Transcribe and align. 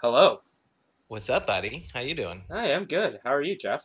Hello. 0.00 0.42
What's 1.08 1.28
up, 1.28 1.48
buddy? 1.48 1.88
How 1.92 1.98
you 1.98 2.14
doing? 2.14 2.44
Hi, 2.52 2.72
I'm 2.72 2.84
good. 2.84 3.18
How 3.24 3.34
are 3.34 3.42
you, 3.42 3.56
Jeff? 3.56 3.84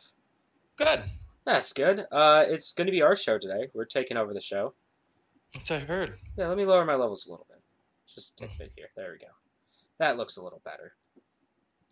Good. 0.76 1.02
That's 1.44 1.72
good. 1.72 2.06
Uh, 2.12 2.44
it's 2.46 2.72
going 2.72 2.86
to 2.86 2.92
be 2.92 3.02
our 3.02 3.16
show 3.16 3.36
today. 3.36 3.68
We're 3.74 3.84
taking 3.84 4.16
over 4.16 4.32
the 4.32 4.40
show. 4.40 4.74
That's 5.52 5.70
what 5.70 5.82
I 5.82 5.84
heard. 5.86 6.14
Yeah, 6.38 6.46
let 6.46 6.56
me 6.56 6.66
lower 6.66 6.84
my 6.84 6.94
levels 6.94 7.26
a 7.26 7.32
little 7.32 7.48
bit. 7.50 7.60
Just 8.06 8.40
a 8.40 8.44
bit 8.58 8.70
here. 8.76 8.90
There 8.94 9.10
we 9.10 9.18
go. 9.18 9.32
That 9.98 10.16
looks 10.16 10.36
a 10.36 10.44
little 10.44 10.62
better. 10.64 10.92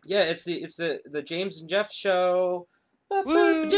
Yeah, 0.04 0.22
it's 0.22 0.44
the 0.44 0.54
it's 0.54 0.76
the 0.76 1.00
the 1.04 1.22
James 1.22 1.60
and 1.60 1.68
Jeff 1.68 1.92
show. 1.92 2.68
James 3.10 3.72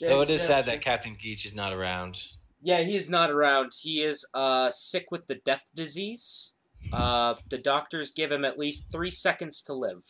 Though 0.00 0.20
it 0.20 0.30
is 0.30 0.42
sad 0.42 0.66
that 0.66 0.80
Captain 0.80 1.16
Geach 1.20 1.46
is 1.46 1.54
not 1.54 1.72
around. 1.72 2.18
Yeah, 2.60 2.82
he 2.82 2.96
is 2.96 3.08
not 3.08 3.30
around. 3.30 3.70
He 3.80 4.02
is 4.02 4.26
uh 4.34 4.72
sick 4.72 5.12
with 5.12 5.28
the 5.28 5.36
death 5.36 5.70
disease. 5.76 6.54
Uh, 6.92 7.34
the 7.50 7.58
doctors 7.58 8.12
give 8.12 8.32
him 8.32 8.44
at 8.44 8.58
least 8.58 8.90
three 8.90 9.10
seconds 9.10 9.62
to 9.64 9.74
live. 9.74 10.02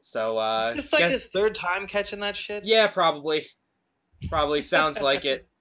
So 0.00 0.38
uh, 0.38 0.74
It's 0.76 0.92
like 0.92 1.00
guess- 1.00 1.12
his 1.12 1.26
third 1.26 1.54
time 1.54 1.86
catching 1.86 2.20
that 2.20 2.36
shit. 2.36 2.64
Yeah, 2.64 2.86
probably. 2.88 3.46
Probably 4.28 4.60
sounds 4.62 5.02
like 5.02 5.24
it. 5.24 5.46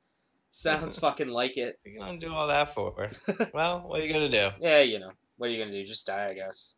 Sounds 0.51 0.97
fucking 0.97 1.27
like 1.27 1.57
it. 1.57 1.77
You 1.83 1.99
don't 1.99 2.17
do 2.17 2.33
all 2.33 2.47
that 2.47 2.73
for. 2.73 3.09
well, 3.53 3.81
what 3.85 3.99
are 3.99 4.05
you 4.05 4.13
gonna 4.13 4.29
do? 4.29 4.51
Yeah, 4.61 4.79
you 4.79 4.99
know. 4.99 5.11
What 5.35 5.47
are 5.47 5.49
you 5.51 5.59
gonna 5.59 5.73
do? 5.73 5.83
Just 5.83 6.07
die, 6.07 6.29
I 6.29 6.33
guess. 6.33 6.75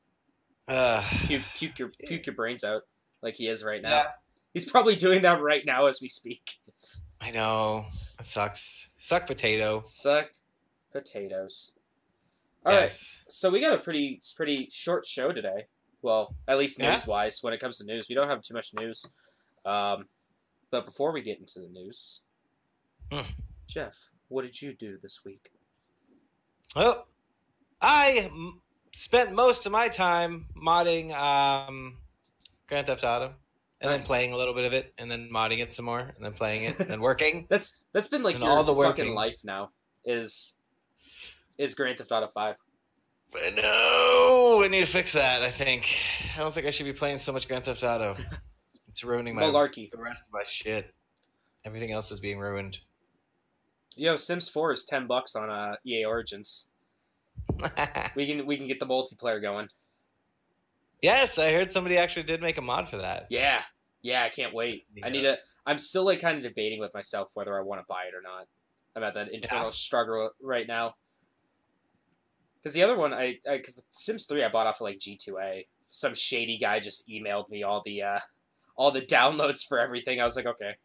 Uh, 0.68 1.08
Puke, 1.28 1.44
puke 1.56 1.78
your 1.78 1.90
puke 1.90 2.26
your 2.26 2.34
brains 2.34 2.64
out, 2.64 2.82
like 3.22 3.36
he 3.36 3.48
is 3.48 3.64
right 3.64 3.80
now. 3.80 3.90
yeah, 3.92 4.08
He's 4.56 4.66
probably 4.70 4.96
doing 4.96 5.22
that 5.22 5.44
right 5.44 5.64
now 5.64 5.86
as 5.86 6.02
we 6.02 6.10
speak. 6.10 6.54
I 7.22 7.30
know. 7.30 7.86
It 8.20 8.26
sucks. 8.26 8.90
Suck 8.98 9.28
potato. 9.28 9.82
Suck 9.86 10.32
potatoes. 10.92 11.74
All 12.68 12.74
right, 12.74 12.82
yes. 12.84 13.26
so 13.30 13.50
we 13.50 13.60
got 13.62 13.74
a 13.74 13.82
pretty 13.82 14.20
pretty 14.36 14.68
short 14.72 15.06
show 15.06 15.32
today. 15.32 15.66
Well, 16.02 16.36
at 16.48 16.58
least 16.58 16.80
Yeah? 16.80 16.92
news 16.92 17.08
wise, 17.08 17.40
when 17.42 17.54
it 17.54 17.60
comes 17.60 17.78
to 17.80 17.86
news, 17.86 18.08
we 18.10 18.16
don't 18.16 18.28
have 18.30 18.42
too 18.42 18.54
much 18.54 18.74
news. 18.74 19.06
Um, 19.66 20.06
but 20.72 20.86
before 20.86 21.12
we 21.12 21.22
get 21.22 21.40
into 21.40 21.60
the 21.60 21.70
news, 21.70 22.22
Hmm. 23.12 23.22
Jeff, 23.68 24.10
what 24.28 24.42
did 24.44 24.62
you 24.62 24.74
do 24.74 24.98
this 25.02 25.22
week? 25.26 25.50
Well, 26.76 27.08
I 27.82 28.30
m- 28.32 28.62
spent 28.94 29.34
most 29.34 29.66
of 29.66 29.72
my 29.72 29.88
time 29.90 30.48
modding 30.56 31.12
um, 31.14 31.98
Grand 32.68 32.88
Theft 32.88 33.04
Auto, 33.04 33.34
and 33.82 33.92
then 33.92 34.02
playing 34.04 34.34
a 34.34 34.38
little 34.38 34.54
bit 34.54 34.66
of 34.66 34.74
it, 34.74 34.94
and 34.98 35.10
then 35.10 35.30
modding 35.32 35.60
it 35.60 35.72
some 35.72 35.86
more, 35.86 36.00
and 36.00 36.26
then 36.26 36.34
playing 36.34 36.64
it, 36.66 36.80
and 36.80 36.90
then 36.90 37.00
working. 37.10 37.46
That's 37.50 37.82
that's 37.94 38.08
been 38.08 38.24
like 38.24 38.40
your 38.40 38.50
all 38.50 38.64
the 38.64 38.74
fucking 38.74 39.06
working. 39.06 39.16
life 39.16 39.40
now. 39.46 39.72
Is 40.06 40.60
is 41.58 41.76
Grand 41.76 41.98
Theft 41.98 42.12
Auto 42.12 42.28
Five? 42.28 42.56
But 43.32 43.56
no, 43.56 44.62
I 44.64 44.68
need 44.70 44.86
to 44.86 44.92
fix 44.92 45.14
that. 45.14 45.42
I 45.44 45.50
think 45.50 45.86
I 46.36 46.40
don't 46.40 46.54
think 46.54 46.66
I 46.66 46.70
should 46.70 46.86
be 46.86 46.94
playing 46.94 47.18
so 47.18 47.34
much 47.34 47.48
Grand 47.48 47.66
Theft 47.66 47.84
Auto. 47.84 48.16
It's 48.90 49.04
ruining 49.04 49.36
my 49.36 49.44
Malarkey. 49.44 49.92
the 49.92 49.98
rest 49.98 50.28
of 50.28 50.34
my 50.34 50.42
shit. 50.44 50.92
Everything 51.66 51.92
else 51.92 52.10
is 52.10 52.20
being 52.20 52.40
ruined. 52.40 52.80
Yo, 53.96 54.16
Sims 54.18 54.50
Four 54.50 54.72
is 54.72 54.86
ten 54.86 55.06
bucks 55.06 55.36
on 55.36 55.52
uh, 55.52 55.76
EA 55.86 56.06
Origins. 56.06 56.72
We 58.16 58.26
can 58.26 58.46
we 58.48 58.58
can 58.58 58.66
get 58.66 58.80
the 58.80 58.88
multiplayer 58.88 59.40
going. 59.42 59.68
yes, 61.02 61.38
I 61.38 61.52
heard 61.54 61.72
somebody 61.72 61.98
actually 61.98 62.24
did 62.24 62.42
make 62.42 62.58
a 62.58 62.62
mod 62.62 62.88
for 62.88 62.98
that. 62.98 63.28
Yeah, 63.30 63.62
yeah, 64.02 64.24
I 64.24 64.30
can't 64.30 64.54
wait. 64.54 64.80
I 65.04 65.10
need 65.10 65.22
to. 65.24 65.38
I'm 65.66 65.78
still 65.78 66.06
like 66.06 66.20
kind 66.20 66.38
of 66.38 66.44
debating 66.44 66.80
with 66.80 66.94
myself 66.96 67.30
whether 67.36 67.56
I 67.58 67.62
want 67.62 67.82
to 67.82 67.86
buy 67.88 68.06
it 68.12 68.16
or 68.16 68.22
not. 68.24 68.48
I'm 68.96 69.04
at 69.04 69.14
that 69.14 69.32
internal 69.32 69.66
Yeah. 69.66 69.72
struggle 69.72 70.32
right 70.42 70.66
now. 70.68 70.96
Because 72.68 72.74
the 72.74 72.84
other 72.84 72.98
one, 72.98 73.14
I 73.14 73.38
because 73.50 73.82
Sims 73.92 74.26
Three, 74.26 74.44
I 74.44 74.50
bought 74.50 74.68
off 74.68 74.76
of 74.76 74.82
like 74.82 75.00
G2A. 75.00 75.66
Some 75.88 76.14
shady 76.14 76.58
guy 76.58 76.82
just 76.82 77.08
emailed 77.08 77.48
me 77.50 77.64
all 77.64 77.82
the 77.86 78.02
uh, 78.02 78.20
all 78.76 78.92
the 78.92 79.04
downloads 79.04 79.66
for 79.66 79.80
everything. 79.80 80.20
I 80.20 80.26
was 80.26 80.36
like, 80.36 80.46
okay, 80.48 80.76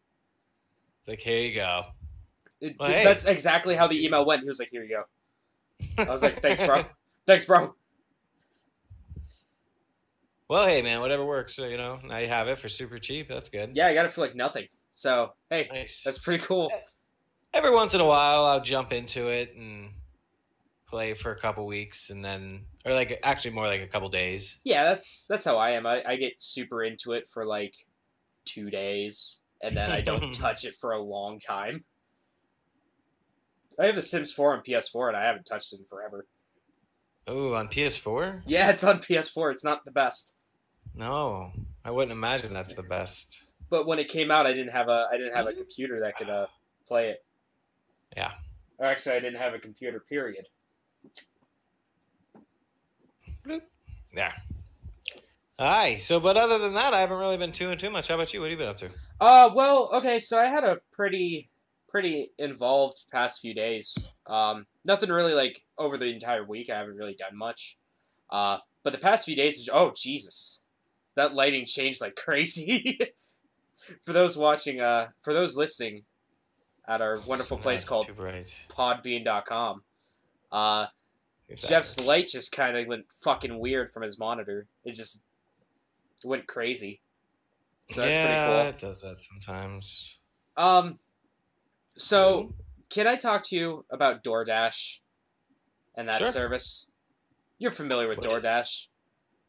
It's 1.00 1.08
like 1.08 1.18
here 1.20 1.40
you 1.40 1.56
go. 1.56 1.86
It- 2.60 2.76
Well, 2.78 2.88
hey. 2.88 3.02
that's 3.02 3.24
exactly 3.26 3.74
how 3.74 3.88
the 3.88 4.00
email 4.04 4.24
went. 4.24 4.42
He 4.42 4.46
was 4.46 4.60
like, 4.60 4.68
here 4.70 4.84
you 4.84 4.90
go. 5.98 6.02
I 6.04 6.08
was 6.08 6.22
like, 6.22 6.40
thanks, 6.40 6.62
bro. 6.62 6.84
Thanks, 7.26 7.46
bro. 7.46 7.74
well, 10.48 10.64
hey 10.66 10.82
man, 10.82 11.00
whatever 11.00 11.24
works. 11.24 11.56
So, 11.56 11.66
you 11.66 11.76
know, 11.78 11.98
now 12.04 12.18
you 12.18 12.28
have 12.28 12.46
it 12.46 12.58
for 12.60 12.68
super 12.68 12.98
cheap. 12.98 13.28
That's 13.28 13.48
good. 13.48 13.70
Yeah, 13.74 13.88
I 13.88 13.94
got 13.94 14.06
it 14.06 14.12
for 14.12 14.20
like 14.20 14.36
nothing. 14.36 14.68
So 14.92 15.32
hey, 15.50 15.68
Nice. 15.72 16.02
that's 16.04 16.18
pretty 16.18 16.44
cool. 16.44 16.70
Every 17.52 17.70
once 17.74 17.94
in 17.94 18.00
a 18.00 18.04
while, 18.06 18.44
I'll 18.44 18.60
jump 18.60 18.92
into 18.92 19.26
it 19.26 19.54
and 19.56 19.90
play 20.92 21.14
for 21.14 21.32
a 21.32 21.38
couple 21.40 21.66
weeks, 21.66 22.10
and 22.10 22.22
then, 22.22 22.60
or 22.84 22.92
like 22.92 23.18
actually 23.24 23.54
more 23.54 23.66
like 23.66 23.80
a 23.80 23.86
couple 23.86 24.08
days. 24.10 24.60
Yeah, 24.62 24.84
that's 24.84 25.24
that's 25.26 25.44
how 25.44 25.56
I 25.56 25.70
am. 25.70 25.86
I, 25.86 26.02
I 26.06 26.16
get 26.16 26.34
super 26.36 26.84
into 26.84 27.12
it 27.12 27.26
for 27.26 27.46
like 27.46 27.74
two 28.44 28.68
days, 28.70 29.42
and 29.62 29.74
then 29.74 29.90
I 29.90 30.02
don't 30.02 30.32
touch 30.44 30.64
it 30.66 30.74
for 30.76 30.92
a 30.92 30.98
long 31.00 31.38
time. 31.40 31.84
I 33.80 33.86
have 33.86 33.96
The 33.96 34.02
Sims 34.02 34.32
4 34.34 34.52
on 34.52 34.62
PS4, 34.62 35.08
and 35.08 35.16
I 35.16 35.24
haven't 35.24 35.46
touched 35.46 35.72
it 35.72 35.78
in 35.80 35.86
forever. 35.86 36.26
Oh, 37.26 37.54
on 37.54 37.68
PS4? 37.68 38.42
Yeah, 38.44 38.68
it's 38.68 38.84
on 38.84 38.98
PS4. 38.98 39.50
It's 39.50 39.64
not 39.64 39.86
the 39.86 39.92
best, 39.92 40.36
No, 40.94 41.52
I 41.82 41.90
wouldn't 41.90 42.12
imagine 42.12 42.52
that's 42.52 42.74
the 42.74 42.82
best. 42.82 43.44
but 43.70 43.86
when 43.86 43.98
it 43.98 44.08
came 44.08 44.30
out, 44.30 44.44
I 44.44 44.52
didn't 44.52 44.72
have 44.72 44.88
a 44.88 45.08
I 45.10 45.16
didn't 45.16 45.34
have 45.34 45.46
a 45.46 45.54
computer 45.54 46.00
that 46.00 46.18
could 46.18 46.28
uh, 46.28 46.46
play 46.86 47.08
it. 47.08 47.24
Yeah. 48.14 48.32
Or 48.76 48.84
actually, 48.86 49.16
I 49.16 49.20
didn't 49.20 49.40
have 49.40 49.54
a 49.54 49.58
computer. 49.58 50.00
Period. 50.00 50.48
Yeah. 54.14 54.32
Aye. 55.58 55.96
So, 55.96 56.20
but 56.20 56.36
other 56.36 56.58
than 56.58 56.74
that, 56.74 56.92
I 56.92 57.00
haven't 57.00 57.18
really 57.18 57.36
been 57.36 57.50
doing 57.50 57.78
too 57.78 57.90
much. 57.90 58.08
How 58.08 58.14
about 58.14 58.32
you? 58.34 58.40
What 58.40 58.50
have 58.50 58.58
you 58.58 58.64
been 58.64 58.68
up 58.68 58.76
to? 58.78 58.90
Uh, 59.20 59.50
well, 59.54 59.90
okay, 59.94 60.18
so 60.18 60.38
I 60.40 60.46
had 60.46 60.64
a 60.64 60.80
pretty, 60.92 61.50
pretty 61.88 62.30
involved 62.38 63.04
past 63.10 63.40
few 63.40 63.54
days. 63.54 64.08
Um, 64.26 64.66
nothing 64.84 65.08
really 65.10 65.34
like 65.34 65.62
over 65.78 65.96
the 65.96 66.12
entire 66.12 66.44
week. 66.44 66.70
I 66.70 66.78
haven't 66.78 66.96
really 66.96 67.14
done 67.14 67.36
much. 67.36 67.78
Uh, 68.30 68.58
but 68.82 68.92
the 68.92 68.98
past 68.98 69.24
few 69.24 69.36
days, 69.36 69.68
oh 69.72 69.92
Jesus, 69.96 70.62
that 71.14 71.34
lighting 71.34 71.66
changed 71.66 72.00
like 72.00 72.16
crazy. 72.16 72.98
for 74.04 74.12
those 74.12 74.36
watching, 74.36 74.80
uh, 74.80 75.08
for 75.22 75.32
those 75.32 75.56
listening, 75.56 76.04
at 76.88 77.00
our 77.00 77.20
wonderful 77.20 77.56
place 77.56 77.82
Nice, 77.82 77.88
called. 77.88 78.06
Podbean.com, 78.68 79.82
uh, 80.52 80.86
See 81.46 81.54
if 81.54 81.60
that 81.62 81.68
Jeff's 81.68 81.98
light 82.00 82.28
just 82.28 82.52
kind 82.52 82.76
of 82.76 82.86
went 82.86 83.06
fucking 83.22 83.58
weird 83.58 83.90
from 83.90 84.02
his 84.04 84.18
monitor. 84.18 84.66
It 84.84 84.92
just 84.94 85.26
went 86.24 86.46
crazy. 86.46 87.00
So 87.90 88.02
that's 88.02 88.14
yeah, 88.14 88.46
pretty 88.46 88.62
cool. 88.62 88.68
it 88.70 88.78
does 88.78 89.02
that 89.02 89.18
sometimes. 89.18 90.18
Um, 90.56 90.98
so 91.96 92.54
can 92.90 93.06
I 93.06 93.16
talk 93.16 93.44
to 93.46 93.56
you 93.56 93.84
about 93.90 94.22
DoorDash 94.22 95.00
and 95.96 96.08
that 96.08 96.18
Sure. 96.18 96.28
service? 96.28 96.90
You're 97.58 97.70
familiar 97.70 98.08
with 98.08 98.18
What 98.18 98.26
is- 98.26 98.44
DoorDash? 98.44 98.86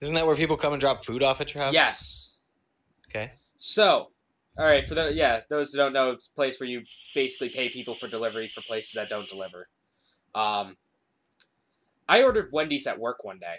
Isn't 0.02 0.16
that 0.16 0.26
where 0.26 0.36
people 0.36 0.58
come 0.58 0.74
and 0.74 0.80
drop 0.82 1.06
food 1.06 1.24
off 1.24 1.40
at 1.40 1.54
your 1.54 1.64
house? 1.64 1.74
Yes. 1.74 2.40
Okay. 3.08 3.32
So, 3.56 4.12
all 4.58 4.66
right, 4.66 4.86
for 4.86 4.96
the 4.96 5.14
yeah, 5.14 5.42
those 5.50 5.72
who 5.72 5.78
don't 5.78 5.94
know, 5.94 6.12
it's 6.12 6.28
a 6.28 6.36
place 6.36 6.60
where 6.60 6.68
you 6.68 6.82
basically 7.16 7.50
pay 7.50 7.70
people 7.70 7.96
for 7.96 8.08
delivery 8.10 8.50
for 8.50 8.62
places 8.62 8.92
that 8.94 9.08
don't 9.08 9.30
deliver. 9.30 9.70
Um, 10.36 10.76
I 12.08 12.24
ordered 12.24 12.50
Wendy's 12.52 12.88
at 12.88 13.00
work 13.00 13.24
one 13.24 13.40
day. 13.40 13.58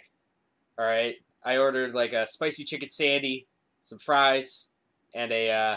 All 0.78 0.84
right, 0.84 1.16
I 1.44 1.58
ordered 1.58 1.94
like 1.94 2.12
a 2.12 2.26
spicy 2.26 2.64
chicken 2.64 2.90
sandy, 2.90 3.46
some 3.82 3.98
fries, 3.98 4.70
and 5.14 5.32
a 5.32 5.50
uh, 5.50 5.76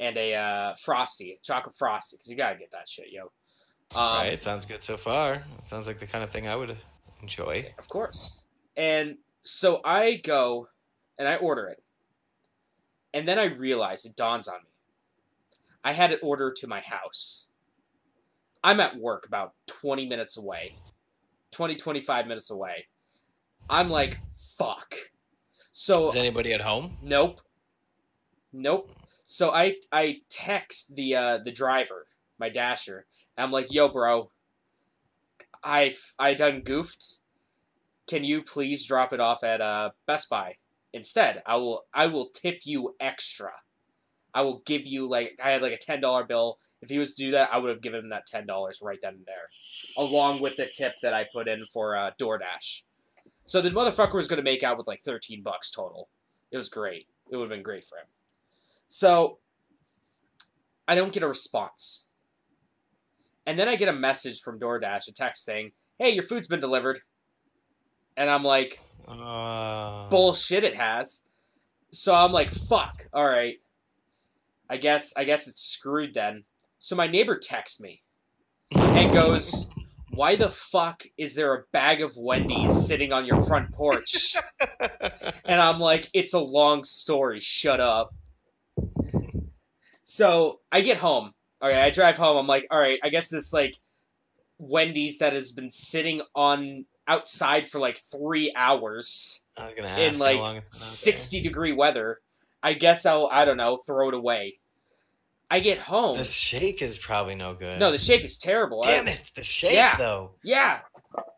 and 0.00 0.16
a 0.16 0.34
uh, 0.34 0.74
frosty, 0.82 1.38
chocolate 1.42 1.76
frosty, 1.76 2.16
because 2.16 2.30
you 2.30 2.36
gotta 2.36 2.58
get 2.58 2.70
that 2.72 2.88
shit, 2.88 3.10
yo. 3.10 3.30
Um, 3.94 4.02
All 4.02 4.18
right. 4.18 4.38
Sounds 4.38 4.66
good 4.66 4.82
so 4.82 4.96
far. 4.96 5.34
It 5.34 5.64
sounds 5.64 5.86
like 5.86 5.98
the 5.98 6.06
kind 6.06 6.22
of 6.22 6.30
thing 6.30 6.46
I 6.46 6.56
would 6.56 6.76
enjoy. 7.22 7.72
Of 7.78 7.88
course. 7.88 8.44
And 8.76 9.16
so 9.42 9.80
I 9.84 10.16
go 10.16 10.68
and 11.18 11.26
I 11.26 11.36
order 11.36 11.66
it. 11.68 11.82
And 13.14 13.26
then 13.26 13.38
I 13.38 13.46
realize 13.46 14.04
it 14.04 14.14
dawns 14.14 14.46
on 14.46 14.56
me. 14.56 14.70
I 15.82 15.92
had 15.92 16.12
it 16.12 16.20
ordered 16.22 16.56
to 16.56 16.66
my 16.66 16.80
house. 16.80 17.48
I'm 18.62 18.80
at 18.80 18.98
work 18.98 19.26
about 19.26 19.54
20 19.66 20.06
minutes 20.06 20.36
away. 20.36 20.76
20, 21.52 21.76
25 21.76 22.26
minutes 22.26 22.50
away. 22.50 22.86
I'm 23.70 23.90
like, 23.90 24.18
fuck. 24.56 24.94
So 25.70 26.08
Is 26.08 26.16
anybody 26.16 26.52
at 26.52 26.60
home? 26.60 26.96
Nope. 27.02 27.40
Nope. 28.52 28.90
So 29.24 29.50
I 29.50 29.76
I 29.92 30.22
text 30.30 30.96
the 30.96 31.14
uh 31.14 31.38
the 31.38 31.52
driver, 31.52 32.06
my 32.38 32.48
dasher. 32.48 33.06
And 33.36 33.44
I'm 33.44 33.52
like, 33.52 33.72
"Yo, 33.72 33.88
bro. 33.88 34.30
I 35.62 35.94
I 36.18 36.34
done 36.34 36.62
goofed. 36.62 37.18
Can 38.08 38.24
you 38.24 38.42
please 38.42 38.86
drop 38.86 39.12
it 39.12 39.20
off 39.20 39.44
at 39.44 39.60
uh 39.60 39.90
Best 40.06 40.30
Buy 40.30 40.56
instead? 40.92 41.42
I 41.46 41.56
will 41.56 41.84
I 41.92 42.06
will 42.06 42.30
tip 42.30 42.60
you 42.64 42.96
extra. 43.00 43.52
I 44.32 44.42
will 44.42 44.62
give 44.64 44.86
you 44.86 45.08
like 45.08 45.38
I 45.42 45.50
had 45.50 45.62
like 45.62 45.72
a 45.72 45.78
ten 45.78 46.00
dollar 46.00 46.24
bill. 46.24 46.58
If 46.80 46.88
he 46.88 46.98
was 46.98 47.14
to 47.14 47.24
do 47.24 47.30
that, 47.32 47.50
I 47.52 47.58
would 47.58 47.70
have 47.70 47.82
given 47.82 48.00
him 48.00 48.10
that 48.10 48.26
ten 48.26 48.46
dollars 48.46 48.80
right 48.82 48.98
then 49.02 49.14
and 49.14 49.26
there, 49.26 49.48
along 49.98 50.40
with 50.40 50.56
the 50.56 50.68
tip 50.74 50.94
that 51.02 51.12
I 51.12 51.26
put 51.30 51.48
in 51.48 51.66
for 51.72 51.94
uh, 51.96 52.12
DoorDash. 52.18 52.82
So 53.44 53.60
the 53.60 53.70
motherfucker 53.70 54.14
was 54.14 54.28
gonna 54.28 54.42
make 54.42 54.62
out 54.62 54.78
with 54.78 54.86
like 54.86 55.02
thirteen 55.02 55.42
bucks 55.42 55.70
total. 55.70 56.08
It 56.50 56.56
was 56.56 56.70
great. 56.70 57.06
It 57.30 57.36
would 57.36 57.42
have 57.44 57.50
been 57.50 57.62
great 57.62 57.84
for 57.84 57.98
him. 57.98 58.06
So 58.86 59.38
I 60.86 60.94
don't 60.94 61.12
get 61.12 61.22
a 61.22 61.28
response. 61.28 62.08
And 63.46 63.58
then 63.58 63.68
I 63.68 63.76
get 63.76 63.88
a 63.88 63.92
message 63.92 64.40
from 64.40 64.58
DoorDash, 64.58 65.08
a 65.08 65.12
text 65.12 65.44
saying, 65.44 65.72
Hey, 65.98 66.10
your 66.10 66.22
food's 66.22 66.46
been 66.46 66.60
delivered. 66.60 66.98
And 68.16 68.30
I'm 68.30 68.44
like, 68.44 68.80
Uh, 69.06 70.08
bullshit 70.08 70.64
it 70.64 70.74
has. 70.74 71.28
So 71.90 72.14
I'm 72.14 72.32
like, 72.32 72.50
fuck, 72.50 73.06
alright. 73.14 73.56
I 74.70 74.76
guess 74.76 75.14
I 75.16 75.24
guess 75.24 75.48
it's 75.48 75.60
screwed 75.62 76.12
then. 76.14 76.44
So 76.78 76.94
my 76.96 77.06
neighbor 77.06 77.38
texts 77.38 77.80
me 77.80 78.02
and 78.70 79.12
goes, 79.12 79.68
Why 80.18 80.34
the 80.34 80.48
fuck 80.48 81.04
is 81.16 81.36
there 81.36 81.54
a 81.54 81.62
bag 81.72 82.00
of 82.00 82.16
Wendy's 82.16 82.88
sitting 82.88 83.12
on 83.12 83.24
your 83.24 83.40
front 83.44 83.72
porch? 83.72 84.34
And 85.44 85.60
I'm 85.60 85.78
like, 85.78 86.06
it's 86.12 86.34
a 86.34 86.40
long 86.40 86.82
story. 86.82 87.38
Shut 87.40 87.78
up. 87.78 88.10
So 90.02 90.58
I 90.72 90.80
get 90.80 90.98
home. 90.98 91.32
All 91.60 91.68
right, 91.70 91.78
I 91.78 91.90
drive 91.90 92.16
home. 92.16 92.36
I'm 92.36 92.46
like, 92.48 92.66
all 92.70 92.80
right, 92.80 92.98
I 93.02 93.10
guess 93.10 93.30
this 93.30 93.52
like 93.52 93.76
Wendy's 94.58 95.18
that 95.18 95.34
has 95.34 95.52
been 95.52 95.70
sitting 95.70 96.20
on 96.34 96.84
outside 97.06 97.68
for 97.68 97.78
like 97.78 97.98
three 97.98 98.52
hours 98.56 99.46
I 99.56 99.66
was 99.66 99.74
gonna 99.76 99.88
ask 99.88 100.00
in 100.00 100.18
like 100.18 100.40
long 100.40 100.56
it's 100.56 100.68
been 100.68 100.82
out 100.82 101.08
there. 101.08 101.16
60 101.16 101.42
degree 101.42 101.72
weather. 101.72 102.18
I 102.62 102.74
guess 102.74 103.06
I'll 103.06 103.28
I 103.32 103.44
don't 103.44 103.56
know 103.56 103.78
throw 103.86 104.08
it 104.08 104.14
away. 104.14 104.58
I 105.50 105.60
get 105.60 105.78
home. 105.78 106.18
The 106.18 106.24
shake 106.24 106.82
is 106.82 106.98
probably 106.98 107.34
no 107.34 107.54
good. 107.54 107.78
no, 107.80 107.90
the 107.90 107.98
shake 107.98 108.22
is 108.24 108.38
terrible. 108.38 108.82
I- 108.84 108.90
Damn 108.90 109.08
it, 109.08 109.30
the 109.34 109.42
shake 109.42 109.72
Yeah. 109.74 109.96
though. 109.96 110.34
Yeah. 110.44 110.80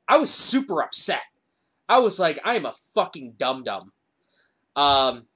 I 0.08 0.18
was 0.18 0.32
super 0.34 0.82
upset. 0.82 1.22
I 1.88 1.98
was 1.98 2.18
like, 2.18 2.38
I 2.44 2.54
am 2.56 2.66
a 2.66 2.74
fucking 2.94 3.34
dum 3.36 3.62
dum. 3.62 3.92
Um, 4.76 5.26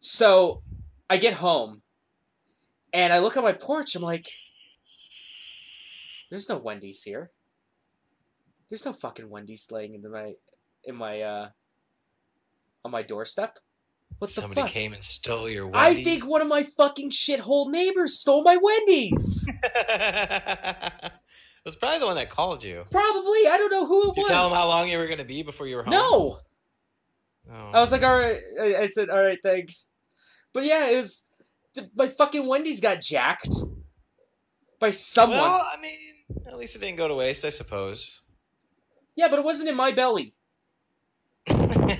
so 0.00 0.62
I 1.08 1.16
get 1.16 1.34
home 1.34 1.82
and 2.92 3.12
I 3.12 3.18
look 3.20 3.36
at 3.36 3.42
my 3.44 3.52
porch. 3.52 3.94
I'm 3.94 4.02
like, 4.02 4.26
there's 6.30 6.48
no 6.48 6.58
Wendy's 6.58 7.02
here. 7.02 7.30
There's 8.68 8.84
no 8.84 8.92
fucking 8.92 9.28
Wendy's 9.28 9.70
laying 9.70 9.94
in 9.94 10.10
my 10.10 10.32
in 10.84 10.96
my 10.96 11.20
uh 11.20 11.48
on 12.84 12.90
my 12.90 13.02
doorstep. 13.02 13.58
What 14.18 14.28
the 14.28 14.40
Somebody 14.40 14.60
fuck? 14.62 14.70
came 14.70 14.92
and 14.92 15.02
stole 15.02 15.48
your 15.48 15.70
I 15.74 16.02
think 16.02 16.24
one 16.28 16.42
of 16.42 16.48
my 16.48 16.62
fucking 16.62 17.10
shithole 17.10 17.70
neighbors 17.70 18.18
stole 18.20 18.44
my 18.44 18.56
Wendy's. 18.56 19.50
it 19.64 21.12
was 21.64 21.74
probably 21.76 21.98
the 21.98 22.06
one 22.06 22.16
that 22.16 22.30
called 22.30 22.62
you. 22.62 22.84
Probably. 22.90 23.46
I 23.48 23.56
don't 23.58 23.70
know 23.72 23.84
who 23.86 24.02
it 24.10 24.14
Did 24.14 24.16
you 24.18 24.22
was. 24.22 24.30
tell 24.30 24.48
him 24.48 24.54
how 24.54 24.68
long 24.68 24.88
you 24.88 24.98
were 24.98 25.08
gonna 25.08 25.24
be 25.24 25.42
before 25.42 25.66
you 25.66 25.76
were 25.76 25.82
home? 25.82 25.90
no. 25.92 26.38
Oh. 27.52 27.70
I 27.74 27.80
was 27.80 27.90
like, 27.90 28.04
all 28.04 28.16
right. 28.16 28.38
I 28.60 28.76
I 28.82 28.86
said, 28.86 29.10
all 29.10 29.20
right, 29.22 29.38
thanks. 29.42 29.92
But 30.52 30.64
yeah, 30.64 30.88
it 30.90 30.96
was 30.96 31.28
my 31.96 32.06
fucking 32.06 32.46
Wendy's 32.46 32.80
got 32.80 33.00
jacked 33.00 33.48
by 34.78 34.90
someone. 34.92 35.38
Well, 35.38 35.66
I 35.72 35.80
mean, 35.80 35.98
at 36.46 36.56
least 36.56 36.76
it 36.76 36.78
didn't 36.80 36.98
go 36.98 37.08
to 37.08 37.14
waste, 37.14 37.44
I 37.44 37.50
suppose. 37.50 38.20
yeah, 39.16 39.26
but 39.28 39.40
it 39.40 39.44
wasn't 39.44 39.68
in 39.70 39.74
my 39.76 39.90
belly. 39.90 40.34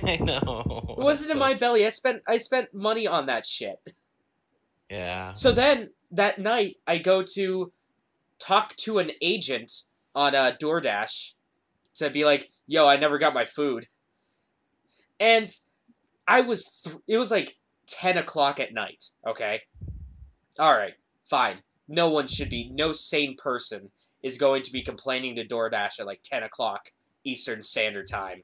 I 0.07 0.17
know. 0.17 0.95
It 0.97 1.01
wasn't 1.01 1.31
in 1.31 1.39
my 1.39 1.53
belly. 1.53 1.85
I 1.85 1.89
spent 1.89 2.21
I 2.27 2.37
spent 2.37 2.73
money 2.73 3.07
on 3.07 3.27
that 3.27 3.45
shit. 3.45 3.79
Yeah. 4.89 5.33
So 5.33 5.51
then 5.51 5.91
that 6.11 6.39
night, 6.39 6.77
I 6.85 6.97
go 6.97 7.23
to 7.35 7.71
talk 8.39 8.75
to 8.77 8.99
an 8.99 9.11
agent 9.21 9.71
on 10.15 10.35
uh, 10.35 10.53
DoorDash 10.61 11.35
to 11.95 12.09
be 12.09 12.25
like, 12.25 12.51
"Yo, 12.67 12.87
I 12.87 12.97
never 12.97 13.17
got 13.17 13.33
my 13.33 13.45
food," 13.45 13.87
and 15.19 15.49
I 16.27 16.41
was 16.41 16.81
th- 16.83 16.97
it 17.07 17.17
was 17.17 17.31
like 17.31 17.57
ten 17.87 18.17
o'clock 18.17 18.59
at 18.59 18.73
night. 18.73 19.03
Okay, 19.25 19.61
all 20.59 20.75
right, 20.75 20.93
fine. 21.25 21.57
No 21.87 22.09
one 22.09 22.27
should 22.27 22.49
be. 22.49 22.69
No 22.73 22.93
sane 22.93 23.35
person 23.37 23.89
is 24.21 24.37
going 24.37 24.63
to 24.63 24.71
be 24.71 24.81
complaining 24.81 25.35
to 25.35 25.45
DoorDash 25.45 25.99
at 25.99 26.05
like 26.05 26.21
ten 26.23 26.43
o'clock 26.43 26.89
Eastern 27.23 27.63
Standard 27.63 28.07
Time. 28.07 28.43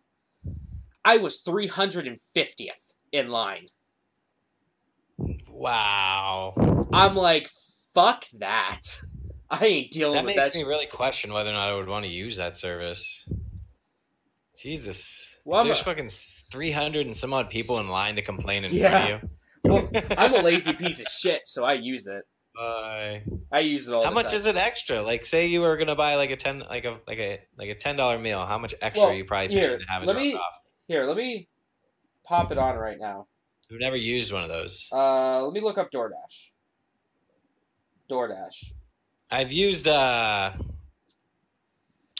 I 1.09 1.17
was 1.17 1.37
three 1.41 1.65
hundred 1.65 2.05
and 2.05 2.19
fiftieth 2.35 2.93
in 3.11 3.29
line. 3.29 3.67
Wow. 5.49 6.87
I'm 6.93 7.15
like, 7.15 7.49
fuck 7.95 8.25
that. 8.39 8.81
I 9.49 9.65
ain't 9.65 9.91
dealing 9.91 10.13
That 10.13 10.25
with 10.25 10.35
makes 10.35 10.53
that. 10.53 10.57
me 10.59 10.63
really 10.65 10.85
question 10.85 11.33
whether 11.33 11.49
or 11.49 11.53
not 11.53 11.67
I 11.69 11.73
would 11.75 11.87
want 11.87 12.05
to 12.05 12.11
use 12.11 12.37
that 12.37 12.55
service. 12.57 13.27
Jesus. 14.55 15.39
Well, 15.45 15.63
There's 15.63 15.81
a- 15.81 15.83
fucking 15.83 16.09
300 16.09 17.07
and 17.07 17.15
some 17.15 17.33
odd 17.33 17.49
people 17.49 17.79
in 17.79 17.89
line 17.89 18.15
to 18.17 18.21
complain 18.21 18.63
in 18.65 18.71
Yeah. 18.73 18.89
front 18.89 19.23
of 19.23 19.23
you. 19.23 19.29
Well, 19.63 19.89
I'm 20.17 20.33
a 20.35 20.41
lazy 20.43 20.73
piece 20.73 20.99
of 21.01 21.07
shit, 21.07 21.47
so 21.47 21.65
I 21.65 21.73
use 21.73 22.05
it. 22.07 22.23
Bye. 22.55 23.23
I 23.51 23.61
use 23.61 23.87
it 23.87 23.93
all 23.93 24.03
How 24.03 24.11
much 24.11 24.27
time. 24.27 24.35
is 24.35 24.45
it 24.45 24.57
extra? 24.57 25.01
Like, 25.01 25.25
say 25.25 25.47
you 25.47 25.61
were 25.61 25.75
gonna 25.77 25.95
buy 25.95 26.15
like 26.15 26.29
a 26.29 26.35
ten, 26.35 26.59
like 26.59 26.85
a 26.85 26.99
like 27.07 27.17
a 27.19 27.39
like 27.57 27.69
a 27.69 27.75
ten 27.75 27.95
dollar 27.95 28.19
meal. 28.19 28.45
How 28.45 28.57
much 28.57 28.73
extra 28.81 29.03
Well, 29.03 29.13
are 29.13 29.15
you 29.15 29.23
probably 29.25 29.47
here, 29.55 29.77
to 29.79 29.85
have 29.85 30.03
it 30.03 30.07
let 30.07 30.15
me- 30.17 30.35
off? 30.35 30.58
Here, 30.89 31.05
let 31.05 31.17
me 31.17 31.47
pop 32.25 32.51
it 32.51 32.57
on 32.57 32.75
right 32.75 32.97
now. 32.99 33.27
We've 33.69 33.79
never 33.79 33.95
used 33.95 34.33
one 34.33 34.41
of 34.41 34.49
those. 34.49 34.89
Uh, 34.91 35.43
let 35.43 35.53
me 35.53 35.61
look 35.61 35.77
up 35.77 35.91
DoorDash. 35.91 36.53
DoorDash. 38.09 38.73
I've 39.31 39.51
used 39.51 39.87
uh, 39.87 40.51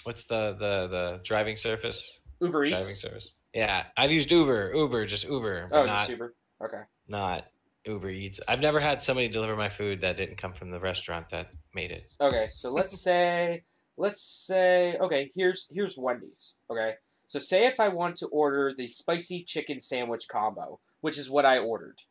what's 0.04 0.26
the 0.26 0.54
the 0.54 0.88
the 0.88 1.22
driving 1.24 1.58
service? 1.58 2.20
Uber 2.42 2.70
Driving 2.70 2.86
service. 2.86 3.34
Yeah, 3.56 3.86
I've 3.98 4.12
used 4.12 4.32
Uber, 4.32 4.72
Uber, 4.76 5.06
just 5.06 5.28
Uber, 5.28 5.70
Oh, 5.72 5.88
not 5.88 6.02
just 6.02 6.10
Uber. 6.12 6.36
Okay. 6.64 6.82
not 7.10 7.46
Uber 7.86 8.12
Eats. 8.12 8.40
I've 8.48 8.62
never 8.62 8.80
had 8.80 9.02
somebody 9.02 9.30
deliver 9.30 9.56
my 9.56 9.70
food 9.70 10.02
that 10.02 10.16
didn't 10.16 10.38
come 10.38 10.54
from 10.54 10.70
the 10.70 10.80
restaurant 10.80 11.28
that 11.32 11.48
made 11.74 11.90
it. 11.90 12.08
Okay, 12.22 12.46
so 12.46 12.72
let's 12.72 13.02
say 13.04 13.64
let's 13.98 14.22
say 14.22 14.96
okay, 15.02 15.32
here's 15.34 15.72
here's 15.74 15.98
Wendy's. 15.98 16.58
Okay. 16.70 16.94
So 17.30 17.38
say 17.38 17.68
if 17.68 17.80
I 17.80 17.90
want 17.90 18.16
to 18.18 18.28
order 18.30 18.74
the 18.76 18.88
spicy 18.88 19.44
chicken 19.44 19.80
sandwich 19.80 20.28
combo, 20.28 20.80
which 21.02 21.20
is 21.20 21.30
what 21.30 21.46
I 21.46 21.60
ordered. 21.60 22.02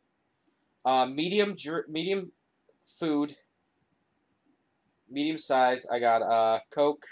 Uh, 0.85 1.07
medium 1.07 1.57
medium 1.89 2.31
food 2.81 3.35
medium 5.09 5.37
size. 5.37 5.85
I 5.91 5.99
got 5.99 6.21
uh 6.21 6.59
Coke 6.71 7.05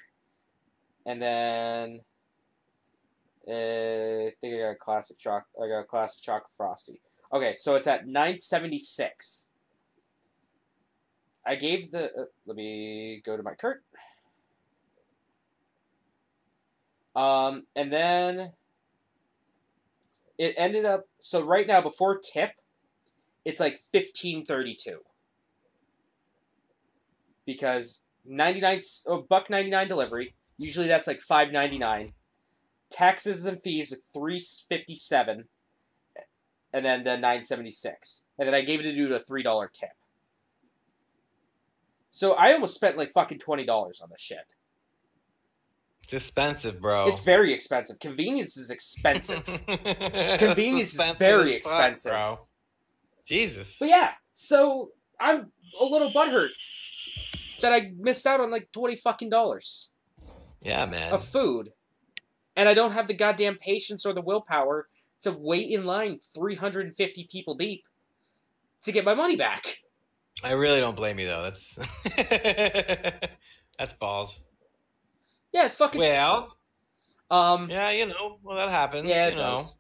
and 1.05 1.21
then 1.21 1.99
uh, 3.45 3.51
I 3.51 4.31
think 4.39 4.55
I 4.55 4.59
got 4.59 4.71
a 4.71 4.75
classic 4.75 5.19
choc 5.19 5.45
I 5.61 5.67
got 5.67 5.79
a 5.81 5.83
classic 5.83 6.23
chocolate 6.23 6.51
frosty. 6.55 7.01
Okay, 7.33 7.55
so 7.55 7.75
it's 7.75 7.87
at 7.87 8.07
976. 8.07 9.49
I 11.45 11.55
gave 11.55 11.91
the. 11.91 12.05
Uh, 12.05 12.25
let 12.45 12.55
me 12.55 13.21
go 13.25 13.35
to 13.35 13.43
my 13.43 13.55
cart. 13.55 13.83
Um, 17.17 17.63
and 17.75 17.91
then 17.91 18.53
it 20.37 20.53
ended 20.55 20.85
up. 20.85 21.05
So 21.17 21.43
right 21.43 21.65
now, 21.65 21.81
before 21.81 22.19
tip, 22.19 22.51
it's 23.43 23.59
like 23.59 23.79
fifteen 23.79 24.45
thirty 24.45 24.75
two. 24.79 24.99
Because 27.43 28.05
ninety 28.23 28.61
nine, 28.61 28.81
oh, 29.07 29.25
buck 29.27 29.49
ninety 29.49 29.71
nine 29.71 29.87
delivery. 29.87 30.35
Usually 30.59 30.87
that's 30.87 31.07
like 31.07 31.19
five 31.19 31.51
ninety 31.51 31.79
nine. 31.79 32.13
Taxes 32.91 33.47
and 33.47 33.59
fees 33.61 33.91
are 33.91 33.97
three 34.13 34.39
fifty 34.69 34.95
seven, 34.95 35.45
and 36.71 36.85
then 36.85 37.03
the 37.03 37.17
nine 37.17 37.41
seventy 37.41 37.71
six, 37.71 38.27
and 38.37 38.47
then 38.47 38.53
I 38.53 38.61
gave 38.61 38.79
it 38.79 38.83
to 38.83 38.93
do 38.93 39.11
a 39.11 39.19
three 39.19 39.41
dollar 39.41 39.71
tip. 39.73 39.89
So 42.11 42.33
I 42.33 42.53
almost 42.53 42.75
spent 42.75 42.95
like 42.95 43.11
fucking 43.11 43.39
twenty 43.39 43.65
dollars 43.65 44.01
on 44.03 44.09
this 44.11 44.21
shit. 44.21 44.45
It's 46.07 46.13
expensive, 46.13 46.79
bro. 46.79 47.07
It's 47.07 47.19
very 47.19 47.51
expensive. 47.51 47.99
Convenience 47.99 48.55
is 48.55 48.69
expensive. 48.69 49.43
Convenience 50.39 50.97
is 50.97 51.11
very 51.17 51.51
expensive. 51.51 52.13
bro. 52.13 52.47
Jesus. 53.25 53.75
but 53.77 53.89
yeah, 53.89 54.11
so 54.31 54.91
I'm 55.19 55.51
a 55.81 55.83
little 55.83 56.09
butthurt 56.11 56.51
that 57.61 57.73
I 57.73 57.91
missed 57.99 58.25
out 58.25 58.39
on 58.39 58.49
like 58.49 58.71
twenty 58.71 58.95
fucking 58.95 59.29
dollars 59.29 59.93
Yeah, 60.61 60.85
man. 60.85 61.11
of 61.11 61.25
food, 61.25 61.71
and 62.55 62.69
I 62.69 62.73
don't 62.73 62.93
have 62.93 63.07
the 63.07 63.13
goddamn 63.13 63.57
patience 63.57 64.05
or 64.05 64.13
the 64.13 64.21
willpower 64.21 64.87
to 65.23 65.35
wait 65.37 65.69
in 65.69 65.83
line 65.83 66.19
three 66.19 66.55
hundred 66.55 66.85
and 66.85 66.95
fifty 66.95 67.27
people 67.29 67.55
deep 67.55 67.83
to 68.83 68.93
get 68.93 69.03
my 69.03 69.13
money 69.13 69.35
back. 69.35 69.65
I 70.41 70.53
really 70.53 70.79
don't 70.79 70.95
blame 70.95 71.19
you 71.19 71.27
though. 71.27 71.43
That's 71.43 71.77
that's 73.77 73.93
balls. 73.99 74.46
Yeah, 75.53 75.67
fucking. 75.67 76.01
Well, 76.01 76.55
um, 77.29 77.69
yeah, 77.69 77.91
you 77.91 78.05
know, 78.05 78.39
well 78.43 78.57
that 78.57 78.69
happens. 78.69 79.07
Yeah, 79.07 79.27
it 79.27 79.31
you 79.31 79.37
know. 79.37 79.55
does. 79.55 79.79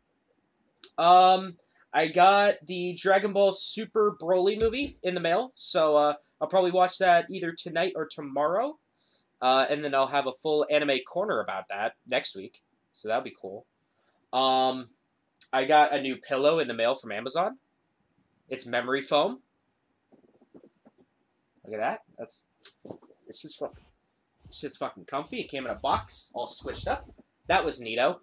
Um, 0.97 1.53
I 1.93 2.07
got 2.07 2.55
the 2.65 2.93
Dragon 2.93 3.33
Ball 3.33 3.51
Super 3.51 4.15
Broly 4.21 4.59
movie 4.59 4.97
in 5.03 5.13
the 5.13 5.21
mail, 5.21 5.51
so 5.55 5.95
uh, 5.95 6.13
I'll 6.41 6.47
probably 6.47 6.71
watch 6.71 6.97
that 6.97 7.27
either 7.29 7.53
tonight 7.53 7.93
or 7.95 8.07
tomorrow, 8.09 8.77
uh, 9.41 9.65
and 9.69 9.83
then 9.83 9.95
I'll 9.95 10.07
have 10.07 10.27
a 10.27 10.31
full 10.31 10.65
anime 10.69 10.99
corner 11.07 11.39
about 11.39 11.69
that 11.69 11.93
next 12.05 12.35
week. 12.35 12.61
So 12.93 13.07
that'll 13.07 13.23
be 13.23 13.35
cool. 13.39 13.65
Um, 14.33 14.89
I 15.53 15.65
got 15.65 15.93
a 15.93 16.01
new 16.01 16.17
pillow 16.17 16.59
in 16.59 16.67
the 16.67 16.73
mail 16.73 16.95
from 16.95 17.11
Amazon. 17.11 17.57
It's 18.49 18.65
memory 18.65 19.01
foam. 19.01 19.39
Look 21.63 21.73
at 21.73 21.79
that. 21.79 22.01
That's 22.17 22.47
it's 23.27 23.41
just 23.41 23.57
fucking 23.59 23.83
shit's 24.51 24.77
fucking 24.77 25.05
comfy. 25.05 25.39
It 25.39 25.49
came 25.49 25.65
in 25.65 25.71
a 25.71 25.75
box, 25.75 26.31
all 26.33 26.47
squished 26.47 26.87
up. 26.87 27.05
That 27.47 27.63
was 27.63 27.81
neato. 27.81 28.19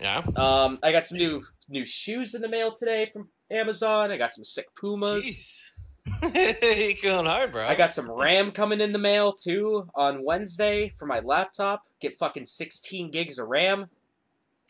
Yeah. 0.00 0.22
Um, 0.36 0.78
I 0.82 0.92
got 0.92 1.06
some 1.06 1.18
new 1.18 1.44
new 1.68 1.84
shoes 1.84 2.34
in 2.34 2.42
the 2.42 2.48
mail 2.48 2.72
today 2.72 3.06
from 3.06 3.28
Amazon. 3.50 4.10
I 4.10 4.16
got 4.16 4.32
some 4.32 4.44
sick 4.44 4.66
Pumas. 4.74 5.26
Jeez. 5.26 5.64
you 6.94 6.94
going 7.02 7.26
hard, 7.26 7.52
bro. 7.52 7.66
I 7.66 7.74
got 7.74 7.92
some 7.92 8.10
RAM 8.10 8.50
coming 8.50 8.80
in 8.80 8.92
the 8.92 8.98
mail 8.98 9.32
too 9.32 9.88
on 9.94 10.24
Wednesday 10.24 10.92
for 10.98 11.06
my 11.06 11.20
laptop. 11.20 11.86
Get 12.00 12.16
fucking 12.16 12.46
16 12.46 13.10
gigs 13.10 13.38
of 13.38 13.48
RAM. 13.48 13.88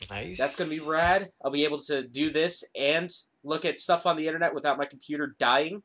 nice. 0.09 0.37
That's 0.37 0.57
gonna 0.57 0.69
be 0.69 0.79
rad. 0.79 1.31
I'll 1.43 1.51
be 1.51 1.63
able 1.63 1.81
to 1.83 2.05
do 2.05 2.29
this 2.29 2.69
and 2.77 3.09
look 3.43 3.65
at 3.65 3.79
stuff 3.79 4.05
on 4.05 4.17
the 4.17 4.27
internet 4.27 4.53
without 4.53 4.77
my 4.77 4.85
computer 4.85 5.35
dying. 5.37 5.81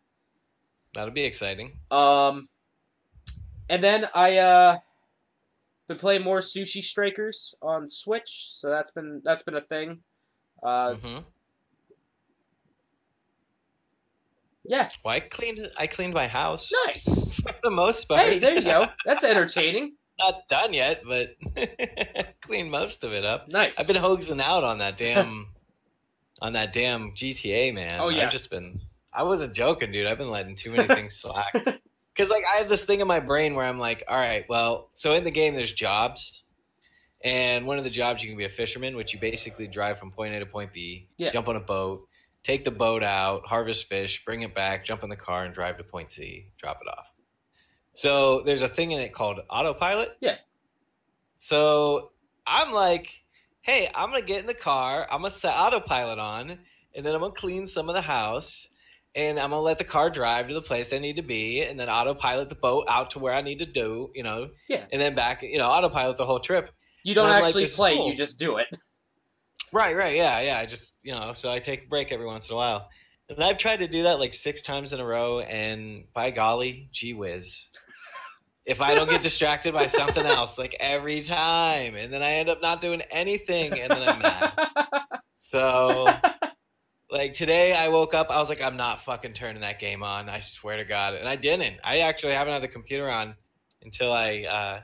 That'll 0.95 1.13
be 1.13 1.25
exciting. 1.25 1.79
Um, 1.91 2.47
and 3.69 3.83
then 3.83 4.07
I 4.15 4.39
uh 4.39 4.79
been 5.89 5.99
playing 5.99 6.23
more 6.23 6.39
Sushi 6.39 6.83
Strikers 6.83 7.55
on 7.63 7.89
Switch, 7.89 8.49
so 8.53 8.71
that's 8.71 8.91
been 8.91 9.21
that's 9.25 9.43
been 9.43 9.55
a 9.57 9.61
thing. 9.61 10.01
Uh, 10.63 10.95
hmm 10.95 11.19
yeah, 14.67 14.89
Well, 15.05 15.15
I 15.15 15.21
cleaned. 15.21 15.69
I 15.77 15.87
cleaned 15.87 16.15
my 16.15 16.27
house 16.27 16.73
nice. 16.87 17.35
for 17.41 17.55
the 17.63 17.71
most 17.71 18.09
part. 18.09 18.23
Hey, 18.23 18.39
there 18.39 18.55
you 18.55 18.63
go. 18.63 18.87
That's 19.05 19.23
entertaining. 19.23 19.97
Not 20.19 20.49
done 20.49 20.73
yet, 20.73 21.03
but 21.07 21.37
cleaned 22.41 22.71
most 22.71 23.05
of 23.05 23.13
it 23.13 23.25
up. 23.25 23.49
Nice. 23.49 23.79
I've 23.79 23.87
been 23.87 23.97
hosing 23.97 24.41
out 24.41 24.65
on 24.65 24.79
that 24.79 24.97
damn, 24.97 25.49
on 26.41 26.53
that 26.55 26.73
damn 26.73 27.13
GTA, 27.13 27.75
man. 27.75 28.01
Oh, 28.01 28.09
yeah. 28.09 28.25
I've 28.25 28.31
just 28.31 28.51
been. 28.51 28.81
I 29.13 29.25
wasn't 29.25 29.55
joking, 29.55 29.93
dude. 29.93 30.07
I've 30.07 30.19
been 30.19 30.29
letting 30.29 30.55
too 30.55 30.71
many 30.71 30.89
things 30.89 31.15
slack. 31.17 31.53
Because 32.15 32.31
like 32.31 32.45
I 32.53 32.59
have 32.59 32.69
this 32.69 32.85
thing 32.85 33.01
in 33.01 33.09
my 33.09 33.21
brain 33.21 33.55
where 33.55 33.67
I'm 33.67 33.79
like, 33.79 34.05
all 34.09 34.17
right, 34.17 34.45
well, 34.49 34.91
so 34.95 35.15
in 35.15 35.25
the 35.25 35.31
game 35.31 35.55
there's 35.55 35.73
jobs, 35.73 36.45
and 37.23 37.67
one 37.67 37.79
of 37.79 37.85
the 37.85 37.91
jobs 37.91 38.23
you 38.23 38.29
can 38.29 38.39
be 38.39 38.45
a 38.45 38.51
fisherman, 38.51 38.97
which 38.97 39.13
you 39.13 39.19
basically 39.19 39.67
drive 39.67 39.99
from 39.99 40.13
point 40.13 40.35
A 40.35 40.41
to 40.41 40.47
point 40.47 40.73
B, 40.73 41.09
Yeah. 41.17 41.33
jump 41.33 41.49
on 41.49 41.57
a 41.57 41.61
boat, 41.61 42.07
take 42.43 42.63
the 42.63 42.71
boat 42.71 43.03
out, 43.03 43.47
harvest 43.47 43.89
fish, 43.89 44.25
bring 44.25 44.43
it 44.43 44.55
back, 44.55 44.85
jump 44.85 45.03
in 45.03 45.09
the 45.09 45.17
car, 45.17 45.45
and 45.45 45.53
drive 45.55 45.79
to 45.79 45.85
point 45.85 46.13
C, 46.13 46.49
drop 46.57 46.79
it 46.83 46.89
off. 46.89 47.11
So 47.95 48.43
there's 48.43 48.63
a 48.63 48.69
thing 48.69 48.93
in 48.93 49.01
it 49.01 49.13
called 49.13 49.41
autopilot. 49.51 50.17
Yeah. 50.21 50.37
So 51.39 52.13
I'm 52.47 52.73
like, 52.73 53.09
hey, 53.63 53.89
I'm 53.95 54.11
gonna 54.11 54.23
get 54.25 54.41
in 54.41 54.47
the 54.47 54.55
car, 54.55 55.07
I'm 55.11 55.23
gonna 55.23 55.31
set 55.31 55.55
autopilot 55.55 56.19
on, 56.19 56.59
and 56.95 57.05
then 57.05 57.15
I'm 57.15 57.21
gonna 57.21 57.33
clean 57.33 57.67
some 57.67 57.89
of 57.89 57.95
the 57.95 58.03
house, 58.03 58.69
and 59.15 59.39
I'm 59.39 59.51
gonna 59.51 59.63
let 59.63 59.79
the 59.79 59.85
car 59.85 60.11
drive 60.11 60.49
to 60.49 60.55
the 60.55 60.61
place 60.63 60.93
I 60.93 60.99
need 60.99 61.17
to 61.17 61.23
be, 61.23 61.63
and 61.63 61.79
then 61.79 61.89
autopilot 61.89 62.49
the 62.49 62.55
boat 62.55 62.87
out 62.89 63.11
to 63.11 63.19
where 63.19 63.33
I 63.33 63.43
need 63.43 63.61
to 63.61 63.67
do, 63.67 64.11
you 64.15 64.23
know, 64.23 64.51
Yeah. 64.69 64.85
and 64.93 65.01
then 65.01 65.15
back, 65.15 65.43
you 65.43 65.59
know, 65.59 65.69
autopilot 65.69 66.17
the 66.17 66.27
whole 66.27 66.41
trip. 66.41 66.71
You 67.05 67.15
don't 67.15 67.27
I'm 67.27 67.35
like, 67.43 67.45
actually 67.47 67.67
play, 67.67 67.97
cool. 67.97 68.09
you 68.09 68.17
just 68.17 68.39
do 68.39 68.57
it. 68.57 68.69
Right, 69.73 69.97
right, 69.97 70.15
yeah, 70.15 70.41
yeah. 70.41 70.59
I 70.59 70.67
just, 70.67 71.01
you 71.03 71.11
know, 71.11 71.33
so 71.33 71.51
I 71.51 71.59
take 71.59 71.87
a 71.87 71.89
break 71.89 72.13
every 72.13 72.27
once 72.27 72.49
in 72.49 72.55
a 72.55 72.57
while. 72.57 72.89
And 73.29 73.43
I've 73.43 73.59
tried 73.59 73.81
to 73.81 73.89
do 73.89 74.05
that 74.05 74.21
like 74.21 74.33
six 74.33 74.63
times 74.63 74.93
in 74.93 75.01
a 75.01 75.05
row, 75.05 75.41
and 75.41 76.05
by 76.15 76.31
golly, 76.31 76.89
gee 76.93 77.13
whiz. 77.13 77.71
If 78.65 78.81
I 78.81 78.95
don't 78.95 79.11
get 79.11 79.21
distracted 79.29 79.75
by 79.75 79.87
something 79.87 80.25
else, 80.25 80.59
like 80.59 80.77
every 80.79 81.23
time, 81.23 81.97
and 81.97 82.13
then 82.13 82.23
I 82.23 82.35
end 82.35 82.51
up 82.51 82.63
not 82.63 82.83
doing 82.83 83.03
anything, 83.11 83.81
and 83.81 83.91
then 83.91 84.09
I'm 84.09 84.19
mad. 84.21 84.53
So, 85.41 86.07
like 87.15 87.33
today, 87.33 87.73
I 87.73 87.89
woke 87.89 88.13
up, 88.15 88.31
I 88.31 88.41
was 88.41 88.49
like, 88.49 88.63
I'm 88.63 88.77
not 88.77 89.03
fucking 89.03 89.33
turning 89.33 89.61
that 89.63 89.79
game 89.79 90.03
on. 90.03 90.29
I 90.29 90.41
swear 90.41 90.77
to 90.77 90.85
God, 90.85 91.15
and 91.15 91.29
I 91.29 91.37
didn't. 91.37 91.79
I 91.85 91.99
actually 92.01 92.33
haven't 92.33 92.53
had 92.53 92.63
the 92.63 92.69
computer 92.69 93.09
on 93.09 93.35
until 93.83 94.13
I, 94.13 94.43
uh 94.49 94.81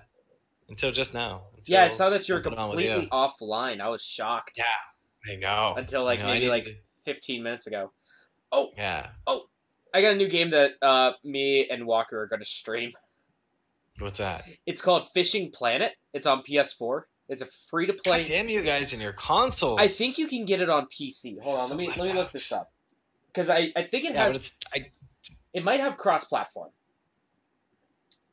until 0.69 0.93
just 0.93 1.13
now. 1.15 1.43
yeah, 1.65 1.81
I 1.81 1.83
Until- 1.85 1.97
saw 1.97 2.11
that 2.11 2.29
you 2.29 2.35
were 2.35 2.41
jumping 2.41 2.61
on 2.61 2.71
with 2.71 2.79
completely 2.79 3.03
you. 3.05 3.09
offline. 3.11 3.81
I 3.81 3.89
was 3.89 4.03
shocked. 4.05 4.59
Yeah, 4.59 5.33
I 5.33 5.37
know. 5.37 5.75
Until 5.77 6.05
like 6.05 6.21
know, 6.21 6.27
maybe 6.27 6.49
like 6.49 6.81
15 7.05 7.43
minutes 7.43 7.67
ago. 7.67 7.91
Oh 8.53 8.71
yeah. 8.77 9.09
Oh, 9.27 9.47
I 9.93 10.01
got 10.01 10.13
a 10.13 10.17
new 10.17 10.29
game 10.29 10.51
that 10.51 10.75
uh, 10.81 11.13
me 11.25 11.69
and 11.69 11.87
Walker 11.87 12.21
are 12.23 12.27
going 12.29 12.39
to 12.41 12.47
stream. 12.47 12.93
What's 13.99 14.19
that? 14.19 14.45
It's 14.65 14.81
called 14.81 15.09
Fishing 15.13 15.51
Planet. 15.51 15.95
It's 16.15 16.27
on 16.27 16.43
PS4. 16.43 17.03
It's 17.31 17.43
a 17.43 17.47
free 17.69 17.87
to 17.87 17.93
play. 17.93 18.25
Damn 18.25 18.49
you 18.49 18.61
guys 18.61 18.93
and 18.93 19.01
your 19.01 19.13
consoles. 19.13 19.79
I 19.81 19.87
think 19.87 20.19
you 20.19 20.27
can 20.27 20.45
get 20.45 20.61
it 20.61 20.69
on 20.69 20.87
PC. 20.87 21.41
Hold 21.41 21.61
on, 21.61 21.69
let 21.69 21.79
me 21.79 21.87
oh 21.87 21.95
let 21.97 22.07
me 22.09 22.13
look 22.13 22.33
this 22.33 22.51
up. 22.51 22.71
Because 23.29 23.49
I, 23.49 23.73
I 23.77 23.83
think 23.85 24.05
it 24.05 24.15
Yeah, 24.15 24.25
has 24.25 24.59
I. 24.75 24.91
it 25.55 25.63
might 25.63 25.79
have 25.79 25.97
cross 25.97 26.25
platform. 26.25 26.71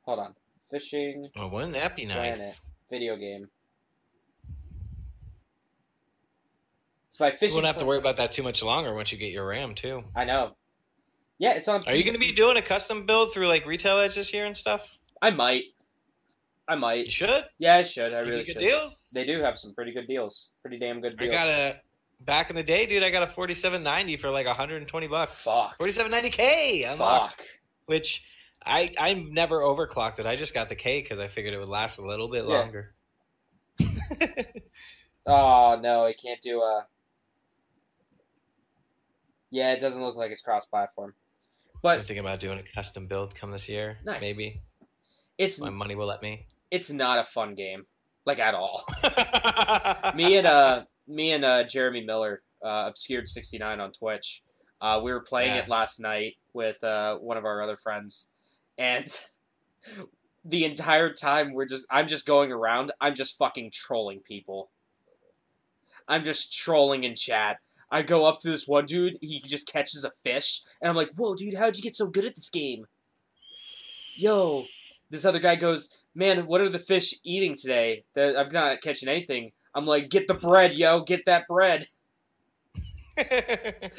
Hold 0.02 0.20
on. 0.20 0.34
Fishing 0.72 1.30
Well, 1.36 1.50
wouldn't 1.52 1.74
that 1.74 1.96
be 1.96 2.06
nice? 2.06 2.16
Planet 2.38 2.60
video 2.90 3.16
game. 3.18 3.50
It's 7.10 7.18
by 7.20 7.28
You 7.28 7.38
Fishing. 7.38 7.54
won't 7.56 7.68
have 7.68 7.78
to 7.78 7.86
worry 7.86 8.00
about 8.00 8.18
that 8.18 8.32
too 8.32 8.42
much 8.44 8.64
longer 8.64 8.94
once 8.96 9.12
you 9.12 9.20
get 9.20 9.32
your 9.32 9.48
RAM 9.48 9.76
too. 9.76 10.04
I 10.16 10.26
know. 10.26 10.56
Yeah, 11.38 11.54
it's 11.54 11.68
on. 11.68 11.84
Are 11.86 11.94
you 11.94 12.04
going 12.04 12.16
to 12.16 12.20
be 12.20 12.32
doing 12.32 12.58
a 12.58 12.64
custom 12.64 13.06
build 13.06 13.32
through 13.32 13.48
like 13.48 13.68
Retail 13.68 14.00
Edge 14.00 14.16
this 14.16 14.34
year 14.34 14.46
and 14.48 14.58
stuff? 14.58 14.92
I 15.22 15.30
might. 15.30 15.66
I 16.68 16.74
You 16.74 16.80
might. 16.80 17.12
should. 17.12 17.46
Yeah, 17.60 17.76
I 17.76 17.84
should. 17.84 18.14
I 18.14 18.22
You 18.22 18.30
really 18.30 18.44
should. 18.44 18.56
good 18.58 18.66
deals. 18.66 19.10
They 19.14 19.26
do 19.26 19.40
have 19.42 19.58
some 19.58 19.74
pretty 19.74 19.92
good 19.94 20.08
deals. 20.08 20.52
Pretty 20.62 20.78
damn 20.80 21.00
good 21.02 21.16
I 21.22 21.28
got 21.28 21.48
a 21.48 21.82
back 22.22 22.50
in 22.50 22.56
the 22.56 22.64
day, 22.64 22.86
dude. 22.86 23.04
I 23.04 23.10
got 23.10 23.24
a 23.24 23.28
forty-seven 23.28 23.84
ninety 23.84 24.18
for 24.18 24.30
like 24.30 24.48
hundred 24.48 24.78
and 24.78 24.88
twenty 24.88 25.08
bucks. 25.08 25.44
Fuck. 25.44 25.78
Forty-seven 25.78 26.12
ninety 26.12 26.30
K 26.30 26.84
unlocked. 26.84 27.36
Fuck. 27.36 27.46
Which 27.86 28.26
I 28.66 28.92
I 29.00 29.14
never 29.14 29.62
overclocked 29.62 30.20
it. 30.20 30.26
I 30.26 30.36
just 30.36 30.54
got 30.54 30.68
the 30.68 30.76
K 30.76 31.02
because 31.02 31.20
I 31.20 31.28
figured 31.28 31.54
it 31.54 31.58
would 31.60 31.70
last 31.70 32.00
a 32.00 32.06
little 32.06 32.28
bit 32.28 32.46
Yeah. 32.46 32.58
longer. 32.60 32.94
Oh 35.30 35.78
no, 35.84 36.06
it 36.06 36.18
can't 36.24 36.40
do 36.40 36.62
a. 36.62 36.88
Yeah, 39.52 39.74
it 39.74 39.82
doesn't 39.82 40.02
look 40.02 40.16
like 40.16 40.32
it's 40.32 40.42
cross-platform, 40.42 41.14
I'm 41.14 41.80
but 41.82 41.98
thinking 42.00 42.20
about 42.20 42.40
doing 42.40 42.60
a 42.60 42.64
custom 42.64 43.08
build 43.08 43.36
come 43.36 43.52
this 43.52 43.68
year. 43.68 43.98
Nice. 44.06 44.22
Maybe 44.22 44.62
it's 45.38 45.60
my 45.60 45.70
money 45.70 45.96
will 45.96 46.06
let 46.08 46.22
me. 46.22 46.46
It's 46.72 46.92
not 46.92 47.20
a 47.20 47.24
fun 47.24 47.56
game, 47.56 47.86
like 48.26 48.40
at 48.40 48.54
all. 48.54 48.84
me 50.16 50.38
and 50.38 50.48
uh 50.48 50.84
me 51.08 51.32
and 51.32 51.44
uh 51.46 51.64
Jeremy 51.64 52.06
Miller, 52.06 52.42
uh, 52.64 52.86
obscured 52.88 53.30
sixty 53.30 53.58
nine 53.58 53.80
on 53.80 53.92
Twitch. 53.92 54.42
Uh, 54.80 55.00
we 55.04 55.12
were 55.12 55.22
playing 55.22 55.56
Yeah. 55.56 55.62
it 55.64 55.70
last 55.70 56.00
night 56.00 56.36
with 56.54 56.84
uh 56.84 57.18
one 57.18 57.38
of 57.38 57.46
our 57.46 57.62
other 57.62 57.78
friends, 57.78 58.32
and 58.78 59.08
the 60.46 60.66
entire 60.66 61.12
time 61.14 61.54
we're 61.54 61.66
just 61.66 61.88
I'm 61.90 62.08
just 62.08 62.26
going 62.28 62.52
around. 62.52 62.92
I'm 63.02 63.16
just 63.16 63.38
fucking 63.38 63.72
trolling 63.72 64.20
people. 64.20 64.70
I'm 66.08 66.24
just 66.24 66.58
trolling 66.58 67.04
in 67.04 67.16
chat. 67.16 67.58
I 67.90 68.02
go 68.02 68.26
up 68.26 68.40
to 68.40 68.50
this 68.50 68.68
one 68.68 68.86
dude. 68.86 69.18
He 69.22 69.40
just 69.40 69.72
catches 69.72 70.04
a 70.06 70.12
fish, 70.24 70.62
and 70.82 70.90
I'm 70.90 70.96
like, 70.96 71.12
"Whoa, 71.16 71.36
dude! 71.36 71.54
How'd 71.56 71.76
you 71.78 71.84
get 71.84 71.96
so 71.96 72.08
good 72.08 72.26
at 72.26 72.36
this 72.36 72.50
game?" 72.50 72.86
Yo, 74.16 74.66
this 75.10 75.26
other 75.26 75.40
guy 75.40 75.56
goes, 75.56 76.04
"Man, 76.16 76.46
what 76.48 76.62
are 76.62 76.70
the 76.70 76.80
fish 76.80 77.16
eating 77.24 77.56
today? 77.56 78.04
That 78.14 78.38
I'm 78.38 78.50
not 78.50 78.82
catching 78.82 79.10
anything." 79.10 79.52
I'm 79.74 79.86
like, 79.86 80.10
"Get 80.10 80.28
the 80.28 80.34
bread, 80.34 80.74
yo! 80.74 81.02
Get 81.02 81.26
that 81.26 81.48
bread, 81.48 81.88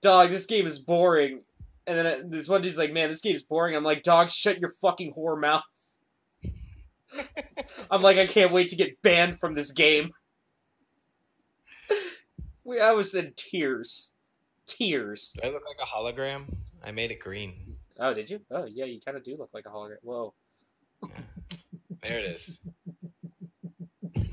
dog! 0.00 0.30
This 0.30 0.46
game 0.46 0.66
is 0.66 0.78
boring." 0.78 1.42
And 1.86 1.98
then 1.98 2.06
uh, 2.06 2.22
this 2.24 2.48
one 2.48 2.62
dude's 2.62 2.78
like, 2.78 2.92
"Man, 2.92 3.10
this 3.10 3.20
game's 3.20 3.42
boring." 3.42 3.74
I'm 3.74 3.84
like, 3.84 4.02
"Dog, 4.02 4.30
shut 4.30 4.60
your 4.60 4.70
fucking 4.70 5.14
whore 5.14 5.40
mouth." 5.40 5.62
I'm 7.90 8.02
like, 8.02 8.18
I 8.18 8.26
can't 8.26 8.52
wait 8.52 8.68
to 8.68 8.76
get 8.76 9.00
banned 9.02 9.38
from 9.38 9.54
this 9.54 9.72
game. 9.72 10.12
We, 12.64 12.80
I 12.80 12.92
was 12.92 13.14
in 13.14 13.32
tears, 13.34 14.16
tears. 14.66 15.36
Do 15.42 15.48
I 15.48 15.52
look 15.52 15.64
like 15.66 15.78
a 15.82 15.86
hologram? 15.86 16.44
I 16.84 16.92
made 16.92 17.10
it 17.10 17.18
green. 17.18 17.76
Oh, 18.02 18.12
did 18.12 18.28
you? 18.28 18.40
Oh, 18.50 18.64
yeah, 18.64 18.84
you 18.84 19.00
kind 19.00 19.16
of 19.16 19.22
do 19.22 19.36
look 19.38 19.50
like 19.54 19.64
a 19.66 19.68
hologram. 19.70 19.96
Whoa. 20.02 20.34
There 22.02 22.18
it 22.18 22.24
is. 22.26 22.60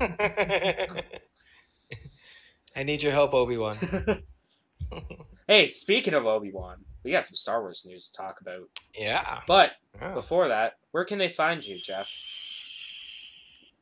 I 2.76 2.82
need 2.84 3.02
your 3.02 3.12
help, 3.12 3.32
Obi 3.34 3.56
Wan. 3.56 3.76
hey, 5.48 5.68
speaking 5.68 6.14
of 6.14 6.26
Obi 6.26 6.50
Wan, 6.52 6.84
we 7.04 7.10
got 7.12 7.26
some 7.26 7.36
Star 7.36 7.60
Wars 7.60 7.84
news 7.86 8.10
to 8.10 8.16
talk 8.16 8.40
about. 8.40 8.68
yeah. 8.98 9.40
But 9.46 9.72
Oh. 10.00 10.14
before 10.14 10.48
that, 10.48 10.74
where 10.92 11.04
can 11.04 11.18
they 11.18 11.28
find 11.28 11.64
you, 11.66 11.76
Jeff? 11.78 12.08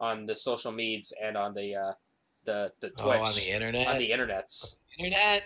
On 0.01 0.27
the 0.27 0.35
social 0.35 0.73
medias 0.73 1.13
and 1.23 1.37
on 1.37 1.55
the 1.55 1.77
uh, 1.77 1.93
the 2.45 2.73
the 2.81 2.91
Oh, 3.01 3.05
Twitch 3.05 3.29
on 3.29 3.35
the 3.35 3.51
internet. 3.51 3.87
on 3.89 3.99
the 3.99 4.11
internets. 4.11 4.81
internet. 4.99 5.45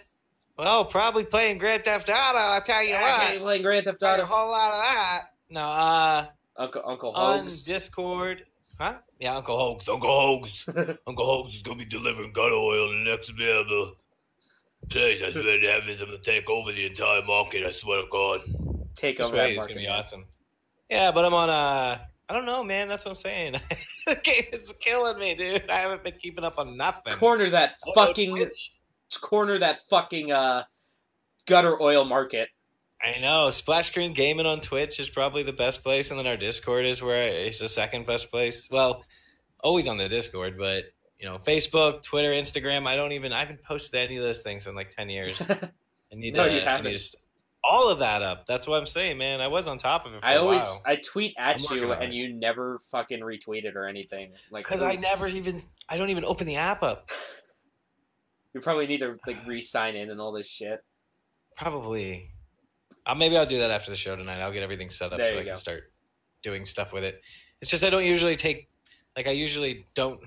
Well, 0.59 0.85
probably 0.85 1.25
playing 1.25 1.59
Grand 1.59 1.85
Theft 1.85 2.09
Auto. 2.09 2.38
I'll 2.38 2.61
tell 2.61 2.82
you 2.82 2.90
Yeah, 2.90 3.00
what. 3.18 3.26
okay, 3.30 3.38
playing 3.38 3.62
Grand 3.62 3.85
Theft 3.87 4.02
Auto. 4.02 4.23
a 4.23 4.26
whole 4.26 4.50
lot 4.50 4.73
of 4.75 4.82
that. 4.82 5.23
No, 5.50 5.61
uh, 5.62 6.26
Uncle 6.56 6.82
Uncle 6.85 7.12
on 7.12 7.47
Discord. 7.47 8.44
Huh? 8.78 8.94
Yeah, 9.21 9.37
Uncle 9.37 9.56
Hoax. 9.56 9.88
Uncle 9.88 10.11
Hoax. 10.11 10.66
Uncle 11.06 11.25
Hoax 11.26 11.54
is 11.54 11.62
gonna 11.62 11.76
be 11.78 11.85
delivering 11.85 12.32
gun 12.32 12.50
oil 12.52 12.90
in 12.92 13.04
the 13.04 13.11
next 13.11 13.30
available 13.30 13.94
place. 14.88 15.23
I 15.23 15.30
swear 15.32 15.59
to 15.61 15.66
heavens, 15.71 16.00
I'm 16.02 16.09
gonna 16.09 16.18
take 16.18 16.49
over 16.50 16.73
the 16.73 16.87
entire 16.87 17.23
market. 17.23 17.64
I 17.64 17.71
swear 17.71 18.02
to 18.02 18.09
God. 18.11 18.40
Take 18.94 19.18
This 19.18 19.26
over 19.26 19.37
way 19.37 19.42
that 19.42 19.50
is 19.52 19.56
market. 19.59 19.75
gonna 19.75 19.87
be 19.87 19.88
awesome. 19.90 20.26
Yeah, 20.90 21.11
but 21.12 21.25
I'm 21.25 21.35
on 21.35 21.49
uh 21.50 21.99
I 22.28 22.35
don't 22.35 22.47
know, 22.47 22.64
man. 22.64 22.88
That's 22.88 23.04
what 23.04 23.12
I'm 23.12 23.16
saying. 23.16 23.54
the 24.06 24.14
game 24.23 24.44
is 24.52 24.73
killing 24.80 25.18
me, 25.18 25.35
dude. 25.35 25.68
I 25.71 25.78
haven't 25.78 26.02
been 26.04 26.14
keeping 26.21 26.44
up 26.44 26.59
on 26.59 26.76
nothing. 26.76 27.12
Corner 27.14 27.50
that 27.50 27.75
Oh, 27.87 27.92
fucking 27.94 28.30
Twitch. 28.30 28.73
Corner 29.19 29.59
that 29.59 29.78
fucking 29.88 30.33
uh 30.33 30.64
gutter 31.47 31.81
oil 31.81 32.04
market. 32.04 32.49
I 33.04 33.19
know. 33.21 33.50
Splash 33.50 33.88
Screen 33.88 34.12
Gaming 34.12 34.47
on 34.47 34.61
Twitch 34.61 35.00
is 35.00 35.09
probably 35.09 35.42
the 35.42 35.52
best 35.52 35.83
place, 35.83 36.11
and 36.11 36.19
then 36.21 36.26
our 36.28 36.37
Discord 36.37 36.87
is 36.87 37.02
where 37.02 37.23
it's 37.23 37.59
the 37.59 37.69
second 37.69 38.07
best 38.07 38.31
place. 38.31 38.69
Well, 38.71 39.04
always 39.59 39.88
on 39.88 39.97
the 39.97 40.09
Discord, 40.09 40.57
but 40.57 40.85
you 41.19 41.28
know, 41.28 41.38
Facebook, 41.38 42.02
Twitter, 42.02 42.31
Instagram. 42.31 42.87
I 42.87 42.95
don't 42.97 43.12
even. 43.12 43.33
I 43.33 43.40
haven't 43.40 43.62
posted 43.64 44.00
any 44.00 44.16
of 44.19 44.23
those 44.23 44.42
things 44.42 44.66
in 44.66 44.75
like 44.75 44.90
ten 44.90 45.09
years. 45.11 45.45
I 45.50 46.14
need 46.14 46.37
No, 46.37 46.47
to. 46.47 46.54
you 46.54 46.61
haven't. 46.61 46.92
need 46.92 46.99
to 46.99 47.16
all 47.64 47.90
of 47.90 48.00
that 48.00 48.23
up. 48.23 48.45
That's 48.47 48.66
what 48.66 48.78
I'm 48.81 48.87
saying, 48.87 49.19
man. 49.19 49.40
I 49.40 49.47
was 49.49 49.69
on 49.69 49.78
top 49.78 50.04
of 50.04 50.14
it 50.14 50.21
for 50.21 50.26
I 50.26 50.33
a 50.33 50.40
always 50.40 50.62
while 50.85 50.95
I 50.95 50.97
tweet 50.97 51.35
at 51.38 51.62
I'm 51.71 51.76
you 51.76 51.92
and 51.92 52.12
it. 52.12 52.16
you 52.16 52.33
never 52.35 52.81
fucking 52.90 53.21
retweeted 53.21 53.76
or 53.76 53.87
anything. 53.87 54.33
Like 54.50 54.64
because 54.64 54.83
I 54.83 54.95
never 54.97 55.26
even. 55.28 55.61
I 55.88 55.97
don't 55.97 56.11
even 56.11 56.25
open 56.25 56.47
the 56.47 56.57
app 56.57 56.83
up. 56.83 57.11
You 58.54 58.61
probably 58.61 58.87
need 58.87 59.00
to 59.00 59.18
like 59.26 59.47
re-sign 59.47 59.94
in 59.97 60.11
and 60.11 60.21
all 60.21 60.32
this 60.32 60.47
shit. 60.49 60.80
Probably. 61.56 62.30
Uh, 63.06 63.14
maybe 63.14 63.37
I'll 63.37 63.47
do 63.47 63.59
that 63.59 63.71
after 63.71 63.90
the 63.90 63.97
show 63.97 64.14
tonight. 64.14 64.40
I'll 64.40 64.52
get 64.52 64.62
everything 64.62 64.90
set 64.90 65.12
up 65.12 65.18
There 65.18 65.26
so 65.26 65.38
I 65.38 65.42
go. 65.42 65.49
can 65.49 65.56
start 65.56 65.90
doing 66.42 66.64
stuff 66.64 66.92
with 66.92 67.04
it. 67.04 67.21
It's 67.61 67.71
just 67.71 67.85
I 67.85 67.90
don't 67.90 68.04
usually 68.04 68.37
take 68.37 68.68
like 69.16 69.26
I 69.26 69.30
usually 69.32 69.85
don't. 69.94 70.21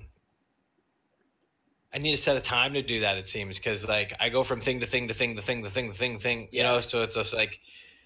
I 1.94 1.98
need 1.98 2.12
to 2.12 2.22
set 2.22 2.36
a 2.36 2.42
time 2.42 2.74
to 2.74 2.82
do 2.82 3.02
that. 3.02 3.18
It 3.18 3.28
seems 3.28 3.58
because 3.58 3.88
like 3.88 4.14
I 4.20 4.30
go 4.30 4.44
from 4.44 4.60
thing 4.60 4.82
to 4.82 4.86
thing 4.88 5.08
to 5.08 5.14
thing 5.14 5.36
to 5.38 5.42
thing 5.42 5.64
to 5.64 5.70
thing 5.70 5.92
to 5.92 5.98
thing 5.98 6.18
to 6.18 6.22
thing. 6.24 6.42
You 6.52 6.62
Yeah. 6.64 6.72
know, 6.72 6.80
so 6.82 7.04
it's 7.04 7.16
just 7.16 7.34
like 7.34 7.60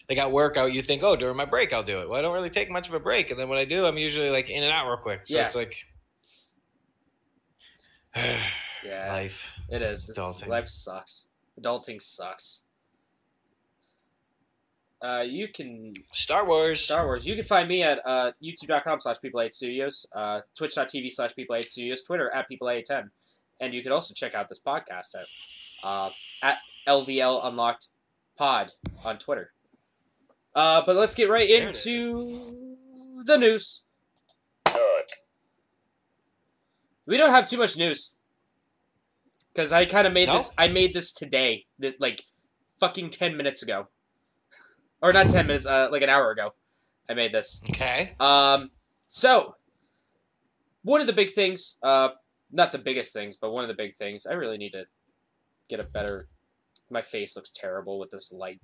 like 0.10 0.18
at 0.18 0.32
work, 0.32 0.58
out 0.58 0.74
you 0.74 0.82
think, 0.82 1.02
oh, 1.04 1.16
during 1.16 1.38
my 1.38 1.46
break 1.46 1.72
I'll 1.74 1.84
do 1.84 2.00
it. 2.02 2.10
Well, 2.10 2.20
I 2.20 2.22
don't 2.22 2.34
really 2.34 2.50
take 2.50 2.70
much 2.70 2.88
of 2.88 2.94
a 2.94 3.00
break, 3.00 3.32
and 3.32 3.40
then 3.40 3.48
when 3.50 3.58
I 3.60 3.66
do, 3.66 3.86
I'm 3.86 3.98
usually 3.98 4.30
like 4.30 4.50
in 4.50 4.64
and 4.64 4.72
out 4.72 4.88
real 4.88 4.98
quick. 4.98 5.22
So 5.26 5.36
Yeah. 5.36 5.46
it's 5.46 5.56
like 5.56 5.76
Yeah, 8.84 9.12
life. 9.12 9.58
it 9.70 9.82
is. 9.82 10.10
It's, 10.10 10.18
Adulting. 10.18 10.48
life 10.48 10.70
sucks. 10.70 11.30
Adulting 11.60 12.02
sucks. 12.02 12.68
Uh, 15.02 15.24
you 15.26 15.48
can 15.48 15.94
Star 16.12 16.46
Wars. 16.46 16.82
Star 16.82 17.06
Wars. 17.06 17.26
You 17.26 17.36
can 17.36 17.44
find 17.44 17.70
me 17.70 17.84
at 17.84 18.00
uh, 18.06 18.32
youtube.com 18.44 19.00
slash 19.00 19.22
people 19.22 19.40
8 19.40 19.54
studios, 19.54 20.06
uh, 20.14 20.42
twitch.tv 20.58 21.12
slash 21.12 21.36
people 21.36 21.56
8 21.56 21.70
studios, 21.70 22.04
Twitter 22.04 22.30
at 22.34 22.50
people 22.50 22.70
810. 22.70 23.12
And 23.62 23.74
you 23.74 23.82
can 23.82 23.92
also 23.92 24.14
check 24.14 24.36
out 24.36 24.50
this 24.50 24.60
podcast 24.60 25.16
at, 25.16 25.26
uh, 25.84 26.10
at 26.42 26.58
LVL 26.88 27.46
Unlocked 27.46 27.88
Pod 28.38 28.72
on 29.04 29.18
Twitter. 29.18 29.52
Uh, 30.54 30.82
but 30.86 30.96
let's 30.96 31.16
get 31.16 31.30
right 31.30 31.48
There 31.48 31.68
into 31.68 32.76
the 33.26 33.38
news. 33.38 33.84
We 37.06 37.18
don't 37.18 37.32
have 37.32 37.48
too 37.48 37.58
much 37.58 37.78
news. 37.78 38.18
Because 39.60 39.74
I 39.74 39.84
kind 39.84 40.08
of 40.08 40.13
made 40.13 40.28
No? 40.28 40.38
this. 40.38 40.54
I 40.58 40.70
made 40.70 40.94
this 40.94 41.12
today, 41.12 41.66
this, 41.78 42.00
like 42.00 42.24
fucking 42.80 43.10
ten 43.10 43.36
minutes 43.36 43.62
ago, 43.62 43.89
or 45.01 45.12
not 45.12 45.30
ten 45.30 45.48
minutes, 45.48 45.66
uh, 45.66 45.89
like 45.92 46.01
an 46.01 46.08
hour 46.08 46.32
ago. 46.32 46.54
I 47.10 47.13
made 47.13 47.34
this. 47.34 47.62
Okay. 47.70 48.16
Um, 48.22 48.72
so 49.10 49.56
one 50.84 51.01
of 51.01 51.08
the 51.08 51.13
big 51.13 51.32
things, 51.32 51.78
uh, 51.84 52.08
not 52.54 52.72
the 52.72 52.78
biggest 52.78 53.12
things, 53.12 53.36
but 53.36 53.51
one 53.51 53.66
of 53.66 53.68
the 53.68 53.74
big 53.75 53.96
things. 53.96 54.25
I 54.25 54.36
really 54.36 54.58
need 54.58 54.72
to 54.72 54.86
get 55.68 55.82
a 55.82 55.84
better. 55.84 56.30
My 56.89 57.01
face 57.01 57.36
looks 57.36 57.51
terrible 57.51 58.00
with 58.00 58.12
this 58.12 58.32
light. 58.32 58.62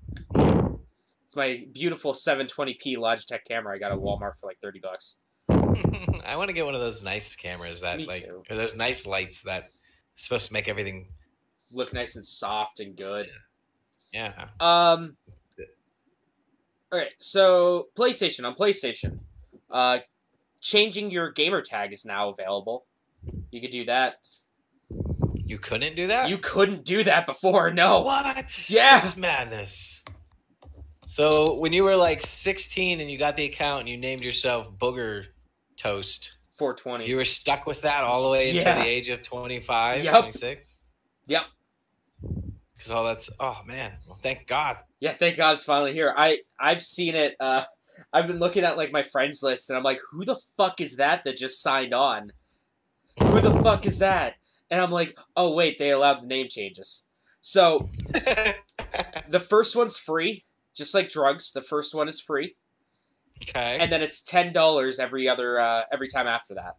It's 1.25 1.35
my 1.35 1.67
beautiful 1.73 2.13
720p 2.13 2.95
Logitech 2.95 3.43
camera 3.45 3.75
I 3.75 3.79
got 3.79 3.91
at 3.91 3.97
Walmart 3.97 4.39
for 4.39 4.47
like 4.47 4.59
30 4.61 4.79
bucks. 4.79 5.19
I 5.49 6.37
want 6.37 6.47
to 6.47 6.53
get 6.53 6.63
one 6.65 6.73
of 6.73 6.79
those 6.79 7.03
nice 7.03 7.35
cameras 7.35 7.81
that 7.81 7.97
Me 7.97 8.05
like, 8.05 8.23
too. 8.23 8.43
or 8.49 8.55
those 8.55 8.77
nice 8.77 9.05
lights 9.05 9.41
that 9.41 9.69
supposed 10.15 10.47
to 10.47 10.53
make 10.53 10.67
everything. 10.67 11.07
Look 11.71 11.93
nice 11.93 12.15
and 12.15 12.25
soft 12.25 12.79
and 12.79 12.95
good. 12.95 13.31
Yeah. 14.13 14.47
Um. 14.59 15.17
All 16.91 16.99
right, 16.99 17.11
so 17.17 17.87
PlayStation 17.97 18.45
on 18.45 18.55
PlayStation, 18.55 19.19
uh, 19.69 19.99
changing 20.61 21.11
your 21.11 21.31
gamer 21.31 21.61
tag 21.61 21.91
is 21.91 22.05
now 22.05 22.29
available. 22.29 22.85
You 23.51 23.59
could 23.59 23.71
do 23.71 23.85
that. 23.85 24.15
You 25.35 25.57
couldn't 25.57 25.95
do 25.95 26.07
that. 26.07 26.29
You 26.29 26.37
couldn't 26.37 26.85
do 26.85 27.03
that 27.03 27.25
before. 27.25 27.71
No. 27.71 28.01
what? 28.01 28.69
Yeah. 28.69 29.01
This 29.01 29.17
madness. 29.17 30.03
So 31.07 31.55
when 31.55 31.71
you 31.71 31.83
were 31.83 31.95
like 31.95 32.21
16 32.21 32.99
and 32.99 33.09
you 33.09 33.17
got 33.17 33.35
the 33.35 33.45
account 33.45 33.81
and 33.81 33.89
you 33.89 33.97
named 33.97 34.23
yourself 34.23 34.71
Booger 34.77 35.25
Toast, 35.77 36.34
420. 36.57 37.07
you 37.07 37.15
were 37.17 37.25
stuck 37.25 37.65
with 37.65 37.81
that 37.81 38.03
all 38.03 38.23
the 38.23 38.29
way 38.31 38.51
Yeah. 38.51 38.59
until 38.69 38.83
the 38.83 38.89
age 38.89 39.09
of 39.09 39.23
25, 39.23 40.03
Yep. 40.03 40.13
26. 40.19 40.83
Yep. 41.27 41.45
Because 42.75 42.91
all 42.91 43.03
that's 43.05 43.29
oh 43.39 43.61
man. 43.65 43.93
Well, 44.07 44.19
thank 44.21 44.47
God. 44.47 44.77
Yeah, 44.99 45.13
thank 45.13 45.37
God 45.37 45.53
it's 45.55 45.63
finally 45.63 45.93
here. 45.93 46.13
I 46.15 46.39
I've 46.59 46.81
seen 46.81 47.15
it. 47.15 47.35
Uh, 47.39 47.63
I've 48.11 48.27
been 48.27 48.39
looking 48.39 48.63
at 48.63 48.77
like 48.77 48.91
my 48.91 49.03
friends 49.03 49.41
list, 49.43 49.69
and 49.69 49.77
I'm 49.77 49.83
like, 49.83 49.99
who 50.11 50.25
the 50.25 50.35
fuck 50.57 50.81
is 50.81 50.97
that 50.97 51.23
that 51.23 51.37
just 51.37 51.61
signed 51.63 51.93
on? 51.93 52.31
Who 53.19 53.39
the 53.39 53.61
fuck 53.63 53.85
is 53.85 53.99
that? 53.99 54.35
And 54.69 54.81
I'm 54.81 54.91
like, 54.91 55.17
oh 55.37 55.53
wait, 55.55 55.77
they 55.77 55.91
allowed 55.91 56.21
the 56.23 56.27
name 56.27 56.47
changes. 56.49 57.07
So 57.41 57.89
the 59.29 59.39
first 59.39 59.75
one's 59.75 59.97
free, 59.97 60.43
just 60.75 60.93
like 60.93 61.09
drugs. 61.09 61.51
The 61.53 61.61
first 61.61 61.95
one 61.95 62.07
is 62.09 62.19
free, 62.19 62.55
okay. 63.49 63.77
and 63.79 63.91
then 63.91 64.01
it's 64.01 64.21
ten 64.23 64.51
dollars 64.53 64.99
every 64.99 65.27
other 65.29 65.59
uh, 65.59 65.83
every 65.91 66.07
time 66.07 66.27
after 66.27 66.55
that. 66.55 66.75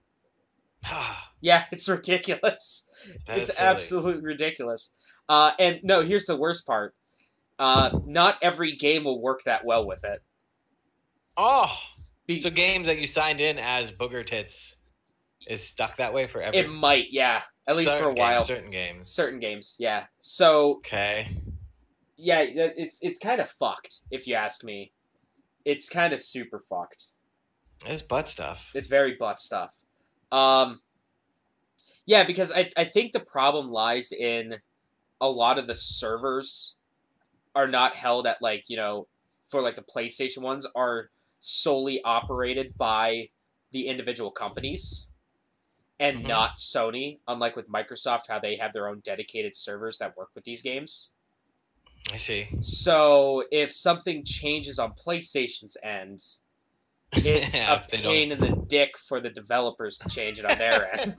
Yeah, 1.43 1.65
it's 1.73 1.89
ridiculous. 1.89 2.91
That 3.27 3.39
it's 3.39 3.61
absolutely 3.61 4.23
ridiculous. 4.23 4.95
Uh, 5.29 5.53
and 5.59 5.81
no, 5.83 6.01
here's 6.03 6.25
the 6.27 6.37
worst 6.37 6.67
part. 6.67 6.95
Uh, 7.59 7.91
not 8.07 8.37
every 8.43 8.73
game 8.73 9.05
will 9.05 9.21
work 9.21 9.43
that 9.45 9.65
well 9.65 9.87
with 9.87 10.05
it. 10.05 10.23
Oh. 11.37 11.71
Be- 12.27 12.39
So 12.39 12.51
games 12.51 12.87
that 12.87 12.99
you 12.99 13.07
signed 13.07 13.41
in 13.41 13.59
as 13.59 13.91
Booger 13.93 14.25
Tits 14.25 14.77
is 15.47 15.63
stuck 15.63 15.97
that 15.97 16.13
way 16.15 16.27
forever. 16.27 16.57
It 16.57 16.69
might, 16.71 17.13
yeah, 17.13 17.43
at 17.69 17.77
least 17.77 17.91
for 17.91 17.97
a 17.97 17.99
Certain 17.99 18.15
while. 18.17 18.39
Games, 18.41 18.47
certain 18.47 18.71
games. 18.71 19.09
Certain 19.11 19.39
games, 19.39 19.77
yeah. 19.79 20.05
So 20.19 20.77
Okay. 20.77 21.29
yeah, 22.17 22.41
it's 22.43 23.03
it's 23.03 23.21
kind 23.21 23.41
of 23.41 23.49
fucked 23.49 24.01
if 24.11 24.27
you 24.27 24.35
ask 24.35 24.65
me. 24.65 24.93
It's 25.67 25.89
kind 25.91 26.13
of 26.13 26.21
super 26.21 26.61
fucked. 26.61 27.07
It's 27.85 28.01
butt 28.01 28.29
stuff. 28.29 28.71
It's 28.75 28.87
very 28.89 29.17
butt 29.17 29.41
stuff. 29.41 29.75
Um, 30.31 30.81
yeah, 32.07 32.25
because 32.25 32.53
I 32.53 32.71
I 32.77 32.85
think 32.85 33.13
the 33.13 33.21
problem 33.21 33.71
lies 33.71 34.13
in 34.13 34.55
a 35.21 35.29
lot 35.29 35.59
of 35.59 35.67
the 35.67 35.75
servers 35.75 36.77
are 37.57 37.67
not 37.67 37.97
held 37.97 38.27
at 38.29 38.41
like 38.41 38.65
you 38.69 38.77
know 38.77 39.09
for 39.51 39.61
like 39.61 39.75
the 39.75 39.83
PlayStation 39.83 40.43
ones 40.43 40.67
are 40.77 41.11
solely 41.41 42.01
operated 42.05 42.73
by 42.79 43.29
the 43.73 43.89
individual 43.89 44.31
companies 44.31 45.09
and 45.99 46.21
Mhm. 46.21 46.29
not 46.29 46.57
Sony. 46.59 47.19
Unlike 47.27 47.57
with 47.57 47.69
Microsoft, 47.69 48.29
how 48.29 48.39
they 48.39 48.57
have 48.57 48.73
their 48.73 48.89
own 48.89 49.01
dedicated 49.01 49.57
servers 49.57 49.99
that 49.99 50.17
work 50.17 50.31
with 50.35 50.45
these 50.45 50.63
games. 50.63 51.11
I 52.13 52.17
see. 52.17 52.49
So 52.61 53.45
if 53.51 53.73
something 53.73 54.25
changes 54.25 54.79
on 54.79 54.93
PlayStation's 54.93 55.77
end, 55.83 56.21
it's 57.13 57.55
Yeah, 57.57 57.83
a 57.83 57.97
pain 57.97 58.33
in 58.33 58.41
the 58.41 58.51
dick 58.69 58.97
for 59.09 59.21
the 59.21 59.31
developers 59.31 59.99
to 59.99 60.09
change 60.09 60.39
it 60.39 60.45
on 60.45 60.57
their 60.59 61.01
end. 61.01 61.19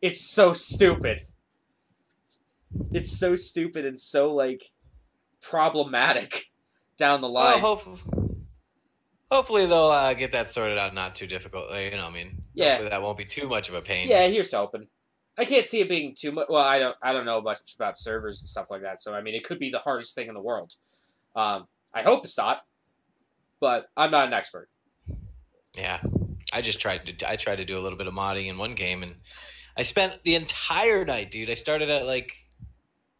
It's 0.00 0.20
so 0.20 0.52
stupid. 0.52 1.20
It's 2.92 3.18
so 3.18 3.36
stupid 3.36 3.84
and 3.84 3.98
so 3.98 4.34
like 4.34 4.62
problematic 5.42 6.46
down 6.96 7.20
the 7.20 7.30
well, 7.30 7.44
line. 7.44 7.60
hope, 7.60 7.82
hopefully 9.30 9.66
they'll 9.66 9.86
uh, 9.90 10.14
get 10.14 10.32
that 10.32 10.48
sorted 10.48 10.78
out. 10.78 10.94
Not 10.94 11.14
too 11.14 11.26
difficult. 11.26 11.70
You 11.74 11.90
know, 11.92 12.06
I 12.06 12.10
mean, 12.10 12.42
Yeah. 12.54 12.88
that 12.88 13.02
won't 13.02 13.18
be 13.18 13.24
too 13.24 13.48
much 13.48 13.68
of 13.68 13.74
a 13.74 13.80
pain. 13.82 14.08
yeah, 14.08 14.26
here's 14.28 14.52
hoping. 14.52 14.86
I 15.38 15.44
can't 15.44 15.64
see 15.64 15.80
it 15.80 15.88
being 15.88 16.14
too 16.18 16.32
much. 16.32 16.46
Well, 16.48 16.64
I 16.64 16.78
don't. 16.80 16.96
I 17.00 17.12
don't 17.12 17.24
know 17.24 17.40
much 17.40 17.74
about 17.76 17.96
servers 17.96 18.42
and 18.42 18.48
stuff 18.48 18.70
like 18.70 18.82
that. 18.82 19.00
So 19.00 19.14
I 19.14 19.22
mean, 19.22 19.34
it 19.34 19.44
could 19.44 19.58
be 19.58 19.70
the 19.70 19.78
hardest 19.78 20.14
thing 20.14 20.28
in 20.28 20.34
the 20.34 20.42
world. 20.42 20.74
Um, 21.36 21.66
I 21.94 22.02
hope 22.02 22.24
it's 22.24 22.36
not, 22.36 22.62
but 23.60 23.86
I'm 23.96 24.10
not 24.10 24.26
an 24.26 24.32
expert. 24.34 24.68
Yeah. 25.76 26.00
I 26.52 26.60
just 26.60 26.80
tried 26.80 27.06
to. 27.06 27.30
I 27.30 27.36
tried 27.36 27.56
to 27.56 27.64
do 27.64 27.78
a 27.78 27.82
little 27.82 27.98
bit 27.98 28.06
of 28.06 28.14
modding 28.14 28.46
in 28.46 28.58
one 28.58 28.74
game, 28.74 29.02
and 29.02 29.14
I 29.76 29.82
spent 29.82 30.18
the 30.24 30.34
entire 30.34 31.04
night, 31.04 31.30
dude. 31.30 31.50
I 31.50 31.54
started 31.54 31.90
at 31.90 32.06
like 32.06 32.32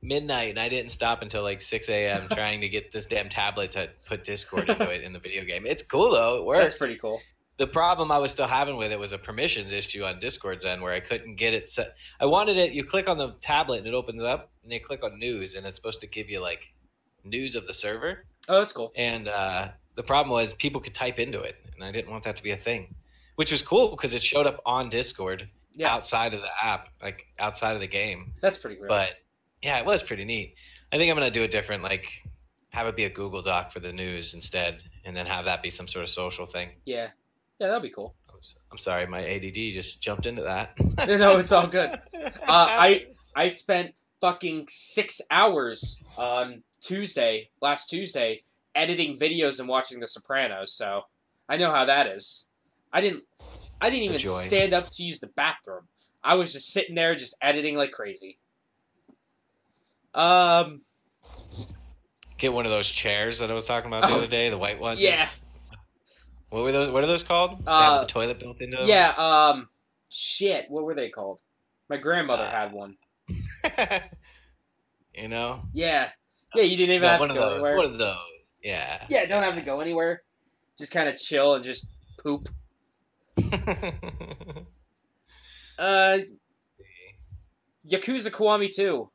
midnight, 0.01 0.51
and 0.51 0.59
I 0.59 0.69
didn't 0.69 0.91
stop 0.91 1.23
until 1.23 1.43
like 1.43 1.61
six 1.61 1.89
a.m. 1.89 2.29
trying 2.33 2.63
to 2.63 2.69
get 2.69 2.91
this 2.91 3.07
damn 3.07 3.29
tablet 3.29 3.73
to 3.73 3.91
put 4.07 4.25
Discord 4.25 4.71
into 4.71 4.91
it 4.91 5.03
in 5.03 5.13
the 5.13 5.19
video 5.19 5.45
game. 5.45 5.67
It's 5.67 5.83
cool 5.83 6.13
though. 6.13 6.39
It 6.39 6.47
works. 6.47 6.65
That's 6.65 6.79
pretty 6.79 6.97
cool. 6.97 7.21
The 7.59 7.67
problem 7.67 8.11
I 8.11 8.19
was 8.19 8.31
still 8.33 8.47
having 8.47 8.77
with 8.77 8.93
it 8.93 8.99
was 8.99 9.13
a 9.13 9.19
permissions 9.19 9.73
issue 9.73 10.05
on 10.05 10.19
Discord's 10.19 10.65
end 10.65 10.81
where 10.81 10.93
I 10.95 11.01
couldn't 11.01 11.37
get 11.37 11.55
it 11.55 11.69
set. 11.69 11.95
I 12.21 12.27
wanted 12.27 12.57
it. 12.57 12.73
You 12.73 12.85
click 12.85 13.09
on 13.09 13.19
the 13.19 13.35
tablet 13.41 13.79
and 13.79 13.87
it 13.87 13.95
opens 13.95 14.23
up, 14.23 14.51
and 14.63 14.73
you 14.73 14.81
click 14.81 15.03
on 15.05 15.19
news, 15.19 15.55
and 15.55 15.67
it's 15.67 15.77
supposed 15.77 16.01
to 16.01 16.07
give 16.07 16.31
you 16.31 16.41
like 16.41 16.73
news 17.25 17.55
of 17.57 17.67
the 17.67 17.75
server. 17.75 18.25
Oh, 18.49 18.59
that's 18.59 18.73
cool. 18.73 18.93
And 18.97 19.29
uh, 19.29 19.69
the 19.97 20.03
problem 20.03 20.33
was 20.33 20.53
people 20.55 20.81
could 20.81 20.95
type 20.95 21.19
into 21.19 21.41
it, 21.41 21.57
and 21.75 21.85
I 21.85 21.91
didn't 21.93 22.11
want 22.11 22.25
that 22.25 22.37
to 22.37 22.43
be 22.43 22.53
a 22.53 22.57
thing, 22.57 22.95
which 23.37 23.51
was 23.51 23.61
cool 23.63 23.91
because 23.91 24.15
it 24.15 24.23
showed 24.23 24.47
up 24.47 24.61
on 24.65 24.89
Discord 24.89 25.49
Yeah. 25.75 25.93
outside 25.93 26.35
of 26.35 26.41
the 26.41 26.49
app, 26.63 26.89
like 27.03 27.27
outside 27.39 27.75
of 27.75 27.81
the 27.81 27.87
game. 27.89 28.33
That's 28.41 28.59
pretty 28.59 28.77
great. 28.77 28.89
But 28.89 29.11
yeah, 29.63 29.79
it 29.79 29.85
was 29.85 30.03
pretty 30.03 30.25
neat. 30.25 30.55
I 30.93 30.97
think 30.97 31.11
I'm 31.11 31.17
gonna 31.19 31.31
do 31.31 31.43
it 31.43 31.51
different, 31.51 31.83
like 31.83 32.07
have 32.71 32.87
it 32.87 32.97
be 32.97 33.05
a 33.05 33.11
Google 33.11 33.43
Doc 33.43 33.73
for 33.73 33.81
the 33.81 33.93
news 33.93 34.33
instead, 34.35 34.83
and 35.05 35.17
then 35.17 35.27
have 35.27 35.47
that 35.47 35.63
be 35.63 35.71
some 35.71 35.89
sort 35.89 36.05
of 36.05 36.11
social 36.11 36.47
thing. 36.47 36.71
yeah, 36.87 37.09
yeah, 37.59 37.69
that'd 37.69 37.83
be 37.83 37.91
cool. 37.91 38.15
I'm 38.71 38.79
sorry, 38.79 39.05
my 39.07 39.27
ADD 39.27 39.55
just 39.73 40.01
jumped 40.03 40.27
into 40.27 40.43
that. 40.43 40.79
No, 41.09 41.39
it's 41.39 41.53
all 41.53 41.67
good. 41.67 41.91
Uh, 42.15 42.31
I 42.49 43.07
I 43.37 43.49
spent 43.49 43.95
fucking 44.21 44.67
six 44.69 45.21
hours 45.31 46.03
on 46.17 46.63
Tuesday, 46.81 47.51
last 47.61 47.89
Tuesday, 47.91 48.43
editing 48.75 49.17
videos 49.19 49.61
and 49.61 49.69
watching 49.69 50.01
The 50.01 50.07
Sopranos. 50.07 50.73
So 50.73 51.03
I 51.49 51.57
know 51.57 51.71
how 51.71 51.85
that 51.87 52.07
is. 52.09 52.51
I 52.93 53.01
didn't. 53.01 53.25
I 53.81 53.91
didn't 53.91 54.05
even 54.05 54.19
stand 54.19 54.73
up 54.75 54.89
to 54.91 55.05
use 55.05 55.21
the 55.21 55.29
bathroom. 55.29 55.87
I 56.25 56.35
was 56.35 56.53
just 56.53 56.73
sitting 56.73 56.95
there, 56.97 57.15
just 57.15 57.37
editing 57.41 57.77
like 57.77 57.93
crazy. 57.93 58.39
Um. 60.15 60.81
get 62.39 62.53
one 62.53 62.65
of 62.67 62.73
those 62.73 62.91
chairs 62.91 63.39
that 63.41 63.51
I 63.51 63.55
was 63.55 63.65
talking 63.67 63.89
about 63.89 64.09
the 64.09 64.15
Oh, 64.15 64.19
other 64.19 64.27
day, 64.27 64.49
the 64.51 64.59
white 64.59 64.81
ones. 64.81 65.01
yeah. 65.01 65.27
What 66.51 66.63
were 66.63 66.73
those? 66.73 66.91
What 66.91 67.05
are 67.05 67.07
those 67.07 67.23
called? 67.23 67.59
They 67.65 67.71
Uh, 67.71 67.93
have 67.93 68.01
the 68.03 68.07
toilet 68.07 68.39
built 68.39 68.61
into 68.61 68.77
them. 68.79 68.87
Yeah. 68.87 69.13
Um. 69.19 69.69
Shit. 70.09 70.71
What 70.71 70.85
were 70.85 70.95
they 70.95 71.11
called? 71.11 71.41
My 71.91 71.97
grandmother 71.99 72.45
Uh, 72.45 72.51
had 72.51 72.73
one. 72.73 72.97
you 75.15 75.29
know, 75.29 75.61
Yeah. 75.75 76.11
Yeah. 76.55 76.63
You 76.63 76.77
didn't 76.77 76.95
even 76.95 77.03
No, 77.03 77.09
have 77.09 77.21
one 77.21 77.29
to 77.29 77.35
of 77.35 77.41
go 77.41 77.47
those. 77.51 77.65
anywhere. 77.67 77.77
One 77.77 77.87
of 77.93 77.99
those. 77.99 78.55
Yeah. 78.63 79.05
Yeah. 79.11 79.27
Don't 79.27 79.43
have 79.43 79.55
to 79.57 79.61
go 79.63 79.81
anywhere. 79.81 80.23
Just 80.79 80.93
kind 80.93 81.09
of 81.09 81.17
chill 81.19 81.55
and 81.55 81.65
just 81.65 81.93
poop. 82.23 82.49
Uh, 85.79 86.19
Yakuza 87.89 88.31
Kiwami 88.33 88.75
2 88.75 89.09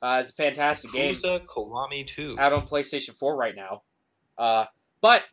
uh, 0.00 0.22
is 0.24 0.30
a 0.30 0.32
fantastic 0.32 0.90
game 0.92 1.12
Yakuza 1.14 1.44
Kiwami 1.46 2.06
2. 2.06 2.36
out 2.38 2.54
on 2.54 2.66
PlayStation 2.66 3.10
4 3.14 3.36
right 3.36 3.54
now. 3.54 3.82
Uh, 4.38 4.64
but 5.02 5.24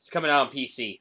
it's 0.00 0.08
coming 0.08 0.30
out 0.30 0.46
on 0.46 0.52
PC. 0.52 1.00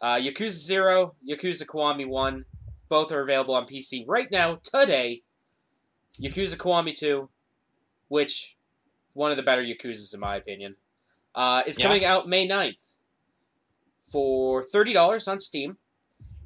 Uh, 0.00 0.16
Yakuza 0.16 0.50
0, 0.50 1.14
Yakuza 1.28 1.64
Kiwami 1.64 2.04
1, 2.06 2.44
both 2.88 3.12
are 3.12 3.20
available 3.22 3.54
on 3.54 3.64
PC 3.64 4.04
right 4.08 4.28
now, 4.30 4.58
today. 4.64 5.22
Yakuza 6.20 6.56
Kiwami 6.56 6.96
2, 6.98 7.28
which 8.08 8.56
one 9.12 9.30
of 9.30 9.36
the 9.36 9.42
better 9.44 9.62
Yakuzas 9.62 10.12
in 10.14 10.20
my 10.20 10.34
opinion, 10.36 10.74
uh, 11.36 11.62
is 11.64 11.78
Yeah. 11.78 11.86
coming 11.86 12.04
out 12.04 12.28
May 12.28 12.46
9th 12.46 12.96
for 14.00 14.64
$30 14.64 15.28
on 15.28 15.38
Steam. 15.38 15.78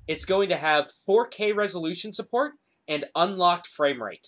It's 0.06 0.26
going 0.26 0.50
to 0.50 0.56
have 0.56 0.90
4K 1.08 1.52
resolution 1.54 2.12
support 2.12 2.52
and 2.86 3.06
unlocked 3.14 3.66
frame 3.66 4.02
rate. 4.02 4.26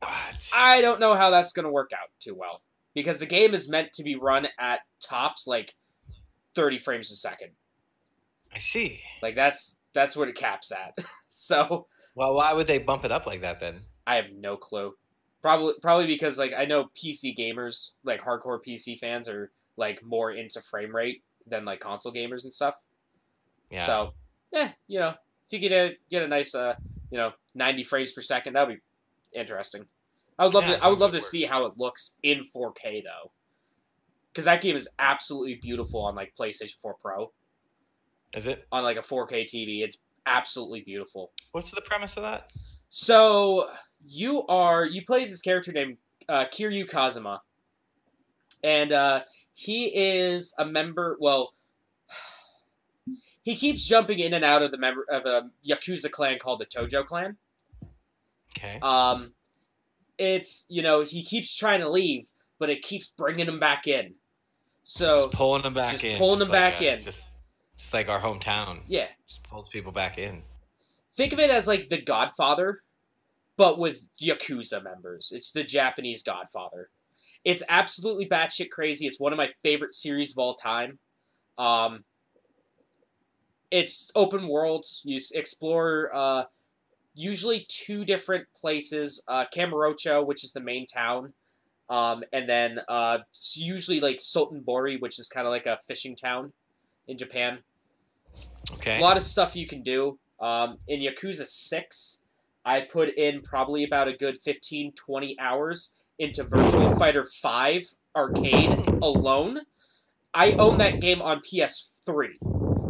What? 0.00 0.50
I 0.54 0.80
don't 0.80 1.00
know 1.00 1.14
how 1.14 1.28
that's 1.30 1.52
going 1.52 1.64
to 1.64 1.70
work 1.72 1.90
out 1.92 2.08
too 2.20 2.34
well 2.34 2.62
because 2.96 3.20
the 3.20 3.26
game 3.26 3.52
is 3.54 3.68
meant 3.68 3.92
to 3.92 4.02
be 4.02 4.16
run 4.16 4.48
at 4.58 4.80
tops 5.00 5.46
like 5.46 5.74
30 6.54 6.78
frames 6.78 7.12
a 7.12 7.16
second. 7.16 7.50
I 8.52 8.58
see. 8.58 9.00
Like 9.22 9.36
that's 9.36 9.82
that's 9.92 10.16
what 10.16 10.28
it 10.28 10.34
caps 10.34 10.72
at. 10.72 10.94
so 11.28 11.86
Well, 12.16 12.34
why 12.34 12.54
would 12.54 12.66
they 12.66 12.78
bump 12.78 13.04
it 13.04 13.12
up 13.12 13.26
like 13.26 13.42
that 13.42 13.60
then? 13.60 13.82
I 14.06 14.16
have 14.16 14.32
no 14.34 14.56
clue. 14.56 14.94
Probably 15.42 15.74
probably 15.82 16.06
because 16.06 16.38
like 16.38 16.54
I 16.56 16.64
know 16.64 16.88
PC 16.96 17.36
gamers, 17.36 17.96
like 18.02 18.22
hardcore 18.22 18.60
PC 18.66 18.98
fans 18.98 19.28
are 19.28 19.52
like 19.76 20.02
more 20.02 20.32
into 20.32 20.62
frame 20.62 20.96
rate 20.96 21.22
than 21.46 21.66
like 21.66 21.80
console 21.80 22.12
gamers 22.12 22.44
and 22.44 22.52
stuff. 22.52 22.74
Yeah. 23.70 23.84
So, 23.84 24.14
yeah, 24.52 24.70
you 24.88 25.00
know, 25.00 25.08
if 25.10 25.50
you 25.50 25.58
get 25.58 25.72
a 25.72 25.96
get 26.08 26.22
a 26.22 26.28
nice 26.28 26.54
uh, 26.54 26.76
you 27.10 27.18
know, 27.18 27.32
90 27.54 27.84
frames 27.84 28.12
per 28.12 28.22
second, 28.22 28.54
that 28.54 28.66
would 28.66 28.76
be 28.76 29.38
interesting. 29.38 29.84
I 30.38 30.44
would 30.44 30.54
love 30.54 30.64
Yeah, 30.68 30.76
to 30.76 30.84
I 30.84 30.88
would 30.88 30.98
love 30.98 31.12
to 31.12 31.16
work. 31.16 31.22
see 31.22 31.44
how 31.44 31.64
it 31.66 31.74
looks 31.76 32.18
in 32.22 32.42
4K 32.44 33.02
though. 33.02 33.32
Cuz 34.34 34.44
that 34.44 34.60
game 34.60 34.76
is 34.76 34.88
absolutely 34.98 35.54
beautiful 35.56 36.02
on 36.04 36.14
like 36.14 36.34
PlayStation 36.38 36.74
4 36.74 36.94
Pro. 36.94 37.32
Is 38.34 38.46
it? 38.46 38.66
On 38.70 38.82
like 38.84 38.96
a 38.98 39.02
4K 39.02 39.44
TV, 39.44 39.82
it's 39.82 40.02
absolutely 40.26 40.82
beautiful. 40.82 41.32
What's 41.52 41.70
the 41.70 41.80
premise 41.80 42.16
of 42.16 42.22
that? 42.24 42.50
So 42.90 43.70
you 44.04 44.46
are 44.46 44.84
you 44.84 45.04
play 45.04 45.22
as 45.22 45.30
this 45.30 45.40
character 45.40 45.72
named 45.72 45.96
uh, 46.28 46.44
Kiryu 46.46 46.88
Kazuma, 46.88 47.42
and 48.62 48.92
uh, 48.92 49.22
he 49.54 49.86
is 49.86 50.54
a 50.58 50.66
member. 50.66 51.16
Well, 51.20 51.54
he 53.42 53.54
keeps 53.54 53.86
jumping 53.86 54.18
in 54.18 54.34
and 54.34 54.44
out 54.44 54.62
of 54.62 54.70
the 54.70 54.78
member 54.78 55.04
of 55.08 55.24
a 55.24 55.50
yakuza 55.66 56.10
clan 56.10 56.38
called 56.38 56.60
the 56.60 56.66
Tojo 56.66 57.06
clan. 57.06 57.36
Okay. 58.56 58.78
Um, 58.80 59.32
it's 60.18 60.66
you 60.68 60.82
know 60.82 61.02
he 61.02 61.22
keeps 61.24 61.54
trying 61.54 61.80
to 61.80 61.90
leave, 61.90 62.26
but 62.58 62.70
it 62.70 62.82
keeps 62.82 63.08
bringing 63.10 63.46
him 63.46 63.58
back 63.60 63.86
in. 63.86 64.14
So 64.84 65.24
just 65.26 65.32
pulling 65.32 65.62
them 65.62 65.74
back 65.74 65.90
just 65.92 66.04
in. 66.04 66.16
pulling 66.16 66.38
them 66.38 66.48
like 66.48 66.74
back 66.74 66.80
a- 66.82 66.94
in. 66.94 67.00
Just, 67.00 67.26
it's 67.74 67.92
like 67.92 68.08
our 68.08 68.20
hometown. 68.20 68.80
yeah, 68.86 69.08
Just 69.26 69.42
pulls 69.44 69.68
people 69.68 69.92
back 69.92 70.18
in. 70.18 70.42
think 71.12 71.32
of 71.32 71.38
it 71.40 71.50
as 71.50 71.66
like 71.66 71.88
the 71.88 72.00
Godfather, 72.00 72.82
but 73.56 73.78
with 73.78 74.08
Yakuza 74.22 74.82
members. 74.82 75.32
It's 75.34 75.52
the 75.52 75.64
Japanese 75.64 76.22
Godfather. 76.22 76.88
It's 77.44 77.62
absolutely 77.68 78.26
batshit 78.28 78.70
crazy. 78.70 79.06
It's 79.06 79.20
one 79.20 79.32
of 79.32 79.36
my 79.36 79.50
favorite 79.62 79.92
series 79.92 80.32
of 80.32 80.38
all 80.38 80.54
time. 80.54 80.98
Um, 81.58 82.04
it's 83.70 84.10
open 84.14 84.48
world. 84.48 84.84
You 85.04 85.20
explore 85.34 86.10
uh, 86.14 86.44
usually 87.16 87.66
two 87.68 88.04
different 88.04 88.46
places: 88.54 89.24
uh, 89.26 89.46
Kamurocho, 89.52 90.24
which 90.24 90.44
is 90.44 90.52
the 90.52 90.60
main 90.60 90.86
town, 90.86 91.32
um, 91.88 92.22
and 92.32 92.48
then 92.48 92.80
uh, 92.88 93.18
usually 93.54 94.00
like 94.00 94.18
Sotenbori, 94.18 95.00
which 95.00 95.18
is 95.18 95.28
kind 95.28 95.46
of 95.46 95.50
like 95.50 95.66
a 95.66 95.78
fishing 95.88 96.14
town 96.14 96.52
in 97.08 97.16
Japan. 97.16 97.58
Okay. 98.74 98.98
A 98.98 99.00
lot 99.00 99.16
of 99.16 99.22
stuff 99.22 99.56
you 99.56 99.66
can 99.66 99.82
do. 99.82 100.18
Um, 100.40 100.76
in 100.88 101.00
Yakuza 101.00 101.46
6, 101.46 102.24
I 102.64 102.80
put 102.82 103.14
in 103.14 103.40
probably 103.40 103.84
about 103.84 104.08
a 104.08 104.12
good 104.12 104.36
15, 104.38 104.92
20 104.92 105.38
hours 105.38 106.02
into 106.18 106.42
Virtual 106.44 106.90
Fighter 106.96 107.24
5 107.24 107.84
arcade 108.16 108.76
alone. 109.02 109.60
I 110.34 110.52
own 110.52 110.78
that 110.78 111.00
game 111.00 111.22
on 111.22 111.40
PS3, 111.40 112.28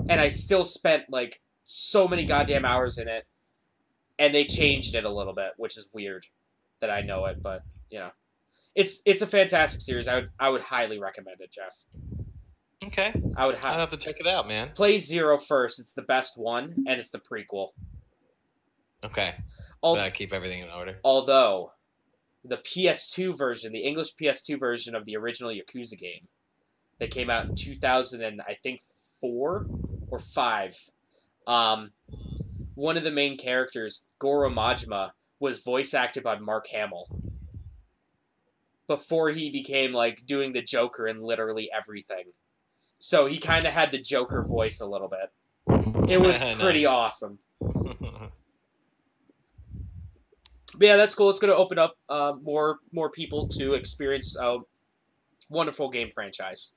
and 0.08 0.20
I 0.20 0.28
still 0.28 0.64
spent 0.64 1.04
like 1.10 1.40
so 1.62 2.08
many 2.08 2.24
goddamn 2.24 2.64
hours 2.64 2.98
in 2.98 3.06
it, 3.06 3.26
and 4.18 4.34
they 4.34 4.44
changed 4.44 4.94
it 4.94 5.04
a 5.04 5.10
little 5.10 5.34
bit, 5.34 5.52
which 5.56 5.76
is 5.76 5.90
weird 5.94 6.24
that 6.80 6.90
I 6.90 7.00
know 7.02 7.26
it, 7.26 7.42
but 7.42 7.62
you 7.90 7.98
know. 7.98 8.10
It's 8.74 9.00
it's 9.06 9.22
a 9.22 9.26
fantastic 9.26 9.80
series. 9.80 10.06
I 10.06 10.16
would 10.16 10.30
I 10.38 10.50
would 10.50 10.60
highly 10.60 10.98
recommend 10.98 11.40
it, 11.40 11.50
Jeff. 11.50 11.74
Okay. 12.84 13.10
I 13.34 13.46
would 13.46 13.56
I'll 13.62 13.78
have 13.78 13.88
to 13.88 13.96
check 13.96 14.20
it 14.20 14.26
out, 14.26 14.46
man. 14.46 14.70
play 14.74 14.98
Zero 14.98 15.38
first. 15.38 15.80
It's 15.80 15.94
the 15.94 16.02
best 16.02 16.38
one, 16.38 16.74
and 16.86 17.00
it's 17.00 17.08
the 17.10 17.18
prequel. 17.18 17.68
Okay. 19.02 19.34
Al- 19.82 19.94
So 19.94 20.00
I 20.00 20.10
keep 20.10 20.32
everything 20.34 20.60
in 20.60 20.68
order. 20.68 20.98
although 21.04 21.72
the 22.44 22.58
PS2 22.58 23.36
version, 23.36 23.72
the 23.72 23.80
English 23.80 24.14
PS2 24.20 24.60
version 24.60 24.94
of 24.94 25.04
the 25.06 25.16
original 25.16 25.50
Yakuza 25.50 25.98
game, 25.98 26.28
that 26.98 27.10
came 27.10 27.28
out 27.30 27.46
in 27.46 27.54
2000 27.54 28.22
and 28.22 28.40
I 28.42 28.56
think 28.62 28.80
four 29.20 29.66
or 30.10 30.18
five, 30.18 30.76
um, 31.46 31.90
one 32.76 32.96
of 32.96 33.02
the 33.02 33.10
main 33.10 33.36
characters, 33.36 34.08
Goro 34.20 34.48
Majima, 34.48 35.10
was 35.40 35.64
voice 35.64 35.92
acted 35.92 36.22
by 36.22 36.38
Mark 36.38 36.68
Hamill. 36.68 37.08
Before 38.86 39.30
he 39.30 39.50
became 39.50 39.92
like 39.92 40.24
doing 40.26 40.52
the 40.52 40.62
Joker 40.62 41.08
in 41.08 41.20
literally 41.20 41.68
everything. 41.76 42.26
So 42.98 43.26
he 43.26 43.38
kind 43.38 43.64
of 43.64 43.72
had 43.72 43.90
the 43.90 43.98
Joker 43.98 44.44
voice 44.48 44.80
a 44.80 44.86
little 44.88 45.08
bit. 45.08 46.08
It 46.08 46.20
was 46.20 46.40
pretty 46.60 46.84
Nice. 46.84 46.92
awesome. 46.92 47.38
But 50.78 50.86
yeah, 50.88 50.96
that's 50.96 51.14
cool. 51.14 51.30
It's 51.30 51.38
going 51.38 51.52
to 51.52 51.56
open 51.56 51.78
up 51.78 51.96
uh, 52.10 52.34
more 52.42 52.80
more 52.92 53.10
people 53.10 53.48
to 53.48 53.72
experience 53.74 54.38
a 54.38 54.58
wonderful 55.48 55.88
game 55.88 56.10
franchise. 56.14 56.76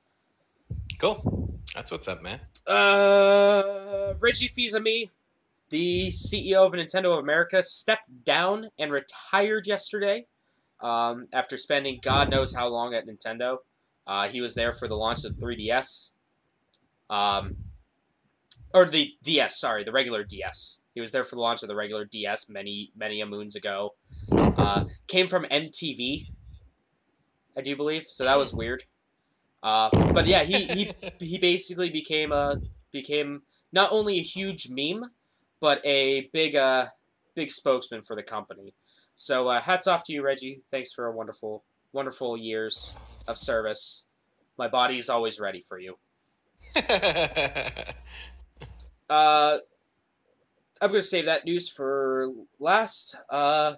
cool. 1.00 1.60
That's 1.76 1.92
what's 1.92 2.08
up, 2.08 2.22
man. 2.24 2.40
Uh, 2.66 4.14
Reggie 4.20 4.48
Fils-Aimé, 4.48 5.10
the 5.70 6.10
CEO 6.10 6.66
of 6.66 6.74
Nintendo 6.74 7.14
of 7.14 7.20
America, 7.20 7.62
stepped 7.64 8.24
down 8.24 8.70
and 8.80 8.92
retired 8.92 9.68
yesterday 9.68 10.26
um, 10.82 11.28
after 11.34 11.58
spending 11.58 12.00
God 12.02 12.30
knows 12.30 12.56
how 12.56 12.68
long 12.68 12.94
at 12.94 13.08
Nintendo. 13.08 13.58
Uh, 14.08 14.28
he 14.28 14.42
was 14.42 14.56
there 14.56 14.74
for 14.74 14.88
the 14.88 14.96
launch 14.96 15.24
of 15.26 15.34
3DS. 15.34 16.16
Um, 17.10 17.58
or 18.74 18.86
the 18.86 19.12
DS, 19.24 19.60
sorry, 19.60 19.84
the 19.84 19.92
regular 19.92 20.24
DS. 20.24 20.82
He 20.94 21.02
was 21.02 21.12
there 21.12 21.24
for 21.24 21.36
the 21.36 21.42
launch 21.42 21.64
of 21.64 21.70
the 21.70 21.76
regular 21.76 22.06
DS 22.06 22.50
many 22.50 22.92
many 22.96 23.22
a 23.22 23.26
moons 23.26 23.56
ago. 23.56 23.96
Uh, 24.32 24.86
came 25.08 25.28
from 25.28 25.46
MTV, 25.46 26.28
I 27.58 27.62
do 27.62 27.76
believe. 27.76 28.06
So 28.08 28.26
that 28.26 28.38
was 28.38 28.54
weird. 28.54 28.84
Uh, 29.64 29.90
but 30.14 30.28
yeah, 30.28 30.44
he, 30.44 30.66
he 30.66 30.92
he 31.20 31.38
basically 31.38 31.90
became 31.90 32.32
a 32.32 32.62
became 32.92 33.42
not 33.72 33.92
only 33.92 34.20
a 34.20 34.24
huge 34.24 34.70
meme, 34.70 35.06
but 35.60 35.86
a 35.86 36.30
big 36.34 36.56
uh 36.56 36.88
big 37.36 37.50
spokesman 37.50 38.02
for 38.02 38.16
the 38.16 38.24
company. 38.24 38.74
So 39.16 39.48
uh, 39.48 39.60
hats 39.62 39.88
off 39.88 40.04
to 40.06 40.14
you, 40.14 40.24
Reggie. 40.24 40.62
Thanks 40.72 40.92
for 40.94 41.08
a 41.08 41.12
wonderful 41.12 41.64
wonderful 41.94 42.38
years 42.38 42.96
of 43.28 43.38
service. 43.38 44.06
My 44.58 44.68
body 44.68 44.98
is 44.98 45.10
always 45.10 45.40
ready 45.40 45.64
for 45.68 45.80
you. 45.80 45.98
Uh, 49.10 49.58
I'm 50.82 50.90
going 50.90 51.02
to 51.02 51.08
save 51.08 51.26
that 51.26 51.46
news 51.46 51.68
for 51.68 52.32
last. 52.60 53.16
Uh, 53.30 53.74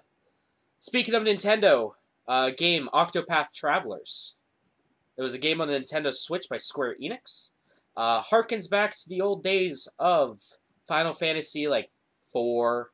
speaking 0.78 1.14
of 1.14 1.22
Nintendo, 1.22 1.92
uh, 2.28 2.50
game 2.50 2.88
Octopath 2.92 3.52
Travelers. 3.54 4.36
It 5.16 5.22
was 5.22 5.34
a 5.34 5.38
game 5.38 5.60
on 5.60 5.68
the 5.68 5.80
Nintendo 5.80 6.12
Switch 6.12 6.46
by 6.50 6.58
Square 6.58 6.96
Enix. 7.02 7.52
Uh, 7.96 8.22
harkens 8.22 8.70
back 8.70 8.92
to 8.92 9.08
the 9.08 9.20
old 9.20 9.42
days 9.42 9.88
of 9.98 10.40
Final 10.86 11.12
Fantasy 11.12 11.68
like 11.68 11.90
four, 12.32 12.90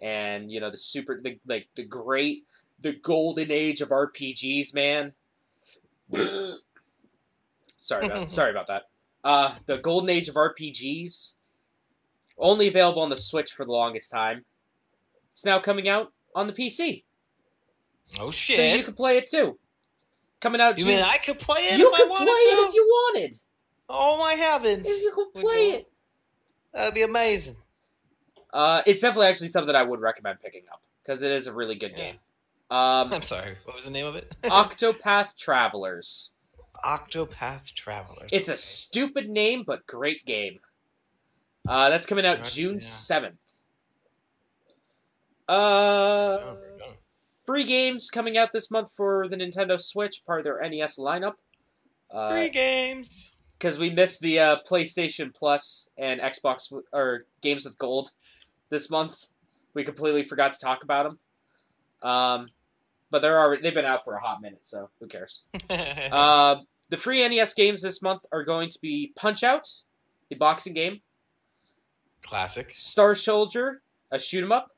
and 0.00 0.50
you 0.50 0.60
know 0.60 0.70
the 0.70 0.76
super 0.76 1.20
the 1.22 1.38
like 1.46 1.68
the 1.74 1.84
great 1.84 2.44
the 2.80 2.92
golden 2.92 3.50
age 3.50 3.80
of 3.80 3.88
RPGs, 3.90 4.74
man. 4.74 5.12
sorry 7.80 8.06
about 8.06 8.30
sorry 8.30 8.50
about 8.50 8.66
that. 8.68 8.84
Uh, 9.22 9.54
the 9.66 9.78
golden 9.78 10.10
age 10.10 10.28
of 10.28 10.34
RPGs 10.34 11.36
only 12.36 12.68
available 12.68 13.02
on 13.02 13.10
the 13.10 13.16
Switch 13.16 13.52
for 13.52 13.64
the 13.64 13.72
longest 13.72 14.10
time. 14.10 14.44
It's 15.30 15.44
now 15.44 15.58
coming 15.58 15.88
out 15.88 16.12
on 16.34 16.46
the 16.46 16.52
PC. 16.52 17.04
Oh 18.20 18.30
shit! 18.30 18.56
So 18.56 18.62
you 18.76 18.84
can 18.84 18.94
play 18.94 19.16
it 19.16 19.30
too. 19.30 19.58
Coming 20.40 20.60
out 20.60 20.78
You 20.78 20.84
June. 20.84 20.96
mean 20.96 21.04
I 21.04 21.16
could 21.16 21.38
play 21.38 21.60
it? 21.62 21.78
you 21.78 21.90
if 21.90 21.96
could 21.96 22.06
I 22.06 22.10
wanted 22.10 22.26
play 22.26 22.34
it 22.34 22.68
if 22.68 22.74
you 22.74 22.84
wanted. 22.84 23.34
Oh 23.88 24.18
my 24.18 24.34
heavens! 24.34 24.86
If 24.88 25.02
you 25.02 25.12
could 25.14 25.40
play 25.40 25.70
you? 25.70 25.84
It. 26.74 26.78
That'd 26.78 26.94
be 26.94 27.02
amazing. 27.02 27.56
Uh, 28.52 28.82
it's 28.86 29.00
definitely 29.00 29.26
actually 29.28 29.48
something 29.48 29.74
I 29.74 29.82
would 29.82 30.00
recommend 30.00 30.40
picking 30.40 30.62
up 30.72 30.80
because 31.02 31.22
it 31.22 31.30
is 31.32 31.46
a 31.46 31.52
really 31.52 31.74
good 31.74 31.92
Yeah. 31.92 31.96
game. 31.96 32.14
Um, 32.70 33.12
I'm 33.12 33.22
sorry. 33.22 33.56
What 33.64 33.76
was 33.76 33.84
the 33.84 33.90
name 33.90 34.06
of 34.06 34.16
it? 34.16 34.34
Octopath 34.44 35.36
Travelers. 35.36 36.38
Octopath 36.84 37.72
Travelers. 37.74 38.30
It's 38.32 38.48
a 38.48 38.56
stupid 38.56 39.28
name, 39.28 39.64
but 39.66 39.86
great 39.86 40.24
game. 40.24 40.58
Uh, 41.68 41.88
that's 41.90 42.06
coming 42.06 42.26
out 42.26 42.38
Alright, 42.38 42.52
June 42.52 42.74
yeah. 42.74 42.78
seventh. 42.80 43.38
Uh, 45.48 45.52
Oh, 45.52 46.58
oh. 46.82 46.92
free 47.44 47.64
games 47.64 48.10
coming 48.10 48.38
out 48.38 48.50
this 48.52 48.70
month 48.70 48.90
for 48.96 49.28
the 49.28 49.36
Nintendo 49.36 49.80
Switch, 49.80 50.22
part 50.26 50.40
of 50.40 50.44
their 50.44 50.60
NES 50.68 50.98
lineup. 50.98 51.34
Uh, 52.10 52.30
Free 52.32 52.48
games. 52.50 53.33
Because 53.64 53.78
we 53.78 53.88
missed 53.88 54.20
the 54.20 54.38
uh, 54.38 54.56
PlayStation 54.70 55.34
Plus 55.34 55.90
and 55.96 56.20
Xbox 56.20 56.70
or 56.92 57.22
games 57.40 57.64
with 57.64 57.78
gold 57.78 58.10
this 58.68 58.90
month. 58.90 59.28
We 59.72 59.84
completely 59.84 60.22
forgot 60.22 60.52
to 60.52 60.60
talk 60.60 60.84
about 60.84 61.04
them. 61.04 61.18
Um, 62.02 62.48
but 63.10 63.22
they're 63.22 63.38
already 63.38 63.62
they've 63.62 63.72
been 63.72 63.86
out 63.86 64.04
for 64.04 64.16
a 64.16 64.20
hot 64.20 64.42
minute, 64.42 64.66
so 64.66 64.90
who 65.00 65.06
cares? 65.06 65.46
Uh, 65.70 66.56
the 66.90 66.98
free 66.98 67.26
NES 67.26 67.54
games 67.54 67.80
this 67.80 68.02
month 68.02 68.26
are 68.32 68.44
going 68.44 68.68
to 68.68 68.78
be 68.82 69.12
Punch 69.16 69.42
Out, 69.42 69.66
the 70.28 70.36
boxing 70.36 70.74
game, 70.74 71.00
Classic. 72.20 72.70
Star 72.74 73.14
Soldier, 73.14 73.80
a 74.10 74.18
shoot 74.18 74.44
'em 74.44 74.52
up. 74.52 74.72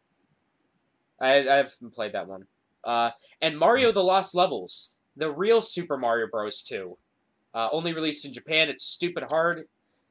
I, 1.20 1.40
I 1.40 1.56
haven't 1.56 1.92
played 1.92 2.12
that 2.12 2.28
one. 2.28 2.46
Uh, 2.84 3.10
and 3.42 3.58
Mario: 3.58 3.90
The 3.90 4.04
Lost 4.04 4.36
Levels, 4.36 5.00
the 5.16 5.32
real 5.32 5.60
Super 5.60 5.96
Mario 5.96 6.28
Bros. 6.30 6.62
2. 6.62 6.96
Uh, 7.56 7.68
only 7.72 7.94
released 7.94 8.26
in 8.26 8.34
Japan. 8.34 8.68
It's 8.68 8.84
stupid 8.84 9.24
hard. 9.24 9.64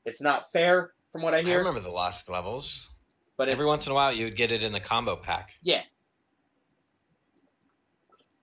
It's 0.03 0.19
not 0.21 0.51
fair, 0.51 0.91
from 1.11 1.21
what 1.21 1.35
I 1.35 1.41
hear. 1.43 1.53
I 1.55 1.57
remember 1.59 1.79
the 1.79 1.91
Lost 1.91 2.27
Levels. 2.29 2.89
but 3.37 3.49
Every 3.49 3.67
once 3.67 3.85
in 3.85 3.91
a 3.91 3.95
while, 3.95 4.11
you 4.11 4.25
would 4.25 4.35
get 4.35 4.51
it 4.51 4.63
in 4.63 4.71
the 4.71 4.79
combo 4.79 5.15
pack. 5.15 5.49
Yeah. 5.61 5.83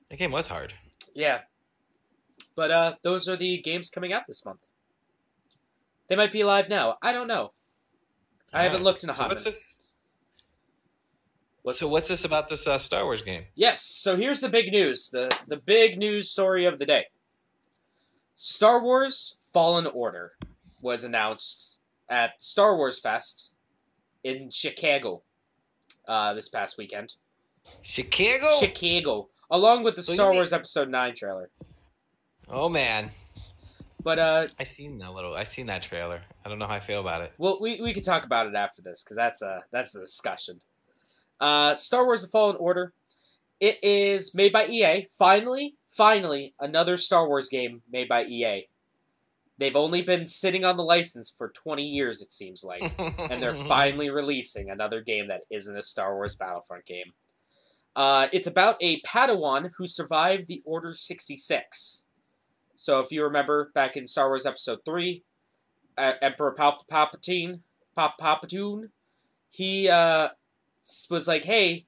The 0.09 0.17
game 0.17 0.31
was 0.31 0.47
hard. 0.47 0.73
Yeah. 1.15 1.41
But 2.55 2.71
uh, 2.71 2.95
those 3.03 3.29
are 3.29 3.37
the 3.37 3.59
games 3.63 3.91
coming 3.91 4.13
out 4.13 4.23
this 4.29 4.45
month. 4.45 4.61
They 6.09 6.17
might 6.17 6.33
be 6.33 6.45
live 6.45 6.69
now. 6.69 6.97
I 7.03 7.13
don't 7.13 7.27
know. 7.29 7.53
I 8.53 8.65
haven't 8.65 8.83
looked 8.85 9.03
in 9.03 9.11
a 9.11 9.15
so 9.15 9.23
hot 9.23 9.31
what's 9.31 9.45
minute. 9.45 9.55
this? 9.55 9.83
What- 11.63 11.75
So 11.77 11.89
what's 11.89 12.09
this 12.09 12.25
about 12.25 12.49
this 12.49 12.67
uh, 12.67 12.77
Star 12.79 13.05
Wars 13.05 13.23
game? 13.23 13.45
Yes, 13.55 13.83
so 13.83 14.17
here's 14.17 14.41
the 14.41 14.49
big 14.49 14.71
news. 14.73 15.11
The 15.11 15.29
the 15.49 15.57
big 15.57 15.97
news 15.99 16.31
story 16.31 16.67
of 16.67 16.79
the 16.79 16.85
day. 16.87 17.07
Star 18.35 18.83
Wars 18.83 19.39
Fallen 19.53 19.87
Order 19.87 20.33
was 20.81 21.05
announced 21.05 21.81
at 22.09 22.43
Star 22.43 22.77
Wars 22.77 22.99
Fest 22.99 23.53
in 24.25 24.51
Chicago 24.51 25.23
uh, 26.09 26.35
this 26.35 26.49
past 26.49 26.79
weekend. 26.79 27.15
Chicago. 27.83 28.59
Chicago, 28.59 29.29
along 29.51 29.83
with 29.83 29.97
the 29.97 30.03
Star 30.03 30.29
mean- 30.31 30.37
Wars 30.37 30.53
Episode 30.53 30.89
9 30.89 31.15
trailer. 31.15 31.51
oh 32.49 32.69
man, 32.69 33.11
But 34.03 34.19
uh 34.19 34.47
I 34.59 34.65
seen 34.65 34.99
that 34.99 35.13
little. 35.13 35.35
I 35.35 35.45
seen 35.45 35.67
that 35.67 35.83
trailer. 35.83 36.21
I 36.45 36.49
don't 36.49 36.59
know 36.59 36.67
how 36.67 36.75
I 36.75 36.81
feel 36.81 37.01
about 37.01 37.23
it. 37.23 37.33
Well, 37.39 37.59
we, 37.61 37.81
we 37.81 37.93
could 37.93 38.05
talk 38.05 38.25
about 38.25 38.47
it 38.49 38.55
after 38.55 38.83
this 38.83 39.03
because 39.05 39.17
that's 39.17 39.43
a 39.43 39.63
that's 39.71 39.95
a 39.95 40.01
discussion. 40.01 40.61
Uh, 41.41 41.75
Star 41.77 42.05
Wars: 42.05 42.23
The 42.23 42.29
Fallen 42.29 42.57
Order. 42.57 42.93
It 43.61 43.79
is 43.85 44.35
made 44.35 44.53
by 44.53 44.67
EA. 44.67 45.09
Finally, 45.13 45.77
finally, 45.97 46.55
another 46.61 46.97
Star 46.97 47.29
Wars 47.29 47.49
game 47.49 47.83
made 47.91 48.09
by 48.09 48.25
EA. 48.25 48.69
They've 49.59 49.77
only 49.77 50.03
been 50.03 50.27
sitting 50.27 50.65
on 50.65 50.77
the 50.77 50.83
license 50.83 51.31
for 51.31 51.51
twenty 51.51 51.85
years, 51.85 52.23
it 52.23 52.33
seems 52.33 52.65
like, 52.65 52.93
and 52.99 53.43
they're 53.43 53.55
finally 53.69 54.11
releasing 54.11 54.71
another 54.71 55.01
game 55.01 55.29
that 55.29 55.45
isn't 55.51 55.77
a 55.77 55.83
Star 55.83 56.15
Wars 56.15 56.35
Battlefront 56.35 56.85
game. 56.85 57.13
Uh, 57.95 58.29
it's 58.33 58.47
about 58.47 58.77
a 58.81 59.01
Padawan 59.03 59.71
who 59.77 59.87
survived 59.87 60.49
the 60.49 60.63
Order 60.65 60.95
sixty 60.95 61.37
six. 61.37 62.07
So, 62.75 63.01
if 63.01 63.13
you 63.13 63.23
remember 63.23 63.71
back 63.75 63.97
in 63.97 64.07
Star 64.07 64.29
Wars 64.29 64.47
Episode 64.47 64.81
three, 64.85 65.23
uh, 65.99 66.15
Emperor 66.23 66.55
Palp- 66.59 66.89
Palpatine, 66.91 67.61
Pop 67.95 68.19
Palpatine, 68.19 68.89
he 69.51 69.89
uh, 69.89 70.29
was 71.11 71.29
like, 71.29 71.45
"Hey, 71.45 71.87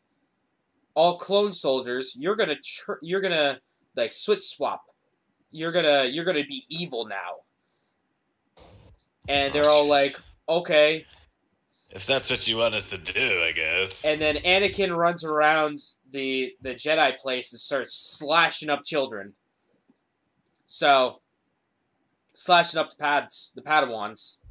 all 0.94 1.16
clone 1.16 1.52
soldiers, 1.52 2.14
you're 2.16 2.36
gonna 2.36 2.56
tr- 2.56 3.02
you're 3.02 3.20
gonna 3.20 3.60
like 3.96 4.12
switch 4.12 4.42
swap. 4.42 4.82
You're 5.50 5.72
gonna 5.72 6.04
you're 6.04 6.24
gonna 6.24 6.44
be 6.44 6.64
evil 6.68 7.06
now." 7.06 7.44
And 9.28 9.54
they're 9.54 9.68
all 9.68 9.86
like, 9.86 10.16
"Okay." 10.48 11.06
If 11.90 12.06
that's 12.06 12.28
what 12.28 12.48
you 12.48 12.56
want 12.56 12.74
us 12.74 12.90
to 12.90 12.98
do, 12.98 13.40
I 13.42 13.52
guess. 13.52 14.04
And 14.04 14.20
then 14.20 14.36
Anakin 14.38 14.96
runs 14.96 15.24
around 15.24 15.78
the 16.10 16.52
the 16.60 16.74
Jedi 16.74 17.16
place 17.18 17.52
and 17.52 17.60
starts 17.60 18.18
slashing 18.18 18.68
up 18.68 18.84
children. 18.84 19.34
So, 20.66 21.20
slashing 22.32 22.80
up 22.80 22.90
the 22.90 22.96
pads, 22.96 23.52
the 23.54 23.62
Padawans. 23.62 24.42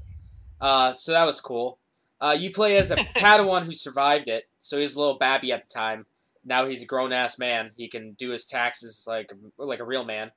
Uh, 0.61 0.93
so 0.93 1.11
that 1.11 1.25
was 1.25 1.41
cool. 1.41 1.79
Uh, 2.21 2.35
you 2.39 2.49
play 2.51 2.77
as 2.77 2.91
a 2.91 2.95
Padawan 3.17 3.65
who 3.65 3.73
survived 3.73 4.29
it. 4.29 4.45
So 4.59 4.77
he 4.77 4.83
was 4.83 4.95
a 4.95 4.99
little 4.99 5.17
babby 5.17 5.51
at 5.51 5.61
the 5.61 5.67
time. 5.67 6.05
Now 6.45 6.65
he's 6.65 6.83
a 6.83 6.85
grown 6.85 7.13
ass 7.13 7.39
man. 7.39 7.71
He 7.77 7.87
can 7.89 8.13
do 8.13 8.29
his 8.31 8.45
taxes 8.45 9.05
like 9.07 9.31
like 9.57 9.79
a 9.79 9.85
real 9.85 10.03
man. 10.05 10.31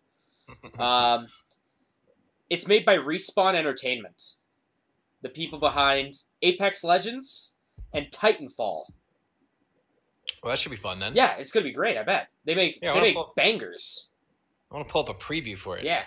Um, 0.78 1.26
it's 2.48 2.68
made 2.68 2.84
by 2.84 2.96
Respawn 2.98 3.54
Entertainment, 3.54 4.22
the 5.22 5.28
people 5.28 5.58
behind 5.58 6.12
Apex 6.42 6.84
Legends 6.84 7.58
and 7.92 8.06
Titanfall. 8.12 8.84
well, 10.42 10.50
that 10.52 10.58
should 10.60 10.70
be 10.70 10.76
fun 10.76 11.00
then. 11.00 11.14
Yeah, 11.16 11.34
it's 11.38 11.50
gonna 11.50 11.64
be 11.64 11.72
great. 11.72 11.96
I 11.96 12.04
bet 12.04 12.28
they 12.44 12.54
make 12.54 12.78
Yeah, 12.80 12.92
they 12.92 13.00
make 13.00 13.14
pull- 13.16 13.32
bangers. 13.36 14.12
I 14.70 14.76
want 14.76 14.86
to 14.86 14.92
pull 14.92 15.02
up 15.02 15.08
a 15.08 15.14
preview 15.14 15.58
for 15.58 15.76
it. 15.78 15.84
Yeah. 15.84 16.04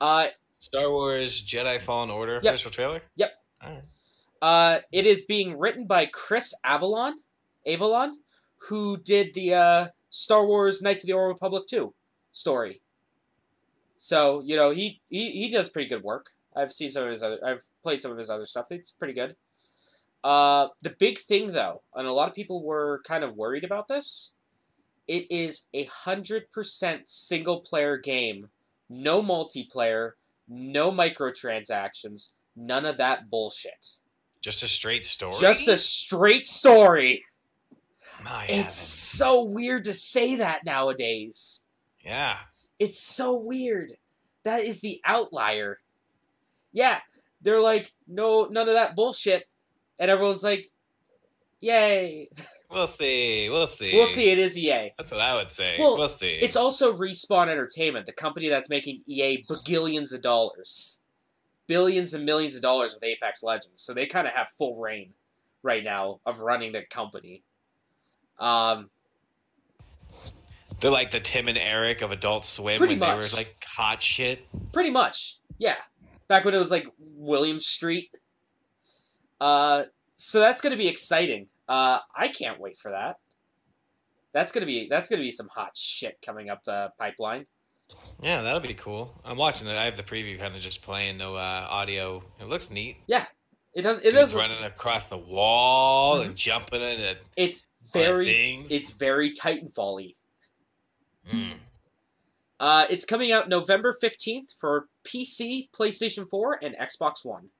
Uh, 0.00 0.26
Star 0.58 0.90
Wars 0.90 1.40
Jedi 1.46 1.80
Fallen 1.80 2.10
Order 2.10 2.40
Yep. 2.42 2.54
official 2.54 2.70
trailer. 2.72 3.02
Yep. 3.16 3.32
All 3.62 3.70
right. 3.70 3.82
uh, 4.40 4.80
it 4.90 5.06
is 5.06 5.22
being 5.26 5.56
written 5.58 5.86
by 5.86 6.06
Chris 6.06 6.52
Avellone, 6.66 7.14
Avellone, 7.66 8.14
who 8.68 8.96
did 8.98 9.34
the 9.34 9.54
uh, 9.54 9.86
Star 10.10 10.46
Wars 10.46 10.82
Knights 10.82 11.04
of 11.04 11.06
the 11.06 11.12
Old 11.12 11.28
Republic 11.28 11.64
2 11.68 11.92
story. 12.32 12.80
So 13.98 14.42
you 14.44 14.56
know 14.56 14.70
he, 14.70 15.00
he 15.10 15.30
he 15.30 15.48
does 15.48 15.68
pretty 15.68 15.88
good 15.88 16.02
work. 16.02 16.30
I've 16.56 16.72
seen 16.72 16.90
some 16.90 17.04
of 17.04 17.10
his 17.10 17.22
other. 17.22 17.38
I've 17.44 17.62
played 17.82 18.00
some 18.00 18.10
of 18.10 18.18
his 18.18 18.30
other 18.30 18.46
stuff. 18.46 18.66
It's 18.70 18.90
pretty 18.90 19.14
good. 19.14 19.36
Uh, 20.24 20.68
the 20.82 20.94
big 20.98 21.18
thing 21.18 21.52
though, 21.52 21.82
and 21.94 22.06
a 22.06 22.12
lot 22.12 22.28
of 22.28 22.34
people 22.34 22.64
were 22.64 23.02
kind 23.06 23.22
of 23.22 23.36
worried 23.36 23.64
about 23.64 23.86
this. 23.86 24.34
It 25.06 25.30
is 25.30 25.68
a 25.72 25.84
hundred 25.84 26.50
percent 26.50 27.08
single 27.08 27.60
player 27.60 27.96
game, 27.96 28.48
no 28.88 29.22
multiplayer, 29.22 30.12
no 30.48 30.90
microtransactions, 30.90 32.34
None 32.56 32.84
of 32.84 32.98
that 32.98 33.30
bullshit. 33.30 33.88
Just 34.40 34.62
a 34.62 34.68
straight 34.68 35.04
story. 35.04 35.36
Just 35.40 35.68
a 35.68 35.78
straight 35.78 36.46
story. 36.46 37.24
Oh, 38.26 38.30
My 38.30 38.46
It's 38.48 38.74
so 38.74 39.44
weird 39.44 39.84
to 39.84 39.94
say 39.94 40.36
that 40.36 40.64
nowadays. 40.64 41.66
yeah. 42.04 42.36
It's 42.78 42.98
so 42.98 43.40
weird. 43.44 43.92
That 44.44 44.64
is 44.64 44.80
the 44.80 45.00
outlier. 45.04 45.78
Yeah, 46.72 46.98
they're 47.42 47.60
like, 47.60 47.92
no, 48.08 48.48
none 48.50 48.66
of 48.68 48.74
that 48.74 48.96
bullshit, 48.96 49.44
and 50.00 50.10
everyone's 50.10 50.42
like, 50.42 50.66
yay. 51.60 52.28
We'll 52.70 52.88
see. 52.88 53.48
We'll 53.50 53.66
see. 53.66 53.90
We'll 53.92 54.06
see. 54.06 54.30
It 54.30 54.38
is 54.38 54.56
EA. 54.58 54.92
That's 54.98 55.12
what 55.12 55.20
I 55.20 55.34
would 55.34 55.52
say. 55.52 55.76
Well, 55.78 55.96
we'll 55.98 56.08
see. 56.08 56.38
It's 56.40 56.56
also 56.56 56.92
Respawn 56.96 57.48
Entertainment, 57.48 58.06
the 58.06 58.12
company 58.12 58.48
that's 58.48 58.70
making 58.70 59.02
EA 59.06 59.44
billions 59.66 60.12
of 60.12 60.22
dollars, 60.22 61.02
billions 61.66 62.14
and 62.14 62.24
millions 62.24 62.56
of 62.56 62.62
dollars 62.62 62.94
with 62.94 63.04
Apex 63.04 63.42
Legends. 63.44 63.82
So 63.82 63.92
they 63.94 64.06
kind 64.06 64.26
of 64.26 64.32
have 64.32 64.48
full 64.58 64.80
reign 64.80 65.12
right 65.62 65.84
now 65.84 66.20
of 66.26 66.40
running 66.40 66.72
the 66.72 66.82
company. 66.82 67.42
Um, 68.38 68.90
They're 70.80 70.90
like 70.90 71.10
the 71.10 71.20
Tim 71.20 71.48
and 71.48 71.58
Eric 71.58 72.02
of 72.02 72.10
Adult 72.10 72.44
Swim 72.44 72.78
Pretty 72.78 72.94
when 72.94 73.00
they 73.00 73.06
much. 73.06 73.32
were 73.32 73.36
like 73.36 73.56
hot 73.64 74.02
shit. 74.02 74.46
pretty 74.72 74.90
much, 74.90 75.38
yeah. 75.58 75.76
Back 76.28 76.44
when 76.44 76.54
it 76.54 76.58
was 76.58 76.70
like 76.70 76.86
William 76.98 77.58
Street. 77.58 78.10
Uh, 79.40 79.84
so 80.16 80.40
that's 80.40 80.60
going 80.60 80.70
to 80.72 80.78
be 80.78 80.88
exciting. 80.88 81.48
Uh, 81.68 81.98
I 82.16 82.28
can't 82.28 82.60
wait 82.60 82.76
for 82.76 82.90
that. 82.92 83.16
That's 84.32 84.50
gonna 84.50 84.64
be 84.64 84.88
that's 84.88 85.10
gonna 85.10 85.20
be 85.20 85.30
some 85.30 85.48
hot 85.48 85.76
shit 85.76 86.16
coming 86.24 86.48
up 86.48 86.64
the 86.64 86.90
pipeline. 86.98 87.44
Yeah, 88.22 88.40
that'll 88.40 88.60
be 88.60 88.72
cool. 88.72 89.12
I'm 89.26 89.36
watching 89.36 89.68
it. 89.68 89.76
I 89.76 89.84
have 89.84 89.98
the 89.98 90.02
preview 90.02 90.38
kind 90.38 90.54
of 90.54 90.60
just 90.62 90.80
playing, 90.80 91.18
no 91.18 91.34
uh, 91.34 91.66
audio. 91.68 92.22
It 92.40 92.48
looks 92.48 92.70
neat. 92.70 92.96
It 93.74 93.82
does. 93.82 94.00
It 94.00 94.12
does. 94.12 94.34
running 94.34 94.62
across 94.64 95.08
the 95.08 95.16
wall 95.16 96.16
Mhm. 96.20 96.26
and 96.26 96.36
jumping 96.36 96.82
into 96.82 97.16
It's 97.36 97.68
very. 97.92 98.64
It's 98.68 98.90
very 98.90 99.32
Titanfall-y. 99.32 100.14
Mm. 101.30 101.58
Uh, 102.60 102.86
it's 102.90 103.04
coming 103.04 103.32
out 103.32 103.48
November 103.48 103.96
15th 104.00 104.54
for 104.58 104.88
PC, 105.04 105.68
PlayStation 105.72 106.28
4, 106.28 106.58
and 106.62 106.76
Xbox 106.76 107.24
One. 107.24 107.50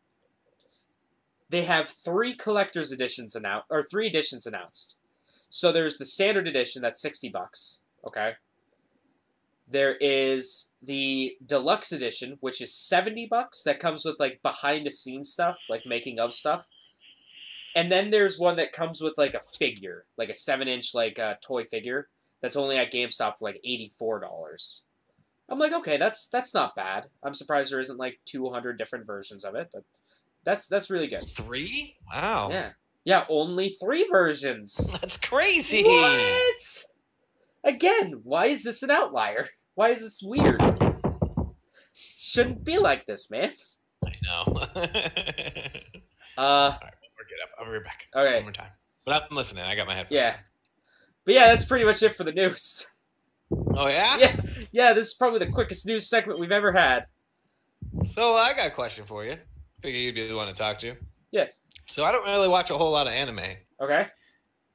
They 1.49 1.65
have 1.65 1.89
three 1.89 2.35
collector's 2.35 2.93
editions 2.93 3.35
announced, 3.35 3.67
or 3.71 3.83
three 3.83 4.07
editions 4.07 4.47
announced. 4.47 5.01
So 5.49 5.71
there's 5.73 5.99
the 5.99 6.07
standard 6.07 6.47
edition 6.49 6.83
that's 6.83 7.01
60 7.01 7.29
bucks, 7.29 7.83
okay? 8.05 8.37
There 9.73 9.97
is 10.01 10.75
the 10.83 11.37
deluxe 11.45 11.93
edition, 11.93 12.37
which 12.41 12.61
is 12.61 12.75
70 12.75 13.27
bucks, 13.31 13.63
that 13.65 13.81
comes 13.81 14.05
with 14.05 14.21
like 14.21 14.41
behind 14.43 14.87
the 14.87 14.91
scenes 14.91 15.33
stuff, 15.33 15.57
like 15.69 15.87
making 15.87 16.19
of 16.19 16.33
stuff. 16.33 16.67
And 17.75 17.91
then 17.91 18.11
there's 18.11 18.39
one 18.39 18.57
that 18.57 18.73
comes 18.73 19.01
with 19.01 19.15
like 19.17 19.35
a 19.35 19.41
figure, 19.59 20.05
like 20.19 20.29
a 20.29 20.35
7 20.35 20.69
inch 20.69 20.95
like 20.95 21.19
uh, 21.19 21.35
toy 21.43 21.65
figure 21.65 22.09
that's 22.43 22.57
only 22.57 22.77
at 22.77 22.93
GameStop 22.93 23.39
for 23.39 23.49
like 23.49 23.61
eighty-four 23.65 24.21
dollars. 24.21 24.85
I'm 25.49 25.59
like, 25.59 25.73
okay, 25.73 25.97
that's 25.97 26.29
that's 26.29 26.53
not 26.53 26.75
bad. 26.75 27.07
I'm 27.23 27.35
surprised 27.35 27.73
there 27.73 27.81
isn't 27.81 27.99
like 27.99 28.21
two 28.27 28.51
hundred 28.51 28.79
different 28.79 29.07
versions 29.07 29.45
of 29.45 29.55
it, 29.55 29.71
but 29.73 29.85
that's 30.45 30.67
that's 30.67 30.91
really 30.91 31.07
good. 31.07 31.25
Three? 31.37 31.97
Wow. 32.13 32.51
Yeah, 32.51 32.71
yeah, 33.05 33.25
only 33.29 33.71
three 33.81 34.07
versions. 34.11 34.93
That's 35.01 35.17
crazy. 35.17 35.83
What? 35.83 36.85
Again, 37.65 38.21
why 38.25 38.47
is 38.47 38.65
this 38.65 38.83
an 38.83 38.91
outlier? 38.91 39.47
Why 39.75 39.89
is 39.91 40.01
this 40.01 40.23
weird? 40.25 40.61
Shouldn't 42.17 42.65
be 42.65 42.79
like 42.79 43.07
this, 43.07 43.31
man. 43.31 43.53
I 44.05 44.13
know. 44.23 44.67
Uh, 46.39 46.71
Work 46.81 47.29
it 47.31 47.43
up. 47.43 47.51
I'll 47.59 47.67
be 47.67 47.73
right 47.73 47.85
back. 47.85 48.07
Okay. 48.17 48.35
One 48.37 48.45
more 48.45 48.53
time. 48.53 48.71
But 49.05 49.27
I'm 49.31 49.37
listening. 49.37 49.65
I 49.65 49.77
got 49.77 49.87
my 49.87 49.95
headphones. 49.95 50.15
yeah, 50.17 50.37
but 51.27 51.35
yeah, 51.35 51.49
that's 51.49 51.67
pretty 51.67 51.85
much 51.85 52.03
it 52.03 52.17
for 52.17 52.25
the 52.25 52.33
news. 52.33 52.97
Oh 53.77 53.87
yeah. 53.89 54.17
Yeah, 54.19 54.37
yeah, 54.73 54.93
this 54.95 55.09
is 55.09 55.15
probably 55.15 55.41
the 55.41 55.49
quickest 55.53 55.87
news 55.87 56.09
segment 56.09 56.39
we've 56.41 56.51
ever 56.51 56.73
had. 56.73 57.05
So 58.05 58.35
I 58.35 58.55
got 58.55 58.69
a 58.69 58.71
question 58.71 59.05
for 59.05 59.27
you. 59.27 59.37
Figure 59.83 60.01
you'd 60.01 60.15
be 60.15 60.27
the 60.27 60.35
one 60.35 60.47
to 60.49 60.55
talk 60.55 60.79
to. 60.79 60.97
Yeah. 61.33 61.49
So 61.91 62.03
I 62.03 62.13
don't 62.13 62.25
really 62.27 62.49
watch 62.49 62.71
a 62.71 62.79
whole 62.79 62.93
lot 62.93 63.07
of 63.07 63.13
anime. 63.13 63.41
Okay. 63.83 64.07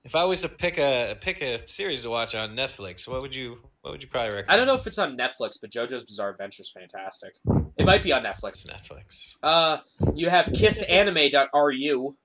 If 0.07 0.15
I 0.15 0.23
was 0.23 0.39
to 0.43 0.47
pick 0.47 0.77
a 0.77 1.17
pick 1.19 1.41
a 1.41 1.57
series 1.67 2.03
to 2.03 2.09
watch 2.09 2.33
on 2.33 2.55
Netflix, 2.55 3.09
what 3.09 3.21
would 3.21 3.35
you 3.35 3.57
what 3.81 3.91
would 3.91 4.01
you 4.01 4.07
probably 4.07 4.37
recommend? 4.37 4.49
I 4.49 4.55
don't 4.55 4.65
know 4.65 4.75
if 4.75 4.87
it's 4.87 4.97
on 4.97 5.17
Netflix, 5.17 5.59
but 5.61 5.69
JoJo's 5.69 6.05
Bizarre 6.05 6.29
Adventure 6.29 6.61
is 6.61 6.71
fantastic. 6.71 7.33
It 7.75 7.85
might 7.85 8.03
be 8.03 8.13
on 8.13 8.23
Netflix. 8.23 8.63
It's 8.63 8.67
Netflix. 8.67 9.35
Uh, 9.43 9.79
you 10.15 10.29
have 10.29 10.45
kissanime.ru. 10.45 12.15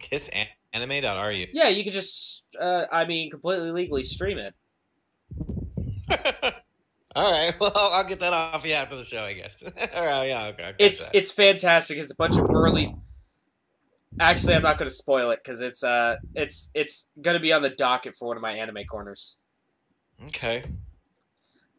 Kissanime.ru. 0.00 1.46
Yeah, 1.52 1.68
you 1.68 1.84
can 1.84 1.92
just, 1.92 2.46
uh, 2.60 2.86
I 2.90 3.04
mean, 3.04 3.30
completely 3.30 3.70
legally 3.70 4.02
stream 4.02 4.38
it. 4.38 4.54
All 7.14 7.30
right. 7.30 7.54
Well, 7.60 7.72
I'll 7.76 8.02
get 8.02 8.18
that 8.18 8.32
off 8.32 8.66
you 8.66 8.72
after 8.72 8.96
the 8.96 9.04
show, 9.04 9.22
I 9.22 9.34
guess. 9.34 9.62
All 9.94 10.06
right. 10.06 10.26
Yeah. 10.26 10.46
Okay. 10.46 10.74
It's 10.80 11.06
that. 11.06 11.14
it's 11.16 11.30
fantastic. 11.30 11.98
It's 11.98 12.10
a 12.10 12.16
bunch 12.16 12.36
of 12.36 12.48
burly. 12.48 12.96
Actually, 14.18 14.54
I'm 14.54 14.62
not 14.62 14.76
going 14.78 14.88
to 14.90 14.94
spoil 14.94 15.30
it 15.30 15.40
because 15.42 15.60
it's 15.60 15.84
uh 15.84 16.16
it's 16.34 16.70
it's 16.74 17.10
going 17.20 17.36
to 17.36 17.40
be 17.40 17.52
on 17.52 17.62
the 17.62 17.70
docket 17.70 18.16
for 18.16 18.28
one 18.28 18.36
of 18.36 18.42
my 18.42 18.52
anime 18.52 18.84
corners. 18.90 19.42
okay. 20.26 20.64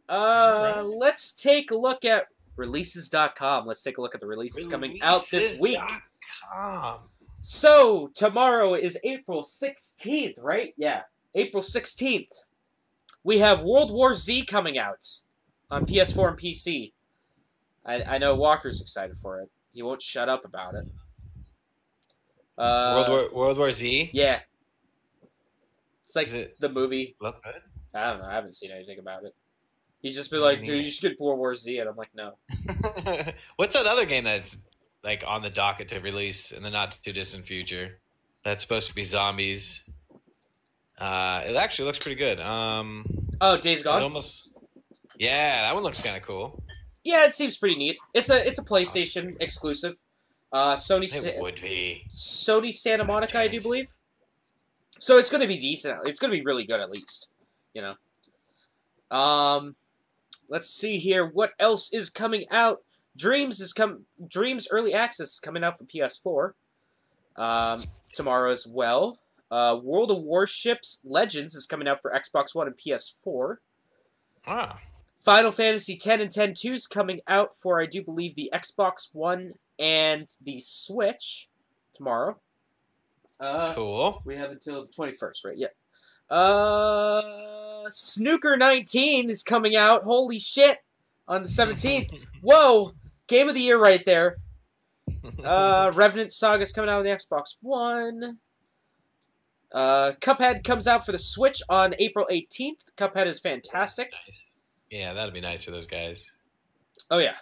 Uh, 0.08 0.84
let's 0.84 1.34
take 1.41 1.72
a 1.72 1.76
look 1.78 2.04
at 2.04 2.26
releases.com. 2.58 3.65
Let's 3.65 3.82
take 3.82 3.98
a 3.98 4.02
look 4.02 4.13
at 4.13 4.20
the 4.20 4.28
releases 4.28 4.67
coming 4.67 5.02
out 5.02 5.26
this 5.32 5.60
week. 5.62 5.80
Releases.com. 5.80 7.00
So 7.41 8.12
tomorrow 8.13 8.74
is 8.74 9.00
April 9.04 9.41
16th, 9.41 10.41
right? 10.44 10.74
Yeah, 10.78 11.04
April 11.34 11.63
16th. 11.63 12.30
We 13.24 13.39
have 13.39 13.63
World 13.63 13.91
War 13.91 14.13
Z 14.13 14.46
coming 14.46 14.78
out 14.78 15.08
on 15.70 15.86
PS4 15.86 16.30
and 16.30 16.38
PC. 16.38 16.91
I, 17.86 18.04
I 18.04 18.17
know 18.17 18.36
Walker's 18.36 18.82
excited 18.82 19.17
for 19.17 19.39
it. 19.39 19.50
He 19.74 19.82
won't 19.82 20.02
shut 20.02 20.28
up 20.28 20.44
about 20.46 20.76
it. 20.76 20.86
Uh, 22.58 23.06
World 23.08 23.10
War 23.34 23.40
World 23.46 23.58
War 23.58 23.72
Z. 23.72 24.10
Yeah. 24.14 24.40
It's 26.06 26.16
like 26.16 26.32
it- 26.34 26.60
the 26.60 26.70
movie. 26.70 27.16
Look 27.22 27.44
good. 27.44 27.62
I 27.94 28.12
don't 28.12 28.22
know. 28.22 28.28
I 28.28 28.34
haven't 28.34 28.54
seen 28.54 28.72
anything 28.72 29.00
about 29.00 29.24
it. 29.26 29.34
He's 30.02 30.16
just 30.16 30.32
been 30.32 30.42
like, 30.42 30.64
dude, 30.64 30.84
you 30.84 30.90
should 30.92 31.10
get 31.12 31.20
World 31.20 31.38
War 31.40 31.54
Z. 31.56 31.78
And 31.78 31.90
I'm 31.90 31.96
like, 31.96 32.10
no. 32.16 32.34
What's 33.56 33.74
that 33.76 33.86
other 33.86 34.06
game 34.06 34.24
that's 34.24 34.58
like 35.04 35.24
on 35.28 35.42
the 35.44 35.50
docket 35.50 35.90
to 35.90 36.00
release 36.00 36.52
in 36.52 36.64
the 36.64 36.70
not 36.72 36.98
too 37.04 37.14
distant 37.14 37.46
future? 37.46 38.00
That's 38.44 38.64
supposed 38.64 38.90
to 38.90 38.96
be 38.96 39.04
zombies. 39.04 39.90
Uh, 40.98 41.44
it 41.46 41.56
actually 41.56 41.86
looks 41.86 42.00
pretty 42.00 42.16
good. 42.16 42.40
Um, 42.40 43.06
Oh, 43.40 43.58
Days 43.58 43.82
Gone? 43.84 44.02
almost. 44.04 44.50
Yeah, 45.18 45.62
that 45.64 45.74
one 45.76 45.84
looks 45.84 46.02
kind 46.02 46.16
of 46.18 46.24
cool. 46.24 46.64
Yeah, 47.04 47.26
it 47.26 47.36
seems 47.36 47.58
pretty 47.58 47.76
neat. 47.76 47.98
It's 48.14 48.30
a 48.30 48.48
it's 48.48 48.60
a 48.60 48.64
PlayStation 48.64 49.36
exclusive. 49.42 49.96
Uh, 50.52 50.76
Sony 50.76 51.04
It 51.06 51.12
Sa- 51.12 51.40
would 51.40 51.62
be. 51.62 52.06
Sony 52.10 52.74
Santa 52.74 53.06
Monica, 53.06 53.40
I 53.40 53.48
do 53.48 53.62
believe. 53.62 53.90
So 55.00 55.18
it's 55.18 55.32
going 55.32 55.42
to 55.42 55.48
be 55.48 55.58
decent. 55.58 56.00
It's 56.06 56.20
going 56.20 56.32
to 56.32 56.38
be 56.38 56.44
really 56.46 56.66
good, 56.66 56.80
at 56.80 56.92
least. 56.92 57.32
You 57.74 57.82
know. 57.82 59.18
Um, 59.18 59.76
let's 60.50 60.70
see 60.70 60.98
here. 60.98 61.26
What 61.26 61.54
else 61.60 61.94
is 61.94 62.10
coming 62.10 62.46
out? 62.52 62.84
Dreams 63.18 63.60
is 63.60 63.74
come. 63.74 64.06
Dreams 64.28 64.68
Early 64.72 64.94
Access 64.94 65.34
is 65.34 65.40
coming 65.40 65.64
out 65.64 65.78
for 65.78 65.86
PS4. 65.86 66.54
Um, 67.36 67.84
tomorrow 68.14 68.52
as 68.52 68.68
well. 68.68 69.20
Uh, 69.50 69.80
World 69.82 70.12
of 70.12 70.22
Warships 70.24 71.02
Legends 71.04 71.56
is 71.56 71.66
coming 71.66 71.88
out 71.88 72.02
for 72.02 72.12
Xbox 72.12 72.54
One 72.56 72.68
and 72.68 72.78
PS4. 72.78 73.58
Ah, 74.48 74.80
Final 75.20 75.52
Fantasy 75.52 75.94
X 75.94 76.08
and 76.08 76.36
X 76.36 76.62
2 76.62 76.73
is 76.73 76.88
coming 76.88 77.19
out 77.28 77.56
for, 77.56 77.82
I 77.82 77.86
do 77.86 78.02
believe, 78.02 78.36
the 78.36 78.50
Xbox 78.54 79.10
One 79.13 79.54
and 79.82 80.27
the 80.44 80.60
Switch 80.62 81.50
tomorrow. 81.94 82.38
Uh, 83.40 83.73
cool. 83.73 84.21
we 84.23 84.36
have 84.36 84.52
until 84.52 84.86
the 84.86 84.92
21st, 84.92 85.46
right? 85.46 85.58
Yeah. 85.58 85.67
Uh, 86.34 87.90
Snooker 87.90 88.56
19 88.56 89.29
is 89.29 89.44
coming 89.44 89.75
out. 89.75 90.04
Holy 90.04 90.38
shit. 90.40 90.77
On 91.27 91.42
the 91.42 91.50
17th. 91.50 92.13
Whoa. 92.42 92.92
Game 93.27 93.50
of 93.50 93.56
the 93.56 93.62
year 93.62 93.77
right 93.79 94.06
there. 94.06 94.38
Uh, 95.44 95.92
Revenant 95.96 96.32
Saga 96.32 96.62
is 96.63 96.71
coming 96.73 96.90
out 96.90 96.98
on 97.00 97.04
the 97.04 97.10
Xbox 97.12 97.56
One. 97.62 98.38
Uh, 99.71 100.12
Cuphead 100.19 100.63
comes 100.63 100.88
out 100.88 101.06
for 101.06 101.12
the 101.12 101.17
Switch 101.17 101.62
on 101.69 101.94
April 102.00 102.27
18th. 102.32 102.92
Cuphead 102.96 103.25
is 103.27 103.40
fantastic. 103.40 104.13
nice. 104.25 104.46
Yeah, 104.90 105.13
that'd 105.13 105.34
be 105.34 105.42
nice 105.42 105.63
for 105.63 105.71
those 105.71 105.86
guys. 105.88 106.32
Oh, 107.10 107.19
yeah. 107.19 107.36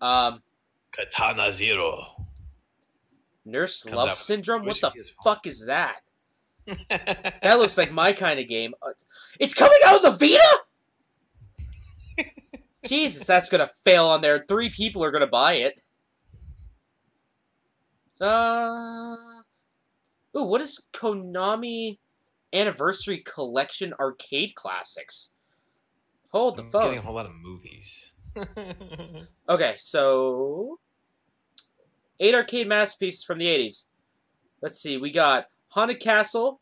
Um, 0.00 0.42
Katana 0.92 1.52
Zero. 1.52 2.26
Nurse 3.44 3.84
Comes 3.84 3.94
Love 3.96 4.08
out 4.10 4.16
Syndrome? 4.16 4.64
What 4.66 4.80
the 4.80 4.90
PS4. 4.90 5.10
fuck 5.22 5.46
is 5.46 5.66
that? 5.66 6.00
That 6.88 7.58
looks 7.58 7.78
like 7.78 7.92
my 7.92 8.12
kind 8.12 8.40
of 8.40 8.48
game. 8.48 8.74
Uh, 8.82 8.90
It's 9.38 9.54
coming 9.54 9.78
out 9.86 10.04
of 10.04 10.18
the 10.18 10.26
Vita? 12.18 12.30
Jesus, 12.86 13.24
that's 13.26 13.48
gonna 13.50 13.70
fail 13.84 14.06
on 14.06 14.20
there. 14.20 14.44
Three 14.48 14.70
people 14.70 15.04
are 15.04 15.10
gonna 15.12 15.26
buy 15.28 15.54
it. 15.54 15.80
Uh. 18.20 19.16
Ooh, 20.36 20.42
what 20.42 20.60
is 20.60 20.88
Konami 20.92 21.98
Anniversary 22.52 23.18
Collection 23.18 23.94
Arcade 24.00 24.54
Classics? 24.54 25.34
Hold 26.32 26.56
the 26.58 26.62
I'm 26.64 26.70
phone. 26.70 26.82
getting 26.84 26.98
a 26.98 27.02
whole 27.02 27.14
lot 27.14 27.26
of 27.26 27.32
movies. 27.34 28.12
Okay, 29.48 29.74
so 29.78 30.80
eight 32.18 32.34
arcade 32.34 32.66
masterpieces 32.66 33.22
from 33.22 33.38
the 33.38 33.46
'80s. 33.46 33.86
Let's 34.60 34.80
see, 34.80 34.96
we 34.96 35.10
got 35.10 35.46
Haunted 35.68 36.00
Castle, 36.00 36.60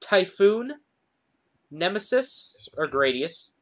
Typhoon, 0.00 0.74
Nemesis 1.70 2.68
or 2.76 2.86
Gradius, 2.88 3.52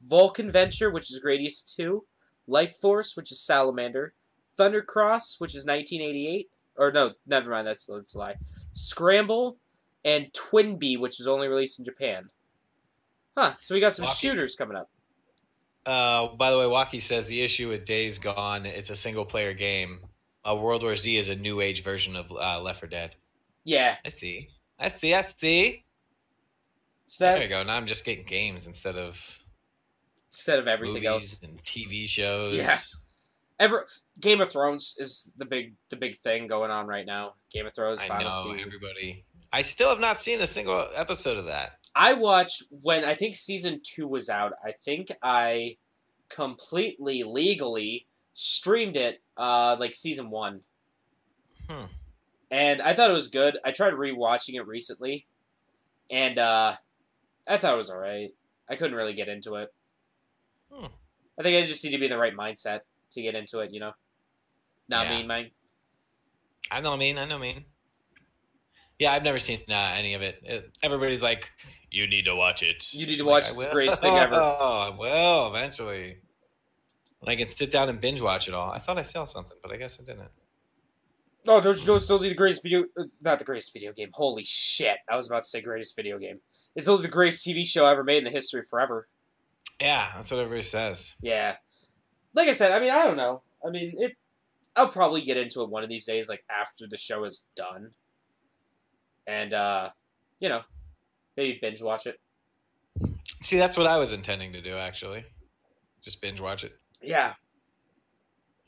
Vulcan 0.00 0.50
Venture, 0.50 0.90
which 0.90 1.04
is 1.04 1.22
Gradius 1.24 1.74
Two, 1.74 2.04
Life 2.48 2.76
Force, 2.80 3.16
which 3.16 3.30
is 3.30 3.44
Salamander, 3.44 4.14
Thundercross, 4.58 5.40
which 5.40 5.54
is 5.54 5.66
1988, 5.66 6.48
or 6.76 6.90
no, 6.90 7.12
never 7.26 7.50
mind, 7.50 7.66
that's 7.66 7.86
that's 7.86 8.14
a 8.14 8.18
lie. 8.18 8.34
Scramble, 8.72 9.58
and 10.04 10.32
Twinbee, 10.32 10.98
which 10.98 11.16
was 11.18 11.28
only 11.28 11.48
released 11.48 11.78
in 11.78 11.84
Japan. 11.84 12.30
Huh? 13.36 13.54
So 13.58 13.74
we 13.74 13.80
got 13.80 13.94
some 13.94 14.06
shooters 14.06 14.54
coming 14.54 14.76
up. 14.76 14.90
Uh, 15.86 16.28
by 16.36 16.50
the 16.50 16.58
way, 16.58 16.66
Waki 16.66 16.98
says 16.98 17.26
the 17.26 17.42
issue 17.42 17.68
with 17.68 17.84
Days 17.84 18.18
Gone, 18.18 18.66
it's 18.66 18.90
a 18.90 18.96
single 18.96 19.24
player 19.24 19.52
game. 19.52 20.00
Uh, 20.44 20.56
World 20.56 20.82
War 20.82 20.96
Z 20.96 21.16
is 21.16 21.28
a 21.28 21.34
new 21.34 21.60
age 21.60 21.82
version 21.82 22.16
of 22.16 22.30
uh, 22.30 22.60
Left 22.60 22.80
4 22.80 22.88
Dead. 22.88 23.16
Yeah. 23.64 23.96
I 24.04 24.08
see. 24.08 24.50
I 24.78 24.88
see. 24.88 25.14
I 25.14 25.22
see. 25.22 25.84
So 27.06 27.24
There 27.24 27.42
you 27.42 27.48
go. 27.48 27.62
Now 27.62 27.76
I'm 27.76 27.86
just 27.86 28.04
getting 28.04 28.24
games 28.24 28.66
instead 28.66 28.96
of 28.96 29.38
instead 30.30 30.58
of 30.58 30.68
everything 30.68 31.06
else. 31.06 31.42
and 31.42 31.62
TV 31.64 32.08
shows. 32.08 32.56
Yeah. 32.56 32.78
Ever 33.58 33.86
Game 34.20 34.40
of 34.40 34.50
Thrones 34.50 34.96
is 34.98 35.34
the 35.38 35.44
big 35.44 35.74
the 35.90 35.96
big 35.96 36.16
thing 36.16 36.46
going 36.46 36.70
on 36.70 36.86
right 36.86 37.06
now. 37.06 37.34
Game 37.52 37.66
of 37.66 37.74
Thrones 37.74 38.00
I 38.02 38.22
know 38.22 38.30
season. 38.30 38.60
everybody. 38.60 39.24
I 39.52 39.62
still 39.62 39.88
have 39.90 40.00
not 40.00 40.20
seen 40.20 40.40
a 40.40 40.46
single 40.46 40.88
episode 40.94 41.36
of 41.38 41.44
that. 41.46 41.78
I 41.94 42.14
watched 42.14 42.62
when 42.82 43.04
I 43.04 43.14
think 43.14 43.34
season 43.36 43.80
two 43.82 44.06
was 44.08 44.28
out. 44.28 44.52
I 44.64 44.72
think 44.72 45.08
I 45.22 45.76
completely 46.28 47.22
legally 47.22 48.06
streamed 48.32 48.96
it, 48.96 49.22
uh, 49.36 49.76
like 49.78 49.94
season 49.94 50.30
one, 50.30 50.60
Hmm. 51.68 51.84
and 52.50 52.82
I 52.82 52.94
thought 52.94 53.10
it 53.10 53.14
was 53.14 53.28
good. 53.28 53.58
I 53.64 53.70
tried 53.70 53.92
rewatching 53.94 54.54
it 54.54 54.66
recently, 54.66 55.26
and 56.10 56.38
uh, 56.38 56.76
I 57.46 57.56
thought 57.58 57.74
it 57.74 57.78
was 57.78 57.90
alright. 57.90 58.34
I 58.68 58.76
couldn't 58.76 58.96
really 58.96 59.14
get 59.14 59.28
into 59.28 59.54
it. 59.56 59.72
Hmm. 60.72 60.86
I 61.38 61.42
think 61.42 61.62
I 61.62 61.66
just 61.66 61.84
need 61.84 61.92
to 61.92 61.98
be 61.98 62.06
in 62.06 62.10
the 62.10 62.18
right 62.18 62.34
mindset 62.34 62.80
to 63.10 63.22
get 63.22 63.34
into 63.36 63.60
it. 63.60 63.72
You 63.72 63.80
know, 63.80 63.92
not 64.88 65.06
Yeah. 65.06 65.16
mean 65.18 65.26
mind. 65.28 65.50
I 66.70 66.80
know. 66.80 66.94
I 66.94 66.96
mean, 66.96 67.18
I 67.18 67.26
know. 67.26 67.36
I 67.36 67.40
mean. 67.40 67.64
Yeah, 69.04 69.12
I've 69.12 69.22
never 69.22 69.38
seen 69.38 69.60
uh, 69.68 69.94
any 69.98 70.14
of 70.14 70.22
it. 70.22 70.40
it. 70.44 70.78
Everybody's 70.82 71.22
like, 71.22 71.50
"You 71.90 72.06
need 72.06 72.24
to 72.24 72.34
watch 72.34 72.62
it." 72.62 72.94
You 72.94 73.06
need 73.06 73.18
to 73.18 73.24
I'm 73.24 73.26
like, 73.26 73.42
watch 73.42 73.54
the 73.54 73.68
greatest 73.70 74.00
thing 74.00 74.16
ever. 74.16 74.36
Oh, 74.36 74.38
I 74.94 74.96
will 74.98 75.54
eventually. 75.54 76.16
When 77.20 77.30
I 77.30 77.36
can 77.36 77.50
sit 77.50 77.70
down 77.70 77.90
and 77.90 78.00
binge 78.00 78.22
watch 78.22 78.48
it 78.48 78.54
all. 78.54 78.70
I 78.70 78.78
thought 78.78 78.96
I 78.96 79.02
saw 79.02 79.26
something, 79.26 79.58
but 79.62 79.72
I 79.72 79.76
guess 79.76 80.00
I 80.00 80.04
didn't. 80.04 80.30
Oh, 81.46 81.60
don't 81.60 81.78
you 81.78 81.86
know 81.86 81.96
it's 81.96 82.10
only 82.10 82.30
the 82.30 82.34
greatest 82.34 82.62
video? 82.62 82.84
Uh, 82.98 83.04
not 83.20 83.38
the 83.38 83.44
greatest 83.44 83.74
video 83.74 83.92
game. 83.92 84.08
Holy 84.14 84.42
shit! 84.42 84.96
I 85.06 85.16
was 85.16 85.28
about 85.28 85.42
to 85.42 85.48
say 85.48 85.60
greatest 85.60 85.94
video 85.96 86.18
game. 86.18 86.40
It's 86.74 86.88
only 86.88 87.02
the 87.02 87.08
greatest 87.08 87.46
TV 87.46 87.66
show 87.66 87.84
ever 87.84 88.04
made 88.04 88.18
in 88.18 88.24
the 88.24 88.30
history 88.30 88.60
of 88.60 88.68
forever. 88.68 89.06
Yeah, 89.82 90.12
that's 90.16 90.30
what 90.30 90.40
everybody 90.40 90.62
says. 90.62 91.12
Yeah. 91.20 91.56
Like 92.32 92.48
I 92.48 92.52
said, 92.52 92.72
I 92.72 92.80
mean, 92.80 92.90
I 92.90 93.04
don't 93.04 93.18
know. 93.18 93.42
I 93.66 93.68
mean, 93.68 93.96
it. 93.98 94.16
I'll 94.74 94.88
probably 94.88 95.20
get 95.20 95.36
into 95.36 95.60
it 95.60 95.68
one 95.68 95.82
of 95.82 95.90
these 95.90 96.06
days, 96.06 96.26
like 96.26 96.42
after 96.48 96.86
the 96.88 96.96
show 96.96 97.24
is 97.24 97.50
done. 97.54 97.90
And 99.26 99.54
uh, 99.54 99.90
you 100.40 100.48
know, 100.48 100.62
maybe 101.36 101.58
binge 101.60 101.82
watch 101.82 102.06
it. 102.06 102.18
See, 103.40 103.58
that's 103.58 103.76
what 103.76 103.86
I 103.86 103.98
was 103.98 104.12
intending 104.12 104.52
to 104.52 104.60
do, 104.60 104.74
actually. 104.76 105.24
Just 106.02 106.20
binge 106.20 106.40
watch 106.40 106.64
it. 106.64 106.72
Yeah. 107.02 107.34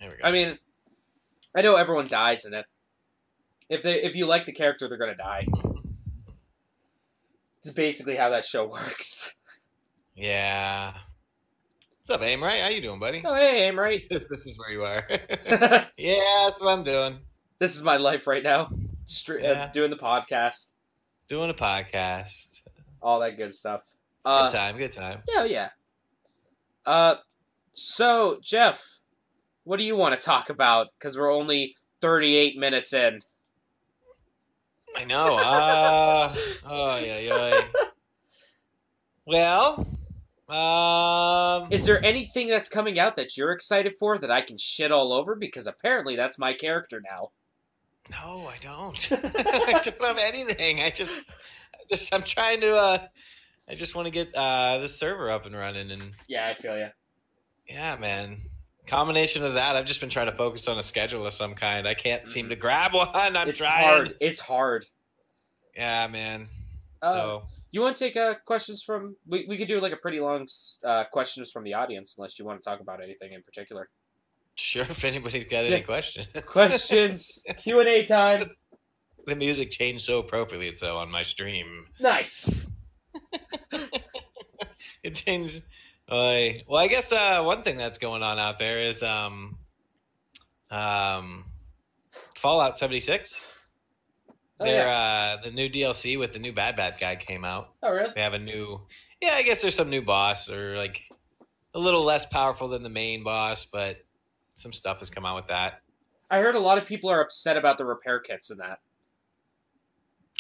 There 0.00 0.10
we 0.10 0.16
go. 0.16 0.28
I 0.28 0.32
mean, 0.32 0.58
I 1.54 1.62
know 1.62 1.76
everyone 1.76 2.06
dies 2.06 2.44
in 2.44 2.54
it. 2.54 2.66
If 3.68 3.82
they 3.82 4.02
if 4.02 4.16
you 4.16 4.26
like 4.26 4.44
the 4.46 4.52
character, 4.52 4.88
they're 4.88 4.98
gonna 4.98 5.16
die. 5.16 5.46
It's 7.58 7.74
basically 7.74 8.14
how 8.14 8.30
that 8.30 8.44
show 8.44 8.68
works. 8.68 9.36
yeah. 10.14 10.92
What's 12.06 12.20
up, 12.20 12.24
Aim? 12.24 12.40
Right? 12.40 12.62
How 12.62 12.68
you 12.68 12.80
doing, 12.80 13.00
buddy? 13.00 13.22
Oh, 13.24 13.34
hey, 13.34 13.66
I'm 13.66 13.76
right. 13.76 14.00
This, 14.08 14.22
this 14.28 14.46
is 14.46 14.56
where 14.56 14.70
you 14.70 14.84
are. 14.84 15.04
yeah, 15.98 16.44
that's 16.44 16.60
what 16.60 16.70
I'm 16.70 16.84
doing. 16.84 17.18
This 17.58 17.74
is 17.74 17.82
my 17.82 17.96
life 17.96 18.28
right 18.28 18.44
now. 18.44 18.70
Stre- 19.06 19.44
uh, 19.44 19.66
doing 19.72 19.90
the 19.90 19.96
podcast, 19.96 20.72
Doing 21.28 21.50
a 21.50 21.54
podcast. 21.54 22.62
all 23.02 23.20
that 23.20 23.36
good 23.36 23.52
stuff. 23.54 23.82
good 24.24 24.30
Uh, 24.30 24.50
time, 24.50 24.76
good 24.78 24.90
time. 24.92 25.22
yeah, 25.28 25.44
yeah. 25.44 25.68
Uh, 26.84 27.16
so 27.72 28.38
Jeff, 28.42 29.00
what 29.64 29.76
do 29.78 29.84
you 29.84 29.96
want 29.96 30.14
to 30.14 30.20
talk 30.20 30.50
about? 30.50 30.88
Because 30.98 31.16
we're 31.16 31.32
only 31.32 31.74
thirty-eight 32.00 32.56
minutes 32.58 32.92
in. 32.92 33.18
I 34.96 35.04
know. 35.04 35.36
Uh, 35.36 36.34
oh, 36.64 36.96
yeah, 36.98 37.18
yeah. 37.18 37.60
Well, 39.26 39.86
um, 40.48 41.68
Is 41.72 41.84
there 41.84 42.02
anything 42.04 42.46
that's 42.48 42.68
coming 42.68 42.98
out 42.98 43.16
that 43.16 43.36
you're 43.36 43.50
excited 43.52 43.94
for 43.98 44.18
that 44.18 44.30
I 44.30 44.40
can 44.40 44.56
shit 44.58 44.92
all 44.92 45.12
over? 45.12 45.34
Because 45.34 45.66
apparently 45.66 46.14
that's 46.16 46.38
my 46.38 46.52
character 46.52 47.02
now. 47.04 47.30
No, 48.10 48.46
I 48.48 48.56
don't. 48.60 49.08
I 49.12 49.82
don't 49.84 50.04
have 50.04 50.18
anything. 50.18 50.80
I 50.80 50.90
just, 50.90 51.20
I 51.74 51.78
just, 51.88 52.14
I'm 52.14 52.22
trying 52.22 52.60
to. 52.60 52.76
Uh, 52.76 52.98
I 53.68 53.74
just 53.74 53.94
want 53.94 54.06
to 54.06 54.10
get 54.12 54.34
uh, 54.34 54.78
the 54.78 54.88
server 54.88 55.30
up 55.30 55.44
and 55.46 55.54
running, 55.56 55.90
and 55.90 56.02
Yeah, 56.28 56.46
I 56.46 56.54
feel 56.60 56.78
you. 56.78 56.88
yeah, 57.68 57.96
man. 57.96 58.36
Combination 58.86 59.44
of 59.44 59.54
that, 59.54 59.74
I've 59.74 59.86
just 59.86 60.00
been 60.00 60.10
trying 60.10 60.26
to 60.26 60.32
focus 60.32 60.68
on 60.68 60.78
a 60.78 60.82
schedule 60.82 61.26
of 61.26 61.32
some 61.32 61.54
kind. 61.54 61.88
I 61.88 61.94
can't 61.94 62.26
seem 62.28 62.48
to 62.50 62.56
grab 62.56 62.94
one. 62.94 63.08
I'm 63.14 63.48
it's 63.48 63.58
trying. 63.58 63.84
hard. 63.84 64.14
It's 64.20 64.38
hard. 64.38 64.84
Yeah, 65.74 66.06
man. 66.06 66.46
Uh, 67.02 67.12
So 67.12 67.42
You 67.72 67.80
want 67.80 67.96
to 67.96 68.04
take 68.04 68.16
uh, 68.16 68.34
questions 68.44 68.82
from? 68.84 69.16
We, 69.26 69.44
we 69.48 69.56
could 69.56 69.66
do 69.66 69.80
like 69.80 69.92
a 69.92 69.96
pretty 69.96 70.20
long 70.20 70.46
uh, 70.84 71.02
questions 71.10 71.50
from 71.50 71.64
the 71.64 71.74
audience, 71.74 72.14
unless 72.16 72.38
you 72.38 72.44
want 72.44 72.62
to 72.62 72.70
talk 72.70 72.78
about 72.80 73.02
anything 73.02 73.32
in 73.32 73.42
particular. 73.42 73.88
Sure, 74.56 74.82
if 74.82 75.04
anybody's 75.04 75.44
got 75.44 75.64
any 75.64 75.70
Yeah. 75.76 75.80
questions. 75.80 76.26
Questions 76.46 77.46
Q 77.56 77.80
and 77.80 77.88
A 77.88 78.04
time. 78.04 78.50
the 79.26 79.36
music 79.36 79.70
changed 79.70 80.04
so 80.04 80.18
appropriately 80.18 80.74
so 80.74 80.98
on 80.98 81.10
my 81.10 81.22
stream. 81.22 81.86
Nice. 82.00 82.70
It 85.02 85.14
changed. 85.14 85.62
Uh, 86.08 86.58
well, 86.66 86.82
I 86.82 86.88
guess 86.88 87.12
uh, 87.12 87.42
one 87.42 87.62
thing 87.62 87.76
that's 87.76 87.98
going 87.98 88.22
on 88.24 88.38
out 88.40 88.58
there 88.58 88.80
is 88.80 89.02
um, 89.04 89.56
um, 90.70 91.44
Fallout 92.36 92.76
76. 92.78 93.54
Oh, 94.58 94.64
Their 94.64 94.88
uh, 94.88 95.36
the 95.44 95.50
new 95.52 95.68
DLC 95.68 96.18
with 96.18 96.32
the 96.32 96.38
new 96.40 96.52
Bad 96.52 96.76
Bad 96.76 96.96
guy 96.98 97.14
came 97.16 97.44
out. 97.44 97.68
Oh 97.82 97.92
really? 97.94 98.10
They 98.14 98.22
have 98.22 98.34
a 98.34 98.38
new, 98.38 98.80
yeah, 99.20 99.34
I 99.34 99.42
guess 99.42 99.62
there's 99.62 99.74
some 99.76 99.90
new 99.90 100.02
boss 100.02 100.50
or 100.50 100.76
like 100.76 101.02
a 101.74 101.78
little 101.78 102.02
less 102.02 102.24
powerful 102.24 102.68
than 102.68 102.82
the 102.82 102.88
main 102.88 103.22
boss, 103.22 103.66
but 103.66 103.98
some 104.56 104.72
stuff 104.72 104.98
has 104.98 105.10
come 105.10 105.24
out 105.24 105.36
with 105.36 105.46
that. 105.48 105.80
I 106.30 106.38
heard 106.40 106.54
a 106.56 106.60
lot 106.60 106.78
of 106.78 106.86
people 106.86 107.08
are 107.10 107.20
upset 107.20 107.56
about 107.56 107.78
the 107.78 107.86
repair 107.86 108.18
kits 108.18 108.50
in 108.50 108.58
that 108.58 108.80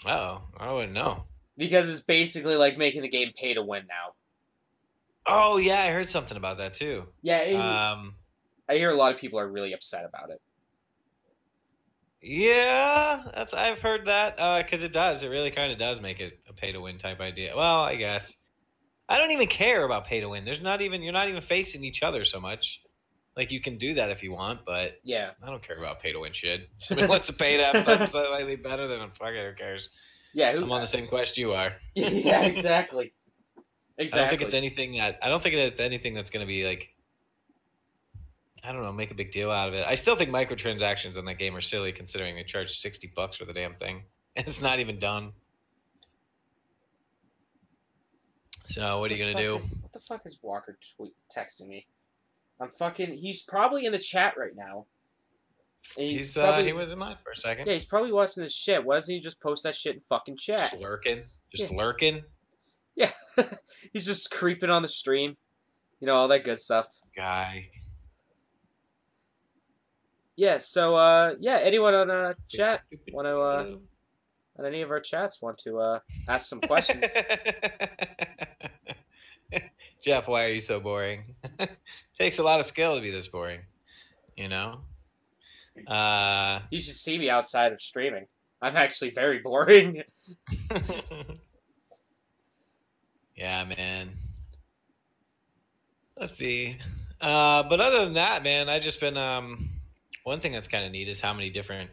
Oh, 0.04 0.42
I 0.58 0.72
wouldn't 0.72 0.92
know. 0.92 1.24
because 1.56 1.88
it's 1.88 2.00
basically 2.02 2.56
like 2.56 2.76
making 2.76 3.02
the 3.02 3.08
game 3.08 3.32
pay 3.36 3.54
to 3.54 3.62
win 3.62 3.86
now. 3.88 4.14
Oh 5.26 5.56
yeah, 5.58 5.80
I 5.80 5.90
heard 5.90 6.08
something 6.08 6.36
about 6.36 6.58
that 6.58 6.74
too. 6.74 7.06
Yeah, 7.22 7.38
it- 7.40 7.54
Um, 7.56 8.14
I 8.68 8.76
hear 8.76 8.90
a 8.90 8.94
lot 8.94 9.14
of 9.14 9.20
people 9.20 9.38
are 9.38 9.48
really 9.48 9.72
upset 9.72 10.04
about 10.04 10.30
it. 10.30 10.40
yeah, 12.20 13.22
that's 13.34 13.54
I've 13.54 13.80
heard 13.80 14.06
that 14.06 14.36
because 14.64 14.82
it 14.82 14.92
does. 14.92 15.22
It 15.22 15.28
really 15.28 15.50
kind 15.50 15.70
of 15.72 15.78
does 15.78 16.00
make 16.00 16.20
it 16.20 16.40
a 16.48 16.52
pay 16.52 16.72
to 16.72 16.80
win 16.80 16.98
type 16.98 17.20
idea. 17.20 17.56
Well, 17.56 17.80
I 17.82 17.94
guess 17.96 18.36
I 19.08 19.18
don't 19.18 19.30
even 19.32 19.46
care 19.46 19.84
about 19.84 20.06
pay 20.06 20.20
to 20.20 20.28
win. 20.28 20.44
There's 20.44 20.60
not 20.62 20.80
even 20.82 21.02
you're 21.02 21.12
not 21.12 21.28
even 21.28 21.42
facing 21.42 21.84
each 21.84 22.02
other 22.02 22.24
so 22.24 22.40
much. 22.40 22.82
Like 23.36 23.50
you 23.50 23.60
can 23.60 23.76
do 23.76 23.94
that 23.94 24.10
if 24.10 24.22
you 24.22 24.32
want, 24.32 24.64
but 24.64 24.98
Yeah. 25.04 25.30
I 25.42 25.50
don't 25.50 25.62
care 25.62 25.76
about 25.76 26.00
pay 26.00 26.12
to 26.12 26.20
win 26.20 26.32
shit. 26.32 26.68
Somebody 26.78 27.06
wants 27.08 27.26
to 27.26 27.34
pay 27.34 27.58
to 27.58 27.64
have 27.64 27.80
something 27.84 28.06
slightly 28.06 28.56
better 28.56 28.86
than 28.86 29.10
fuck 29.10 29.34
it, 29.34 29.46
who 29.46 29.54
cares? 29.54 29.90
Yeah. 30.32 30.52
Who, 30.52 30.64
I'm 30.64 30.72
on 30.72 30.80
the 30.80 30.86
same 30.86 31.06
quest 31.06 31.36
you 31.36 31.52
are. 31.52 31.74
yeah. 31.94 32.42
Exactly. 32.42 33.12
Exactly. 33.98 34.20
I 34.20 34.24
don't 34.24 34.30
think 34.30 34.42
it's 34.42 34.54
anything 34.54 34.92
that 34.96 35.18
I 35.22 35.28
don't 35.28 35.42
think 35.42 35.54
it's 35.54 35.80
anything 35.80 36.14
that's 36.14 36.30
going 36.30 36.44
to 36.44 36.48
be 36.48 36.66
like 36.66 36.88
I 38.64 38.72
don't 38.72 38.82
know, 38.82 38.92
make 38.92 39.12
a 39.12 39.14
big 39.14 39.30
deal 39.30 39.50
out 39.50 39.68
of 39.68 39.74
it. 39.74 39.84
I 39.86 39.94
still 39.94 40.16
think 40.16 40.30
microtransactions 40.30 41.16
on 41.18 41.24
that 41.26 41.38
game 41.38 41.54
are 41.54 41.60
silly 41.60 41.92
considering 41.92 42.34
they 42.34 42.42
charge 42.42 42.70
60 42.72 43.12
bucks 43.14 43.36
for 43.36 43.44
the 43.44 43.52
damn 43.52 43.74
thing 43.74 44.02
and 44.36 44.46
it's 44.46 44.60
not 44.62 44.80
even 44.80 44.98
done. 44.98 45.32
So, 48.64 48.98
what 48.98 49.10
are 49.10 49.14
you 49.14 49.22
going 49.22 49.36
to 49.36 49.42
do? 49.42 49.56
is- 49.58 49.76
what 49.80 49.92
the 49.92 50.00
fuck 50.00 50.22
is 50.24 50.38
Walker 50.42 50.76
tweet 50.96 51.12
texting 51.34 51.68
me? 51.68 51.86
I'm 52.60 52.68
fucking. 52.68 53.12
He's 53.12 53.42
probably 53.42 53.84
in 53.86 53.92
the 53.92 53.98
chat 53.98 54.34
right 54.38 54.54
now. 54.56 54.86
And 55.96 56.06
he 56.06 56.16
He's 56.16 56.34
probably, 56.34 56.62
uh, 56.62 56.66
he 56.66 56.72
was 56.72 56.90
in 56.92 56.98
mine 56.98 57.16
for 57.22 57.30
a 57.30 57.36
second. 57.36 57.66
Yeah, 57.66 57.74
he's 57.74 57.84
probably 57.84 58.12
watching 58.12 58.42
this 58.42 58.54
shit. 58.56 58.84
Why 58.84 58.94
doesn't 58.96 59.14
he 59.14 59.20
just 59.20 59.40
post 59.40 59.62
that 59.64 59.74
shit 59.74 59.94
in 59.94 60.00
fucking 60.00 60.36
chat? 60.36 60.70
Just 60.70 60.82
lurking, 60.82 61.22
just 61.54 61.70
Yeah. 61.70 61.76
lurking. 61.76 62.22
Yeah, 62.96 63.10
he's 63.92 64.06
just 64.06 64.30
creeping 64.32 64.70
on 64.70 64.82
the 64.82 64.88
stream. 64.88 65.36
You 66.00 66.06
know 66.06 66.14
all 66.14 66.28
that 66.28 66.44
good 66.44 66.58
stuff. 66.58 66.86
Guy. 67.14 67.70
Yeah. 70.34 70.58
So 70.58 70.96
uh, 70.96 71.34
yeah. 71.40 71.58
Anyone 71.62 71.94
on 71.94 72.10
uh 72.10 72.34
chat 72.48 72.80
want 73.12 73.26
to 73.26 73.38
uh 73.38 73.76
on 74.58 74.66
any 74.66 74.82
of 74.82 74.90
our 74.90 75.00
chats 75.00 75.40
want 75.42 75.58
to 75.58 75.78
uh 75.78 75.98
ask 76.28 76.46
some 76.48 76.60
questions? 76.60 77.14
Jeff, 80.06 80.28
why 80.28 80.44
are 80.44 80.50
you 80.50 80.60
so 80.60 80.78
boring? 80.78 81.34
Takes 82.16 82.38
a 82.38 82.44
lot 82.44 82.60
of 82.60 82.66
skill 82.66 82.94
to 82.94 83.02
be 83.02 83.10
this 83.10 83.26
boring, 83.26 83.62
you 84.36 84.46
know. 84.46 84.82
Uh, 85.84 86.60
you 86.70 86.78
should 86.78 86.94
see 86.94 87.18
me 87.18 87.28
outside 87.28 87.72
of 87.72 87.80
streaming. 87.80 88.26
I'm 88.62 88.76
actually 88.76 89.10
very 89.10 89.40
boring. 89.40 90.04
yeah, 93.34 93.64
man. 93.64 94.12
Let's 96.16 96.36
see. 96.36 96.78
Uh, 97.20 97.64
but 97.64 97.80
other 97.80 98.04
than 98.04 98.14
that, 98.14 98.44
man, 98.44 98.68
I 98.68 98.78
just 98.78 99.00
been 99.00 99.16
um. 99.16 99.70
One 100.22 100.38
thing 100.38 100.52
that's 100.52 100.68
kind 100.68 100.86
of 100.86 100.92
neat 100.92 101.08
is 101.08 101.20
how 101.20 101.32
many 101.34 101.50
different, 101.50 101.90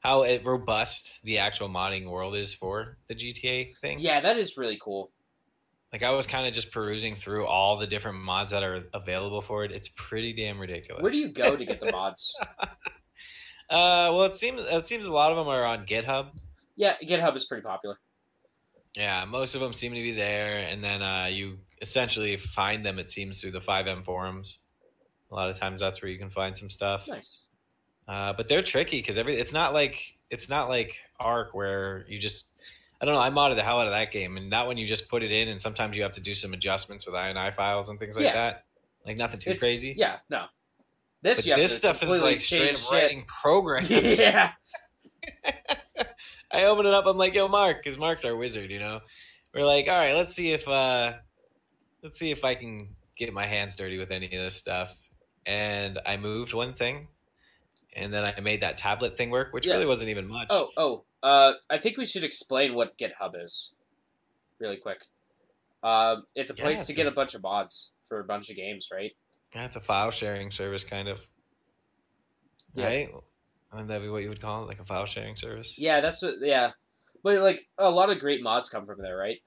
how 0.00 0.24
robust 0.42 1.20
the 1.22 1.38
actual 1.38 1.68
modding 1.68 2.10
world 2.10 2.34
is 2.34 2.52
for 2.54 2.96
the 3.06 3.14
GTA 3.14 3.76
thing. 3.76 4.00
Yeah, 4.00 4.18
that 4.18 4.36
is 4.36 4.56
really 4.56 4.80
cool. 4.82 5.12
Like 5.92 6.02
I 6.02 6.10
was 6.10 6.26
kind 6.26 6.46
of 6.46 6.52
just 6.52 6.72
perusing 6.72 7.14
through 7.14 7.46
all 7.46 7.78
the 7.78 7.86
different 7.86 8.18
mods 8.18 8.50
that 8.50 8.62
are 8.62 8.84
available 8.92 9.40
for 9.40 9.64
it. 9.64 9.72
It's 9.72 9.88
pretty 9.88 10.32
damn 10.32 10.58
ridiculous. 10.58 11.02
Where 11.02 11.12
do 11.12 11.18
you 11.18 11.28
go 11.28 11.56
to 11.56 11.64
get 11.64 11.80
the 11.80 11.92
mods? 11.92 12.36
Uh, 13.68 14.10
well, 14.12 14.24
it 14.24 14.36
seems 14.36 14.62
it 14.64 14.86
seems 14.86 15.06
a 15.06 15.12
lot 15.12 15.32
of 15.32 15.38
them 15.38 15.48
are 15.48 15.64
on 15.64 15.86
GitHub. 15.86 16.28
Yeah, 16.76 16.94
GitHub 17.02 17.34
is 17.36 17.46
pretty 17.46 17.62
popular. 17.62 17.98
Yeah, 18.96 19.24
most 19.26 19.54
of 19.54 19.60
them 19.60 19.72
seem 19.72 19.92
to 19.92 20.02
be 20.02 20.12
there, 20.12 20.56
and 20.56 20.82
then 20.82 21.02
uh, 21.02 21.28
you 21.30 21.58
essentially 21.82 22.36
find 22.36 22.84
them. 22.84 22.98
It 22.98 23.10
seems 23.10 23.40
through 23.40 23.52
the 23.52 23.60
FiveM 23.60 24.04
forums. 24.04 24.60
A 25.30 25.34
lot 25.34 25.50
of 25.50 25.58
times, 25.58 25.80
that's 25.80 26.00
where 26.02 26.10
you 26.10 26.18
can 26.18 26.30
find 26.30 26.56
some 26.56 26.70
stuff. 26.70 27.08
Nice. 27.08 27.46
Uh, 28.08 28.32
but 28.32 28.48
they're 28.48 28.62
tricky 28.62 28.98
because 28.98 29.18
every 29.18 29.36
it's 29.36 29.52
not 29.52 29.74
like 29.74 30.00
it's 30.30 30.48
not 30.48 30.68
like 30.68 30.96
Ark 31.18 31.54
where 31.54 32.04
you 32.08 32.18
just 32.18 32.46
I 33.00 33.04
don't 33.04 33.14
know. 33.14 33.20
I 33.20 33.30
modded 33.30 33.56
the 33.56 33.62
hell 33.62 33.78
out 33.80 33.86
of 33.86 33.92
that 33.92 34.10
game, 34.10 34.36
and 34.36 34.52
that 34.52 34.66
one 34.66 34.76
you 34.78 34.86
just 34.86 35.08
put 35.08 35.22
it 35.22 35.30
in, 35.30 35.48
and 35.48 35.60
sometimes 35.60 35.96
you 35.96 36.02
have 36.02 36.12
to 36.12 36.20
do 36.22 36.34
some 36.34 36.54
adjustments 36.54 37.04
with 37.06 37.14
INI 37.14 37.52
files 37.52 37.88
and 37.90 37.98
things 37.98 38.16
like 38.16 38.24
Yeah. 38.24 38.32
that. 38.34 38.64
Like 39.04 39.16
nothing 39.18 39.38
too 39.38 39.50
It's- 39.50 39.62
crazy. 39.62 39.94
Yeah, 39.96 40.18
no. 40.30 40.46
This 41.22 41.38
But 41.38 41.46
you 41.46 41.52
have 41.52 41.60
this 41.60 41.76
stuff 41.76 42.02
is 42.02 42.22
like 42.22 42.40
straight 42.40 42.74
up 42.74 42.92
writing 42.92 43.24
programs. 43.26 43.90
yeah. 44.20 44.52
I 46.52 46.64
open 46.64 46.86
it 46.86 46.94
up. 46.94 47.06
I'm 47.06 47.16
like, 47.16 47.34
"Yo, 47.34 47.48
Mark," 47.48 47.78
because 47.78 47.98
Mark's 47.98 48.24
our 48.24 48.36
wizard. 48.36 48.70
You 48.70 48.78
know, 48.78 49.00
we're 49.54 49.64
like, 49.64 49.88
"All 49.88 49.98
right, 49.98 50.14
let's 50.14 50.34
see 50.34 50.52
if 50.52 50.66
uh, 50.68 51.14
let's 52.02 52.18
see 52.18 52.30
if 52.30 52.44
I 52.44 52.54
can 52.54 52.94
get 53.16 53.32
my 53.32 53.46
hands 53.46 53.74
dirty 53.76 53.98
with 53.98 54.10
any 54.10 54.26
of 54.26 54.32
this 54.42 54.54
stuff." 54.54 54.96
And 55.44 55.98
I 56.06 56.16
moved 56.16 56.52
one 56.54 56.72
thing, 56.74 57.08
and 57.96 58.12
then 58.14 58.24
I 58.24 58.38
made 58.40 58.60
that 58.60 58.76
tablet 58.76 59.16
thing 59.16 59.30
work, 59.30 59.52
which 59.52 59.66
Yeah. 59.66 59.72
really 59.74 59.86
wasn't 59.86 60.10
even 60.10 60.28
much. 60.28 60.46
Oh, 60.50 60.70
oh. 60.76 61.04
Uh, 61.22 61.54
I 61.68 61.78
think 61.78 61.96
we 61.96 62.06
should 62.06 62.22
explain 62.22 62.74
what 62.74 62.96
GitHub 62.98 63.42
is, 63.42 63.74
really 64.60 64.76
quick. 64.76 65.02
Um, 65.82 66.26
it's 66.34 66.50
a 66.50 66.54
place 66.54 66.80
it's 66.80 66.86
to 66.88 66.94
get 66.94 67.06
a- 67.06 67.10
bunch 67.10 67.34
of 67.34 67.42
mods 67.42 67.92
for 68.06 68.20
a 68.20 68.24
bunch 68.24 68.50
of 68.50 68.56
games, 68.56 68.90
right? 68.92 69.16
That's 69.52 69.74
a 69.76 69.80
file 69.80 70.10
sharing 70.10 70.50
service, 70.50 70.84
kind 70.84 71.08
of. 71.08 71.26
Yeah. 72.74 72.86
Right? 72.86 73.14
Wouldn't 73.72 73.88
that 73.88 74.02
be 74.02 74.08
what 74.08 74.22
you 74.22 74.28
would 74.28 74.40
call 74.40 74.62
it, 74.62 74.66
like 74.68 74.78
a 74.80 74.84
file 74.84 75.06
sharing 75.06 75.34
service? 75.36 75.76
Yeah, 75.78 76.00
that's 76.00 76.22
what. 76.22 76.34
Yeah, 76.40 76.72
but 77.22 77.40
like 77.40 77.66
a 77.78 77.90
lot 77.90 78.10
of 78.10 78.18
great 78.20 78.42
mods 78.42 78.68
come 78.68 78.86
from 78.86 79.00
there, 79.00 79.16
right? 79.16 79.42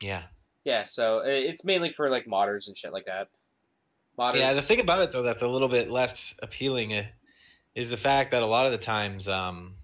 Yeah. 0.00 0.24
Yeah, 0.64 0.84
so 0.84 1.20
uh, 1.20 1.24
it's 1.24 1.64
mainly 1.64 1.90
for 1.90 2.08
like 2.10 2.26
modders 2.26 2.68
and 2.68 2.76
shit 2.76 2.92
like 2.92 3.06
that. 3.06 3.28
Modders. 4.18 4.36
Yeah, 4.36 4.52
the 4.54 4.62
thing 4.62 4.80
about 4.80 5.00
it 5.02 5.12
though 5.12 5.22
that's 5.22 5.42
a 5.42 5.48
little 5.48 5.68
bit 5.68 5.90
less 5.90 6.38
appealing 6.42 6.92
uh, 6.92 7.04
is 7.74 7.90
the 7.90 7.96
fact 7.96 8.32
that 8.32 8.42
a 8.42 8.46
lot 8.46 8.66
of 8.66 8.72
the 8.72 8.78
times 8.78 9.28
um, 9.28 9.74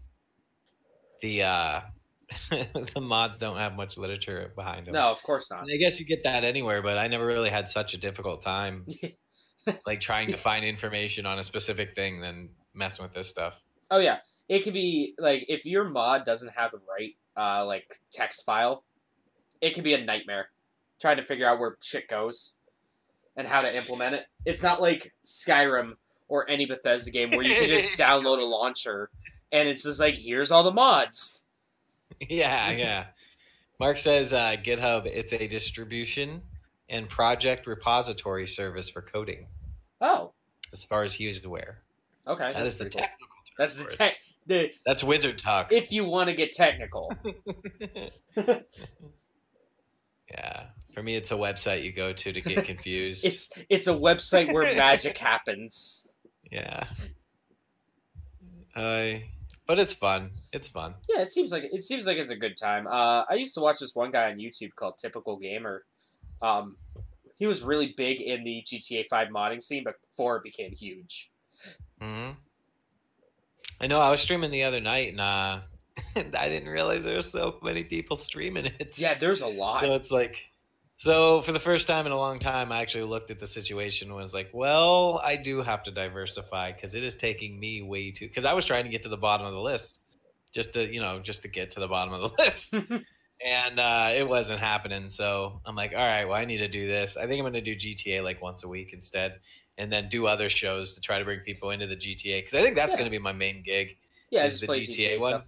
the 1.20 1.42
uh, 1.42 1.80
the 2.50 3.00
mods 3.00 3.38
don't 3.38 3.56
have 3.56 3.74
much 3.74 3.96
literature 3.96 4.52
behind 4.54 4.86
them. 4.86 4.94
no, 4.94 5.10
of 5.10 5.22
course 5.22 5.50
not. 5.50 5.62
And 5.62 5.70
I 5.72 5.76
guess 5.76 5.98
you 5.98 6.06
get 6.06 6.24
that 6.24 6.44
anywhere, 6.44 6.82
but 6.82 6.98
I 6.98 7.08
never 7.08 7.24
really 7.24 7.50
had 7.50 7.68
such 7.68 7.94
a 7.94 7.98
difficult 7.98 8.42
time 8.42 8.86
like 9.86 10.00
trying 10.00 10.28
to 10.28 10.36
find 10.36 10.64
information 10.64 11.26
on 11.26 11.38
a 11.38 11.42
specific 11.42 11.94
thing 11.94 12.20
than 12.20 12.50
messing 12.74 13.04
with 13.04 13.12
this 13.12 13.28
stuff. 13.28 13.62
Oh 13.90 13.98
yeah, 13.98 14.18
it 14.48 14.60
could 14.60 14.74
be 14.74 15.14
like 15.18 15.46
if 15.48 15.64
your 15.64 15.84
mod 15.84 16.24
doesn't 16.24 16.52
have 16.54 16.72
the 16.72 16.80
right 16.88 17.14
uh, 17.36 17.64
like 17.64 17.86
text 18.12 18.44
file, 18.44 18.84
it 19.60 19.74
can 19.74 19.82
be 19.84 19.94
a 19.94 20.04
nightmare 20.04 20.48
trying 21.00 21.16
to 21.16 21.24
figure 21.24 21.46
out 21.46 21.60
where 21.60 21.76
shit 21.82 22.08
goes 22.08 22.56
and 23.36 23.46
how 23.46 23.62
to 23.62 23.76
implement 23.76 24.14
it. 24.14 24.26
It's 24.44 24.62
not 24.62 24.82
like 24.82 25.14
Skyrim 25.24 25.92
or 26.28 26.48
any 26.48 26.66
Bethesda 26.66 27.10
game 27.10 27.30
where 27.30 27.42
you 27.42 27.54
can 27.54 27.68
just 27.68 27.98
download 27.98 28.38
a 28.38 28.44
launcher 28.44 29.10
and 29.52 29.68
it's 29.68 29.82
just 29.82 29.98
like 30.00 30.14
here's 30.14 30.50
all 30.50 30.62
the 30.62 30.72
mods. 30.72 31.48
yeah, 32.28 32.70
yeah. 32.72 33.04
Mark 33.80 33.96
says 33.96 34.32
uh, 34.32 34.56
GitHub 34.62 35.06
it's 35.06 35.32
a 35.32 35.46
distribution 35.46 36.42
and 36.88 37.08
project 37.08 37.66
repository 37.66 38.46
service 38.46 38.88
for 38.88 39.02
coding, 39.02 39.46
Oh, 40.00 40.32
as 40.72 40.82
far 40.84 41.02
as 41.02 41.12
he 41.14 41.28
is 41.28 41.44
aware. 41.44 41.78
okay. 42.26 42.50
That 42.52 42.64
is 42.66 42.78
the 42.78 42.84
pretty 42.84 42.98
cool. 42.98 43.06
technical 43.06 43.36
term. 43.46 43.54
That's 43.58 43.82
for 43.82 43.90
the 43.90 43.96
tech. 43.96 44.16
The 44.46 44.72
That's 44.86 45.04
wizard 45.04 45.38
talk. 45.38 45.72
if 45.72 45.92
you 45.92 46.06
want 46.06 46.30
to 46.30 46.34
get 46.34 46.52
technical. 46.52 47.12
yeah. 50.30 50.64
For 50.94 51.02
me, 51.02 51.14
it's 51.16 51.30
a 51.30 51.34
website 51.34 51.82
you 51.84 51.92
go 51.92 52.12
to 52.12 52.32
to 52.32 52.40
get 52.40 52.64
confused. 52.64 53.24
It's 53.24 53.52
it's 53.68 53.86
a 53.86 53.92
website 53.94 54.52
where 54.52 54.64
magic 54.74 55.16
happens. 55.18 56.07
Yeah. 56.50 56.84
Uh, 58.74 59.18
but 59.66 59.78
it's 59.78 59.94
fun. 59.94 60.30
It's 60.52 60.68
fun. 60.68 60.94
Yeah, 61.08 61.20
it 61.20 61.30
seems 61.30 61.52
like 61.52 61.64
it 61.64 61.82
seems 61.82 62.06
like 62.06 62.16
it's 62.16 62.30
a 62.30 62.36
good 62.36 62.56
time. 62.56 62.86
Uh, 62.86 63.24
I 63.28 63.34
used 63.34 63.54
to 63.54 63.60
watch 63.60 63.80
this 63.80 63.94
one 63.94 64.10
guy 64.10 64.30
on 64.30 64.38
YouTube 64.38 64.74
called 64.74 64.94
Typical 64.98 65.36
Gamer. 65.36 65.84
Um, 66.40 66.76
he 67.38 67.46
was 67.46 67.62
really 67.62 67.94
big 67.96 68.20
in 68.20 68.44
the 68.44 68.64
GTA 68.66 69.06
Five 69.06 69.28
modding 69.28 69.62
scene, 69.62 69.84
but 69.84 69.94
before 70.02 70.36
it 70.36 70.42
became 70.42 70.72
huge. 70.72 71.30
hmm 72.00 72.30
I 73.80 73.86
know. 73.86 74.00
I 74.00 74.10
was 74.10 74.20
streaming 74.20 74.50
the 74.50 74.64
other 74.64 74.80
night, 74.80 75.10
and 75.10 75.20
uh, 75.20 75.60
I 76.16 76.48
didn't 76.48 76.68
realize 76.68 77.04
there 77.04 77.14
were 77.14 77.20
so 77.20 77.58
many 77.62 77.84
people 77.84 78.16
streaming 78.16 78.66
it. 78.66 78.98
Yeah, 78.98 79.14
there's 79.14 79.42
a 79.42 79.46
lot. 79.46 79.82
So 79.82 79.92
it's 79.94 80.10
like, 80.10 80.47
so 80.98 81.42
for 81.42 81.52
the 81.52 81.60
first 81.60 81.86
time 81.86 82.06
in 82.06 82.12
a 82.12 82.18
long 82.18 82.40
time, 82.40 82.72
I 82.72 82.80
actually 82.80 83.04
looked 83.04 83.30
at 83.30 83.38
the 83.38 83.46
situation 83.46 84.08
and 84.08 84.16
was 84.16 84.34
like, 84.34 84.50
well, 84.52 85.20
I 85.24 85.36
do 85.36 85.62
have 85.62 85.84
to 85.84 85.92
diversify 85.92 86.72
because 86.72 86.94
it 86.94 87.04
is 87.04 87.16
taking 87.16 87.58
me 87.58 87.82
way 87.82 88.10
too. 88.10 88.26
Because 88.26 88.44
I 88.44 88.52
was 88.52 88.66
trying 88.66 88.84
to 88.84 88.90
get 88.90 89.04
to 89.04 89.08
the 89.08 89.16
bottom 89.16 89.46
of 89.46 89.52
the 89.52 89.60
list, 89.60 90.02
just 90.52 90.74
to 90.74 90.92
you 90.92 91.00
know, 91.00 91.20
just 91.20 91.42
to 91.42 91.48
get 91.48 91.70
to 91.72 91.80
the 91.80 91.88
bottom 91.88 92.14
of 92.14 92.22
the 92.22 92.42
list, 92.42 92.78
and 93.44 93.78
uh, 93.78 94.10
it 94.16 94.28
wasn't 94.28 94.58
happening. 94.60 95.06
So 95.08 95.60
I'm 95.64 95.76
like, 95.76 95.92
all 95.92 95.98
right, 95.98 96.24
well, 96.24 96.34
I 96.36 96.44
need 96.44 96.58
to 96.58 96.68
do 96.68 96.88
this. 96.88 97.16
I 97.16 97.28
think 97.28 97.34
I'm 97.38 97.44
going 97.44 97.52
to 97.52 97.60
do 97.60 97.76
GTA 97.76 98.22
like 98.24 98.42
once 98.42 98.64
a 98.64 98.68
week 98.68 98.92
instead, 98.92 99.38
and 99.78 99.92
then 99.92 100.08
do 100.08 100.26
other 100.26 100.48
shows 100.48 100.94
to 100.96 101.00
try 101.00 101.18
to 101.20 101.24
bring 101.24 101.40
people 101.40 101.70
into 101.70 101.86
the 101.86 101.96
GTA 101.96 102.40
because 102.40 102.54
I 102.54 102.62
think 102.62 102.74
that's 102.74 102.94
Yeah. 102.94 102.98
going 102.98 103.06
to 103.10 103.16
be 103.16 103.22
my 103.22 103.32
main 103.32 103.62
gig. 103.62 103.96
yeah, 104.32 104.46
is 104.46 104.60
the 104.60 104.66
GTA, 104.66 105.16
GTA 105.16 105.20
one. 105.20 105.30
stuff. 105.32 105.44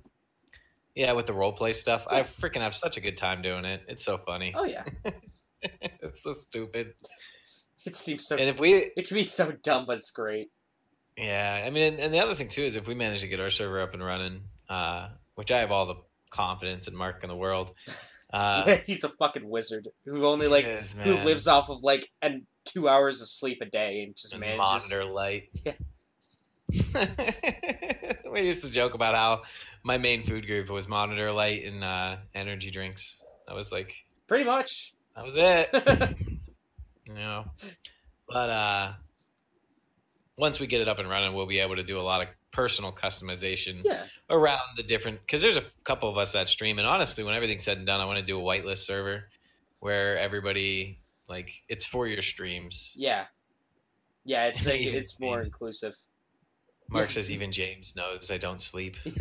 Yeah, 0.94 1.12
with 1.12 1.26
the 1.26 1.32
role 1.32 1.52
play 1.52 1.72
stuff, 1.72 2.06
I 2.08 2.20
freaking 2.22 2.60
have 2.60 2.74
such 2.74 2.96
a 2.96 3.00
good 3.00 3.16
time 3.16 3.42
doing 3.42 3.64
it. 3.64 3.82
It's 3.88 4.04
so 4.04 4.18
funny. 4.18 4.52
Oh 4.54 4.64
yeah, 4.64 4.84
it's 5.80 6.22
so 6.22 6.30
stupid. 6.32 6.94
it 7.84 7.96
seems 7.96 8.26
so. 8.26 8.36
And 8.36 8.48
if 8.48 8.58
we, 8.58 8.90
It 8.96 9.06
can 9.08 9.16
be 9.16 9.22
so 9.24 9.52
dumb, 9.62 9.86
but 9.86 9.98
it's 9.98 10.10
great. 10.10 10.50
yeah, 11.16 11.62
I 11.66 11.70
mean, 11.70 11.98
and 11.98 12.12
the 12.14 12.18
other 12.20 12.34
thing 12.34 12.48
too 12.48 12.62
is 12.62 12.76
if 12.76 12.86
we 12.88 12.94
manage 12.94 13.20
to 13.22 13.28
get 13.28 13.40
our 13.40 13.50
server 13.50 13.80
up 13.80 13.94
and 13.94 14.04
running, 14.04 14.42
uh, 14.68 15.08
which 15.34 15.50
I 15.50 15.60
have 15.60 15.70
all 15.70 15.86
the 15.86 15.96
confidence 16.30 16.88
in 16.88 16.96
Mark 16.96 17.22
in 17.22 17.28
the 17.28 17.36
world. 17.36 17.72
Uh, 18.32 18.76
he's 18.86 19.02
a 19.02 19.08
fucking 19.08 19.50
wizard 19.50 19.88
who 20.04 20.24
only 20.24 20.46
like 20.46 20.64
is, 20.64 20.92
who 20.92 21.14
lives 21.24 21.48
off 21.48 21.68
of 21.68 21.82
like 21.82 22.08
and 22.22 22.42
two 22.64 22.88
hours 22.88 23.20
of 23.20 23.26
sleep 23.26 23.58
a 23.60 23.64
day 23.64 24.04
and 24.04 24.14
just 24.14 24.32
and 24.32 24.38
manages. 24.40 24.88
monitor 24.88 25.04
light. 25.04 25.48
Yeah. 25.64 27.06
we 28.32 28.42
used 28.42 28.64
to 28.64 28.70
joke 28.70 28.94
about 28.94 29.16
how 29.16 29.42
my 29.82 29.98
main 29.98 30.22
food 30.22 30.46
group 30.46 30.70
was 30.70 30.86
monitor 30.86 31.32
light 31.32 31.64
and 31.64 31.82
uh, 31.82 32.18
energy 32.32 32.70
drinks. 32.70 33.24
That 33.48 33.56
was 33.56 33.72
like 33.72 33.96
Pretty 34.28 34.44
much. 34.44 34.94
That 35.16 35.24
was 35.24 35.36
it. 35.36 35.68
you 37.08 37.14
know, 37.14 37.44
but 38.28 38.50
uh, 38.50 38.92
once 40.36 40.60
we 40.60 40.66
get 40.66 40.80
it 40.80 40.88
up 40.88 40.98
and 40.98 41.08
running, 41.08 41.34
we'll 41.34 41.46
be 41.46 41.58
able 41.60 41.76
to 41.76 41.82
do 41.82 41.98
a 41.98 42.02
lot 42.02 42.22
of 42.22 42.28
personal 42.52 42.90
customization 42.92 43.82
Yeah. 43.84 44.02
around 44.28 44.60
the 44.76 44.82
different 44.82 45.20
because 45.20 45.40
there's 45.40 45.56
a 45.56 45.62
couple 45.84 46.08
of 46.08 46.18
us 46.18 46.32
that 46.32 46.48
stream 46.48 46.78
and 46.80 46.86
honestly 46.88 47.22
when 47.22 47.32
everything's 47.34 47.62
said 47.62 47.76
and 47.78 47.86
done 47.86 48.00
i 48.00 48.04
want 48.04 48.18
to 48.18 48.24
do 48.24 48.36
a 48.40 48.42
whitelist 48.42 48.78
server 48.78 49.28
where 49.78 50.18
everybody 50.18 50.98
like 51.28 51.52
it's 51.68 51.84
for 51.84 52.08
your 52.08 52.22
streams 52.22 52.96
Yeah. 52.98 53.26
Yeah, 54.24 54.46
it's 54.46 54.66
like 54.66 54.80
it's 54.84 55.20
more 55.20 55.36
games. 55.36 55.46
inclusive. 55.46 55.94
Mark 56.88 57.10
says 57.10 57.30
even 57.30 57.52
James 57.52 57.94
knows 57.94 58.32
I 58.32 58.38
don't 58.38 58.60
sleep. 58.60 58.96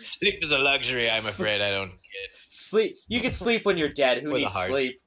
Sleep 0.00 0.38
is 0.42 0.52
a 0.52 0.58
luxury. 0.58 1.08
I'm 1.08 1.16
afraid 1.16 1.60
I 1.60 1.70
don't 1.70 1.90
get. 1.90 2.30
sleep. 2.32 2.96
You 3.08 3.20
can 3.20 3.32
sleep 3.32 3.64
when 3.64 3.76
you're 3.76 3.92
dead. 3.92 4.22
Who 4.22 4.32
With 4.32 4.42
needs 4.42 4.54
sleep? 4.54 4.98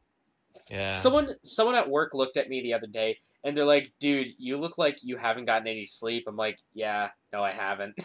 Yeah. 0.70 0.88
Someone 0.88 1.30
someone 1.44 1.76
at 1.76 1.89
work 1.89 2.14
looked 2.14 2.38
at 2.38 2.50
me 2.50 2.62
the 2.62 2.74
other 2.74 2.88
day 2.88 3.18
and 3.44 3.56
they're 3.56 3.66
like, 3.66 3.91
"Dude, 4.00 4.30
you 4.38 4.58
look 4.58 4.78
like 4.78 4.98
you 5.04 5.18
haven't 5.18 5.46
gotten 5.46 5.68
any 5.68 5.86
sleep." 5.86 6.24
I'm 6.28 6.38
like, 6.38 6.58
"Yeah, 6.74 7.10
no, 7.32 7.44
I 7.44 7.52
haven't." 7.52 7.96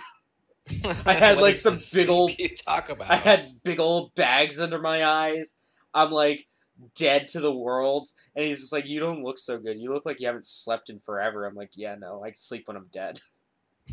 I 1.07 1.15
had, 1.15 1.41
like, 1.41 1.55
some 1.55 1.79
big 1.93 2.11
old 2.11 2.33
You 2.39 2.49
talk 2.51 2.91
about. 2.91 3.11
I 3.11 3.17
had 3.17 3.41
big 3.65 3.81
old 3.81 4.15
bags 4.15 4.61
under 4.61 4.79
my 4.81 5.05
eyes. 5.05 5.55
I'm 5.95 6.11
like 6.11 6.47
dead 6.95 7.29
to 7.29 7.41
the 7.41 7.57
world, 7.57 8.09
and 8.37 8.45
he's 8.45 8.61
just 8.61 8.73
like, 8.73 8.87
"You 8.87 9.01
don't 9.01 9.23
look 9.23 9.39
so 9.39 9.59
good. 9.59 9.79
You 9.79 9.93
look 9.93 10.05
like 10.05 10.21
you 10.21 10.27
haven't 10.27 10.47
slept 10.47 10.91
in 10.91 11.01
forever." 11.01 11.47
I'm 11.47 11.55
like, 11.55 11.71
"Yeah, 11.75 11.95
no, 11.99 12.23
I 12.25 12.33
sleep 12.33 12.65
when 12.67 12.77
I'm 12.77 12.89
dead." 12.93 13.21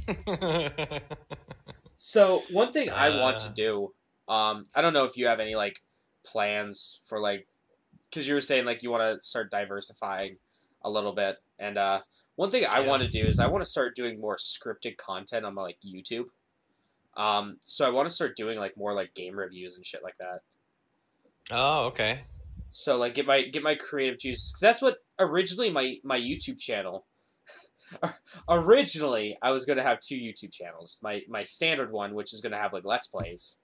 So 1.96 2.46
one 2.50 2.72
thing 2.72 2.90
I 2.90 3.10
want 3.10 3.38
to 3.40 3.50
Uh. 3.50 3.54
do, 3.54 3.94
um, 4.28 4.64
I 4.76 4.82
don't 4.82 4.94
know 4.94 5.06
if 5.06 5.18
you 5.18 5.28
have 5.28 5.40
any 5.40 5.56
like 5.56 5.80
plans 6.26 7.02
for 7.08 7.20
like, 7.20 7.48
because 8.10 8.28
you 8.28 8.34
were 8.34 8.42
saying 8.42 8.66
like 8.66 8.84
you 8.84 8.92
want 8.92 9.04
to 9.04 9.22
start 9.26 9.52
diversifying 9.52 10.38
a 10.84 10.90
little 10.90 11.14
bit, 11.14 11.38
and 11.60 11.78
uh, 11.78 12.02
one 12.36 12.52
thing 12.52 12.66
I 12.66 12.82
Yeah. 12.82 12.88
want 12.88 13.04
to 13.04 13.10
do 13.10 13.28
is 13.28 13.40
I 13.40 13.48
want 13.48 13.64
to 13.64 13.70
start 13.70 13.96
doing 13.96 14.20
more 14.22 14.38
scripted 14.38 14.98
content 14.98 15.46
on 15.46 15.56
my 15.56 15.64
like 15.64 15.80
YouTube. 15.86 16.28
Um, 17.18 17.58
so 17.66 17.88
I 17.88 17.92
want 17.92 18.08
to 18.08 18.16
start 18.16 18.38
doing 18.38 18.60
like 18.60 18.78
more 18.78 18.94
like 18.94 19.14
game 19.16 19.36
reviews 19.38 19.78
and 19.78 19.86
shit 19.86 20.04
like 20.04 20.18
that. 20.20 20.42
oh, 21.52 21.86
okay. 21.88 22.26
So 22.70 22.98
like 22.98 23.14
get 23.14 23.26
my 23.26 23.44
get 23.44 23.64
my 23.64 23.76
creative 23.76 24.20
juices 24.20 24.52
because 24.52 24.60
that's 24.60 24.82
what 24.82 24.98
originally 25.20 25.72
my 25.72 25.98
my 26.04 26.20
YouTube 26.20 26.60
channel. 26.60 27.08
originally, 28.50 29.38
I 29.42 29.52
was 29.52 29.66
gonna 29.66 29.84
have 29.84 30.00
two 30.00 30.18
YouTube 30.18 30.54
channels. 30.54 31.00
My 31.02 31.24
my 31.30 31.44
standard 31.44 31.92
one, 31.92 32.14
which 32.14 32.34
is 32.34 32.42
gonna 32.42 32.58
have 32.58 32.74
like 32.74 32.86
let's 32.86 33.08
plays, 33.08 33.62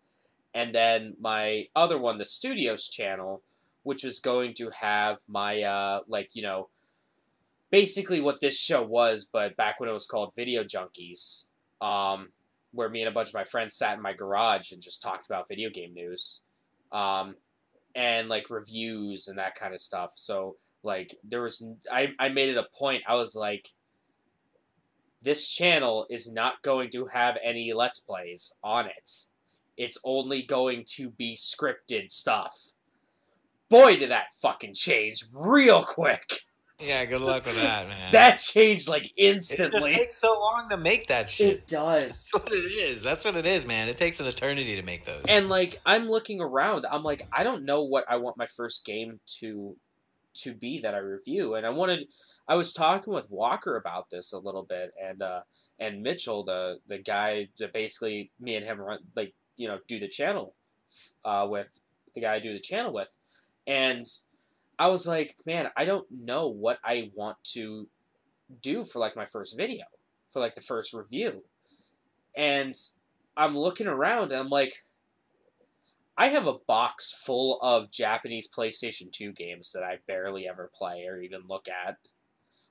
and 0.53 0.73
then 0.73 1.15
my 1.19 1.67
other 1.75 1.97
one, 1.97 2.17
the 2.17 2.25
Studios 2.25 2.87
channel, 2.87 3.41
which 3.83 4.03
was 4.03 4.19
going 4.19 4.53
to 4.55 4.69
have 4.71 5.19
my 5.27 5.63
uh 5.63 6.01
like 6.07 6.29
you 6.35 6.43
know, 6.43 6.69
basically 7.71 8.21
what 8.21 8.41
this 8.41 8.59
show 8.59 8.83
was, 8.83 9.29
but 9.31 9.57
back 9.57 9.79
when 9.79 9.89
it 9.89 9.93
was 9.93 10.05
called 10.05 10.33
Video 10.35 10.63
Junkies, 10.63 11.47
um, 11.81 12.29
where 12.71 12.89
me 12.89 13.01
and 13.01 13.09
a 13.09 13.13
bunch 13.13 13.29
of 13.29 13.33
my 13.33 13.43
friends 13.43 13.75
sat 13.75 13.95
in 13.95 14.01
my 14.01 14.13
garage 14.13 14.71
and 14.71 14.81
just 14.81 15.01
talked 15.01 15.25
about 15.25 15.47
video 15.47 15.69
game 15.69 15.93
news. 15.93 16.41
Um, 16.91 17.35
and 17.95 18.29
like 18.29 18.49
reviews 18.49 19.27
and 19.27 19.37
that 19.37 19.55
kind 19.55 19.73
of 19.73 19.81
stuff. 19.81 20.11
So 20.15 20.55
like 20.83 21.15
there 21.23 21.41
was 21.41 21.65
I 21.91 22.13
I 22.19 22.29
made 22.29 22.49
it 22.49 22.57
a 22.57 22.67
point. 22.77 23.03
I 23.07 23.15
was 23.15 23.35
like 23.35 23.67
this 25.21 25.49
channel 25.49 26.05
is 26.09 26.31
not 26.31 26.61
going 26.61 26.89
to 26.91 27.05
have 27.05 27.37
any 27.43 27.73
let's 27.73 27.99
plays 27.99 28.57
on 28.63 28.87
it. 28.87 29.09
It's 29.77 29.97
only 30.03 30.43
going 30.43 30.83
to 30.95 31.11
be 31.11 31.35
scripted 31.35 32.11
stuff. 32.11 32.55
Boy 33.69 33.97
did 33.97 34.11
that 34.11 34.27
fucking 34.41 34.73
change 34.73 35.23
real 35.45 35.83
quick. 35.83 36.41
Yeah, 36.81 37.05
good 37.05 37.21
luck 37.21 37.45
with 37.45 37.55
that, 37.55 37.87
man. 37.87 38.11
That 38.11 38.37
changed 38.37 38.89
like 38.89 39.11
instantly. 39.15 39.77
it 39.77 39.83
just 39.83 39.95
takes 39.95 40.17
so 40.17 40.37
long 40.39 40.67
to 40.69 40.77
make 40.77 41.07
that 41.07 41.29
shit. 41.29 41.55
It 41.55 41.67
does. 41.67 42.29
That's 42.33 42.33
what 42.33 42.53
it 42.53 42.65
is. 42.65 43.01
That's 43.01 43.23
what 43.23 43.35
it 43.35 43.45
is, 43.45 43.65
man. 43.65 43.87
It 43.87 43.97
takes 43.97 44.19
an 44.19 44.27
eternity 44.27 44.75
to 44.75 44.81
make 44.81 45.05
those. 45.05 45.23
And 45.29 45.47
like 45.47 45.79
I'm 45.85 46.09
looking 46.09 46.41
around, 46.41 46.85
I'm 46.91 47.03
like 47.03 47.27
I 47.31 47.43
don't 47.43 47.63
know 47.65 47.83
what 47.83 48.05
I 48.09 48.17
want 48.17 48.37
my 48.37 48.47
first 48.47 48.85
game 48.85 49.19
to 49.39 49.75
to 50.33 50.53
be 50.53 50.79
that 50.79 50.95
I 50.95 50.99
review, 50.99 51.55
and 51.55 51.65
I 51.65 51.69
wanted. 51.69 52.07
I 52.47 52.55
was 52.55 52.73
talking 52.73 53.13
with 53.13 53.29
Walker 53.29 53.77
about 53.77 54.09
this 54.09 54.33
a 54.33 54.39
little 54.39 54.63
bit, 54.63 54.93
and 55.01 55.21
uh, 55.21 55.41
and 55.79 56.01
Mitchell, 56.01 56.43
the 56.43 56.79
the 56.87 56.99
guy 56.99 57.49
that 57.59 57.73
basically 57.73 58.31
me 58.39 58.55
and 58.55 58.65
him 58.65 58.79
run 58.79 58.99
like 59.15 59.33
you 59.57 59.67
know 59.67 59.79
do 59.87 59.99
the 59.99 60.07
channel 60.07 60.53
uh, 61.25 61.47
with 61.49 61.79
the 62.13 62.21
guy 62.21 62.35
I 62.35 62.39
do 62.39 62.53
the 62.53 62.59
channel 62.59 62.93
with, 62.93 63.15
and 63.67 64.05
I 64.79 64.87
was 64.87 65.07
like, 65.07 65.35
man, 65.45 65.69
I 65.75 65.85
don't 65.85 66.07
know 66.11 66.47
what 66.47 66.79
I 66.83 67.11
want 67.15 67.37
to 67.53 67.87
do 68.61 68.83
for 68.83 68.99
like 68.99 69.15
my 69.15 69.25
first 69.25 69.57
video, 69.57 69.85
for 70.29 70.39
like 70.39 70.55
the 70.55 70.61
first 70.61 70.93
review, 70.93 71.43
and 72.35 72.75
I'm 73.35 73.57
looking 73.57 73.87
around 73.87 74.31
and 74.31 74.41
I'm 74.41 74.49
like. 74.49 74.73
I 76.21 76.27
have 76.27 76.45
a 76.45 76.59
box 76.67 77.11
full 77.11 77.59
of 77.63 77.89
Japanese 77.89 78.47
PlayStation 78.47 79.11
2 79.11 79.31
games 79.31 79.71
that 79.71 79.81
I 79.81 79.97
barely 80.05 80.47
ever 80.47 80.69
play 80.71 81.07
or 81.07 81.19
even 81.19 81.41
look 81.49 81.67
at. 81.67 81.97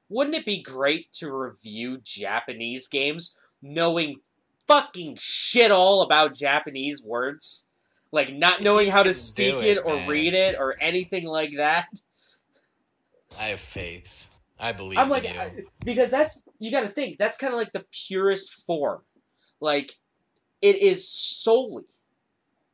Wouldn't 0.09 0.37
it 0.37 0.47
be 0.47 0.63
great 0.63 1.13
to 1.15 1.37
review 1.37 1.99
Japanese 2.05 2.87
games 2.87 3.37
knowing 3.61 4.21
fucking 4.69 5.17
shit 5.19 5.73
all 5.73 6.03
about 6.03 6.37
Japanese 6.37 7.05
words? 7.05 7.73
Like 8.13 8.33
not 8.33 8.63
knowing 8.63 8.89
how 8.89 9.03
to 9.03 9.13
speak 9.13 9.57
it, 9.57 9.79
it, 9.79 9.85
or 9.85 9.97
man. 9.97 10.09
read 10.09 10.35
it 10.35 10.55
or 10.57 10.77
anything 10.81 11.27
like 11.27 11.57
that. 11.57 11.89
I 13.37 13.47
have 13.49 13.59
faith. 13.59 14.29
I 14.61 14.71
believe 14.71 14.97
I'm 14.97 15.09
like. 15.09 15.27
I- 15.27 15.65
because 15.85 16.13
that's 16.13 16.49
you 16.61 16.71
got 16.71 16.83
to 16.83 16.89
think 16.89 17.19
that's 17.19 17.37
kind 17.37 17.53
of 17.53 17.59
like 17.59 17.73
the 17.73 17.85
purest 18.07 18.65
form. 18.65 19.03
Like 19.61 19.91
it 20.63 20.77
is 20.77 21.11
solely 21.11 21.87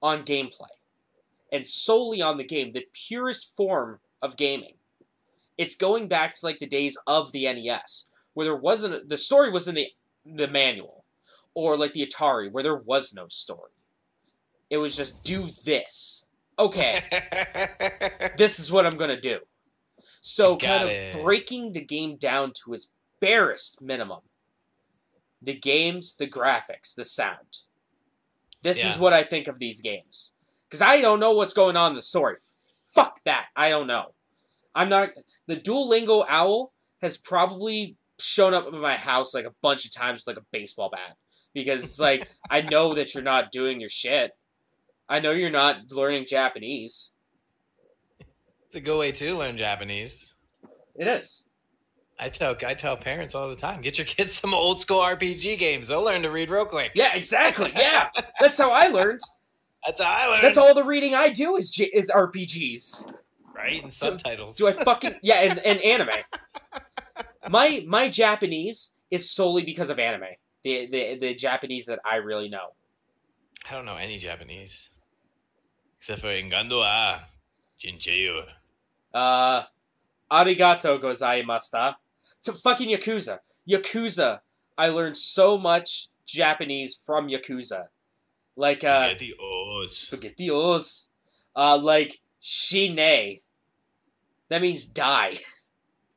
on 0.03 0.23
gameplay 0.25 0.69
and 1.53 1.67
solely 1.67 2.23
on 2.23 2.37
the 2.37 2.45
game, 2.45 2.73
the 2.73 2.87
purest 2.93 3.57
form 3.57 3.99
of 4.23 4.37
gaming. 4.37 4.75
It's 5.59 5.75
going 5.75 6.09
back 6.09 6.35
to 6.35 6.47
like 6.47 6.59
the 6.59 6.67
days 6.67 6.99
of 7.07 7.33
the 7.33 7.45
NES 7.45 8.09
where 8.35 8.45
there 8.45 8.57
wasn't 8.57 9.09
the 9.09 9.17
story 9.17 9.51
was 9.51 9.69
in 9.69 9.75
the 9.75 9.89
the 10.25 10.49
manual 10.49 11.05
or 11.55 11.77
like 11.77 11.93
the 11.93 12.07
Atari 12.07 12.51
where 12.51 12.63
there 12.63 12.77
was 12.77 13.15
no 13.15 13.27
story. 13.29 13.71
It 14.69 14.77
was 14.79 14.97
just 14.97 15.23
do 15.23 15.47
this. 15.65 16.27
Okay 16.59 17.01
this 18.37 18.59
is 18.59 18.71
what 18.73 18.87
I'm 18.87 18.97
gonna 18.97 19.21
do. 19.21 19.39
So 20.21 20.57
Got 20.57 20.81
kind 20.81 20.85
of 20.85 20.91
it. 20.91 21.23
breaking 21.23 21.73
the 21.73 21.85
game 21.85 22.17
down 22.17 22.53
to 22.65 22.75
its 22.75 22.93
barest 23.21 23.81
minimum. 23.83 24.21
The 25.43 25.55
games, 25.55 26.17
the 26.17 26.27
graphics, 26.27 26.95
the 26.97 27.05
sound. 27.05 27.59
This 28.63 28.85
is 28.85 28.99
what 28.99 29.13
I 29.13 29.23
think 29.23 29.49
of 29.49 29.59
these 29.59 29.81
games. 29.81 30.35
Because 30.69 30.83
I 30.83 31.01
don't 31.01 31.21
know 31.21 31.33
what's 31.33 31.55
going 31.55 31.77
on 31.77 31.93
in 31.93 31.97
the 31.97 32.03
story. 32.03 32.37
Fuck 32.95 33.21
that. 33.25 33.47
I 33.55 33.71
don't 33.71 33.87
know. 33.87 34.15
I'm 34.75 34.89
not. 34.89 35.11
The 35.47 35.57
Duolingo 35.57 36.25
Owl 36.29 36.73
has 37.03 37.17
probably 37.17 37.97
shown 38.19 38.55
up 38.55 38.67
at 38.67 38.73
my 38.73 38.97
house 38.97 39.35
like 39.35 39.45
a 39.45 39.55
bunch 39.63 39.85
of 39.85 39.95
times 39.95 40.25
with 40.27 40.37
like 40.37 40.43
a 40.43 40.47
baseball 40.53 40.91
bat. 40.91 41.17
Because 41.55 41.83
it's 41.85 42.01
like, 42.01 42.29
I 42.51 42.63
know 42.63 42.95
that 42.95 43.15
you're 43.15 43.23
not 43.23 43.53
doing 43.53 43.81
your 43.81 43.89
shit. 43.89 44.33
I 45.09 45.21
know 45.21 45.31
you're 45.31 45.51
not 45.51 45.91
learning 45.91 46.27
Japanese. 46.27 47.15
it's 48.65 48.75
a 48.75 48.81
good 48.81 48.99
way 48.99 49.13
to 49.13 49.37
learn 49.37 49.57
Japanese. 49.57 50.35
It 50.97 51.07
is. 51.07 51.46
I 52.19 52.29
tell 52.31 52.57
I 52.67 52.75
tell 52.75 52.97
parents 52.97 53.35
all 53.35 53.49
the 53.49 53.57
time, 53.57 53.83
get 53.83 53.99
your 53.99 54.07
kids 54.07 54.35
some 54.35 54.55
old 54.55 54.81
school 54.81 55.01
RPG 55.01 55.59
games. 55.59 55.89
They'll 55.89 56.03
learn 56.03 56.23
to 56.23 56.31
read 56.31 56.51
real 56.51 56.65
quick. 56.65 56.93
Yeah, 56.95 57.15
exactly. 57.15 57.71
Yeah, 57.77 58.09
that's 58.41 58.57
how 58.59 58.71
I 58.73 58.89
learned. 58.89 59.21
That's 59.87 60.01
how 60.01 60.11
I 60.11 60.27
learned. 60.27 60.43
That's 60.43 60.59
all 60.59 60.75
the 60.75 60.83
reading 60.83 61.15
I 61.15 61.29
do 61.29 61.55
is 61.55 61.71
J- 61.71 61.85
is 61.95 62.11
RPGs. 62.11 63.13
right? 63.55 63.81
And 63.81 63.93
subtitles. 63.93 64.57
Do 64.57 64.67
I 64.67 64.73
fucking 64.73 65.15
yeah, 65.23 65.43
and, 65.43 65.59
and 65.61 65.81
anime. 65.81 66.09
My 67.49 67.85
my 67.87 68.09
Japanese 68.09 68.97
is 69.13 69.31
solely 69.31 69.63
because 69.63 69.89
of 69.89 70.01
anime. 70.01 70.35
The 70.65 70.87
the 70.87 71.19
the 71.19 71.35
Japanese 71.37 71.87
that 71.87 72.01
I 72.05 72.17
really 72.17 72.49
know. 72.49 72.71
I 73.71 73.75
don't 73.75 73.85
know 73.85 73.95
any 73.95 74.19
Japanese. 74.19 74.91
Except 75.99 76.21
for 76.21 76.29
Ingando 76.29 76.83
a 76.83 77.23
Jincheyu. 77.81 78.43
Uh, 79.15 79.63
arigato 80.33 80.99
gozaimashita. 80.99 81.95
So 82.47 82.53
fucking 82.53 82.89
Yakuza. 82.89 83.41
Yakuza. 83.69 84.39
I 84.79 84.91
learned 84.91 85.17
so 85.17 85.59
much 85.59 86.11
Japanese 86.27 86.95
from 86.95 87.29
Yakuza. 87.29 87.89
Like 88.55 88.85
uh, 88.85 89.09
Spaghetti 89.09 89.35
O's. 89.41 90.09
spaghettios. 90.09 91.11
Uh, 91.57 91.77
like 91.77 92.21
shine. 92.39 93.41
That 94.49 94.63
means 94.63 94.87
die. 94.87 95.35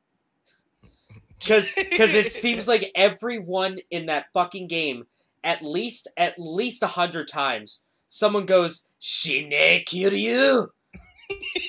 Cause 1.44 1.72
Because 1.74 2.14
it 2.14 2.30
seems 2.30 2.68
like 2.68 2.92
everyone 2.94 3.78
in 3.90 4.06
that 4.06 4.26
fucking 4.32 4.68
game, 4.68 5.08
at 5.42 5.62
least 5.62 6.06
at 6.16 6.38
least 6.38 6.84
a 6.84 6.86
hundred 6.86 7.26
times, 7.26 7.86
someone 8.06 8.46
goes 8.46 8.88
shine 9.00 9.50
kiryu, 9.50 10.68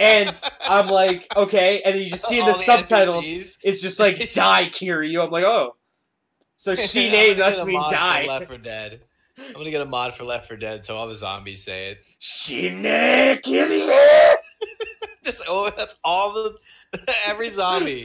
and 0.00 0.44
I'm 0.60 0.88
like, 0.88 1.26
okay, 1.36 1.82
and 1.84 1.96
you 1.96 2.06
just 2.06 2.26
see 2.26 2.40
in 2.40 2.46
the, 2.46 2.54
subtitles, 2.54 3.58
it's 3.62 3.80
just 3.80 4.00
like 4.00 4.16
die 4.32 4.66
Kiryu. 4.66 5.24
I'm 5.24 5.30
like, 5.30 5.44
oh, 5.44 5.76
so 6.54 6.74
she 6.76 7.10
named 7.10 7.40
us 7.40 7.64
mean 7.64 7.80
die. 7.90 8.26
Left 8.26 8.46
4 8.46 8.58
Dead. 8.58 9.00
I'm 9.38 9.52
gonna 9.52 9.70
get 9.70 9.80
a 9.80 9.86
mod 9.86 10.14
for 10.14 10.24
Left 10.24 10.48
4 10.48 10.56
Dead, 10.56 10.84
so 10.84 10.96
all 10.96 11.06
the 11.06 11.16
zombies 11.16 11.62
say 11.62 11.90
it. 11.90 12.04
Shine 12.18 12.82
Kiryu. 12.82 14.34
just 15.24 15.44
oh, 15.48 15.72
that's 15.76 15.98
all 16.04 16.32
the 16.32 16.56
every 17.26 17.48
zombie. 17.48 18.04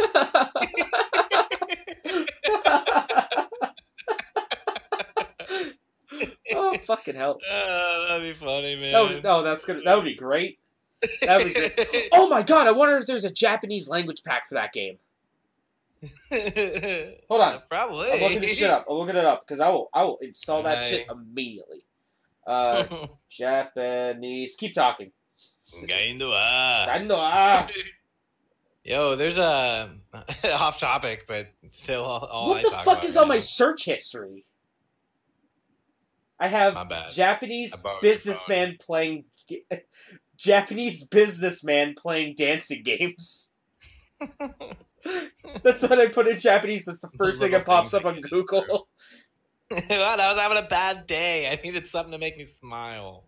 oh 6.52 6.78
fucking 6.86 7.16
hell! 7.16 7.40
Uh, 7.50 8.08
that'd 8.08 8.24
be 8.24 8.34
funny, 8.34 8.76
man. 8.76 8.92
No, 8.92 9.08
oh, 9.08 9.20
no, 9.24 9.44
that's 9.44 9.66
gonna 9.66 9.82
that 9.82 9.96
would 9.96 10.06
be 10.06 10.16
great. 10.16 10.60
That 11.22 11.38
would 11.38 11.48
be 11.48 11.54
great. 11.54 12.10
Oh 12.14 12.28
my 12.30 12.44
god! 12.44 12.68
I 12.68 12.72
wonder 12.72 12.98
if 12.98 13.06
there's 13.06 13.26
a 13.26 13.32
Japanese 13.34 13.90
language 13.90 14.24
pack 14.26 14.48
for 14.48 14.56
that 14.56 14.72
game. 14.74 14.98
Hold 17.30 17.42
on. 17.42 17.62
Probably. 17.70 18.12
I'm 18.12 18.20
looking 18.22 18.42
this 18.42 18.58
shit 18.58 18.70
up. 18.70 18.86
I'm 18.90 18.96
looking 18.98 19.16
it 19.16 19.26
up 19.26 19.42
because 19.42 19.60
I 19.60 19.70
will. 19.70 19.90
I 19.94 20.04
will 20.04 20.18
install 20.18 20.64
that 20.64 20.76
Right. 20.76 20.84
shit 20.84 21.08
immediately. 21.10 21.84
Uh, 22.46 22.86
Japanese. 23.30 24.56
Keep 24.56 24.74
talking. 24.74 25.12
Gaindo 25.88 26.30
wa. 26.30 26.88
I 26.90 27.00
know. 27.00 27.16
Ah. 27.18 27.70
Yo, 28.84 29.16
there's 29.16 29.38
a 29.38 29.92
off 30.54 30.78
topic, 30.80 31.26
but 31.28 31.48
still 31.72 32.04
all, 32.04 32.26
all 32.26 32.48
what 32.50 32.58
I 32.58 32.62
the 32.64 32.72
fuck 32.72 33.04
is 33.06 33.16
right 33.16 33.22
on 33.22 33.28
my 33.30 33.40
search 33.40 33.86
history? 33.86 34.46
I 36.40 36.48
have 36.50 36.76
Japanese 37.12 37.74
I 37.74 37.82
borrowed 37.82 38.04
your 38.04 38.12
businessman 38.12 38.76
playing 38.78 39.24
Japanese 40.44 41.08
businessman 41.08 41.96
playing 41.96 42.36
dancing 42.36 42.84
games. 42.84 43.58
That's 45.64 45.84
what 45.84 46.00
I 46.00 46.08
put 46.08 46.28
in 46.28 46.38
Japanese. 46.38 46.86
That's 46.86 47.00
the 47.02 47.10
first 47.18 47.42
thing 47.42 47.52
that 47.52 47.66
pops 47.66 47.94
up 47.94 48.06
on 48.06 48.16
that 48.16 48.24
get 48.24 48.32
you 48.32 48.46
Google. 48.46 48.88
Well, 49.90 50.22
I 50.22 50.32
was 50.32 50.40
having 50.40 50.58
a 50.60 50.68
bad 50.68 51.08
day. 51.08 51.50
I 51.50 51.60
needed 51.64 51.88
something 51.88 52.12
to 52.12 52.20
make 52.20 52.38
me 52.38 52.46
smile. 52.60 53.24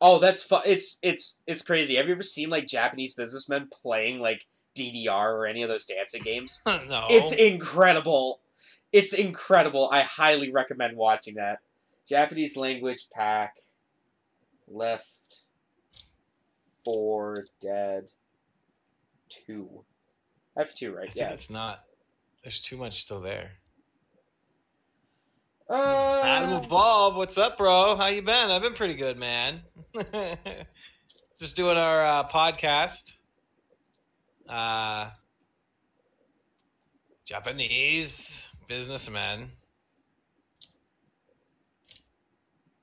Oh, 0.00 0.18
that's 0.18 0.42
fu- 0.42 0.62
It's 0.64 0.98
it's 1.02 1.40
it's 1.46 1.60
crazy. 1.60 1.96
Have 1.96 2.06
you 2.06 2.12
ever 2.12 2.22
seen 2.22 2.48
like 2.48 2.66
Japanese 2.66 3.12
businessmen 3.12 3.68
playing 3.70 4.20
like 4.20 4.46
DDR 4.74 5.34
or 5.34 5.46
any 5.46 5.62
of 5.62 5.68
those 5.68 5.84
dancing 5.84 6.22
games? 6.22 6.62
no. 6.66 7.06
It's 7.10 7.34
incredible. 7.36 8.40
It's 8.92 9.12
incredible. 9.12 9.90
I 9.92 10.02
highly 10.02 10.50
recommend 10.52 10.96
watching 10.96 11.34
that. 11.34 11.58
Japanese 12.08 12.56
language 12.56 13.08
pack. 13.12 13.56
Left. 14.68 15.43
Four 16.84 17.46
Dead. 17.60 18.10
Two. 19.28 19.84
I 20.56 20.60
have 20.60 20.74
two, 20.74 20.94
right? 20.94 21.06
think 21.06 21.16
Yeah. 21.16 21.32
it's 21.32 21.50
not. 21.50 21.82
There's 22.42 22.60
too 22.60 22.76
much 22.76 23.00
still 23.00 23.20
there. 23.20 23.50
Uh, 25.68 26.20
Adam 26.22 26.68
Bob, 26.68 27.16
what's 27.16 27.38
up, 27.38 27.56
bro? 27.56 27.96
How 27.96 28.08
you 28.08 28.20
been? 28.22 28.50
I've 28.50 28.60
been 28.62 28.74
pretty 28.74 28.94
good, 28.94 29.18
man. 29.18 29.62
Just 31.38 31.56
doing 31.56 31.76
our 31.78 32.04
uh, 32.04 32.28
podcast. 32.28 33.14
Uh, 34.48 35.08
Japanese 37.24 38.48
businessman. 38.68 39.50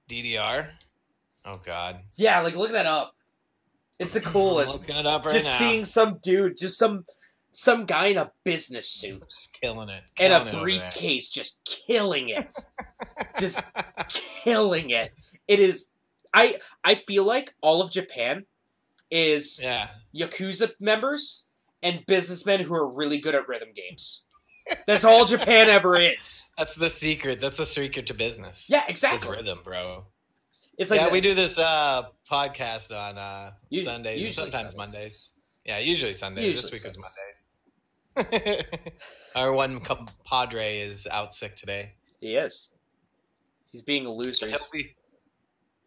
DDR. 0.09 0.67
Oh 1.45 1.59
God. 1.63 1.99
yeah, 2.17 2.41
like 2.41 2.55
look 2.55 2.71
that 2.71 2.85
up. 2.85 3.15
It's 4.01 4.13
the 4.13 4.19
I'm 4.25 4.31
coolest. 4.31 4.81
looking 4.81 4.99
it 4.99 5.05
up 5.07 5.23
right 5.25 5.33
just 5.33 5.61
now. 5.61 5.67
seeing 5.67 5.85
some 5.85 6.19
dude, 6.21 6.57
just 6.57 6.77
some 6.77 7.05
some 7.53 7.85
guy 7.85 8.07
in 8.07 8.17
a 8.17 8.31
business 8.45 8.87
suit 8.89 9.21
Just 9.29 9.57
killing 9.61 9.89
it. 9.89 10.03
and 10.19 10.31
a 10.33 10.47
it 10.47 10.61
briefcase, 10.61 11.29
just 11.29 11.65
killing 11.87 12.29
it. 12.29 12.53
just 13.39 13.63
killing 14.43 14.89
it. 14.89 15.11
It 15.47 15.59
is. 15.59 15.95
I 16.33 16.55
I 16.83 16.95
feel 16.95 17.23
like 17.25 17.53
all 17.61 17.81
of 17.81 17.91
Japan 17.91 18.45
is 19.09 19.61
yeah. 19.63 19.89
yakuza 20.15 20.71
members 20.79 21.49
and 21.83 22.05
businessmen 22.05 22.61
who 22.61 22.73
are 22.73 22.95
really 22.95 23.19
good 23.19 23.35
at 23.35 23.47
rhythm 23.47 23.69
games. 23.75 24.27
That's 24.87 25.03
all 25.03 25.25
Japan 25.25 25.69
ever 25.69 25.97
is. 25.97 26.53
That's 26.57 26.75
the 26.75 26.87
secret. 26.87 27.41
That's 27.41 27.57
the 27.57 27.65
secret 27.65 28.05
to 28.07 28.13
business. 28.13 28.67
Yeah, 28.69 28.81
It's 28.83 28.91
exactly. 28.91 29.35
rhythm, 29.35 29.59
bro. 29.63 30.05
It's 30.81 30.89
like 30.89 30.99
yeah, 30.99 31.07
the- 31.07 31.13
we 31.13 31.21
do 31.21 31.35
this 31.35 31.59
uh, 31.59 32.03
podcast 32.29 32.91
on 32.91 33.15
uh, 33.15 33.51
Sundays 33.83 34.23
usually 34.23 34.49
sometimes 34.49 34.73
Sundays. 34.73 34.75
Mondays. 34.75 35.39
Yeah, 35.63 35.77
usually 35.77 36.13
Sundays. 36.13 36.43
Usually 36.43 36.71
this 36.71 36.71
week 36.71 36.83
was 36.83 36.97
Mondays. 38.15 38.65
Our 39.35 39.53
one 39.53 39.79
compadre 39.79 40.79
is 40.79 41.05
out 41.05 41.33
sick 41.33 41.55
today. 41.55 41.93
He 42.19 42.33
is. 42.33 42.73
He's 43.71 43.83
being 43.83 44.07
a 44.07 44.11
loser. 44.11 44.49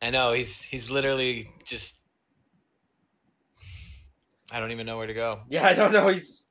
I 0.00 0.10
know 0.10 0.32
he's 0.32 0.62
he's 0.62 0.90
literally 0.90 1.50
just. 1.64 2.00
I 4.52 4.60
don't 4.60 4.70
even 4.70 4.86
know 4.86 4.96
where 4.96 5.08
to 5.08 5.14
go. 5.14 5.40
yeah, 5.48 5.66
I 5.66 5.74
don't 5.74 5.92
know. 5.92 6.06
He's 6.06 6.46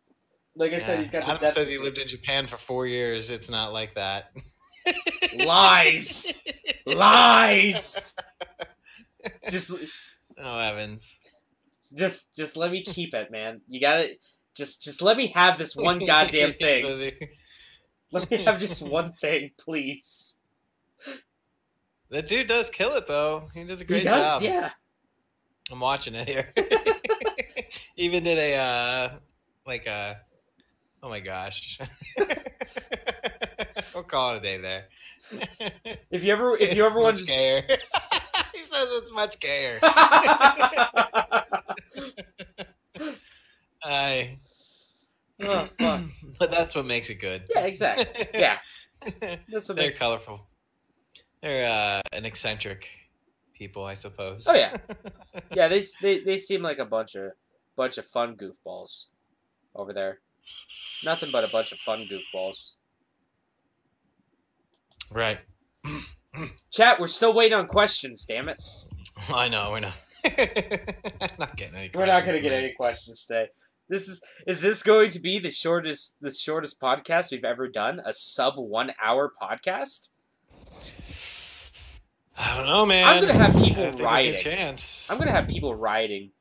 like 0.58 0.74
I 0.74 0.80
said. 0.80 1.00
He's 1.00 1.12
got 1.12 1.30
Adam 1.30 1.50
says 1.50 1.70
he 1.70 1.78
lived 1.78 1.98
in 1.98 2.10
Japan 2.10 2.48
for 2.48 2.58
four 2.58 2.88
years. 2.88 3.30
It's 3.30 3.50
not 3.50 3.72
like 3.72 3.94
that. 3.94 4.34
lies, 5.46 6.42
lies. 6.86 8.16
Just, 9.50 9.72
Oh 10.42 10.60
heavens! 10.60 11.20
just, 11.96 12.36
just 12.36 12.58
let 12.58 12.72
me 12.72 12.82
keep 12.84 13.14
it, 13.14 13.32
man. 13.32 13.62
You 13.68 13.80
gotta, 13.80 14.10
just, 14.56 14.84
just 14.84 15.02
let 15.02 15.16
me 15.18 15.28
have 15.28 15.58
this 15.58 15.76
one 15.76 16.00
goddamn 16.06 16.54
thing. 16.54 17.12
Let 18.12 18.30
me 18.32 18.38
have 18.44 18.60
just 18.60 18.90
one 18.90 19.14
thing, 19.14 19.52
please. 19.60 20.40
The 22.10 22.22
dude 22.22 22.48
does 22.48 22.70
kill 22.70 22.94
it 22.94 23.08
though. 23.08 23.50
He 23.54 23.64
does 23.64 23.82
a 23.82 23.84
He 23.84 23.88
great 23.88 24.04
does, 24.04 24.42
job. 24.42 24.44
yeah. 24.50 24.70
I'm 25.72 25.80
watching 25.80 26.14
it 26.14 26.28
here. 26.30 26.54
Even 27.96 28.24
did 28.24 28.38
a 28.38 28.56
uh 28.56 29.10
like 29.66 29.88
a 29.88 30.18
oh 31.02 31.10
my 31.10 31.20
gosh. 31.20 31.80
we'll 33.96 34.04
call 34.04 34.36
it 34.36 34.38
a 34.38 34.42
day 34.42 34.58
there. 34.58 34.86
If 36.12 36.24
you 36.24 36.34
ever, 36.34 36.56
if 36.58 36.76
you 36.76 36.86
ever 36.86 37.00
want 37.00 37.18
to. 37.18 37.64
He 38.54 38.62
says 38.64 38.88
it's 38.92 39.12
much 39.12 39.40
gayer. 39.40 39.80
I 43.84 44.38
oh 45.42 45.66
fuck! 45.66 46.02
but 46.40 46.52
that's 46.52 46.76
what 46.76 46.86
makes 46.86 47.10
it 47.10 47.20
good. 47.20 47.44
Yeah, 47.54 47.66
exactly. 47.66 48.28
Yeah, 48.34 48.58
that's 49.52 49.68
what 49.68 49.76
They're 49.76 49.88
makes. 49.88 49.98
colorful. 49.98 50.42
They're 51.42 51.70
uh, 51.70 52.02
an 52.14 52.26
eccentric 52.26 52.88
people, 53.58 53.86
I 53.86 53.96
suppose. 53.96 54.48
Oh 54.50 54.56
yeah, 54.56 54.78
yeah. 55.54 55.68
They 55.68 55.82
they 56.02 56.20
they 56.20 56.38
seem 56.38 56.62
like 56.62 56.80
a 56.80 56.86
bunch 56.86 57.16
of 57.16 57.32
bunch 57.76 57.98
of 57.98 58.06
fun 58.06 58.38
goofballs 58.38 59.08
over 59.76 59.92
there. 59.94 60.20
Nothing 61.04 61.30
but 61.32 61.44
a 61.44 61.52
bunch 61.52 61.72
of 61.72 61.80
fun 61.80 62.06
goofballs. 62.06 62.76
Right. 65.12 65.40
Chat, 66.72 67.00
we're 67.00 67.08
still 67.08 67.34
waiting 67.34 67.58
on 67.58 67.68
questions. 67.68 68.26
Damn 68.26 68.50
it, 68.50 68.62
I 69.30 69.48
know 69.48 69.70
we're 69.72 69.82
not. 69.82 70.00
not 71.38 71.58
getting 71.58 71.76
any. 71.76 71.92
we're 71.94 72.06
not 72.06 72.26
gonna 72.26 72.40
questions 72.40 72.42
get 72.42 72.54
any 72.54 72.74
questions 72.74 73.26
today. 73.26 73.48
This 73.90 74.08
is 74.08 74.26
is 74.48 74.62
this 74.62 74.82
going 74.82 75.10
to 75.12 75.20
be 75.20 75.40
the 75.40 75.52
shortest 75.52 76.18
the 76.22 76.32
shortest 76.32 76.80
podcast 76.82 77.32
we've 77.32 77.44
ever 77.44 77.68
done? 77.68 78.02
A 78.06 78.14
sub 78.14 78.56
one 78.58 78.94
hour 79.04 79.32
podcast? 79.42 80.10
I 82.38 82.58
don't 82.58 82.66
know, 82.66 82.86
man. 82.86 83.06
I'm 83.06 83.22
gonna 83.22 83.34
have 83.34 83.56
people 83.62 83.92
rioting. 84.04 84.40
Chance. 84.40 85.12
I'm 85.12 85.18
gonna 85.18 85.32
have 85.32 85.48
people 85.48 85.76
rioting 85.76 86.32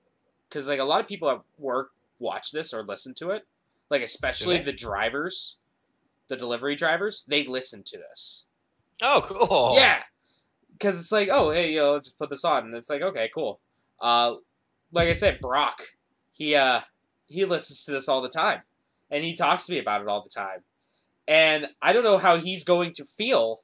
because 0.49 0.69
like 0.69 0.81
a 0.81 0.85
lot 0.85 1.01
of 1.01 1.09
people 1.09 1.29
at 1.31 1.41
work 1.59 1.91
watch 2.19 2.53
this 2.53 2.73
or 2.73 2.83
listen 2.83 3.15
to 3.15 3.31
it. 3.31 3.47
Like 3.91 4.03
especially 4.03 4.59
the 4.59 4.73
drivers, 4.73 5.61
the 6.29 6.37
delivery 6.37 6.77
drivers, 6.77 7.25
they 7.29 7.45
listen 7.45 7.83
to 7.85 7.99
this. 7.99 8.47
Oh, 9.01 9.25
cool. 9.27 9.75
Yeah, 9.77 10.03
because 10.73 10.99
it's 10.99 11.13
like, 11.13 11.29
oh, 11.31 11.51
hey, 11.51 11.73
yo, 11.73 11.95
know, 11.95 11.99
just 11.99 12.19
put 12.19 12.31
this 12.31 12.45
on, 12.45 12.67
and 12.67 12.75
it's 12.75 12.91
like, 12.91 13.03
okay, 13.03 13.31
cool. 13.35 13.61
Uh, 14.01 14.35
like 14.93 15.09
I 15.09 15.15
said, 15.15 15.41
Brock, 15.41 15.83
he 16.33 16.55
uh, 16.55 16.81
he 17.27 17.45
listens 17.45 17.85
to 17.85 17.93
this 17.93 18.09
all 18.09 18.23
the 18.23 18.29
time, 18.29 18.63
and 19.11 19.25
he 19.25 19.35
talks 19.35 19.67
to 19.67 19.73
me 19.73 19.79
about 19.79 20.03
it 20.03 20.09
all 20.09 20.23
the 20.23 20.31
time, 20.31 20.61
and 21.27 21.69
I 21.81 21.93
don't 21.93 22.05
know 22.05 22.19
how 22.19 22.39
he's 22.39 22.65
going 22.65 22.93
to 22.93 23.05
feel 23.05 23.63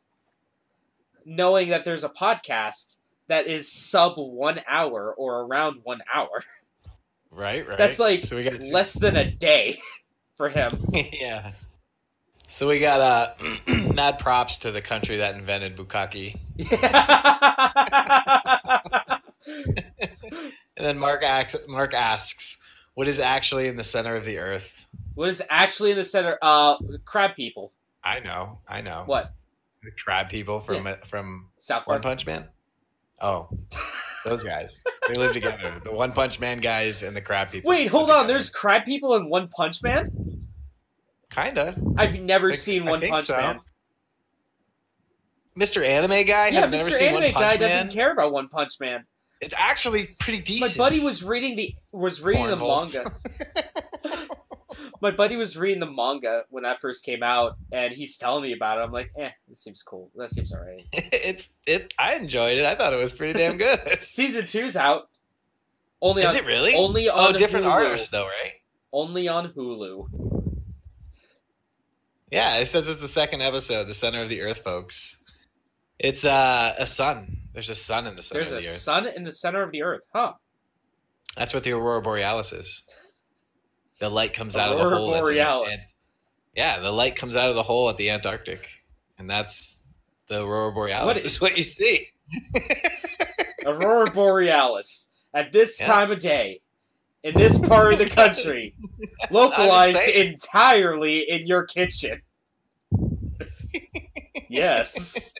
knowing 1.25 1.69
that 1.69 1.85
there's 1.85 2.05
a 2.05 2.09
podcast 2.09 2.99
that 3.29 3.47
is 3.47 3.71
sub 3.71 4.15
one 4.17 4.61
hour 4.67 5.15
or 5.17 5.43
around 5.43 5.81
one 5.85 6.01
hour. 6.13 6.43
Right. 7.31 7.69
Right. 7.69 7.79
That's 7.79 7.99
like 7.99 8.25
so 8.25 8.37
we 8.37 8.43
got 8.43 8.61
less 8.61 8.95
than 8.95 9.17
a 9.17 9.25
day 9.25 9.79
for 10.35 10.49
him. 10.49 10.85
yeah. 11.13 11.53
So 12.49 12.69
we 12.69 12.81
got 12.81 13.01
uh, 13.01 13.35
mad 13.95 14.19
props 14.19 14.59
to 14.61 14.71
the 14.71 14.83
country 14.83 15.19
that 15.19 15.35
invented 15.35 15.77
bukkake. 15.77 16.39
And 20.79 20.87
then 20.87 20.99
Mark 20.99 21.25
asks, 21.25 21.57
Mark 21.67 21.93
asks, 21.93 22.63
"What 22.95 23.09
is 23.09 23.19
actually 23.19 23.67
in 23.67 23.77
the 23.77 23.83
center 23.83 24.15
of 24.15 24.25
the 24.25 24.39
Earth?" 24.39 24.87
what 25.15 25.29
is 25.29 25.43
actually 25.51 25.91
in 25.91 25.97
the 25.97 26.05
center? 26.05 26.39
Uh, 26.41 26.77
crab 27.05 27.35
people. 27.35 27.73
I 28.05 28.21
know, 28.21 28.61
I 28.69 28.81
know. 28.81 29.03
What? 29.07 29.33
The 29.83 29.91
crab 29.91 30.29
people 30.29 30.61
from 30.61 30.89
from 31.05 31.49
South 31.59 31.87
One 31.89 32.01
Punch 32.01 32.27
Man. 32.27 32.47
Oh, 33.21 33.49
those 34.25 34.45
guys. 34.45 34.81
They 35.09 35.15
live 35.15 35.33
together. 35.33 35.81
The 35.83 35.91
One 35.91 36.13
Punch 36.13 36.39
Man 36.39 36.59
guys 36.59 37.03
and 37.03 37.17
the 37.17 37.23
crab 37.23 37.51
people. 37.51 37.69
Wait, 37.69 37.89
hold 37.89 38.11
on. 38.11 38.19
together. 38.19 38.35
There's 38.35 38.51
crab 38.51 38.85
people 38.85 39.17
in 39.17 39.29
One 39.29 39.49
Punch 39.49 39.83
Man. 39.83 40.05
Kinda. 41.31 41.77
I've 41.97 42.19
never 42.21 42.51
I- 42.51 42.55
seen 42.55 42.87
I 42.87 42.91
One 42.93 43.01
Punch 43.01 43.27
so. 43.27 43.37
Man. 43.37 43.61
Mr. 45.59 45.85
Anime 45.85 46.25
guy 46.25 46.49
yeah, 46.49 46.61
has 46.61 46.71
never 46.71 46.77
Mr. 46.77 46.93
seen 46.93 47.09
Anime 47.09 47.23
One 47.23 47.33
Punch 47.33 47.45
guy 47.45 47.51
Man. 47.51 47.61
doesn't 47.61 47.93
care 47.93 48.13
about 48.13 48.33
One 48.33 48.49
Punch 48.49 48.75
Man. 48.81 49.05
It's 49.41 49.55
actually 49.57 50.09
pretty 50.19 50.43
decent. 50.43 50.79
My 50.79 50.85
buddy 50.85 51.01
was 51.05 51.23
reading 51.23 51.57
the 51.57 51.75
was 51.93 52.23
reading 52.23 52.47
the 52.49 52.57
Cornballs. 52.57 52.95
manga. 52.95 53.13
My 55.01 55.13
buddy 55.13 55.37
was 55.37 55.57
reading 55.57 55.79
the 55.79 55.91
manga 55.91 56.43
when 56.51 56.65
that 56.65 56.81
first 56.81 57.05
came 57.05 57.23
out, 57.23 57.57
and 57.71 57.93
he's 57.93 58.17
telling 58.17 58.43
me 58.43 58.53
about 58.53 58.79
it. 58.79 58.81
I'm 58.83 58.91
like, 58.91 59.13
eh, 59.17 59.31
this 59.47 59.61
seems 59.61 59.81
cool. 59.83 60.11
That 60.17 60.29
seems 60.31 60.53
alright. 60.53 60.83
it's 60.93 61.57
it. 61.67 61.95
I 61.99 62.15
enjoyed 62.15 62.55
it. 62.55 62.65
I 62.65 62.75
thought 62.75 62.93
it 62.93 62.97
was 62.97 63.13
pretty 63.13 63.39
damn 63.39 63.59
good. 63.59 63.79
Season 64.01 64.45
two's 64.45 64.77
out. 64.77 65.09
Only 66.03 66.23
Is 66.23 66.31
on 66.31 66.37
it 66.37 66.47
really? 66.47 66.75
only 66.75 67.09
oh, 67.09 67.17
on 67.29 67.35
different 67.35 67.67
Hulu. 67.67 67.71
artists 67.71 68.09
though, 68.09 68.27
right? 68.27 68.55
Only 68.93 69.29
on 69.29 69.49
Hulu. 69.53 70.38
Yeah, 72.31 72.59
it 72.59 72.67
says 72.67 72.89
it's 72.89 73.01
the 73.01 73.09
second 73.09 73.43
episode, 73.43 73.85
the 73.87 73.95
center 73.95 74.21
of 74.23 74.29
the 74.29 74.43
earth, 74.43 74.59
folks. 74.59 75.23
It's 75.99 76.25
uh, 76.25 76.75
a 76.79 76.87
sun. 76.87 77.39
There's 77.55 77.71
a 77.71 77.75
sun 77.75 78.07
in 78.07 78.17
the 78.17 78.23
center 78.23 78.41
There's 78.41 78.53
of 78.53 78.59
a 78.59 78.61
the 78.61 78.67
earth. 78.67 78.73
sun 78.73 79.07
in 79.07 79.23
the 79.25 79.33
center 79.33 79.63
of 79.63 79.73
the 79.73 79.83
earth, 79.83 80.03
huh? 80.15 80.35
That's 81.37 81.55
what 81.55 81.65
the 81.65 81.73
aurora 81.73 82.03
borealis 82.03 82.53
is. 82.53 82.83
The 84.01 84.09
light 84.09 84.33
comes 84.33 84.55
out 84.57 84.71
of 84.71 84.79
the 84.79 84.97
hole. 84.97 85.11
the- 85.11 85.21
Borealis. 85.23 85.97
yeah, 86.55 86.79
the 86.79 86.93
light 86.93 87.17
comes 87.17 87.35
out 87.35 87.49
of 87.49 87.57
the 87.57 87.65
hole 87.65 87.89
at 87.91 87.97
the 87.97 88.11
Antarctic, 88.11 88.65
and 89.19 89.29
that's 89.29 89.85
the 90.29 90.41
aurora 90.45 90.71
borealis. 90.73 91.01
What 91.05 91.07
What 91.07 91.17
is- 91.17 91.25
is 91.35 91.41
what 91.43 91.57
you 91.57 91.65
see? 91.65 92.07
Aurora 93.67 94.11
Borealis 94.13 95.11
at 95.35 95.51
this 95.53 95.81
Yeah. 95.81 95.87
time 95.89 96.11
of 96.13 96.21
day 96.21 96.61
in 97.29 97.35
this 97.35 97.59
part 97.59 97.93
of 97.93 97.99
the 97.99 98.09
country, 98.09 98.75
localized 99.31 100.09
entirely 100.09 101.21
in 101.21 101.47
your 101.47 101.65
kitchen. 101.65 102.23
yes. 104.49 105.35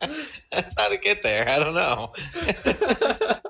That's 0.00 0.74
how 0.76 0.88
to 0.88 0.96
get 0.98 1.22
there. 1.22 1.48
I 1.48 1.58
don't 1.60 1.74
know. 1.74 2.12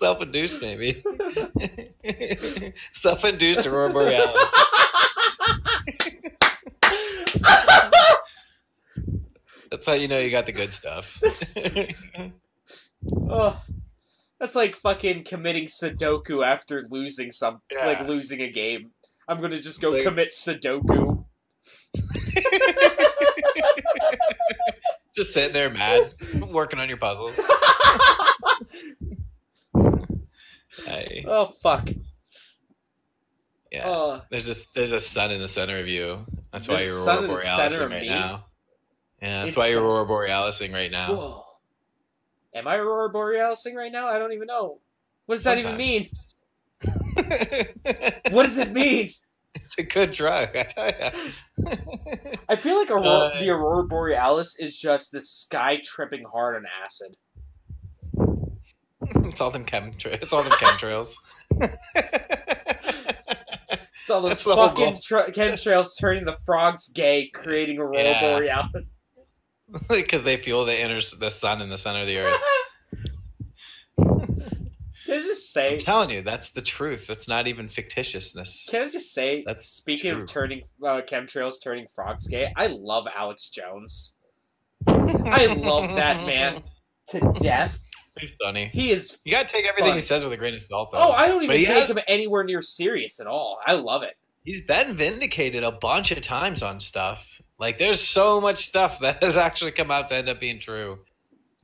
Self-induced, 0.00 0.62
maybe. 0.62 1.02
Self-induced 2.92 3.66
aurora 3.66 3.92
borealis. 3.92 4.54
That's 9.70 9.86
how 9.86 9.92
you 9.92 10.08
know 10.08 10.18
you 10.18 10.30
got 10.30 10.46
the 10.46 10.52
good 10.52 10.72
stuff. 10.72 11.20
oh, 13.28 13.60
that's 14.40 14.54
like 14.54 14.76
fucking 14.76 15.24
committing 15.24 15.64
Sudoku 15.66 16.44
after 16.44 16.84
losing 16.90 17.30
some, 17.32 17.60
Yeah. 17.72 17.86
like 17.86 18.06
losing 18.06 18.40
a 18.42 18.48
game. 18.50 18.90
I'm 19.28 19.40
gonna 19.40 19.58
just 19.60 19.80
go 19.80 19.90
Like- 19.90 20.02
commit 20.04 20.30
Sudoku. 20.30 21.24
Just 25.14 25.32
sitting 25.34 25.52
there 25.52 25.68
mad, 25.70 26.14
working 26.50 26.78
on 26.78 26.88
your 26.88 26.96
puzzles. 26.98 27.40
I, 30.86 31.24
oh 31.26 31.46
fuck. 31.60 31.88
yeah. 33.72 33.82
Oh, 33.84 34.22
There's 34.30 34.48
a 34.48 34.54
there's 34.74 34.92
a 34.92 35.00
sun 35.00 35.32
in 35.32 35.40
the 35.40 35.48
center 35.48 35.78
of 35.78 35.88
you. 35.88 36.24
That's 36.52 36.68
why 36.68 36.82
you're 36.82 36.94
aurora 37.04 37.24
in 37.24 37.30
borealising 37.30 37.90
right 37.90 38.02
me? 38.02 38.08
now. 38.08 38.44
Yeah, 39.20 39.38
that's 39.44 39.48
It's 39.48 39.56
why 39.56 39.68
you're 39.70 39.82
aurora 39.82 40.06
borealising 40.06 40.72
right 40.72 40.90
now. 40.92 41.14
whoa. 41.14 41.44
Am 42.54 42.66
I 42.66 42.76
Aurora 42.76 43.12
Borealising 43.12 43.74
right 43.74 43.92
now? 43.92 44.06
I 44.06 44.18
don't 44.18 44.32
even 44.32 44.46
know. 44.46 44.78
What 45.26 45.34
does 45.36 45.44
that 45.44 45.58
even 45.58 45.76
mean? 45.76 46.06
What 48.30 48.44
does 48.44 48.58
it 48.58 48.72
mean? 48.72 49.08
It's 49.54 49.76
a 49.78 49.82
good 49.82 50.12
drug, 50.12 50.56
I 50.56 50.62
tell 50.62 50.86
you. 50.86 51.74
I 52.48 52.54
feel 52.56 52.76
like 52.76 52.90
Aurora, 52.90 53.06
Uh, 53.34 53.38
the 53.40 53.50
Aurora 53.50 53.84
Borealis 53.86 54.58
is 54.60 54.78
just 54.78 55.10
the 55.12 55.20
sky 55.20 55.80
tripping 55.82 56.24
hard 56.30 56.56
on 56.56 56.64
acid. 56.84 57.16
it's 59.28 59.40
all 59.40 59.50
them 59.50 59.64
chemtrails. 59.64 60.22
It's 60.22 60.32
all 60.32 60.42
them 60.44 60.52
chemtrails. 60.52 61.16
It's 64.00 64.10
all 64.10 64.20
those 64.20 64.30
That's 64.30 64.44
fucking 64.44 64.96
tra- 65.04 65.30
chemtrails 65.32 65.98
turning 66.00 66.24
the 66.24 66.36
frogs 66.46 66.88
gay, 66.92 67.28
creating 67.34 67.78
Aurora 67.78 68.02
Yeah. 68.04 68.36
Borealis. 68.38 68.97
Because 69.88 70.24
they 70.24 70.36
feel 70.38 70.64
the 70.64 70.80
inner 70.80 70.94
the 70.96 71.30
sun 71.30 71.60
in 71.60 71.68
the 71.68 71.76
center 71.76 72.00
of 72.00 72.06
the 72.06 72.18
earth. 72.18 72.40
Can 75.08 75.18
I 75.18 75.22
just 75.22 75.52
say? 75.52 75.72
I'm 75.72 75.78
telling 75.78 76.10
you, 76.10 76.22
that's 76.22 76.50
the 76.50 76.60
truth. 76.60 77.06
That's 77.06 77.28
not 77.28 77.46
even 77.48 77.68
fictitiousness. 77.68 78.68
Can 78.70 78.82
I 78.86 78.88
just 78.90 79.12
say? 79.14 79.42
That's 79.46 79.66
speaking 79.66 80.12
true. 80.12 80.22
of 80.22 80.28
turning 80.28 80.62
uh, 80.82 81.00
chemtrails 81.00 81.62
turning 81.62 81.86
frogs 81.94 82.26
gay, 82.28 82.52
I 82.56 82.66
love 82.68 83.06
Alex 83.14 83.48
Jones 83.48 84.18
I 84.86 85.46
love 85.46 85.94
that 85.96 86.26
man. 86.26 86.62
to 87.08 87.32
death. 87.40 87.82
He's 88.20 88.34
funny. 88.34 88.70
He 88.72 88.90
is. 88.90 89.18
You 89.24 89.32
gotta 89.32 89.48
take 89.48 89.66
everything 89.66 89.90
Fun. 89.90 89.96
he 89.96 90.00
says 90.00 90.24
with 90.24 90.32
a 90.32 90.36
grain 90.36 90.54
of 90.54 90.62
salt, 90.62 90.90
though. 90.92 90.98
Oh, 91.00 91.12
I 91.12 91.28
don't 91.28 91.42
even 91.44 91.56
take 91.56 91.68
has- 91.68 91.90
him 91.90 91.98
anywhere 92.08 92.44
near 92.44 92.60
serious 92.60 93.20
at 93.20 93.26
all. 93.26 93.58
I 93.64 93.74
love 93.74 94.02
it. 94.02 94.14
He's 94.48 94.62
been 94.62 94.94
vindicated 94.94 95.62
a 95.62 95.70
bunch 95.70 96.10
of 96.10 96.22
times 96.22 96.62
on 96.62 96.80
stuff. 96.80 97.42
Like, 97.58 97.76
there's 97.76 98.00
so 98.00 98.40
much 98.40 98.56
stuff 98.64 99.00
that 99.00 99.22
has 99.22 99.36
actually 99.36 99.72
come 99.72 99.90
out 99.90 100.08
to 100.08 100.14
end 100.16 100.26
up 100.30 100.40
being 100.40 100.58
true. 100.58 101.00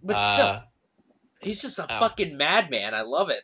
But 0.03 0.16
Uh, 0.16 0.35
still, 0.35 0.62
he's 1.41 1.62
just 1.62 1.78
a 1.78 1.91
ow. 1.91 2.01
fucking 2.01 2.37
madman. 2.37 2.93
I 2.93 3.01
love 3.01 3.30
it. 3.30 3.41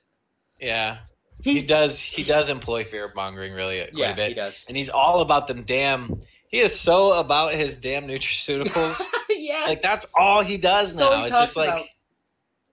yeah, 0.60 0.98
he 1.42 1.64
does. 1.64 2.02
He 2.02 2.22
does 2.22 2.50
employ 2.50 2.84
fear 2.84 3.10
mongering 3.16 3.54
really 3.54 3.78
quite 3.80 3.94
yeah, 3.94 4.10
a 4.10 4.14
bit, 4.14 4.28
he 4.28 4.34
does. 4.34 4.66
and 4.68 4.76
he's 4.76 4.90
all 4.90 5.20
about 5.22 5.46
them 5.46 5.62
damn. 5.62 6.20
He 6.48 6.58
is 6.58 6.78
so 6.78 7.18
about 7.18 7.54
his 7.54 7.78
damn 7.78 8.06
nutraceuticals. 8.08 9.00
yeah. 9.30 9.64
like 9.68 9.80
that's 9.80 10.04
all 10.14 10.42
he 10.42 10.58
does 10.58 10.94
That's 10.98 11.10
now. 11.10 11.16
he 11.16 11.22
It's 11.22 11.30
talks 11.30 11.46
just 11.48 11.56
like. 11.56 11.68
about. 11.70 11.86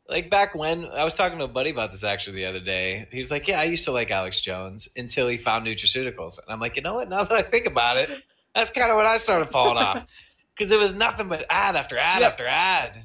Like 0.10 0.30
back 0.30 0.56
when 0.56 0.86
I 0.86 1.04
was 1.04 1.16
talking 1.16 1.38
to 1.40 1.44
a 1.44 1.50
buddy 1.50 1.70
about 1.70 1.92
this 1.92 2.04
actually 2.06 2.38
the 2.38 2.46
other 2.46 2.62
day. 2.62 3.08
He's 3.12 3.30
like, 3.30 3.48
"Yeah, 3.48 3.60
I 3.60 3.66
used 3.66 3.86
to 3.86 3.92
like 3.92 4.10
Alex 4.10 4.40
Jones 4.40 4.88
until 4.96 5.28
he 5.28 5.36
found 5.38 5.66
nutraceuticals." 5.68 6.42
And 6.42 6.48
I'm 6.50 6.60
like, 6.62 6.78
"You 6.78 6.82
know 6.82 6.94
what? 6.94 7.10
Now 7.10 7.24
that 7.24 7.32
I 7.38 7.42
think 7.42 7.66
about 7.66 7.98
it, 7.98 8.10
that's 8.56 8.72
kind 8.72 8.90
of 8.90 8.96
when 8.96 9.06
I 9.06 9.18
started 9.18 9.50
falling 9.52 9.78
off 9.78 10.08
because 10.56 10.72
it 10.72 10.80
was 10.80 10.94
nothing 10.96 11.28
but 11.28 11.46
ad 11.50 11.76
after 11.76 11.98
ad 11.98 12.22
Yep. 12.22 12.32
after 12.32 12.48
ad." 12.48 12.98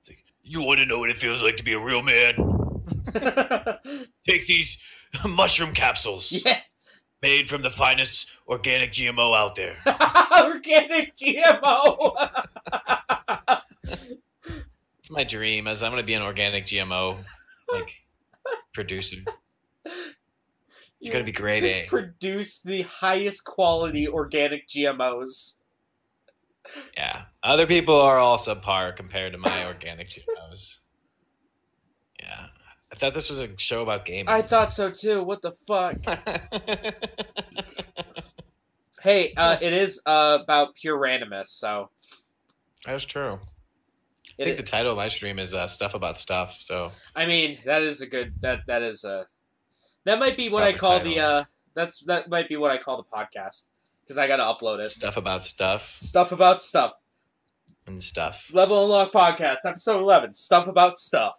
It's 0.00 0.10
like, 0.10 0.22
"You 0.42 0.62
want 0.62 0.80
to 0.80 0.86
know 0.86 0.98
what 0.98 1.08
it 1.08 1.16
feels 1.16 1.42
like 1.42 1.56
to 1.56 1.64
be 1.64 1.72
a 1.72 1.80
real 1.80 2.02
man? 2.02 2.34
Take 4.26 4.46
these 4.46 4.82
mushroom 5.26 5.72
capsules 5.72 6.32
yeah. 6.44 6.58
made 7.22 7.48
from 7.48 7.62
the 7.62 7.70
finest 7.70 8.30
organic 8.46 8.92
GMO 8.92 9.34
out 9.34 9.56
there." 9.56 9.74
Organic 10.42 11.14
GMO. 11.14 12.14
It's 15.10 15.16
my 15.16 15.24
dream, 15.24 15.66
as 15.66 15.82
I'm 15.82 15.90
going 15.90 16.00
to 16.00 16.06
be 16.06 16.14
an 16.14 16.22
organic 16.22 16.66
GMO 16.66 17.16
like 17.72 17.92
producer. 18.72 19.16
It's 19.84 21.10
gonna 21.12 21.24
be 21.24 21.32
great, 21.32 21.62
Just 21.62 21.78
eh? 21.80 21.86
produce 21.88 22.62
the 22.62 22.82
highest 22.82 23.44
quality 23.44 24.06
organic 24.06 24.68
GMOs. 24.68 25.62
Yeah. 26.96 27.22
Other 27.42 27.66
people 27.66 27.98
are 28.00 28.18
all 28.18 28.38
subpar 28.38 28.94
compared 28.94 29.32
to 29.32 29.38
my 29.38 29.66
organic 29.66 30.10
GMOs. 30.10 30.78
Yeah. 32.20 32.46
I 32.92 32.94
thought 32.94 33.12
this 33.12 33.30
was 33.30 33.40
a 33.40 33.48
show 33.58 33.82
about 33.82 34.04
gaming. 34.04 34.28
I 34.28 34.42
thought 34.42 34.72
so 34.72 34.92
too. 34.92 35.24
What 35.24 35.42
the 35.42 35.50
fuck? 35.50 35.96
Hey, 39.02 39.32
uh, 39.34 39.56
it 39.62 39.72
is 39.72 40.02
uh, 40.04 40.36
about 40.42 40.74
pure 40.74 40.98
randomness, 40.98 41.46
so 41.46 41.88
That's 42.84 43.04
true. 43.04 43.40
I 44.40 44.42
it, 44.42 44.46
think 44.46 44.56
the 44.56 44.62
title 44.62 44.92
of 44.92 44.96
my 44.96 45.08
stream 45.08 45.38
is 45.38 45.52
uh, 45.52 45.66
stuff 45.66 45.92
about 45.92 46.18
stuff. 46.18 46.56
So 46.60 46.90
I 47.14 47.26
mean, 47.26 47.58
that 47.66 47.82
is 47.82 48.00
a 48.00 48.06
good 48.06 48.32
that 48.40 48.60
that 48.66 48.80
is 48.82 49.04
a 49.04 49.26
that 50.04 50.18
might 50.18 50.36
be 50.36 50.48
what 50.48 50.62
I 50.62 50.72
Proper 50.72 50.78
call 50.78 51.00
the 51.00 51.20
uh 51.20 51.44
that's 51.74 52.02
that 52.04 52.30
might 52.30 52.48
be 52.48 52.56
what 52.56 52.70
I 52.70 52.78
call 52.78 52.96
the 52.96 53.04
podcast 53.04 53.68
because 54.02 54.16
I 54.16 54.26
got 54.26 54.38
to 54.38 54.42
upload 54.42 54.78
it. 54.78 54.88
stuff 54.88 55.18
about 55.18 55.42
stuff 55.42 55.94
Stuff 55.94 56.32
about 56.32 56.62
stuff. 56.62 56.92
and 57.86 58.02
stuff. 58.02 58.50
Level 58.52 58.82
Unlock 58.84 59.12
podcast, 59.12 59.58
episode 59.66 60.00
eleven. 60.00 60.32
Stuff 60.32 60.68
about 60.68 60.96
stuff. 60.96 61.36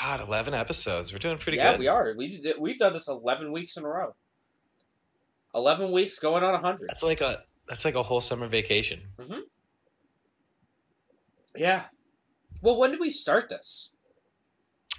God, 0.00 0.20
eleven 0.20 0.54
episodes. 0.54 1.12
We're 1.12 1.18
doing 1.18 1.36
pretty 1.38 1.58
yeah, 1.58 1.72
good. 1.72 1.84
Yeah, 1.84 1.92
we 1.92 2.10
are. 2.10 2.14
We 2.16 2.28
did, 2.28 2.56
we've 2.58 2.78
done 2.78 2.94
this 2.94 3.08
eleven 3.08 3.52
weeks 3.52 3.76
in 3.76 3.84
a 3.84 3.88
row. 3.88 4.14
Eleven 5.54 5.92
weeks 5.92 6.18
going 6.18 6.42
on 6.42 6.58
hundred. 6.58 6.88
That's 6.88 7.02
like 7.02 7.20
a 7.20 7.42
that's 7.68 7.84
like 7.84 7.94
a 7.94 8.02
whole 8.02 8.20
summer 8.20 8.48
vacation. 8.48 9.00
Yeah. 11.56 11.84
Well, 12.64 12.78
when 12.78 12.90
did 12.92 12.98
we 13.00 13.10
start 13.10 13.50
this? 13.50 13.90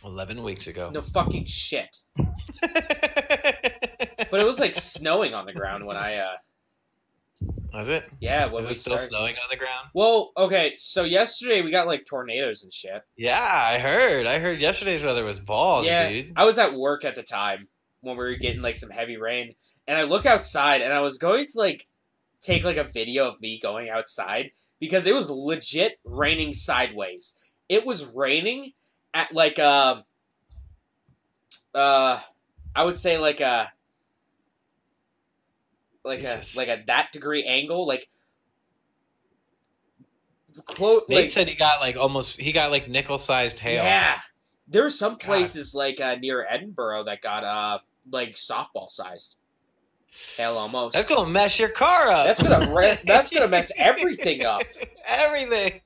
Eleven 0.06 0.44
weeks 0.44 0.68
ago. 0.68 0.92
No 0.94 1.02
fucking 1.02 1.46
shit. 1.46 1.98
But 4.32 4.40
it 4.42 4.46
was 4.46 4.60
like 4.60 4.76
snowing 4.76 5.34
on 5.34 5.46
the 5.46 5.54
ground 5.54 5.86
when 5.86 5.96
I 5.96 6.16
uh 6.18 6.34
Was 7.74 7.88
it? 7.90 8.04
yeah 8.20 8.48
when 8.48 8.64
Is 8.64 8.70
we 8.70 8.76
it 8.76 8.80
still 8.80 8.94
started. 8.98 9.10
snowing 9.10 9.36
on 9.36 9.48
the 9.50 9.56
ground? 9.56 9.88
Well, 9.94 10.32
okay, 10.36 10.74
so 10.78 11.04
yesterday 11.04 11.62
we 11.62 11.72
got 11.72 11.88
like 11.88 12.06
tornadoes 12.06 12.64
and 12.64 12.74
shit. 12.74 13.02
Yeah, 13.16 13.40
I 13.42 13.78
heard. 13.80 14.26
I 14.26 14.40
heard 14.40 14.60
yesterday's 14.60 15.04
weather 15.06 15.24
was 15.24 15.40
balls, 15.40 15.86
yeah, 15.86 16.10
dude. 16.10 16.34
I 16.36 16.44
was 16.44 16.58
at 16.58 16.74
work 16.74 17.06
at 17.06 17.16
the 17.16 17.24
time 17.24 17.68
when 18.02 18.18
we 18.18 18.24
were 18.26 18.36
getting 18.36 18.62
like 18.62 18.76
some 18.76 18.90
heavy 18.90 19.16
rain, 19.18 19.56
and 19.88 19.98
I 19.98 20.04
look 20.04 20.26
outside 20.26 20.82
and 20.82 20.92
I 20.92 21.00
was 21.02 21.18
going 21.18 21.46
to 21.46 21.58
like 21.60 21.88
take 22.42 22.64
like 22.66 22.78
a 22.78 22.84
video 22.84 23.30
of 23.30 23.40
me 23.40 23.60
going 23.62 23.90
outside, 23.90 24.52
because 24.80 25.08
it 25.08 25.14
was 25.16 25.30
legit 25.30 25.98
raining 26.04 26.52
sideways. 26.52 27.40
It 27.70 27.86
was 27.86 28.14
raining 28.14 28.74
at 29.14 29.34
like 29.34 29.58
a, 29.58 30.06
uh, 31.74 32.20
I 32.76 32.84
would 32.84 32.96
say 32.96 33.18
like 33.18 33.40
a, 33.42 33.72
like 36.04 36.20
Jesus. 36.20 36.56
a 36.56 36.58
like 36.58 36.68
a 36.68 36.84
that 36.88 37.12
degree 37.12 37.44
angle, 37.44 37.88
like 37.88 38.08
close. 40.66 41.08
Nate 41.10 41.18
Like, 41.18 41.30
said 41.30 41.48
he 41.48 41.56
got 41.56 41.80
like 41.80 41.96
almost 41.98 42.40
he 42.40 42.52
got 42.52 42.72
like 42.72 42.88
nickel 42.88 43.18
sized 43.18 43.60
hail. 43.60 43.84
yeah, 43.84 44.20
there 44.68 44.84
there's 44.84 44.98
some 44.98 45.18
places 45.18 45.74
like 45.74 46.00
uh, 46.00 46.16
near 46.16 46.46
Edinburgh 46.48 47.04
that 47.06 47.22
got 47.22 47.44
uh 47.44 47.80
like 48.12 48.36
softball 48.36 48.90
sized. 48.90 49.38
Hell, 50.38 50.58
almost. 50.58 50.94
That's 50.94 51.08
gonna 51.08 51.30
mess 51.30 51.60
your 51.60 51.70
car 51.70 52.10
up. 52.10 52.26
That's 52.26 52.42
gonna 52.42 52.74
re- 52.74 52.98
that's 53.04 53.34
gonna 53.34 53.48
mess 53.48 53.72
everything 53.78 54.46
up. 54.46 54.64
Everything. 55.06 55.82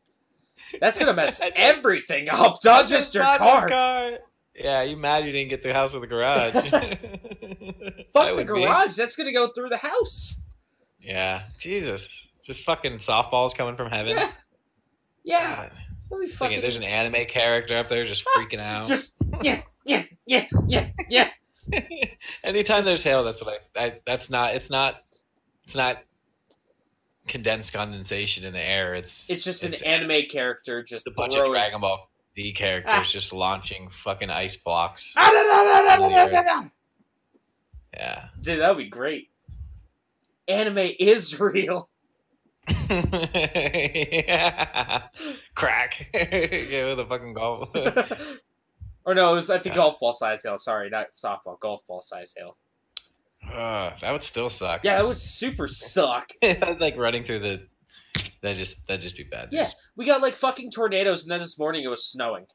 That's 0.80 1.00
gonna 1.00 1.14
mess 1.14 1.42
everything 1.56 2.30
up, 2.30 2.58
not 2.64 2.88
just 2.88 3.14
your 3.14 3.24
Not 3.24 3.40
this 3.40 3.70
car. 3.70 4.12
Yeah, 4.56 4.84
you 4.84 4.98
mad 4.98 5.26
you 5.26 5.32
didn't 5.32 5.50
get 5.50 5.62
the 5.62 5.74
house 5.74 5.94
with 5.94 6.04
a 6.04 6.08
garage? 6.08 6.54
Fuck 6.54 6.72
the 6.72 8.34
would 8.36 8.38
be. 8.38 8.44
garage. 8.44 8.96
That's 8.96 9.16
gonna 9.16 9.32
go 9.32 9.48
through 9.48 9.70
the 9.70 9.78
house. 9.78 10.44
Yeah, 11.02 11.44
Jesus, 11.58 12.32
just 12.44 12.64
fucking 12.64 12.98
softballs 12.98 13.56
coming 13.56 13.76
from 13.76 13.90
heaven. 13.90 14.18
Yeah. 14.18 14.32
Yeah, 15.24 15.56
God. 15.56 15.72
let 16.10 16.20
me 16.20 16.26
Thinking 16.28 16.38
fucking 16.38 16.62
there's 16.62 16.78
an 16.78 16.84
anime 16.84 17.26
character 17.28 17.78
up 17.78 17.88
there 17.90 18.06
just 18.06 18.26
freaking 18.26 18.60
out. 18.60 18.86
just 18.88 19.16
yeah, 19.44 19.62
yeah, 19.86 20.04
yeah, 20.26 20.46
yeah, 20.68 20.90
yeah. 21.10 21.30
Anytime 22.44 22.84
there's 22.84 23.04
hail, 23.04 23.24
that's 23.24 23.44
what 23.44 23.62
I, 23.78 23.86
I. 23.86 23.94
That's 24.06 24.30
not. 24.30 24.56
It's 24.56 24.70
not. 24.70 25.02
It's 25.66 25.76
not 25.76 25.98
condensed 27.30 27.72
condensation 27.74 28.44
in 28.46 28.52
the 28.54 28.60
air. 28.62 28.94
It's. 28.96 29.30
It's 29.30 29.46
just 29.46 29.64
an 29.64 29.76
anime 29.86 30.24
character 30.30 30.84
just 30.84 31.08
a 31.08 31.12
bunch 31.12 31.36
of 31.36 31.48
Dragon 31.48 31.80
Ball 31.80 32.10
Z 32.36 32.52
characters 32.54 32.92
Ah. 32.94 33.04
just 33.04 33.32
launching 33.34 33.88
fucking 33.90 34.30
ice 34.30 34.58
blocks. 34.58 35.14
Ah, 35.18 35.30
da, 35.30 35.44
da, 35.44 35.64
da, 35.64 35.82
da, 36.10 36.10
da, 36.10 36.28
da, 36.44 36.62
da. 36.64 36.68
Yeah. 37.94 38.28
Dude, 38.42 38.60
that 38.60 38.70
would 38.76 38.84
be 38.84 38.90
great. 38.90 39.30
Anime 40.48 40.90
is 41.00 41.40
real. 41.40 41.90
yeah. 42.90 45.04
Crack. 45.56 46.10
yeah, 46.14 46.88
with 46.88 47.00
a 47.00 47.06
fucking 47.08 47.34
golf. 47.34 47.70
or 49.06 49.14
no, 49.16 49.32
it 49.32 49.36
was 49.36 49.50
I 49.50 49.58
think 49.58 49.76
Yeah. 49.76 49.82
golf 49.82 50.00
ball 50.00 50.14
size 50.14 50.44
hail. 50.44 50.58
Sorry, 50.58 50.90
not 50.90 51.12
softball. 51.12 51.60
Golf 51.60 51.86
ball 51.88 52.02
size 52.02 52.34
hail. 52.38 52.58
Ugh, 53.54 53.94
that 54.02 54.12
would 54.12 54.24
still 54.24 54.50
suck. 54.50 54.84
Yeah, 54.84 54.98
that 54.98 55.08
would 55.08 55.18
super 55.18 55.68
suck. 55.68 56.30
Like 56.80 56.98
running 56.98 57.24
through 57.24 57.40
the. 57.40 57.68
That 58.42 58.56
just 58.56 58.88
that 58.88 59.00
just 59.00 59.18
be 59.18 59.24
bad. 59.24 59.50
Yeah, 59.52 59.68
we 59.96 60.06
got 60.06 60.22
like 60.22 60.36
fucking 60.36 60.72
tornadoes, 60.72 61.24
and 61.24 61.32
then 61.32 61.42
this 61.42 61.60
morning 61.60 61.84
it 61.84 61.90
was 61.90 62.06
snowing. 62.06 62.46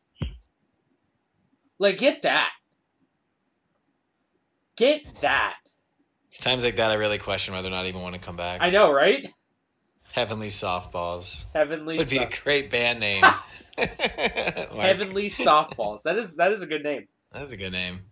Like, 1.78 1.98
get 1.98 2.22
that. 2.22 2.50
Get 4.76 5.02
that. 5.20 5.56
It's 6.28 6.38
times 6.38 6.64
like 6.64 6.76
that 6.76 6.90
I 6.90 6.94
really 6.94 7.18
question 7.18 7.54
whether 7.54 7.68
or 7.68 7.70
not 7.70 7.84
I 7.84 7.88
even 7.88 8.02
want 8.02 8.14
to 8.14 8.20
come 8.20 8.36
back. 8.36 8.60
I 8.62 8.70
know, 8.70 8.92
right? 8.92 9.26
Heavenly 10.12 10.48
softballs 10.48 11.44
Heavenly, 11.52 11.96
Softballs 11.96 11.98
would 11.98 12.10
be 12.10 12.18
a 12.18 12.30
great 12.42 12.70
band 12.70 13.00
name. 13.00 13.24
Heavenly 13.78 15.26
softballs. 15.26 16.02
That 16.04 16.16
is 16.16 16.36
that 16.36 16.52
is 16.52 16.62
a 16.62 16.66
good 16.66 16.84
name. 16.84 17.06
That's 17.32 17.52
a 17.52 17.56
good 17.56 17.72
name. 17.72 18.02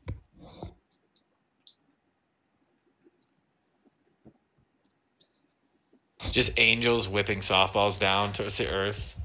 Just 6.32 6.58
angels 6.58 7.08
whipping 7.08 7.38
softballs 7.38 8.00
down 8.00 8.32
towards 8.32 8.58
the 8.58 8.68
earth. 8.68 9.16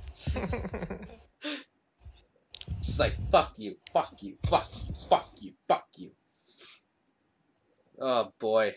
Just 2.81 2.99
like 2.99 3.15
fuck 3.31 3.53
you, 3.57 3.77
fuck 3.91 4.21
you, 4.21 4.35
fuck 4.47 4.69
you, 4.75 4.93
fuck 5.09 5.29
you, 5.39 5.53
fuck 5.67 5.87
you. 5.97 6.11
Oh 7.99 8.31
boy, 8.39 8.75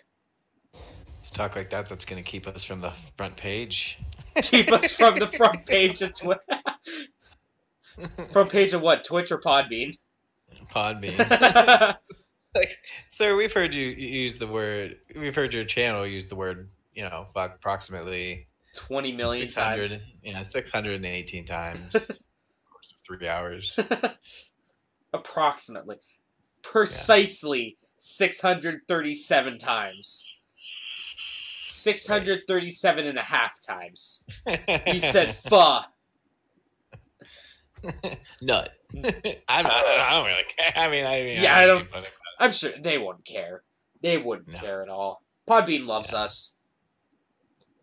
Let's 1.20 1.30
talk 1.30 1.54
like 1.54 1.68
that. 1.70 1.86
That's 1.86 2.06
going 2.06 2.22
to 2.22 2.26
keep 2.26 2.46
us 2.46 2.64
from 2.64 2.80
the 2.80 2.92
front 3.18 3.36
page. 3.36 3.98
keep 4.36 4.72
us 4.72 4.96
from 4.96 5.16
the 5.16 5.26
front 5.26 5.66
page 5.68 6.00
of 6.00 6.18
Twitter. 6.18 6.40
front 8.30 8.50
page 8.50 8.72
of 8.72 8.80
what? 8.80 9.04
Twitch 9.04 9.30
or 9.30 9.38
Podbean? 9.38 9.98
Podbean. 10.72 11.18
like, 12.54 12.70
sir, 13.08 13.36
we've 13.36 13.52
heard 13.52 13.74
you 13.74 13.84
use 13.88 14.38
the 14.38 14.46
word. 14.46 14.96
We've 15.14 15.34
heard 15.34 15.52
your 15.52 15.64
channel 15.64 16.06
use 16.06 16.26
the 16.26 16.36
word. 16.36 16.70
You 16.94 17.04
know, 17.04 17.26
fuck, 17.34 17.54
approximately 17.56 18.46
Twenty 18.74 19.12
million 19.12 19.48
600, 19.48 19.88
times. 19.90 20.02
you 20.22 20.32
know, 20.32 20.42
618 20.42 21.44
times. 21.44 21.94
of 21.94 22.16
three 23.06 23.28
hours. 23.28 23.78
Approximately, 25.12 25.96
precisely 26.62 27.76
six 27.98 28.40
hundred 28.40 28.80
thirty-seven 28.86 29.58
times. 29.58 30.38
637 31.62 33.06
and 33.06 33.18
a 33.18 33.22
half 33.22 33.58
times. 33.60 34.26
You 34.86 35.00
said 35.00 35.34
fuh. 35.48 35.82
Nut. 38.42 38.72
I'm 38.94 39.02
not, 39.64 39.86
I 39.86 40.06
don't 40.10 40.26
really 40.26 40.44
care. 40.56 40.72
I 40.76 40.90
mean, 40.90 41.04
I 41.06 41.22
mean, 41.22 41.42
Yeah, 41.42 41.56
I 41.56 41.66
don't- 41.66 41.90
but- 41.90 42.10
I'm 42.38 42.52
sure 42.52 42.70
they 42.80 42.98
wouldn't 42.98 43.24
care. 43.24 43.62
They 44.00 44.16
wouldn't 44.18 44.52
No. 44.52 44.58
care 44.58 44.82
at 44.82 44.88
all. 44.88 45.22
Podbean 45.48 45.86
loves 45.86 46.14
us. 46.14 46.56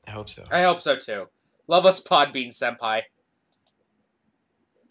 I 0.07 0.11
hope 0.11 0.29
so. 0.29 0.43
I 0.51 0.61
hope 0.63 0.79
so 0.81 0.95
too. 0.95 1.27
Love 1.67 1.85
us, 1.85 2.01
Podbean 2.03 2.47
Senpai. 2.49 3.01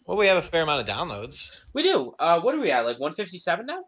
Well, 0.05 0.17
we 0.17 0.27
have 0.27 0.37
a 0.37 0.41
fair 0.41 0.63
amount 0.63 0.87
of 0.87 0.95
downloads. 0.95 1.61
We 1.73 1.83
do. 1.83 2.13
Uh, 2.19 2.39
what 2.39 2.55
are 2.55 2.59
we 2.59 2.71
at? 2.71 2.85
Like 2.85 2.99
157 2.99 3.65
now? 3.65 3.83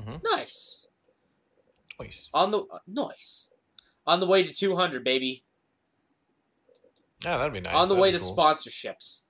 Mhm. 0.00 0.22
Nice. 0.22 0.86
Nice. 2.00 2.30
On 2.32 2.50
the 2.50 2.60
uh, 2.60 2.78
nice. 2.86 3.50
On 4.06 4.20
the 4.20 4.26
way 4.26 4.44
to 4.44 4.52
200, 4.54 5.02
baby. 5.04 5.42
Yeah, 7.24 7.38
that'd 7.38 7.52
be 7.52 7.60
nice. 7.60 7.74
On 7.74 7.88
the 7.88 7.94
That'd 7.94 8.02
way 8.02 8.12
to 8.12 8.18
cool. 8.18 8.36
sponsorships. 8.36 9.24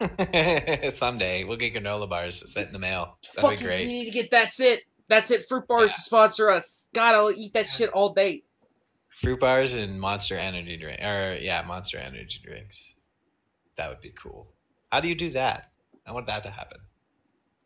Someday 0.98 1.44
we'll 1.44 1.56
get 1.56 1.74
granola 1.74 2.08
bars 2.08 2.50
sent 2.52 2.68
in 2.68 2.72
the 2.72 2.78
mail. 2.78 3.18
That'd 3.36 3.60
Fucking, 3.60 3.66
be 3.68 3.86
we 3.86 3.92
need 3.92 4.04
to 4.06 4.10
get 4.12 4.30
that's 4.30 4.60
it. 4.60 4.80
That's 5.08 5.30
it. 5.30 5.46
Fruit 5.48 5.66
bars 5.68 5.90
Yeah. 5.92 5.96
to 5.96 6.00
sponsor 6.02 6.50
us. 6.50 6.88
God, 6.94 7.14
I'll 7.14 7.30
eat 7.30 7.52
that 7.54 7.66
shit 7.66 7.90
all 7.90 8.12
day. 8.12 8.42
Fruit 9.20 9.40
bars 9.40 9.74
and 9.74 10.00
Monster 10.00 10.36
Energy 10.36 10.76
drink, 10.76 11.00
or 11.00 11.36
yeah, 11.40 11.62
Monster 11.66 11.98
Energy 11.98 12.40
drinks. 12.44 12.94
That 13.76 13.88
would 13.88 14.00
be 14.00 14.10
cool. 14.10 14.46
How 14.92 15.00
do 15.00 15.08
you 15.08 15.14
do 15.14 15.30
that? 15.32 15.70
I 16.06 16.12
want 16.12 16.26
that 16.28 16.42
to 16.44 16.50
happen. 16.50 16.78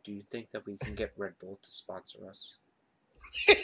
Do 0.05 0.13
you 0.13 0.23
think 0.23 0.51
that 0.51 0.67
we 0.67 0.77
can 0.79 0.95
get 0.95 1.13
Red 1.17 1.35
Bull 1.39 1.59
to 1.63 1.71
sponsor 1.71 2.29
us? 2.29 2.57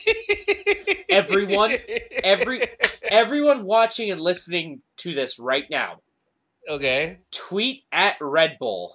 Everyone- 1.09 1.72
every- 2.22 2.62
Everyone 3.03 3.64
watching 3.64 4.11
and 4.11 4.20
listening 4.20 4.82
to 4.99 5.14
this 5.14 5.39
right 5.39 5.64
now, 5.70 6.01
okay. 6.68 7.18
tweet 7.30 7.84
at 7.91 8.16
Red 8.20 8.59
Bull. 8.61 8.95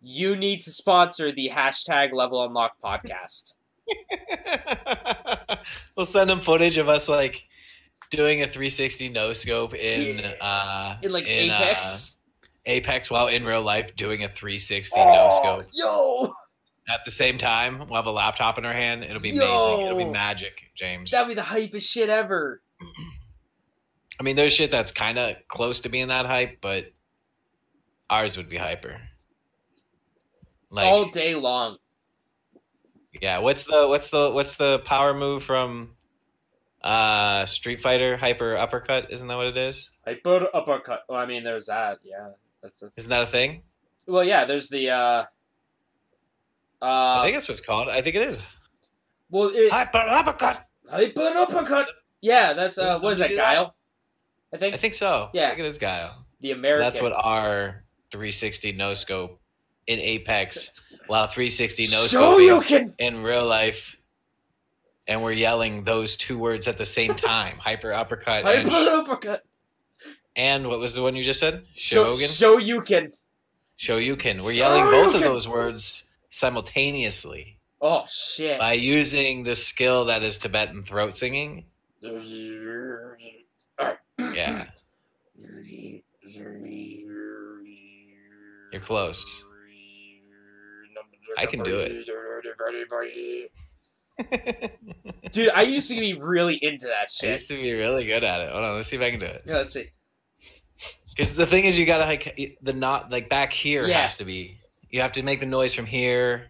You 0.00 0.36
need 0.36 0.62
to 0.62 0.70
sponsor 0.70 1.32
the 1.32 1.50
hashtag 1.52 2.12
Level 2.14 2.42
Unlock 2.44 2.80
podcast. 2.82 3.54
we'll 5.96 6.06
send 6.06 6.30
them 6.30 6.40
footage 6.40 6.78
of 6.78 6.88
us 6.88 7.08
like 7.08 7.44
doing 8.10 8.42
a 8.42 8.46
360 8.46 9.08
no 9.10 9.32
scope 9.32 9.74
in 9.74 10.24
uh 10.40 10.96
In 11.02 11.12
like 11.12 11.26
in, 11.26 11.50
uh, 11.50 11.56
Apex. 11.56 12.24
Apex 12.64 13.10
while 13.10 13.28
in 13.28 13.44
real 13.44 13.62
life 13.62 13.94
doing 13.96 14.24
a 14.24 14.28
360 14.28 14.98
no 15.00 15.30
scope 15.30 15.62
Yo, 15.72 16.34
at 16.88 17.04
the 17.04 17.10
same 17.10 17.38
time. 17.38 17.78
We'll 17.78 17.96
have 17.96 18.06
a 18.06 18.12
laptop 18.12 18.58
in 18.58 18.64
our 18.64 18.72
hand. 18.72 19.04
It'll 19.04 19.20
be 19.20 19.30
Yo. 19.30 19.42
amazing. 19.42 19.86
It'll 19.86 19.98
be 19.98 20.12
magic, 20.12 20.62
James. 20.74 21.10
that'd 21.10 21.28
be 21.28 21.34
the 21.34 21.42
hypest 21.42 21.90
shit 21.90 22.08
ever. 22.08 22.60
I 24.18 24.22
mean, 24.22 24.36
there's 24.36 24.54
shit 24.54 24.70
that's 24.70 24.92
kind 24.92 25.18
of 25.18 25.36
close 25.46 25.80
to 25.80 25.88
being 25.88 26.08
that 26.08 26.26
hype, 26.26 26.58
but 26.60 26.90
ours 28.08 28.36
would 28.36 28.48
be 28.48 28.56
hyper. 28.56 28.98
Like, 30.70 30.86
all 30.86 31.10
day 31.10 31.34
long. 31.34 31.76
Yeah. 33.20 33.38
What's 33.38 33.64
the 33.64 33.86
what's 33.88 34.10
the 34.10 34.30
what's 34.30 34.54
the 34.54 34.78
power 34.80 35.14
move 35.14 35.42
from 35.42 35.90
uh 36.82 37.46
Street 37.46 37.80
Fighter? 37.80 38.16
Hyper 38.16 38.56
uppercut, 38.56 39.12
isn't 39.12 39.26
that 39.26 39.36
what 39.36 39.46
it 39.46 39.56
is? 39.56 39.90
Hyper 40.04 40.48
uppercut. 40.52 41.04
Well, 41.08 41.18
I 41.18 41.26
mean, 41.26 41.44
there's 41.44 41.66
that. 41.66 41.98
Yeah, 42.04 42.30
that's, 42.62 42.80
that's 42.80 42.98
Isn't 42.98 43.10
that 43.10 43.22
a 43.22 43.26
thing? 43.26 43.62
well, 44.06 44.24
yeah. 44.24 44.44
There's 44.44 44.68
the. 44.68 44.90
uh 44.90 45.24
I 46.82 46.86
uh, 46.86 47.22
think 47.22 47.36
that's 47.36 47.48
what 47.48 47.56
it's 47.58 47.66
called. 47.66 47.88
I 47.88 48.02
think 48.02 48.16
it 48.16 48.22
is. 48.22 48.38
well, 49.30 49.50
it, 49.52 49.72
Hyper 49.72 49.98
uppercut. 49.98 50.62
hyper 50.90 51.20
uppercut. 51.20 51.88
Yeah, 52.20 52.52
that's 52.52 52.76
uh, 52.76 52.98
what 53.00 53.14
is 53.14 53.18
that? 53.18 53.28
do 53.28 53.36
that? 53.36 53.42
Guile. 53.54 53.74
I 54.52 54.58
think 54.58 54.74
I 54.74 54.76
think 54.76 54.94
so. 54.94 55.30
Yeah. 55.32 55.46
I 55.46 55.48
think 55.48 55.60
it 55.60 55.66
is 55.66 55.78
Guile. 55.78 56.24
the 56.40 56.50
American. 56.52 56.86
That's 56.86 57.00
what 57.00 57.12
our 57.12 57.82
360 58.10 58.72
no 58.72 58.94
scope 58.94 59.40
in 59.86 60.00
Apex, 60.00 60.80
while 61.06 61.26
360 61.26 61.84
no 61.84 61.88
so 61.98 62.38
you 62.38 62.60
can. 62.60 62.94
in 62.98 63.22
real 63.22 63.46
life, 63.46 63.96
and 65.06 65.22
we're 65.22 65.32
yelling 65.32 65.84
those 65.84 66.16
two 66.16 66.38
words 66.38 66.66
at 66.68 66.78
the 66.78 66.84
same 66.84 67.14
time: 67.14 67.56
hyper 67.58 67.92
uppercut. 67.92 68.44
Hyper 68.44 68.68
and 68.68 68.88
uppercut. 68.88 69.44
and 70.34 70.66
what 70.68 70.78
was 70.78 70.94
the 70.94 71.02
one 71.02 71.14
you 71.16 71.22
just 71.22 71.40
said? 71.40 71.64
Shogun. 71.74 72.14
Shoryuken. 73.78 74.40
We're 74.42 74.52
yelling 74.52 74.84
both 74.84 75.14
of 75.14 75.20
those 75.20 75.46
words 75.46 76.10
simultaneously 76.30 77.58
Oh 77.80 78.04
shit. 78.08 78.58
by 78.58 78.72
using 78.72 79.44
this 79.44 79.64
skill 79.66 80.06
that 80.06 80.22
is 80.22 80.38
Tibetan 80.38 80.82
throat 80.82 81.14
singing. 81.14 81.66
Yeah, 82.00 82.10
you're 88.72 88.80
close. 88.80 89.44
I 91.36 91.46
can 91.46 91.62
do 91.62 91.78
it. 91.78 92.06
Dude, 95.32 95.50
I 95.50 95.62
used 95.62 95.90
to 95.90 95.98
be 96.00 96.14
really 96.14 96.56
into 96.56 96.86
that 96.86 97.08
shit. 97.08 97.28
I 97.28 97.32
used 97.32 97.48
to 97.48 97.54
be 97.54 97.72
really 97.74 98.06
good 98.06 98.24
at 98.24 98.40
it. 98.40 98.50
Hold 98.50 98.64
on, 98.64 98.76
let's 98.76 98.88
see 98.88 98.96
if 98.96 99.02
I 99.02 99.10
can 99.10 99.20
do 99.20 99.26
it. 99.26 99.42
Yeah, 99.44 99.56
let's 99.56 99.72
see. 99.72 99.90
Because 101.14 101.34
the 101.34 101.46
thing 101.46 101.64
is, 101.64 101.78
you 101.78 101.86
gotta 101.86 102.04
like 102.04 102.58
the 102.62 102.72
not 102.72 103.10
like 103.10 103.28
back 103.28 103.52
here 103.52 103.86
Yeah. 103.86 104.02
has 104.02 104.16
to 104.18 104.24
be. 104.24 104.58
You 104.90 105.00
have 105.00 105.12
to 105.12 105.22
make 105.22 105.40
the 105.40 105.46
noise 105.46 105.74
from 105.74 105.86
here, 105.86 106.48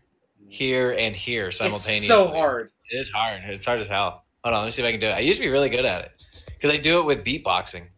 here, 0.48 0.92
and 0.92 1.16
here 1.16 1.50
simultaneously. 1.50 1.96
It's 1.96 2.06
so 2.08 2.28
hard. 2.28 2.70
It 2.90 2.98
is 2.98 3.10
hard. 3.10 3.42
It's 3.46 3.64
hard 3.64 3.80
as 3.80 3.88
hell. 3.88 4.24
Hold 4.44 4.54
on, 4.54 4.60
let 4.62 4.66
me 4.66 4.70
see 4.72 4.82
if 4.82 4.86
I 4.86 4.92
can 4.92 5.00
do 5.00 5.06
it. 5.06 5.12
I 5.12 5.20
used 5.20 5.40
to 5.40 5.44
be 5.46 5.50
really 5.50 5.70
good 5.70 5.84
at 5.84 6.04
it 6.04 6.24
because 6.46 6.70
I 6.70 6.76
do 6.76 7.00
it 7.00 7.04
with 7.04 7.24
beatboxing. 7.24 7.88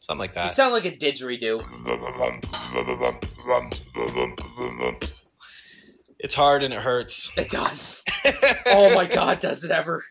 Something 0.00 0.18
like 0.18 0.34
that. 0.34 0.44
You 0.44 0.50
sound 0.50 0.72
like 0.72 0.84
a 0.86 0.90
didgeridoo. 0.90 1.58
It's 6.18 6.34
hard 6.34 6.62
and 6.64 6.74
it 6.74 6.80
hurts. 6.80 7.30
It 7.36 7.50
does. 7.50 8.04
Oh 8.66 8.94
my 8.94 9.06
god, 9.06 9.38
does 9.38 9.64
it 9.64 9.70
ever? 9.70 10.02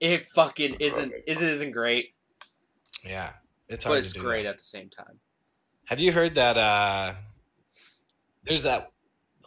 It 0.00 0.22
fucking 0.22 0.76
isn't. 0.80 1.12
Is 1.26 1.42
it 1.42 1.48
isn't 1.48 1.72
great, 1.72 2.14
Yeah, 3.04 3.32
it's 3.68 3.84
hard 3.84 3.96
but 3.96 3.98
it's 4.04 4.12
great 4.14 4.44
that. 4.44 4.50
at 4.50 4.56
the 4.56 4.62
same 4.62 4.88
time. 4.88 5.20
Have 5.84 6.00
you 6.00 6.10
heard 6.12 6.34
that? 6.36 6.56
uh 6.56 7.14
There's 8.44 8.62
that. 8.64 8.90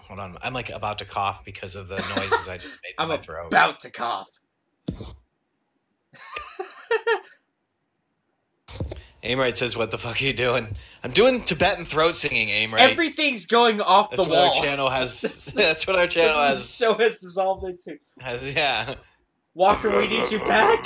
Hold 0.08 0.20
on, 0.20 0.38
I'm 0.44 0.54
like 0.54 0.70
about 0.70 0.98
to 1.00 1.06
cough 1.06 1.44
because 1.46 1.76
of 1.76 1.88
the 1.88 1.96
noises 2.16 2.48
I 2.48 2.58
just 2.58 2.78
made 2.84 2.90
in 2.98 3.04
I'm 3.04 3.08
my 3.10 3.18
throat. 3.18 3.48
About 3.48 3.80
to 3.82 3.92
cough. 3.92 4.30
Aimrite 9.24 9.56
says, 9.56 9.78
"What 9.78 9.90
the 9.92 9.98
fuck 9.98 10.22
are 10.22 10.26
you 10.26 10.34
doing?" 10.34 10.68
I'm 11.04 11.12
doing 11.12 11.42
Tibetan 11.44 11.86
throat 11.86 12.14
singing. 12.16 12.50
Aimrite. 12.50 12.80
Everything's 12.80 13.46
going 13.48 13.80
off 13.80 14.10
that's 14.10 14.24
the 14.24 14.30
what 14.30 14.38
wall. 14.38 14.48
our 14.58 14.64
channel 14.66 14.90
has. 14.90 15.22
That's- 15.22 15.46
that's 15.54 15.88
what 15.88 15.98
our 15.98 16.08
channel 16.08 16.38
has. 16.38 16.76
show 16.76 16.94
has 16.96 17.22
dissolved 17.22 17.66
into. 17.68 17.98
Has 18.20 18.54
yeah. 18.54 18.96
Walker, 19.54 19.96
we 19.98 20.08
need 20.08 20.30
you 20.32 20.40
back. 20.40 20.84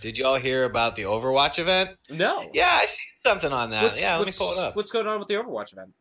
Did 0.00 0.18
you 0.18 0.26
all 0.26 0.38
hear 0.38 0.64
about 0.64 0.94
the 0.96 1.02
Overwatch 1.02 1.58
event? 1.58 1.90
No. 2.10 2.50
Yeah, 2.52 2.68
I 2.70 2.86
seen 2.86 3.06
something 3.18 3.52
on 3.52 3.70
that. 3.70 3.84
What's- 3.84 4.02
yeah, 4.02 4.16
let 4.16 4.26
me 4.26 4.32
pull 4.36 4.52
it 4.52 4.58
up. 4.58 4.76
What's 4.76 4.90
going 4.90 5.06
on 5.06 5.18
with 5.18 5.28
the 5.28 5.34
Overwatch 5.34 5.72
event? 5.72 5.92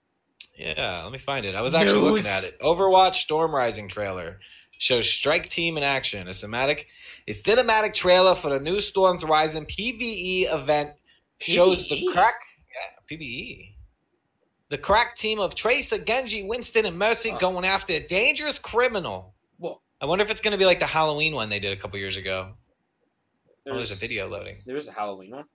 Yeah, 0.58 1.02
let 1.04 1.12
me 1.12 1.20
find 1.20 1.46
it. 1.46 1.56
I 1.56 1.62
was 1.62 1.74
actually 1.74 2.02
looking 2.02 2.26
at 2.26 2.44
it. 2.44 2.58
Overwatch 2.62 3.16
Storm 3.16 3.54
Rising 3.54 3.88
trailer 3.88 4.40
shows 4.78 5.10
Strike 5.10 5.50
Team 5.50 5.78
in 5.78 5.84
action. 5.84 6.28
A 6.28 6.32
cinematic, 6.32 6.86
a 7.28 7.34
cinematic 7.34 7.94
trailer 7.94 8.36
for 8.36 8.50
the 8.50 8.60
new 8.60 8.82
Storms 8.82 9.24
Rising 9.24 9.66
PVE 9.66 10.54
event 10.54 10.92
shows 11.40 11.88
the 11.88 12.10
crack. 12.12 12.36
Yeah, 12.74 13.18
PVE. 13.18 13.74
The 14.70 14.78
crack 14.78 15.16
team 15.16 15.40
of 15.40 15.56
Tracer, 15.56 15.98
Genji, 15.98 16.44
Winston, 16.44 16.86
and 16.86 16.98
Mercy 16.98 17.34
going 17.40 17.64
after 17.64 17.94
a 17.94 18.00
dangerous 18.00 18.60
criminal. 18.60 19.34
Well, 19.60 19.82
I 20.02 20.06
wonder 20.06 20.26
if 20.26 20.32
it's 20.32 20.42
going 20.42 20.52
to 20.52 20.58
be 20.58 20.66
like 20.66 20.80
the 20.80 20.86
Halloween 20.86 21.34
one 21.34 21.50
they 21.50 21.60
did 21.60 21.72
a 21.72 21.80
couple 21.80 22.00
years 22.00 22.18
ago. 22.18 22.54
there 23.64 23.74
Oh, 23.74 23.78
there's 23.78 23.92
a 23.92 23.96
video 23.96 24.28
loading. 24.28 24.58
There 24.66 24.76
is 24.76 24.88
a 24.88 24.92
Halloween 24.92 25.32
one. 25.32 25.46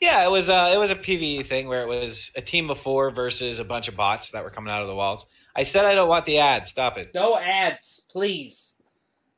Yeah, 0.00 0.24
it 0.24 0.30
was 0.30 0.50
uh, 0.50 0.72
it 0.74 0.78
was 0.78 0.90
a 0.90 0.96
PVE 0.96 1.46
thing 1.46 1.66
where 1.68 1.80
it 1.80 1.88
was 1.88 2.30
a 2.36 2.42
team 2.42 2.68
of 2.70 2.78
four 2.78 3.10
versus 3.10 3.58
a 3.58 3.64
bunch 3.64 3.88
of 3.88 3.96
bots 3.96 4.32
that 4.32 4.44
were 4.44 4.50
coming 4.50 4.72
out 4.72 4.82
of 4.82 4.88
the 4.88 4.94
walls. 4.94 5.32
I 5.56 5.62
said 5.62 5.84
I 5.84 5.94
don't 5.94 6.08
want 6.08 6.26
the 6.26 6.38
ad. 6.38 6.66
Stop 6.66 6.98
it. 6.98 7.14
No 7.14 7.38
ads, 7.38 8.06
please. 8.10 8.80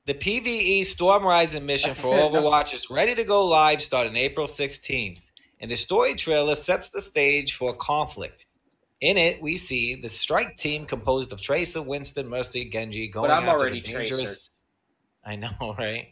The 0.06 0.14
PVE 0.14 0.84
Storm 0.84 1.24
Rising 1.24 1.66
mission 1.66 1.94
for. 1.94 2.14
Overwatch 2.30 2.74
is 2.74 2.90
ready 2.90 3.14
to 3.14 3.24
go 3.24 3.46
live 3.46 3.82
starting 3.82 4.16
April 4.16 4.46
16th, 4.46 5.20
and 5.60 5.70
the 5.70 5.76
story 5.76 6.14
trailer 6.14 6.54
sets 6.54 6.88
the 6.88 7.00
stage 7.00 7.54
for 7.54 7.74
conflict. 7.74 8.46
In 9.00 9.18
it, 9.18 9.42
we 9.42 9.56
see 9.56 9.96
the 9.96 10.08
strike 10.08 10.56
team 10.56 10.86
composed 10.86 11.32
of 11.32 11.42
Tracer, 11.42 11.82
Winston, 11.82 12.28
Mercy, 12.28 12.70
Genji 12.70 13.08
going 13.08 13.30
I'm 13.30 13.42
after 13.44 13.60
already 13.60 13.80
the 13.80 13.88
Tracer. 13.92 14.16
dangerous. 14.16 14.50
I 15.24 15.36
know, 15.36 15.50
right? 15.78 16.08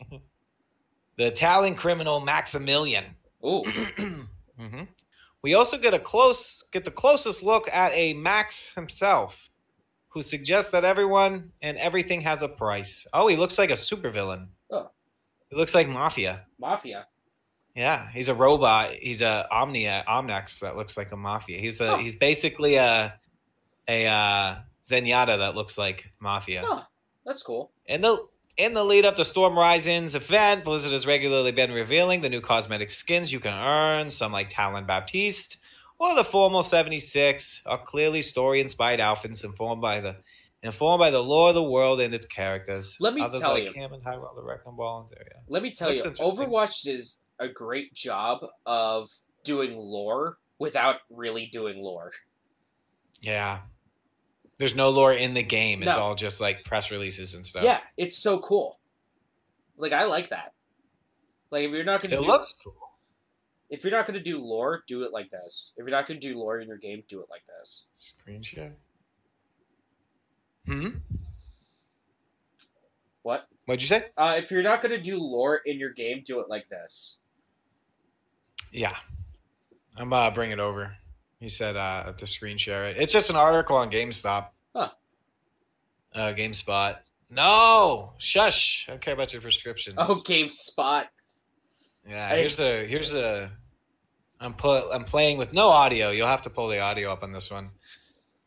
The 1.16 1.26
Italian 1.26 1.76
criminal 1.76 2.20
Maximilien. 2.20 3.04
Ooh, 3.44 3.62
hmm 4.58 4.82
We 5.42 5.54
also 5.54 5.78
get 5.78 5.94
a 5.94 5.98
close, 5.98 6.64
get 6.72 6.84
the 6.84 6.90
closest 6.90 7.42
look 7.42 7.68
at 7.72 7.92
a 7.92 8.14
Max 8.14 8.72
himself, 8.74 9.50
who 10.08 10.22
suggests 10.22 10.70
that 10.72 10.84
everyone 10.84 11.52
and 11.60 11.76
everything 11.76 12.22
has 12.22 12.42
a 12.42 12.48
price. 12.48 13.06
Oh, 13.12 13.26
he 13.28 13.36
looks 13.36 13.58
like 13.58 13.70
a 13.70 13.74
supervillain. 13.74 14.48
Oh. 14.70 14.90
He 15.50 15.56
looks 15.56 15.74
like 15.74 15.88
Mafia. 15.88 16.46
Mafia. 16.58 17.06
Yeah, 17.74 18.08
he's 18.10 18.28
a 18.28 18.34
robot. 18.34 18.92
He's 18.94 19.20
a 19.20 19.46
Omnia 19.50 20.04
Omnic 20.08 20.60
that 20.60 20.76
looks 20.76 20.96
like 20.96 21.10
a 21.12 21.16
Mafia. 21.16 21.58
He's 21.58 21.80
a 21.80 21.94
Oh. 21.94 21.96
he's 21.98 22.16
basically 22.16 22.76
a 22.76 23.18
a 23.88 24.06
uh, 24.06 24.56
Zenyatta 24.88 25.38
that 25.38 25.54
looks 25.54 25.76
like 25.76 26.10
Mafia. 26.20 26.62
Huh, 26.64 26.82
that's 27.26 27.42
cool. 27.42 27.72
And 27.88 28.02
the 28.04 28.26
in 28.56 28.74
the 28.74 28.84
lead 28.84 29.04
up 29.04 29.16
to 29.16 29.24
Storm 29.24 29.58
Rising's 29.58 30.14
event, 30.14 30.64
Blizzard 30.64 30.92
has 30.92 31.06
regularly 31.06 31.52
been 31.52 31.72
revealing 31.72 32.20
the 32.20 32.28
new 32.28 32.40
cosmetic 32.40 32.90
skins 32.90 33.32
you 33.32 33.40
can 33.40 33.52
earn, 33.52 34.10
some 34.10 34.32
like 34.32 34.48
Talon 34.48 34.86
Baptiste 34.86 35.58
or 35.98 36.14
the 36.14 36.24
formal 36.24 36.62
76 36.62 37.62
are 37.66 37.78
clearly 37.78 38.22
story 38.22 38.60
inspired 38.60 39.00
outfits 39.00 39.44
informed 39.44 39.80
by 39.80 40.00
the 40.00 40.16
informed 40.62 40.98
by 40.98 41.10
the 41.10 41.22
lore 41.22 41.50
of 41.50 41.54
the 41.54 41.62
world 41.62 42.00
and 42.00 42.14
its 42.14 42.26
characters. 42.26 42.96
Let 42.98 43.14
me 43.14 43.22
Others 43.22 43.42
tell 43.42 43.52
like 43.52 43.64
you. 43.64 43.72
Hammond, 43.74 44.02
Tyrell, 44.02 44.34
the 44.34 44.42
Wrecking 44.42 44.76
Ball, 44.76 45.06
and. 45.10 45.28
Let 45.48 45.62
me 45.62 45.70
tell 45.70 45.90
Looks 45.90 46.04
you. 46.04 46.10
Overwatch 46.24 46.84
does 46.84 47.20
a 47.38 47.48
great 47.48 47.92
job 47.92 48.40
of 48.64 49.10
doing 49.44 49.76
lore 49.76 50.38
without 50.58 50.96
really 51.10 51.46
doing 51.46 51.82
lore. 51.82 52.12
Yeah. 53.20 53.60
There's 54.58 54.74
no 54.76 54.90
lore 54.90 55.12
in 55.12 55.34
the 55.34 55.42
game. 55.42 55.82
It's 55.82 55.96
No. 55.96 56.02
all 56.02 56.14
just 56.14 56.40
like 56.40 56.64
press 56.64 56.90
releases 56.90 57.34
and 57.34 57.46
stuff. 57.46 57.64
Yeah, 57.64 57.80
it's 57.96 58.16
so 58.16 58.38
cool. 58.38 58.78
Like 59.76 59.92
I 59.92 60.04
like 60.04 60.28
that. 60.28 60.52
Like 61.50 61.64
if 61.64 61.72
you're 61.72 61.84
not 61.84 62.00
gonna 62.02 62.16
It 62.16 62.20
do, 62.20 62.26
looks 62.26 62.52
cool. 62.62 62.76
if 63.68 63.82
you're 63.82 63.92
not 63.92 64.06
gonna 64.06 64.20
do 64.22 64.38
lore, 64.38 64.84
do 64.86 65.02
it 65.02 65.12
like 65.12 65.30
this. 65.30 65.72
If 65.76 65.82
you're 65.82 65.90
not 65.90 66.06
gonna 66.06 66.20
do 66.20 66.38
lore 66.38 66.60
in 66.60 66.68
your 66.68 66.76
game, 66.78 67.02
do 67.08 67.20
it 67.20 67.26
like 67.30 67.42
this. 67.46 67.86
Screen 67.96 68.42
share. 68.42 68.72
Hmm? 70.66 70.88
What? 73.22 73.48
What'd 73.66 73.80
you 73.82 73.88
say? 73.88 74.06
Uh, 74.16 74.34
if 74.38 74.50
you're 74.50 74.62
not 74.62 74.82
gonna 74.82 75.00
do 75.00 75.18
lore 75.18 75.56
in 75.56 75.78
your 75.78 75.90
game, 75.92 76.22
do 76.24 76.40
it 76.40 76.48
like 76.48 76.68
this. 76.68 77.20
Yeah. 78.70 78.96
I'm 79.96 80.12
uh 80.12 80.30
bring 80.30 80.50
it 80.50 80.60
over. 80.60 80.96
He 81.40 81.48
said 81.48 81.76
uh 81.76 82.12
to 82.12 82.26
screen 82.26 82.56
share 82.58 82.86
it. 82.86 82.96
It's 82.96 83.12
just 83.12 83.30
an 83.30 83.36
article 83.36 83.76
on 83.76 83.90
GameStop. 83.90 84.48
Huh. 84.74 84.90
Uh 86.14 86.32
GameSpot. 86.32 86.96
No! 87.30 88.12
Shush! 88.18 88.86
I 88.88 88.92
don't 88.92 89.00
care 89.00 89.14
about 89.14 89.32
your 89.32 89.42
prescriptions. 89.42 89.96
Oh, 89.98 90.22
GameSpot. 90.24 91.06
Yeah, 92.08 92.28
I- 92.32 92.36
here's 92.36 92.56
the 92.56 92.84
here's 92.88 93.14
a 93.14 93.50
I'm 94.40 94.54
put 94.54 94.84
I'm 94.92 95.04
playing 95.04 95.38
with 95.38 95.52
no 95.54 95.68
audio. 95.68 96.10
You'll 96.10 96.26
have 96.28 96.42
to 96.42 96.50
pull 96.50 96.68
the 96.68 96.80
audio 96.80 97.10
up 97.10 97.22
on 97.22 97.32
this 97.32 97.50
one. 97.50 97.70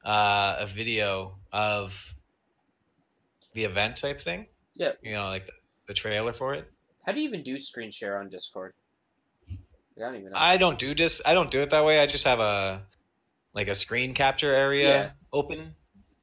Uh, 0.05 0.57
a 0.59 0.65
video 0.67 1.35
of 1.51 2.13
the 3.53 3.63
event 3.65 3.97
type 3.97 4.21
thing. 4.21 4.45
Yeah. 4.75 4.91
You 5.01 5.13
know, 5.13 5.25
like 5.25 5.47
the, 5.47 5.53
the 5.87 5.93
trailer 5.93 6.33
for 6.33 6.53
it. 6.53 6.71
How 7.05 7.11
do 7.13 7.19
you 7.19 7.27
even 7.27 7.41
do 7.43 7.57
screen 7.57 7.91
share 7.91 8.19
on 8.19 8.29
Discord? 8.29 8.73
I 9.97 9.99
don't 9.99 10.15
even 10.15 10.31
know. 10.31 10.37
I 10.37 10.57
don't 10.57 10.77
do 10.77 10.93
this. 10.93 11.21
I 11.25 11.33
don't 11.33 11.49
do 11.49 11.61
it 11.61 11.71
that 11.71 11.83
way. 11.85 11.99
I 11.99 12.05
just 12.05 12.25
have 12.25 12.39
a 12.39 12.83
like 13.53 13.67
a 13.67 13.75
screen 13.75 14.13
capture 14.13 14.53
area 14.53 14.87
Yeah. 14.89 15.09
open, 15.33 15.59
and 15.59 15.75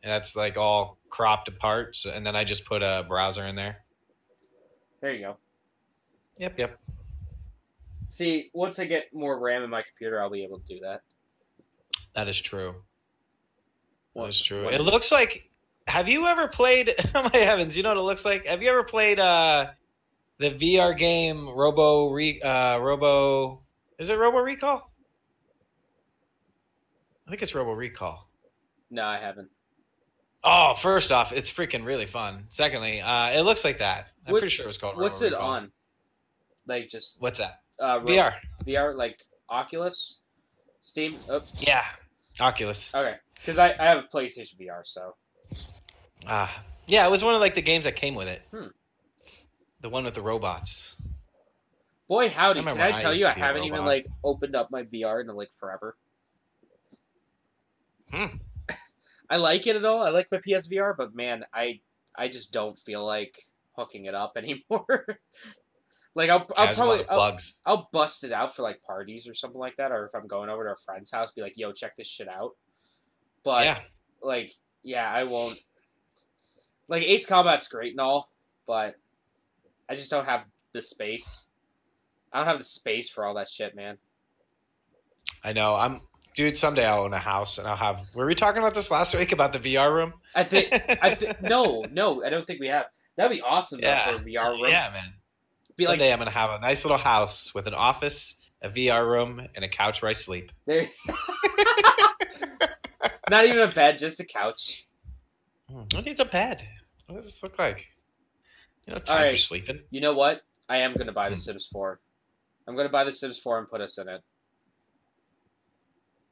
that's 0.03 0.37
like 0.37 0.57
all 0.57 0.99
cropped 1.09 1.49
apart. 1.49 1.97
So, 1.97 2.11
and 2.11 2.25
then 2.25 2.37
I 2.37 2.45
just 2.45 2.67
put 2.67 2.83
a 2.83 3.05
browser 3.09 3.45
in 3.47 3.57
there. 3.57 3.85
there 5.01 5.13
you 5.13 5.21
go. 5.21 5.37
Yep, 6.39 6.59
yep. 6.59 6.79
See, 8.07 8.51
once 8.53 8.79
I 8.79 8.85
get 8.85 9.13
more 9.13 9.39
RAM 9.39 9.63
in 9.63 9.71
my 9.71 9.83
computer, 9.83 10.21
I'll 10.21 10.31
be 10.31 10.45
able 10.45 10.61
to 10.61 10.67
do 10.67 10.81
that. 10.81 11.01
That 12.15 12.29
is 12.29 12.41
true. 12.41 12.75
That 14.15 14.27
is 14.29 14.41
true. 14.41 14.69
It 14.69 14.81
looks 14.81 15.11
like. 15.11 15.51
Have 15.87 16.09
you 16.09 16.27
ever 16.27 16.49
played? 16.49 16.91
Oh 17.15 17.29
my 17.33 17.39
heavens! 17.39 17.77
You 17.77 17.83
know 17.83 17.91
what 17.91 17.99
it 17.99 18.03
looks 18.03 18.25
like. 18.25 18.47
Have 18.47 18.63
you 18.63 18.71
ever 18.71 18.85
played 18.85 19.19
uh, 19.19 19.67
the 20.39 20.51
VR 20.51 20.97
game 20.97 21.49
Robo 21.49 22.11
Re, 22.11 22.41
uh, 22.41 22.79
Robo? 22.79 23.64
Is 23.99 24.11
it 24.11 24.19
Robo 24.19 24.39
Recall? 24.39 24.91
I 27.27 27.31
think 27.31 27.43
it's 27.43 27.55
Robo 27.55 27.73
Recall. 27.73 28.29
No, 28.91 29.05
I 29.05 29.17
haven't. 29.19 29.49
Oh, 30.43 30.75
first 30.75 31.11
off, 31.11 31.33
it's 31.33 31.51
freaking 31.51 31.85
really 31.87 32.07
fun. 32.07 32.47
Secondly, 32.51 33.01
uh, 33.01 33.31
it 33.31 33.43
looks 33.43 33.65
like 33.65 33.79
that. 33.79 34.09
I'm 34.27 34.33
What- 34.33 34.41
pretty 34.41 34.55
sure 34.55 34.65
it 34.65 34.67
was 34.67 34.77
called. 34.79 34.97
What's 34.99 35.23
Robo 35.23 35.27
it 35.27 35.39
Recall. 35.39 35.51
on? 35.51 35.73
Like 36.67 36.89
just 36.89 37.21
What's 37.21 37.39
that? 37.39 37.63
uh, 37.79 38.01
VR. 38.01 38.35
VR, 38.67 38.95
like 38.95 39.19
Oculus, 39.49 40.23
Steam. 40.81 41.19
Oh, 41.29 41.43
Yeah, 41.61 41.85
Oculus. 42.41 42.95
okay. 42.95 43.17
Because 43.37 43.59
I, 43.59 43.71
I 43.79 43.85
have 43.87 43.99
a 43.99 44.03
PlayStation 44.09 44.59
VR, 44.61 44.81
so 44.85 45.15
Ah, 46.27 46.63
yeah, 46.87 47.07
it 47.07 47.11
was 47.11 47.23
one 47.23 47.35
of 47.35 47.41
like 47.41 47.55
the 47.55 47.63
games 47.63 47.85
that 47.85 47.97
came 47.97 48.15
with 48.15 48.29
it. 48.29 48.43
Hmm. 48.51 48.69
The 49.81 49.89
one 49.91 50.05
with 50.05 50.15
the 50.15 50.23
robots. 50.23 50.97
Boy 52.09 52.29
howdy, 52.29 52.61
I 52.61 52.63
can 52.63 52.81
I 52.81 52.89
I 52.89 52.93
tell 52.93 53.15
you 53.15 53.27
I 53.27 53.31
haven't 53.31 53.65
even 53.65 53.85
like 53.85 54.07
opened 54.23 54.57
up 54.57 54.71
my 54.71 54.83
VR 54.85 55.21
in 55.21 55.27
like 55.29 55.53
forever. 55.53 55.97
Hmm. 58.13 58.37
I 59.31 59.37
like 59.37 59.67
it 59.67 59.77
at 59.77 59.85
all. 59.85 60.03
I 60.03 60.11
like 60.11 60.29
my 60.31 60.39
PSVR, 60.39 60.95
but 60.97 61.15
man, 61.15 61.45
I 61.53 61.81
I 62.15 62.29
just 62.29 62.53
don't 62.53 62.79
feel 62.79 63.05
like 63.05 63.39
hooking 63.77 64.05
it 64.07 64.15
up 64.15 64.35
anymore. 64.37 65.19
like 66.15 66.31
I'll 66.31 66.47
I'll 66.57 66.75
probably 66.75 67.07
I'll. 67.09 67.37
I'll 67.67 67.89
bust 67.93 68.25
it 68.25 68.33
out 68.33 68.55
for 68.55 68.63
like 68.63 68.83
parties 68.83 69.29
or 69.29 69.35
something 69.35 69.61
like 69.61 69.77
that, 69.77 69.93
or 69.93 70.07
if 70.07 70.15
I'm 70.15 70.27
going 70.27 70.51
over 70.51 70.65
to 70.65 70.73
a 70.73 70.77
friend's 70.77 71.11
house, 71.11 71.33
be 71.33 71.43
like, 71.43 71.57
"Yo, 71.57 71.73
check 71.73 71.97
this 71.97 72.07
shit 72.07 72.29
out." 72.29 72.53
But 73.45 73.65
yeah, 73.65 73.79
like, 74.23 74.53
yeah, 74.83 75.11
I 75.11 75.25
won't. 75.25 75.59
Like 76.87 77.03
Ace 77.03 77.27
Combat's 77.27 77.69
great 77.69 77.93
and 77.93 78.01
all, 78.01 78.31
but 78.67 78.97
I 79.89 79.95
just 79.95 80.11
don't 80.11 80.27
have 80.27 80.45
the 80.73 80.83
space. 80.83 81.51
I 82.35 82.39
don't 82.41 82.49
have 82.49 82.59
the 82.59 82.65
space 82.65 83.09
for 83.09 83.25
all 83.25 83.35
that 83.35 83.49
shit, 83.49 83.75
man. 83.77 83.97
I 85.45 85.53
know. 85.53 85.75
I'm, 85.75 86.01
dude. 86.35 86.57
Someday 86.57 86.85
I'll 86.85 87.05
own 87.05 87.13
a 87.15 87.19
house 87.19 87.59
and 87.59 87.67
I'll 87.69 87.77
have. 87.77 88.01
Were 88.15 88.27
we 88.27 88.35
talking 88.35 88.61
about 88.61 88.75
this 88.75 88.91
last 88.91 89.15
week 89.15 89.31
about 89.33 89.53
the 89.53 89.61
VR 89.61 89.95
room? 89.95 90.13
I 90.35 90.43
think 90.43 90.69
I 91.03 91.15
think 91.15 91.41
no, 91.41 91.85
no, 91.91 92.25
I 92.25 92.31
don't 92.31 92.45
think 92.47 92.59
we 92.61 92.67
have. 92.69 92.87
That'd 93.17 93.37
be 93.37 93.41
awesome 93.43 93.81
though, 93.81 93.87
Yeah. 93.89 94.17
for 94.17 94.23
a 94.23 94.25
VR 94.25 94.51
room. 94.61 94.67
Yeah, 94.71 94.91
man. 94.93 95.13
Be 95.77 95.85
like 95.87 95.93
Someday 95.99 96.13
I'm 96.13 96.19
gonna 96.19 96.31
have 96.33 96.51
a 96.51 96.61
nice 96.61 96.85
little 96.85 96.99
house 96.99 97.55
with 97.55 97.67
an 97.69 97.75
office, 97.75 98.41
a 98.63 98.69
VR 98.69 99.07
room, 99.09 99.47
and 99.55 99.65
a 99.65 99.69
couch 99.69 100.03
where 100.03 100.09
I 100.09 100.13
sleep. 100.13 100.51
there. 100.67 100.87
Not 103.31 103.47
even 103.47 103.61
a 103.61 103.69
bed, 103.69 103.99
just 103.99 104.21
a 104.21 104.25
couch. 104.27 104.87
Hmm, 105.71 105.83
What 105.95 106.05
needs 106.05 106.21
a 106.21 106.25
bed? 106.27 106.63
What 107.07 107.17
does 107.17 107.25
this 107.25 107.43
look 107.43 107.59
like? 107.59 107.87
You 108.87 108.93
know, 108.95 108.99
time 109.01 109.17
All 109.17 109.23
for 109.23 109.29
right. 109.31 109.39
sleeping. 109.39 109.81
You 109.91 110.01
know 110.03 110.15
what? 110.15 110.43
I 110.69 110.79
am 110.79 110.93
gonna 110.95 111.13
buy 111.13 111.29
the 111.31 111.37
Hmm. 111.37 111.41
Sims 111.41 111.67
4. 111.73 112.01
I'm 112.67 112.77
gonna 112.77 112.89
buy 112.89 113.05
the 113.05 113.13
Sims 113.13 113.39
4 113.39 113.59
and 113.59 113.69
put 113.69 113.81
us 113.81 113.99
in 113.99 114.09
it. 114.09 114.23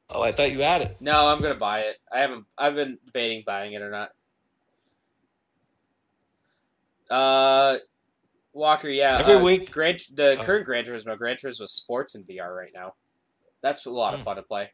Oh, 0.09 0.21
I 0.21 0.31
thought 0.31 0.51
you 0.51 0.61
had 0.61 0.81
it. 0.81 0.97
No, 0.99 1.27
I'm 1.27 1.41
gonna 1.41 1.55
buy 1.55 1.81
it. 1.81 1.97
I 2.11 2.19
haven't. 2.19 2.45
I've 2.57 2.75
been 2.75 2.97
debating 3.05 3.43
buying 3.45 3.73
it 3.73 3.81
or 3.81 3.89
not. 3.89 4.11
Uh, 7.09 7.77
Walker, 8.53 8.89
yeah. 8.89 9.17
Every 9.19 9.33
uh, 9.35 9.43
week- 9.43 9.71
Gran, 9.71 9.97
the 10.13 10.37
Oh. 10.39 10.43
current 10.43 10.65
Gran 10.65 10.85
Turismo, 10.85 11.17
Gran 11.17 11.35
Turismo 11.35 11.67
Sports 11.67 12.15
in 12.15 12.23
VR 12.23 12.55
right 12.55 12.71
now. 12.73 12.95
That's 13.61 13.85
a 13.85 13.89
lot 13.91 14.13
of 14.13 14.19
Hmm. 14.21 14.23
fun 14.25 14.35
to 14.37 14.43
play. 14.43 14.71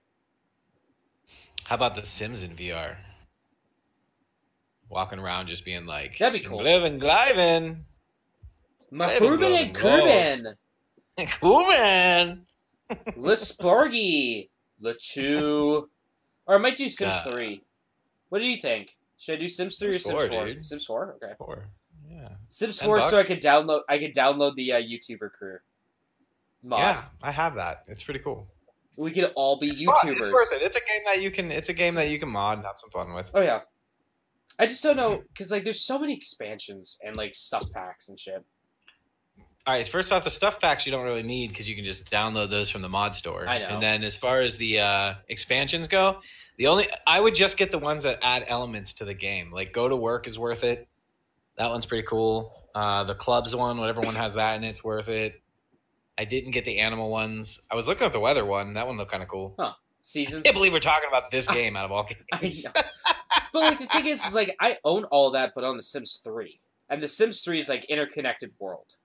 How 1.65 1.75
about 1.75 1.95
the 1.95 2.03
Sims 2.05 2.43
in 2.43 2.55
VR? 2.55 2.97
Walking 4.89 5.19
around 5.19 5.47
just 5.47 5.63
being 5.65 5.85
like, 5.85 6.17
That'd 6.17 6.41
be 6.41 6.47
cool. 6.47 6.61
Living, 6.63 6.99
gliving. 6.99 7.83
Mahurbin 8.91 9.51
and. 9.65 9.75
Kurban, 9.75 10.55
cool, 11.39 11.67
man. 11.67 12.45
Lisborgi, 13.17 14.49
Lachu, 14.83 15.87
or 16.45 16.55
I 16.55 16.57
might 16.57 16.75
do 16.77 16.89
Sims 16.89 17.23
God. 17.23 17.33
3. 17.33 17.61
What 18.29 18.39
do 18.39 18.45
you 18.45 18.57
think? 18.57 18.95
Should 19.17 19.33
I 19.33 19.41
do 19.41 19.47
Sims 19.47 19.77
3 19.77 19.89
or 19.89 19.91
Sims 19.93 20.03
Sims 20.03 20.29
4, 20.29 20.29
4? 20.29 20.63
Sims 20.63 20.85
4? 20.85 21.17
Okay. 21.23 21.33
Four. 21.37 21.65
Yeah. 22.09 22.29
Sims 22.47 22.77
10 22.77 22.87
4 22.87 23.01
so 23.01 23.17
I 23.17 23.23
could 23.23 23.41
download 23.41 23.81
I 23.89 23.97
could 23.97 24.13
download 24.13 24.55
the 24.55 24.73
uh, 24.73 24.81
YouTuber 24.81 25.31
career. 25.31 25.63
Mod. 26.63 26.79
Yeah, 26.79 27.03
I 27.21 27.31
have 27.31 27.55
that. 27.55 27.83
It's 27.87 28.03
pretty 28.03 28.19
cool. 28.19 28.47
We 28.97 29.11
could 29.11 29.31
all 29.35 29.57
be 29.57 29.67
It's 29.67 29.83
fun. 29.83 29.95
YouTubers. 29.95 30.19
It's 30.19 30.31
worth 30.31 30.53
it. 30.53 30.61
It's 30.61 30.75
a 30.75 30.79
game 30.81 31.01
that 31.05 31.21
you 31.21 31.31
can. 31.31 31.51
It's 31.51 31.69
a 31.69 31.73
game 31.73 31.95
that 31.95 32.09
you 32.09 32.19
can 32.19 32.29
mod 32.29 32.57
and 32.57 32.67
have 32.67 32.77
some 32.77 32.89
fun 32.89 33.13
with. 33.13 33.31
Oh 33.33 33.41
yeah. 33.41 33.61
I 34.57 34.65
just 34.65 34.83
don't 34.83 34.97
know 34.97 35.21
because 35.33 35.51
like 35.51 35.63
there's 35.63 35.81
so 35.81 35.99
many 35.99 36.13
expansions 36.15 36.99
and 37.03 37.15
like 37.15 37.33
stuff 37.33 37.69
packs 37.71 38.09
and 38.09 38.19
shit. 38.19 38.43
All 39.67 39.73
right. 39.73 39.87
First 39.87 40.11
off, 40.11 40.23
the 40.23 40.29
stuff 40.29 40.59
packs 40.59 40.85
you 40.85 40.91
don't 40.91 41.03
really 41.05 41.23
need 41.23 41.49
because 41.49 41.67
you 41.69 41.75
can 41.75 41.85
just 41.85 42.09
download 42.09 42.49
those 42.49 42.69
from 42.69 42.81
the 42.81 42.89
mod 42.89 43.13
store. 43.13 43.47
I 43.47 43.59
know. 43.59 43.65
And 43.65 43.83
then 43.83 44.03
as 44.03 44.15
far 44.15 44.41
as 44.41 44.57
the 44.57 44.79
uh, 44.79 45.13
expansions 45.27 45.87
go, 45.87 46.21
the 46.57 46.67
only 46.67 46.87
I 47.05 47.19
would 47.19 47.35
just 47.35 47.57
get 47.57 47.71
the 47.71 47.77
ones 47.79 48.03
that 48.03 48.19
add 48.21 48.45
elements 48.47 48.93
to 48.95 49.05
the 49.05 49.13
game. 49.13 49.51
Like 49.51 49.71
Go 49.73 49.87
to 49.87 49.95
Work 49.95 50.27
is 50.27 50.39
worth 50.39 50.63
it. 50.63 50.87
That 51.57 51.69
one's 51.69 51.85
pretty 51.85 52.07
cool. 52.07 52.53
Uh, 52.73 53.03
the 53.03 53.15
clubs 53.15 53.55
one, 53.55 53.77
whatever 53.79 54.01
one 54.01 54.15
has 54.15 54.35
that 54.35 54.57
in 54.57 54.63
it's 54.63 54.83
worth 54.83 55.09
it. 55.09 55.41
I 56.17 56.25
didn't 56.25 56.51
get 56.51 56.65
the 56.65 56.79
animal 56.79 57.09
ones. 57.09 57.65
I 57.71 57.75
was 57.75 57.87
looking 57.87 58.05
at 58.05 58.13
the 58.13 58.19
weather 58.19 58.45
one. 58.45 58.73
That 58.73 58.87
one 58.87 58.97
looked 58.97 59.11
kind 59.11 59.23
of 59.23 59.29
cool. 59.29 59.55
Seasons. 60.01 60.39
I 60.39 60.43
can't 60.43 60.55
believe 60.55 60.73
we're 60.73 60.79
talking 60.79 61.07
about 61.07 61.31
this 61.31 61.47
game 61.47 61.75
out 61.75 61.85
of 61.85 61.91
all 61.91 62.09
I 62.33 62.37
games. 62.37 62.65
know. 62.65 62.71
but 63.53 63.59
like 63.59 63.77
the 63.79 63.85
thing 63.85 64.05
is, 64.07 64.25
is 64.25 64.33
like 64.33 64.55
I 64.59 64.77
own 64.83 65.03
all 65.05 65.31
that, 65.31 65.53
but 65.55 65.63
on 65.63 65.77
the 65.77 65.83
Sims 65.83 66.21
3, 66.23 66.59
and 66.89 67.01
the 67.01 67.07
Sims 67.07 67.41
3 67.41 67.59
is 67.59 67.69
like 67.69 67.85
interconnected 67.85 68.51
world. 68.59 68.95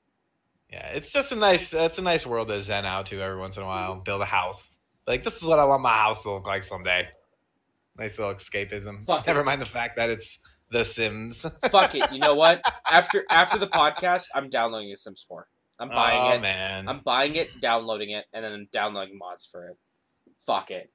Yeah, 0.75 0.89
it's 0.89 1.13
just 1.13 1.31
a 1.31 1.37
nice. 1.37 1.71
That's 1.71 1.99
a 1.99 2.03
nice 2.03 2.27
world 2.27 2.49
to 2.49 2.61
zen 2.61 2.85
out 2.85 3.07
to 3.07 3.21
every 3.21 3.39
once 3.39 3.57
in 3.57 3.63
a 3.63 3.67
while. 3.67 3.95
Build 3.95 4.21
a 4.21 4.25
house. 4.25 4.77
Like 5.07 5.23
this 5.23 5.37
is 5.37 5.43
what 5.45 5.61
I 5.61 5.67
want 5.67 5.83
my 5.83 5.91
house 5.91 6.25
to 6.25 6.33
look 6.33 6.49
like 6.49 6.65
someday. 6.65 7.07
Nice 7.97 8.19
little 8.19 8.35
escapism. 8.35 9.05
Fuck 9.05 9.21
it. 9.21 9.27
Never 9.29 9.45
mind 9.45 9.61
the 9.63 9.67
fact 9.67 9.99
that 9.99 10.11
it's 10.11 10.45
The 10.73 10.85
Sims. 10.85 11.47
Fuck 11.71 11.95
it. 11.95 12.11
You 12.11 12.19
know 12.19 12.35
what? 12.35 12.61
After 12.91 13.25
after 13.31 13.57
the 13.57 13.69
podcast, 13.69 14.31
I'm 14.35 14.49
downloading 14.49 14.91
the 14.91 14.97
Sims 14.97 15.25
4. 15.29 15.47
I'm 15.79 15.91
buying 15.91 16.33
oh 16.33 16.35
it. 16.35 16.41
man. 16.41 16.89
I'm 16.89 16.99
buying 17.05 17.37
it, 17.37 17.61
downloading 17.61 18.11
it, 18.11 18.25
and 18.33 18.45
then 18.45 18.53
I'm 18.53 18.69
downloading 18.73 19.17
mods 19.17 19.47
for 19.47 19.69
it. 19.69 19.77
Fuck 20.45 20.73
it. 20.73 20.91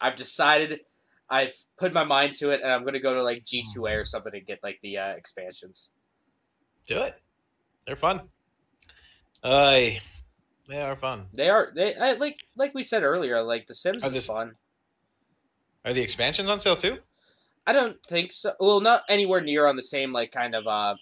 I've 0.00 0.16
decided. 0.16 0.80
I've 1.28 1.52
put 1.78 1.92
my 1.92 2.04
mind 2.04 2.36
to 2.36 2.52
it, 2.52 2.62
and 2.62 2.72
I'm 2.72 2.86
gonna 2.86 3.00
go 3.00 3.12
to 3.12 3.22
like 3.22 3.44
G2A 3.44 4.00
or 4.00 4.06
something 4.06 4.32
to 4.32 4.40
get 4.40 4.60
like 4.62 4.78
the 4.82 4.96
uh, 4.96 5.10
expansions. 5.10 5.92
Do 6.86 7.00
it. 7.00 7.20
They're 7.86 7.96
fun. 7.96 8.22
Ay, 9.42 10.00
they 10.68 10.80
are 10.80 10.96
fun. 10.96 11.26
They 11.32 11.48
are 11.48 11.72
they 11.74 11.94
I, 11.94 12.12
like 12.12 12.38
like 12.56 12.74
we 12.74 12.82
said 12.82 13.02
earlier. 13.02 13.42
Like 13.42 13.66
the 13.66 13.74
Sims 13.74 14.04
Are 14.04 14.08
is 14.08 14.14
this- 14.14 14.26
fun. 14.26 14.52
Are 15.84 15.94
the 15.94 16.02
expansions 16.02 16.50
on 16.50 16.58
sale 16.58 16.76
too? 16.76 16.98
I 17.66 17.72
don't 17.72 18.02
think 18.04 18.32
so. 18.32 18.52
Well, 18.60 18.80
not 18.80 19.02
anywhere 19.08 19.40
near 19.40 19.66
on 19.66 19.76
the 19.76 19.82
same 19.82 20.12
like 20.12 20.30
kind 20.30 20.54
of. 20.54 20.66
uh 20.66 20.96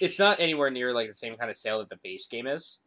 It's 0.00 0.18
not 0.18 0.40
anywhere 0.40 0.70
near 0.70 0.92
like 0.94 1.08
the 1.08 1.14
same 1.14 1.36
kind 1.36 1.50
of 1.50 1.56
sale 1.56 1.78
that 1.78 1.88
the 1.90 1.98
base 2.02 2.26
game 2.28 2.46
is, 2.46 2.80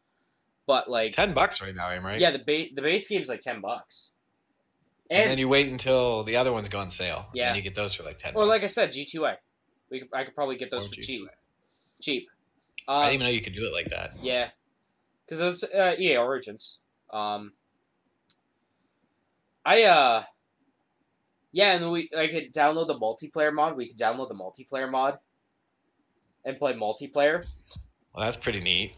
but 0.65 0.89
like 0.89 1.07
it's 1.07 1.15
ten 1.15 1.33
bucks 1.33 1.61
right 1.61 1.75
now, 1.75 1.89
am 1.91 2.05
right? 2.05 2.19
yeah, 2.19 2.31
the 2.31 2.39
base 2.39 2.71
the 2.75 2.81
base 2.81 3.07
game 3.07 3.21
is 3.21 3.29
like 3.29 3.41
ten 3.41 3.61
bucks, 3.61 4.11
And, 5.11 5.21
and, 5.21 5.31
then 5.31 5.37
you 5.37 5.47
wait 5.47 5.67
until 5.71 6.23
the 6.23 6.37
other 6.37 6.51
ones 6.51 6.69
go 6.69 6.79
on 6.79 6.89
sale. 6.91 7.27
Yeah. 7.33 7.49
And 7.49 7.57
you 7.57 7.61
get 7.61 7.75
those 7.75 7.93
for 7.93 8.03
like 8.03 8.17
ten. 8.17 8.35
or 8.35 8.45
like 8.45 8.63
I 8.63 8.67
said, 8.67 8.91
G 8.91 9.05
two 9.05 9.25
A. 9.25 9.35
We 9.89 9.99
could- 10.01 10.09
I 10.13 10.23
could 10.25 10.35
probably 10.35 10.57
get 10.57 10.69
those 10.71 10.85
Or 10.85 10.89
for 10.89 10.95
G2A. 10.95 11.03
cheap. 11.05 11.27
Cheap. 12.01 12.29
I 12.87 12.93
Uh, 12.93 13.01
didn't 13.01 13.13
even 13.15 13.25
know 13.27 13.31
you 13.33 13.41
could 13.41 13.55
do 13.55 13.65
it 13.65 13.73
like 13.73 13.89
that. 13.89 14.11
yeah, 14.21 14.49
because 15.25 15.41
it's 15.63 15.73
uh, 15.73 15.95
EA 15.99 16.17
Origins. 16.17 16.79
Um, 17.11 17.53
I 19.65 19.83
uh, 19.83 20.23
yeah, 21.51 21.73
and 21.73 21.91
we 21.91 22.09
I 22.17 22.27
could 22.27 22.53
download 22.53 22.87
the 22.87 22.95
multiplayer 22.99 23.53
mod. 23.53 23.75
We 23.75 23.87
could 23.89 23.97
download 23.97 24.29
the 24.29 24.35
multiplayer 24.35 24.89
mod 24.89 25.17
and 26.45 26.57
play 26.57 26.73
multiplayer 26.73 27.45
Well, 28.13 28.25
that's 28.25 28.37
pretty 28.37 28.61
neat. 28.61 28.95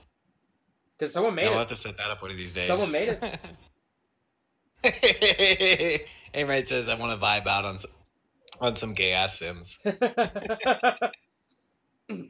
because 0.98 1.14
someone 1.14 1.34
made 1.36 1.46
it. 1.48 1.52
I'll 1.52 1.60
have 1.60 1.68
to 1.70 1.76
set 1.76 1.98
that 1.98 2.12
up 2.12 2.22
one 2.22 2.30
of 2.32 2.38
these 2.38 2.54
days. 2.54 2.66
Someone 2.66 2.92
made 2.92 3.10
it. 3.10 3.24
hey, 6.34 6.44
right 6.46 6.68
says 6.70 6.88
I 6.88 6.96
want 6.96 7.12
to 7.12 7.18
vibe 7.26 7.48
out 7.48 7.66
on 7.66 7.80
some, 7.80 7.92
on 8.62 8.76
some 8.76 8.94
gay 8.94 9.14
ass 9.14 9.40
Sims. 9.40 9.80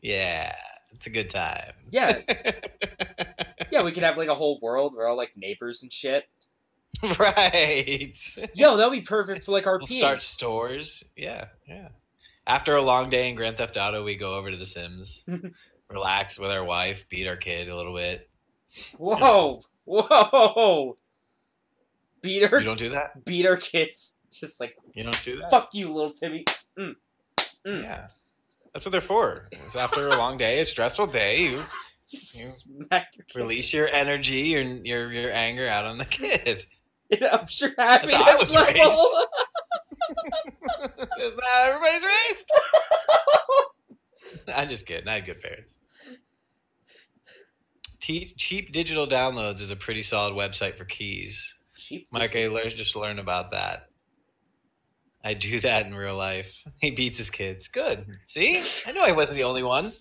Yeah, 0.01 0.53
it's 0.93 1.07
a 1.07 1.09
good 1.09 1.29
time. 1.29 1.71
yeah, 1.91 2.19
yeah, 3.71 3.83
we 3.83 3.91
could 3.91 4.03
have 4.03 4.17
like 4.17 4.29
a 4.29 4.35
whole 4.35 4.59
world. 4.61 4.93
We're 4.95 5.07
all 5.07 5.17
like 5.17 5.31
neighbors 5.35 5.83
and 5.83 5.91
shit. 5.91 6.27
right. 7.19 8.13
Yo, 8.55 8.77
that'd 8.77 8.91
be 8.91 9.01
perfect 9.01 9.43
for 9.45 9.51
like 9.51 9.65
We'll 9.65 9.85
start 9.85 10.21
stores. 10.23 11.03
Yeah, 11.15 11.45
yeah. 11.67 11.89
After 12.47 12.75
a 12.75 12.81
long 12.81 13.09
day 13.09 13.29
in 13.29 13.35
Grand 13.35 13.57
Theft 13.57 13.77
Auto, 13.77 14.03
we 14.03 14.15
go 14.15 14.33
over 14.35 14.49
to 14.49 14.57
The 14.57 14.65
Sims, 14.65 15.23
relax 15.89 16.39
with 16.39 16.49
our 16.51 16.63
wife, 16.63 17.07
beat 17.09 17.27
our 17.27 17.35
kid 17.37 17.69
a 17.69 17.75
little 17.75 17.95
bit. 17.95 18.27
Whoa, 18.97 19.61
whoa, 19.85 20.97
beat 22.21 22.43
her. 22.49 22.59
You 22.59 22.65
don't 22.65 22.79
do 22.79 22.89
that. 22.89 23.23
beat 23.25 23.45
our 23.45 23.57
kids. 23.57 24.17
Just 24.31 24.59
like 24.59 24.75
You 24.93 25.03
don't 25.03 25.23
do 25.23 25.37
that. 25.37 25.49
fuck 25.51 25.69
you, 25.73 25.91
little 25.91 26.11
Timmy. 26.11 26.45
Mm. 26.77 26.95
Mm. 27.65 27.83
Yeah, 27.83 28.07
that's 28.73 28.85
what 28.85 28.91
they're 28.91 29.01
for. 29.01 29.49
It's 29.51 29.75
after 29.75 30.07
a 30.07 30.17
long 30.17 30.37
day, 30.37 30.59
a 30.59 30.65
stressful 30.65 31.07
day, 31.07 31.43
you 31.49 31.63
smack 32.01 33.13
your 33.15 33.43
release 33.43 33.73
your 33.73 33.87
energy, 33.87 34.49
your 34.49 34.63
your 34.63 35.11
your 35.11 35.31
anger 35.31 35.67
out 35.67 35.85
on 35.85 35.97
the 35.97 36.05
kid. 36.05 36.63
I'm 37.31 37.47
sure 37.47 37.71
how 37.77 37.83
I 37.83 37.97
happiness 37.97 38.53
level. 38.53 39.25
Is 41.19 41.35
that 41.35 41.43
how 41.43 41.71
everybody's 41.71 42.05
raised? 42.05 42.51
I'm 44.55 44.67
just 44.67 44.85
kidding. 44.85 45.07
I 45.07 45.15
had 45.15 45.25
good 45.25 45.41
parents. 45.41 45.77
T- 47.99 48.33
cheap 48.37 48.71
digital 48.71 49.07
downloads 49.07 49.61
is 49.61 49.71
a 49.71 49.75
pretty 49.75 50.01
solid 50.01 50.33
website 50.33 50.77
for 50.77 50.85
keys. 50.85 51.55
Cheap. 51.75 52.07
Mike, 52.11 52.35
I 52.35 52.47
learned 52.47 52.71
just 52.71 52.95
learned 52.95 53.19
about 53.19 53.51
that. 53.51 53.88
I 55.23 55.33
do 55.33 55.59
that 55.61 55.85
in 55.85 55.93
real 55.93 56.15
life. 56.15 56.63
He 56.79 56.91
beats 56.91 57.17
his 57.17 57.29
kids. 57.29 57.67
Good. 57.67 58.05
See, 58.25 58.63
I 58.87 58.93
knew 58.93 59.01
I 59.01 59.11
wasn't 59.11 59.37
the 59.37 59.43
only 59.43 59.63
one. 59.63 59.91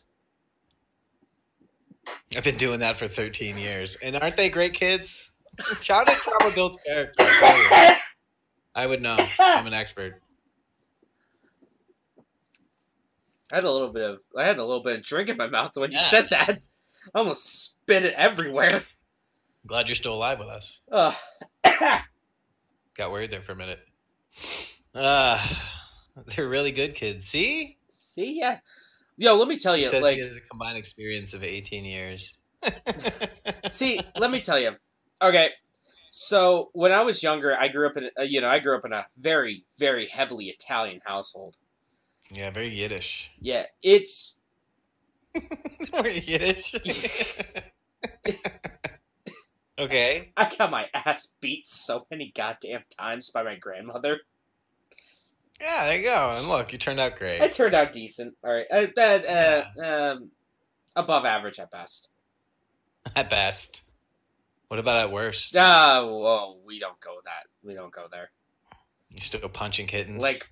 I've 2.36 2.44
been 2.44 2.56
doing 2.56 2.80
that 2.80 2.96
for 2.98 3.08
13 3.08 3.58
years, 3.58 3.96
and 3.96 4.14
aren't 4.16 4.36
they 4.36 4.48
great 4.48 4.74
kids? 4.74 5.36
Out 5.90 6.06
to 6.06 6.52
Built 6.54 6.78
Character. 6.86 7.24
I 8.74 8.86
would 8.86 9.02
know. 9.02 9.16
I'm 9.40 9.66
an 9.66 9.74
expert. 9.74 10.22
I 13.50 13.56
had 13.56 13.64
a 13.64 13.70
little 13.70 13.92
bit 13.92 14.08
of 14.08 14.18
I 14.36 14.44
had 14.46 14.58
a 14.58 14.64
little 14.64 14.82
bit 14.82 14.98
of 14.98 15.02
drink 15.02 15.28
in 15.30 15.36
my 15.36 15.48
mouth 15.48 15.72
when 15.74 15.90
you 15.90 15.96
Yeah. 15.96 16.02
said 16.04 16.28
that. 16.30 16.60
I 17.14 17.18
almost 17.18 17.44
spit 17.44 18.04
it 18.04 18.14
everywhere. 18.16 18.82
Glad 19.66 19.88
you're 19.88 19.94
still 19.96 20.14
alive 20.14 20.38
with 20.38 20.48
us. 20.48 20.80
Ugh. 20.92 21.14
Got 22.96 23.10
worried 23.10 23.30
there 23.32 23.40
for 23.40 23.52
a 23.52 23.56
minute. 23.56 23.80
Uh, 24.98 25.46
they're 26.26 26.48
really 26.48 26.72
good 26.72 26.94
kids. 26.94 27.26
See? 27.26 27.78
See, 27.88 28.38
yeah. 28.38 28.58
Yo, 29.16 29.36
let 29.36 29.48
me 29.48 29.58
tell 29.58 29.76
you, 29.76 29.90
like, 30.00 30.16
he 30.16 30.22
has 30.22 30.36
a 30.36 30.40
combined 30.40 30.78
experience 30.78 31.34
of 31.34 31.42
18 31.42 31.84
years. 31.84 32.40
see, 33.68 34.00
let 34.16 34.30
me 34.30 34.40
tell 34.40 34.58
you. 34.58 34.76
Okay, 35.20 35.50
so 36.08 36.70
when 36.72 36.92
I 36.92 37.02
was 37.02 37.22
younger, 37.22 37.56
I 37.58 37.68
grew 37.68 37.86
up 37.86 37.96
in, 37.96 38.10
uh, 38.18 38.22
you 38.22 38.40
know, 38.40 38.48
I 38.48 38.60
grew 38.60 38.76
up 38.76 38.84
in 38.84 38.92
a 38.92 39.06
very, 39.18 39.64
very 39.78 40.06
heavily 40.06 40.46
Italian 40.46 41.00
household. 41.04 41.56
yeah, 42.30 42.50
very 42.50 42.68
Yiddish. 42.68 43.30
Yeah, 43.40 43.66
it's 43.82 44.40
Yiddish. 45.92 46.76
okay. 49.78 50.32
I 50.36 50.50
got 50.56 50.70
my 50.70 50.88
ass 50.94 51.36
beat 51.40 51.68
so 51.68 52.06
many 52.10 52.32
goddamn 52.34 52.84
times 52.98 53.30
by 53.30 53.42
my 53.42 53.56
grandmother. 53.56 54.20
Yeah, 55.60 55.86
there 55.86 55.96
you 55.96 56.04
go. 56.04 56.34
And 56.36 56.48
look, 56.48 56.72
you 56.72 56.78
turned 56.78 57.00
out 57.00 57.18
great. 57.18 57.40
I 57.40 57.48
turned 57.48 57.74
out 57.74 57.92
decent. 57.92 58.36
All 58.44 58.52
right, 58.52 58.66
uh, 58.70 58.86
uh, 58.96 59.62
uh, 59.80 60.12
um, 60.14 60.30
above 60.94 61.24
average 61.24 61.58
at 61.58 61.70
best. 61.70 62.10
At 63.16 63.30
best. 63.30 63.82
What 64.68 64.78
about 64.78 65.06
at 65.06 65.12
worst? 65.12 65.56
Ah, 65.56 66.02
whoa, 66.04 66.58
we 66.66 66.78
don't 66.78 67.00
go 67.00 67.16
that. 67.24 67.46
We 67.64 67.72
don't 67.72 67.92
go 67.92 68.06
there. 68.10 68.30
You 69.14 69.20
still 69.20 69.40
go 69.40 69.48
punching 69.48 69.86
kittens? 69.86 70.22
Like 70.22 70.46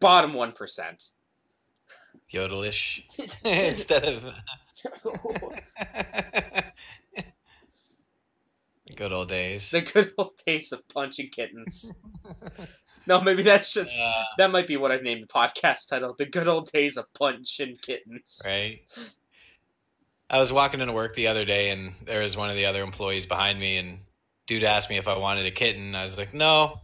bottom 0.00 0.32
one 0.32 0.52
percent. 0.52 1.10
Yodelish. 2.32 3.02
Instead 3.44 4.04
of. 4.04 4.34
Good 8.96 9.12
old 9.12 9.28
days. 9.28 9.70
the 9.70 9.82
good 9.82 10.12
old 10.16 10.40
days 10.46 10.72
of 10.72 10.88
punching 10.88 11.28
kittens. 11.28 11.98
no, 13.08 13.20
maybe 13.20 13.42
that's 13.42 13.72
just, 13.74 13.96
Uh, 13.98 14.24
that 14.38 14.50
might 14.50 14.66
be 14.66 14.76
what 14.76 14.90
I've 14.92 15.02
named 15.02 15.22
the 15.22 15.26
podcast 15.26 15.88
title. 15.88 16.14
The 16.18 16.26
good 16.26 16.48
old 16.48 16.70
days 16.72 16.96
of 16.96 17.12
Punch 17.14 17.60
and 17.60 17.80
kittens. 17.80 18.42
right? 18.46 18.78
I 20.28 20.38
was 20.38 20.52
walking 20.52 20.80
into 20.80 20.92
work 20.92 21.14
the 21.14 21.28
other 21.28 21.44
day, 21.44 21.70
and 21.70 21.92
there 22.04 22.22
was 22.22 22.36
one 22.36 22.50
of 22.50 22.56
the 22.56 22.66
other 22.66 22.82
employees 22.82 23.26
behind 23.26 23.60
me, 23.60 23.76
and 23.76 24.00
dude 24.46 24.64
asked 24.64 24.90
me 24.90 24.96
if 24.98 25.06
I 25.08 25.16
wanted 25.16 25.46
a 25.46 25.50
kitten. 25.52 25.94
I 25.94 26.02
was 26.02 26.18
like, 26.18 26.34
no. 26.34 26.80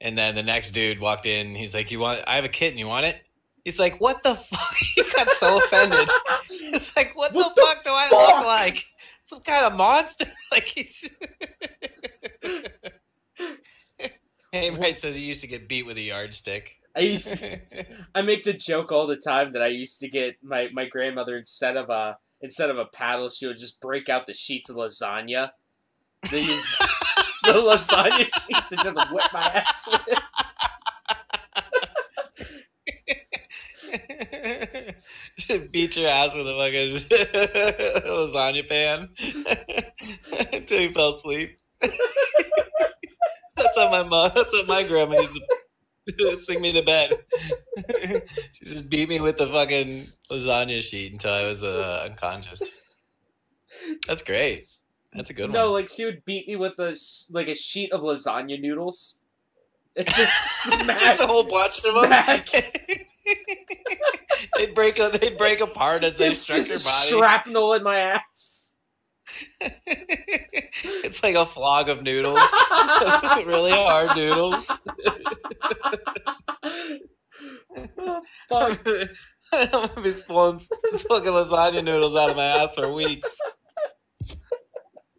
And 0.00 0.16
then 0.18 0.34
the 0.34 0.42
next 0.42 0.72
dude 0.72 0.98
walked 1.00 1.26
in. 1.26 1.54
He's 1.54 1.74
like, 1.76 1.92
"You 1.92 2.00
want? 2.00 2.24
I 2.26 2.34
have 2.34 2.44
a 2.44 2.48
kitten. 2.48 2.76
You 2.76 2.88
want 2.88 3.06
it?" 3.06 3.22
He's 3.64 3.78
like, 3.78 4.00
"What 4.00 4.24
the 4.24 4.34
fuck?" 4.50 4.74
he 4.76 5.04
got 5.14 5.30
so 5.30 5.58
offended. 5.58 6.08
It's 6.50 6.96
like, 6.96 7.16
"What, 7.16 7.32
What 7.32 7.54
the, 7.54 7.60
the 7.60 7.66
fuck 7.68 7.84
do 7.84 7.90
I 7.92 8.08
look 8.10 8.44
like? 8.46 8.84
Some 9.26 9.42
kind 9.42 9.64
of 9.64 9.74
monster?" 9.76 10.26
like 10.50 10.64
he's. 10.64 11.08
Hey, 14.52 14.68
right 14.70 14.96
says 14.98 15.16
he 15.16 15.22
used 15.22 15.40
to 15.40 15.46
get 15.46 15.66
beat 15.66 15.86
with 15.86 15.96
a 15.96 16.02
yardstick. 16.02 16.76
I 16.94 17.00
used 17.00 17.42
I 18.14 18.20
make 18.20 18.44
the 18.44 18.52
joke 18.52 18.92
all 18.92 19.06
the 19.06 19.16
time 19.16 19.52
that 19.54 19.62
I 19.62 19.68
used 19.68 20.00
to 20.00 20.10
get 20.10 20.36
my, 20.42 20.68
my 20.74 20.84
grandmother 20.84 21.38
instead 21.38 21.78
of 21.78 21.88
a 21.88 22.18
instead 22.42 22.68
of 22.68 22.76
a 22.76 22.84
paddle, 22.84 23.30
she 23.30 23.46
would 23.46 23.56
just 23.56 23.80
break 23.80 24.10
out 24.10 24.26
the 24.26 24.34
sheets 24.34 24.68
of 24.68 24.76
lasagna. 24.76 25.52
These 26.30 26.76
the 27.44 27.54
lasagna 27.54 28.24
sheets 28.24 28.72
and 28.72 28.82
just 28.82 29.10
whip 29.10 29.24
my 29.32 29.40
ass 29.40 29.88
with 29.90 30.08
it. 30.08 30.18
Beat 35.72 35.96
your 35.96 36.10
ass 36.10 36.34
with 36.34 36.46
a 36.46 36.54
fucking 36.58 38.04
lasagna 38.06 38.68
pan 38.68 39.08
until 40.52 40.80
you 40.80 40.92
fell 40.92 41.14
asleep. 41.14 41.56
That's 43.56 43.76
how 43.78 43.90
my 43.90 44.02
mom. 44.02 44.32
That's 44.34 44.52
what 44.52 44.66
my 44.66 44.82
grandma 44.86 45.20
used 45.20 45.38
to 46.18 46.36
sing 46.38 46.60
me 46.60 46.72
to 46.72 46.82
bed. 46.82 47.12
she 48.52 48.64
just 48.64 48.88
beat 48.90 49.08
me 49.08 49.20
with 49.20 49.36
the 49.38 49.46
fucking 49.46 50.06
lasagna 50.30 50.82
sheet 50.82 51.12
until 51.12 51.32
I 51.32 51.44
was 51.46 51.62
uh, 51.62 52.06
unconscious. 52.10 52.82
That's 54.06 54.22
great. 54.22 54.64
That's 55.12 55.30
a 55.30 55.34
good 55.34 55.50
No, 55.50 55.58
one. 55.60 55.66
No, 55.68 55.72
like 55.72 55.88
she 55.88 56.04
would 56.04 56.24
beat 56.24 56.48
me 56.48 56.56
with 56.56 56.78
a 56.78 56.96
like 57.30 57.48
a 57.48 57.54
sheet 57.54 57.92
of 57.92 58.00
lasagna 58.02 58.60
noodles. 58.60 59.24
It 59.94 60.06
just 60.06 60.34
smack, 60.64 60.98
just 60.98 61.20
a 61.20 61.26
whole 61.26 61.44
bunch 61.44 61.84
of 61.86 62.10
them. 62.10 62.42
they'd 64.56 64.74
break. 64.74 64.96
They'd 64.96 65.36
break 65.36 65.60
apart 65.60 66.02
as 66.02 66.16
they 66.18 66.30
It's 66.30 66.40
struck 66.40 66.58
your 66.66 66.78
body. 66.78 67.08
shrapnel 67.08 67.74
in 67.74 67.82
my 67.82 67.98
ass. 67.98 68.78
it's 71.04 71.22
like 71.22 71.36
a 71.36 71.46
flog 71.46 71.88
of 71.88 72.02
noodles. 72.02 72.38
really 73.46 73.70
hard 73.70 74.16
noodles. 74.16 74.66
Fuck. 78.48 78.80
I'm 79.54 79.70
gonna 79.70 80.00
be 80.02 80.12
pulling 80.26 80.58
fucking 80.60 81.32
lasagna 81.32 81.84
noodles 81.84 82.16
out 82.16 82.30
of 82.30 82.36
my 82.36 82.44
ass 82.44 82.74
for 82.74 82.92
weeks. 82.92 83.28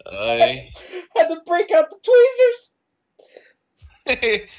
I 0.06 0.70
Had 1.16 1.28
to 1.30 1.42
break 1.46 1.72
out 1.72 1.90
the 1.90 2.00
tweezers. 4.08 4.50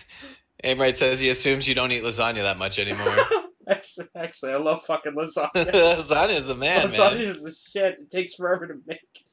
Amrite 0.64 0.96
says 0.96 1.20
he 1.20 1.28
assumes 1.28 1.68
you 1.68 1.74
don't 1.74 1.92
eat 1.92 2.02
lasagna 2.02 2.42
that 2.42 2.56
much 2.56 2.78
anymore. 2.78 3.14
actually, 3.68 4.06
actually, 4.16 4.52
I 4.52 4.56
love 4.56 4.82
fucking 4.84 5.12
lasagna. 5.14 5.70
lasagna 5.70 6.36
is 6.36 6.48
a 6.48 6.54
man, 6.54 6.88
lasagna 6.88 7.12
man. 7.12 7.20
is 7.20 7.42
the 7.42 7.52
shit. 7.52 7.98
It 8.00 8.10
takes 8.10 8.34
forever 8.34 8.66
to 8.68 8.74
make. 8.86 9.23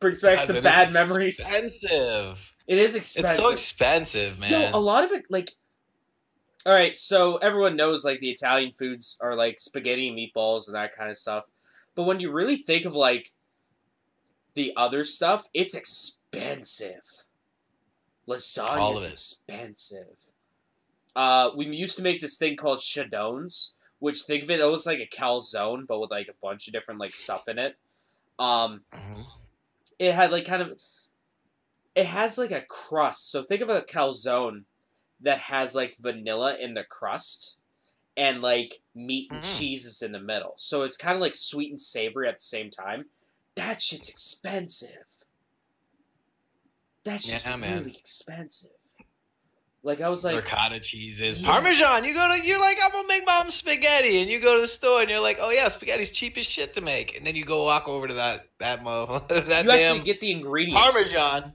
Brings 0.00 0.20
back 0.20 0.40
some 0.40 0.62
bad 0.62 0.92
memories. 0.92 1.38
Expensive. 1.38 2.54
It 2.66 2.78
is 2.78 2.96
expensive. 2.96 3.38
It's 3.38 3.46
so 3.46 3.52
expensive, 3.52 4.38
man. 4.38 4.72
Yo, 4.72 4.78
a 4.78 4.80
lot 4.80 5.04
of 5.04 5.12
it, 5.12 5.26
like. 5.30 5.50
All 6.66 6.72
right, 6.72 6.96
so 6.96 7.36
everyone 7.36 7.76
knows 7.76 8.04
like 8.06 8.20
the 8.20 8.30
Italian 8.30 8.72
foods 8.72 9.18
are 9.20 9.34
like 9.36 9.60
spaghetti 9.60 10.08
and 10.08 10.16
meatballs 10.18 10.66
and 10.66 10.74
that 10.74 10.96
kind 10.96 11.10
of 11.10 11.18
stuff, 11.18 11.44
but 11.94 12.04
when 12.04 12.20
you 12.20 12.32
really 12.32 12.56
think 12.56 12.86
of 12.86 12.94
like 12.94 13.30
the 14.54 14.72
other 14.74 15.04
stuff, 15.04 15.46
it's 15.52 15.74
expensive. 15.74 17.02
Lasagna 18.26 18.96
is 18.96 19.10
expensive. 19.10 20.32
Uh, 21.14 21.50
we 21.54 21.66
used 21.66 21.98
to 21.98 22.02
make 22.02 22.20
this 22.22 22.38
thing 22.38 22.56
called 22.56 22.78
chadones, 22.78 23.74
which 23.98 24.20
think 24.22 24.42
of 24.42 24.50
it 24.50 24.62
almost 24.62 24.86
like 24.86 25.00
a 25.00 25.06
calzone, 25.06 25.86
but 25.86 26.00
with 26.00 26.10
like 26.10 26.28
a 26.28 26.34
bunch 26.42 26.66
of 26.66 26.72
different 26.72 26.98
like 26.98 27.14
stuff 27.14 27.46
in 27.46 27.58
it. 27.58 27.76
Um, 28.38 28.80
Mhm. 28.90 29.26
It 29.98 30.14
had 30.14 30.32
like 30.32 30.44
kind 30.44 30.62
of 30.62 30.80
it 31.94 32.06
has 32.06 32.38
like 32.38 32.50
a 32.50 32.62
crust. 32.68 33.30
So 33.30 33.42
think 33.42 33.60
of 33.60 33.68
a 33.68 33.82
calzone 33.82 34.64
that 35.20 35.38
has 35.38 35.74
like 35.74 35.96
vanilla 36.00 36.56
in 36.56 36.74
the 36.74 36.84
crust 36.84 37.60
and 38.16 38.42
like 38.42 38.74
meat 38.94 39.30
and 39.32 39.40
Mm. 39.40 39.44
cheeses 39.44 40.02
in 40.02 40.12
the 40.12 40.20
middle. 40.20 40.54
So 40.56 40.82
it's 40.82 40.96
kind 40.96 41.14
of 41.16 41.22
like 41.22 41.34
sweet 41.34 41.70
and 41.70 41.80
savory 41.80 42.28
at 42.28 42.36
the 42.38 42.42
same 42.42 42.70
time. 42.70 43.06
That 43.56 43.80
shit's 43.80 44.08
expensive. 44.08 45.06
That 47.04 47.20
shit's 47.20 47.46
Yeah, 47.46 47.56
man. 47.56 47.78
really 47.78 47.96
expensive 47.96 48.70
like 49.84 50.00
i 50.00 50.08
was 50.08 50.24
like 50.24 50.34
ricotta 50.36 50.80
cheeses, 50.80 51.40
Yeah. 51.42 51.50
parmesan. 51.50 52.04
You 52.04 52.14
go 52.14 52.26
to, 52.36 52.44
you're 52.44 52.58
like, 52.58 52.78
I'm 52.82 52.90
gonna 52.90 53.06
make 53.06 53.24
mom 53.26 53.50
spaghetti, 53.50 54.20
and 54.20 54.28
you 54.30 54.40
go 54.40 54.56
to 54.56 54.60
the 54.62 54.66
store 54.66 55.00
and 55.02 55.10
you're 55.10 55.20
like, 55.20 55.38
oh 55.40 55.50
yeah, 55.50 55.68
spaghetti's 55.68 56.10
cheap 56.10 56.36
as 56.38 56.46
shit 56.46 56.74
to 56.74 56.80
make, 56.80 57.16
and 57.16 57.24
then 57.26 57.36
you 57.36 57.44
go 57.44 57.64
walk 57.64 57.86
over 57.86 58.08
to 58.08 58.14
that 58.14 58.46
that 58.58 58.82
mother 58.82 59.20
that 59.42 59.64
you 59.64 59.70
actually 59.70 60.00
get 60.00 60.20
the 60.20 60.32
ingredients 60.32 60.80
parmesan. 60.82 61.52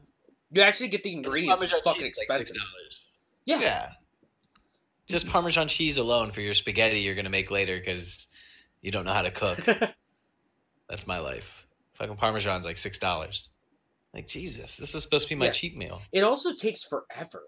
you 0.51 0.61
actually 0.61 0.89
get 0.89 1.03
the 1.03 1.11
ingredients 1.11 1.59
Parmesan 1.59 1.81
fucking 1.83 2.01
like 2.03 2.09
expensive 2.09 2.55
$6. 2.55 2.59
yeah. 3.45 3.59
Yeah. 3.59 3.89
Just 5.07 5.27
Parmesan 5.27 5.67
cheese 5.67 5.97
alone 5.97 6.29
for 6.31 6.41
your 6.41 6.53
spaghetti 6.53 6.99
you're 6.99 7.15
gonna 7.15 7.31
make 7.31 7.49
later 7.49 7.77
because 7.79 8.27
you 8.81 8.91
don't 8.91 9.05
know 9.05 9.13
how 9.13 9.23
to 9.23 9.31
cook. 9.31 9.57
That's 10.89 11.07
my 11.07 11.17
life. 11.19 11.65
Fucking 11.93 12.15
Parmesan's 12.15 12.63
like 12.65 12.77
six 12.77 12.99
dollars. 12.99 13.49
Like 14.13 14.27
Jesus, 14.27 14.77
this 14.77 14.93
was 14.93 15.01
supposed 15.03 15.27
to 15.27 15.29
be 15.33 15.39
my 15.39 15.45
Yeah. 15.47 15.51
cheat 15.51 15.75
meal. 15.75 16.01
It 16.11 16.23
also 16.23 16.53
takes 16.53 16.83
forever, 16.83 17.43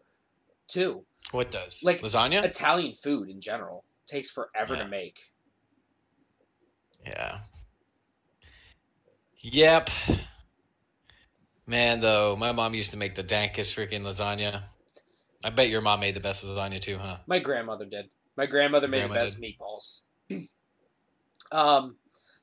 too. 0.71 1.05
What 1.31 1.51
does? 1.51 1.81
Like, 1.83 2.01
lasagna? 2.01 2.43
Italian 2.43 2.93
food 2.95 3.29
in 3.29 3.41
general 3.41 3.85
takes 4.07 4.31
forever 4.31 4.75
Yeah. 4.75 4.83
to 4.83 4.87
make. 4.89 5.19
Yeah. 7.05 7.39
Yep. 9.43 9.89
Man, 11.65 12.01
though, 12.01 12.35
my 12.35 12.51
mom 12.51 12.73
used 12.73 12.91
to 12.91 12.97
make 12.97 13.15
the 13.15 13.23
dankest 13.23 13.73
freaking 13.75 14.03
lasagna. 14.03 14.63
I 15.43 15.49
bet 15.49 15.69
your 15.69 15.81
mom 15.81 15.99
made 15.99 16.15
the 16.15 16.19
best 16.19 16.45
lasagna 16.45 16.79
too, 16.79 16.97
huh? 16.97 17.17
My 17.27 17.39
grandmother 17.39 17.85
did. 17.85 18.09
My 18.37 18.45
grandmother 18.45 18.87
made 18.87 18.99
Grandma 18.99 19.13
the 19.13 19.19
best 19.19 19.41
meatballs. 19.41 20.07
um, 21.51 21.97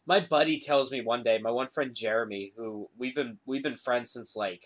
my 0.06 0.20
buddy 0.20 0.58
tells 0.58 0.90
me 0.90 1.00
one 1.00 1.22
day, 1.22 1.38
my 1.38 1.50
one 1.50 1.68
friend 1.68 1.94
Jeremy, 1.94 2.52
who 2.56 2.88
we've 2.96 3.14
been 3.14 3.38
we've 3.46 3.62
been 3.62 3.76
friends 3.76 4.12
since 4.12 4.34
like 4.34 4.62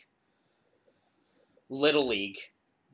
little 1.69 2.07
league, 2.07 2.39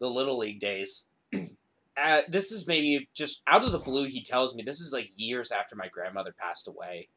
the 0.00 0.08
little 0.08 0.38
league 0.38 0.60
days. 0.60 1.10
uh, 1.34 2.20
this 2.28 2.52
is 2.52 2.66
maybe 2.66 3.08
just 3.14 3.42
out 3.46 3.64
of 3.64 3.72
the 3.72 3.78
blue. 3.78 4.04
He 4.04 4.22
tells 4.22 4.54
me 4.54 4.62
this 4.62 4.80
is 4.80 4.92
like 4.92 5.10
years 5.16 5.52
after 5.52 5.76
my 5.76 5.88
grandmother 5.88 6.34
passed 6.38 6.68
away. 6.68 7.08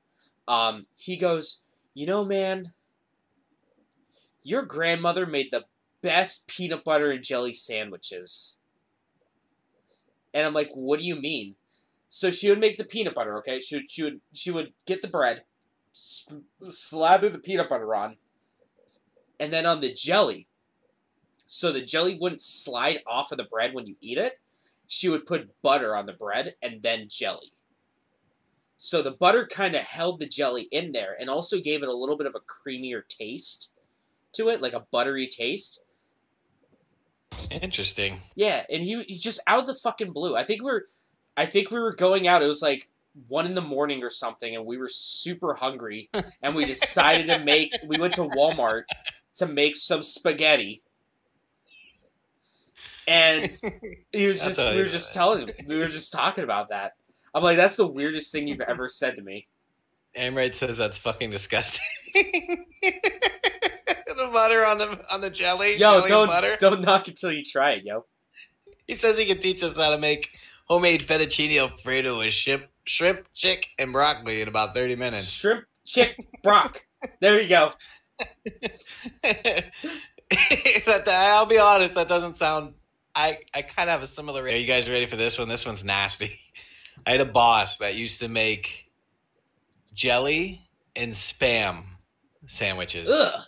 Um, 0.48 0.86
he 0.96 1.18
goes, 1.18 1.64
you 1.94 2.06
know, 2.06 2.26
man, 2.26 2.72
your 4.44 4.64
grandmother 4.64 5.26
made 5.26 5.50
the 5.52 5.66
best 6.02 6.48
peanut 6.48 6.84
butter 6.84 7.12
and 7.12 7.24
jelly 7.24 7.54
sandwiches. 7.54 8.62
And 10.34 10.46
I'm 10.46 10.54
like, 10.54 10.72
what 10.74 11.00
do 11.00 11.06
you 11.06 11.20
mean? 11.20 11.56
So 12.10 12.32
she 12.32 12.50
would 12.50 12.60
make 12.60 12.78
the 12.78 12.84
peanut 12.84 13.16
butter, 13.16 13.38
okay? 13.38 13.60
She 13.60 13.76
would, 13.76 13.90
she 13.90 14.04
would, 14.04 14.22
she 14.34 14.52
would 14.52 14.74
get 14.86 15.02
the 15.02 15.08
bread, 15.08 15.44
slather 15.94 17.30
the 17.30 17.40
peanut 17.40 17.70
butter 17.70 17.94
on, 17.96 18.18
and 19.40 19.52
then 19.52 19.66
on 19.66 19.82
the 19.82 19.94
jelly, 19.94 20.48
so 21.54 21.74
the 21.74 21.82
jelly 21.82 22.18
wouldn't 22.18 22.42
slide 22.42 23.00
off 23.06 23.34
of 23.34 23.38
the 23.38 23.44
bread 23.44 23.74
when 23.74 23.86
you 23.86 23.98
eat 24.00 24.18
it, 24.18 24.40
she 24.88 25.10
would 25.10 25.26
put 25.26 25.50
butter 25.62 25.94
on 25.98 26.06
the 26.06 26.14
bread 26.14 26.56
and 26.62 26.82
then 26.82 27.10
jelly. 27.10 27.52
So 28.78 29.02
the 29.02 29.12
butter 29.12 29.46
kind 29.46 29.76
of 29.76 29.82
held 29.82 30.22
the 30.22 30.28
jelly 30.28 30.70
in 30.72 30.94
there 30.94 31.14
and 31.20 31.30
also 31.30 31.60
gave 31.60 31.84
it 31.84 31.90
a 31.90 31.94
little 31.94 32.16
bit 32.16 32.26
of 32.26 32.36
a 32.36 32.40
creamier 32.40 33.06
taste 33.06 33.76
to 34.36 34.48
it, 34.48 34.62
like 34.62 34.72
a 34.72 34.86
buttery 34.94 35.28
taste. 35.28 35.84
Interesting. 37.50 38.22
Yeah, 38.36 38.64
and 38.72 38.82
he 38.82 39.04
he's 39.04 39.20
just 39.20 39.42
out 39.46 39.60
of 39.60 39.68
the 39.68 39.76
fucking 39.76 40.14
blue. 40.14 40.38
I 40.38 40.46
think 40.46 40.64
we 40.64 40.72
are 40.72 40.86
I 41.36 41.48
think 41.48 41.70
we 41.70 41.82
were 41.82 41.94
going 41.94 42.30
out. 42.30 42.42
It 42.42 42.48
was 42.48 42.62
like 42.62 42.88
one 43.28 43.46
in 43.46 43.56
the 43.56 43.62
morning 43.62 44.04
or 44.04 44.10
something, 44.10 44.56
and 44.56 44.66
we 44.66 44.78
were 44.78 44.88
super 44.88 45.54
hungry, 45.54 46.10
and 46.42 46.56
we 46.56 46.64
decided 46.64 47.26
to 47.26 47.40
make. 47.40 47.76
We 47.86 47.98
went 47.98 48.14
to 48.14 48.22
Walmart 48.22 48.84
to 49.36 49.48
make 49.48 49.76
some 49.76 50.02
spaghetti, 50.02 50.82
and 53.08 53.52
he 54.12 54.28
was 54.28 54.44
just 54.44 54.60
we 54.60 54.76
you 54.76 54.84
were 54.84 54.90
just 54.90 55.12
it. 55.12 55.18
telling 55.18 55.48
him. 55.48 55.56
We 55.68 55.78
were 55.78 55.88
just 55.88 56.12
talking 56.12 56.44
about 56.44 56.70
that. 56.70 56.94
I'm 57.34 57.44
like, 57.44 57.58
that's 57.58 57.78
the 57.78 57.88
weirdest 57.88 58.32
thing 58.32 58.48
you've 58.48 58.62
ever 58.62 58.88
said 58.88 59.16
to 59.16 59.22
me. 59.22 59.48
Amrite 60.16 60.56
says 60.56 60.78
that's 60.78 60.98
fucking 60.98 61.30
disgusting. 61.30 61.86
the 64.22 64.30
butter 64.32 64.66
on 64.66 64.78
the 64.78 65.00
on 65.14 65.22
the 65.22 65.30
jelly. 65.30 65.74
Yo, 65.74 65.78
jelly 65.78 66.10
don't 66.10 66.28
butter. 66.28 66.58
don't 66.60 66.82
knock 66.82 67.08
it 67.08 67.16
till 67.16 67.32
you 67.32 67.44
try 67.44 67.72
it, 67.72 67.86
yo. 67.86 68.06
He 68.88 68.94
says 68.94 69.18
he 69.18 69.26
can 69.26 69.40
teach 69.40 69.64
us 69.64 69.78
how 69.78 69.92
to 69.92 69.98
make 69.98 70.30
homemade 70.66 71.02
fettuccine 71.02 71.58
alfredo 71.58 72.18
with 72.20 72.34
shrimp, 72.34 72.66
shrimp, 72.86 73.26
chick, 73.34 73.68
and 73.80 73.94
broccoli 73.94 74.42
in 74.42 74.48
about 74.48 74.74
thirty 74.74 74.96
minutes. 74.96 75.32
Shrimp, 75.32 75.64
chick, 75.86 76.18
brock. 76.44 76.86
There 77.20 77.42
you 77.42 77.48
go. 77.48 77.74
that, 79.24 81.04
I'll 81.08 81.46
be 81.46 81.58
honest, 81.58 81.96
that 81.96 82.08
doesn't 82.08 82.38
sound. 82.38 82.76
I 83.16 83.40
I 83.54 83.62
kind 83.62 83.90
of 83.90 83.94
have 83.94 84.04
a 84.04 84.08
similar. 84.08 84.44
Are 84.44 84.50
you 84.50 84.66
guys 84.68 84.90
ready 84.90 85.06
for 85.06 85.16
this 85.16 85.38
one? 85.40 85.48
This 85.50 85.66
one's 85.66 85.84
nasty. 85.84 86.40
I 87.06 87.12
had 87.12 87.22
a 87.22 87.26
boss 87.26 87.80
that 87.80 87.96
used 87.96 88.20
to 88.20 88.28
make 88.28 88.92
jelly 89.94 90.62
and 90.96 91.14
spam 91.14 91.86
sandwiches. 92.46 93.10
Ugh. 93.12 93.42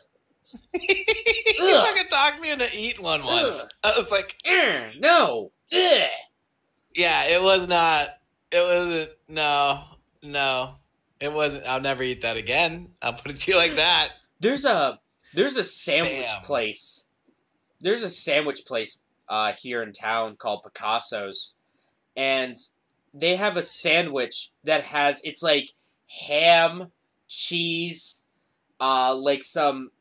he 0.73 1.56
Ugh. 1.60 1.85
fucking 1.88 2.10
talked 2.10 2.41
me 2.41 2.52
into 2.52 2.68
eating 2.77 3.03
one 3.03 3.23
once. 3.23 3.61
Ugh. 3.61 3.69
I 3.84 3.99
was 3.99 4.11
like, 4.11 4.35
Eh, 4.45 4.91
no. 4.99 5.52
Ugh. 5.73 6.10
yeah, 6.95 7.26
it 7.27 7.41
was 7.41 7.68
not. 7.68 8.07
It 8.52 8.60
wasn't. 8.61 9.10
No, 9.30 9.81
no, 10.22 10.76
it 11.19 11.31
wasn't. 11.34 11.65
I'll 11.65 11.81
never 11.81 12.03
eat 12.03 12.22
that 12.22 12.38
again. 12.38 12.90
I'll 13.02 13.14
put 13.14 13.31
it 13.31 13.38
to 13.38 13.52
you 13.52 13.57
like 13.57 13.73
that. 13.76 14.10
There's 14.40 14.65
a 14.65 14.99
there's 15.34 15.57
a 15.57 15.64
sandwich 15.64 16.27
Spam. 16.27 16.44
place. 16.44 17.10
There's 17.81 18.03
a 18.03 18.10
sandwich 18.10 18.61
place 18.65 19.02
uh, 19.29 19.53
here 19.53 19.81
in 19.81 19.91
town 19.91 20.35
called 20.35 20.63
Picasso's, 20.63 21.59
and 22.15 22.57
they 23.13 23.35
have 23.35 23.57
a 23.57 23.63
sandwich 23.63 24.49
that 24.63 24.83
has 24.83 25.21
it's 25.23 25.43
like 25.43 25.69
ham, 26.25 26.91
cheese, 27.27 28.25
uh, 28.79 29.15
like 29.15 29.43
some 29.43 29.91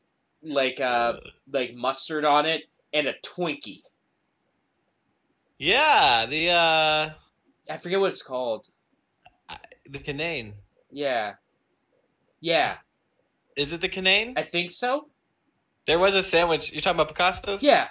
like 0.41 0.79
uh 0.81 1.13
like 1.51 1.73
mustard 1.73 2.25
on 2.25 2.45
it, 2.45 2.63
and 2.91 3.07
a 3.07 3.13
Twinkie. 3.13 3.81
Yeah, 5.57 6.25
the 6.25 6.49
uh, 6.49 7.09
I 7.71 7.77
forget 7.77 7.99
what 7.99 8.11
it's 8.11 8.23
called. 8.23 8.67
the 9.89 9.99
canane. 9.99 10.53
Yeah, 10.91 11.35
yeah, 12.41 12.77
Is 13.55 13.73
it 13.73 13.81
the 13.81 13.89
canane? 13.89 14.33
I 14.37 14.43
think 14.43 14.71
so. 14.71 15.07
There 15.85 15.99
was 15.99 16.15
a 16.15 16.21
sandwich. 16.21 16.71
You're 16.71 16.81
talking 16.81 16.99
about 16.99 17.15
Picasso's? 17.15 17.63
Yeah, 17.63 17.87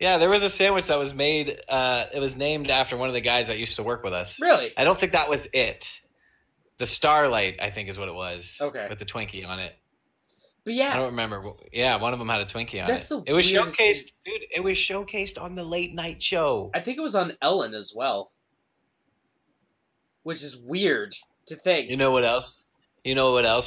Yeah, 0.00 0.18
there 0.18 0.28
was 0.28 0.42
a 0.42 0.50
sandwich 0.50 0.88
that 0.88 0.98
was 0.98 1.14
made. 1.14 1.58
Uh, 1.68 2.04
it 2.14 2.20
was 2.20 2.36
named 2.36 2.70
after 2.70 2.96
one 2.96 3.08
of 3.08 3.14
the 3.14 3.20
guys 3.20 3.46
that 3.46 3.58
used 3.58 3.76
to 3.76 3.82
work 3.82 4.04
with 4.04 4.12
us. 4.12 4.40
really. 4.40 4.72
I 4.76 4.84
don't 4.84 4.98
think 4.98 5.12
that 5.12 5.30
was 5.30 5.48
it. 5.52 6.00
The 6.78 6.86
Starlight, 6.86 7.56
I 7.62 7.70
think, 7.70 7.88
is 7.88 7.98
what 7.98 8.08
it 8.08 8.14
was. 8.14 8.58
Okay. 8.60 8.86
With 8.90 8.98
the 8.98 9.06
Twinkie 9.06 9.46
on 9.46 9.58
it. 9.58 9.74
But 10.66 10.74
yeah, 10.74 10.92
I 10.92 10.96
don't 10.96 11.06
remember. 11.06 11.52
Yeah, 11.72 11.96
one 12.00 12.12
of 12.12 12.18
them 12.18 12.28
had 12.28 12.42
a 12.42 12.44
Twinkie 12.44 12.80
on 12.80 12.88
That's 12.88 13.10
it. 13.10 13.24
the 13.24 13.30
it 13.30 13.32
was 13.32 13.50
showcased, 13.50 14.10
dude. 14.24 14.42
It 14.52 14.62
was 14.64 14.76
showcased 14.76 15.40
on 15.40 15.54
the 15.54 15.62
late 15.64 15.94
night 15.94 16.22
show. 16.22 16.70
I 16.74 16.80
think 16.80 16.98
it 16.98 17.02
was 17.02 17.14
on 17.14 17.32
Ellen 17.40 17.72
as 17.72 17.92
well, 17.94 18.32
which 20.24 20.42
is 20.42 20.56
weird 20.56 21.12
to 21.46 21.54
think. 21.54 21.88
You 21.88 21.96
know 21.96 22.10
what 22.10 22.24
else? 22.24 22.66
You 23.04 23.14
know 23.14 23.30
what 23.32 23.44
else 23.46 23.64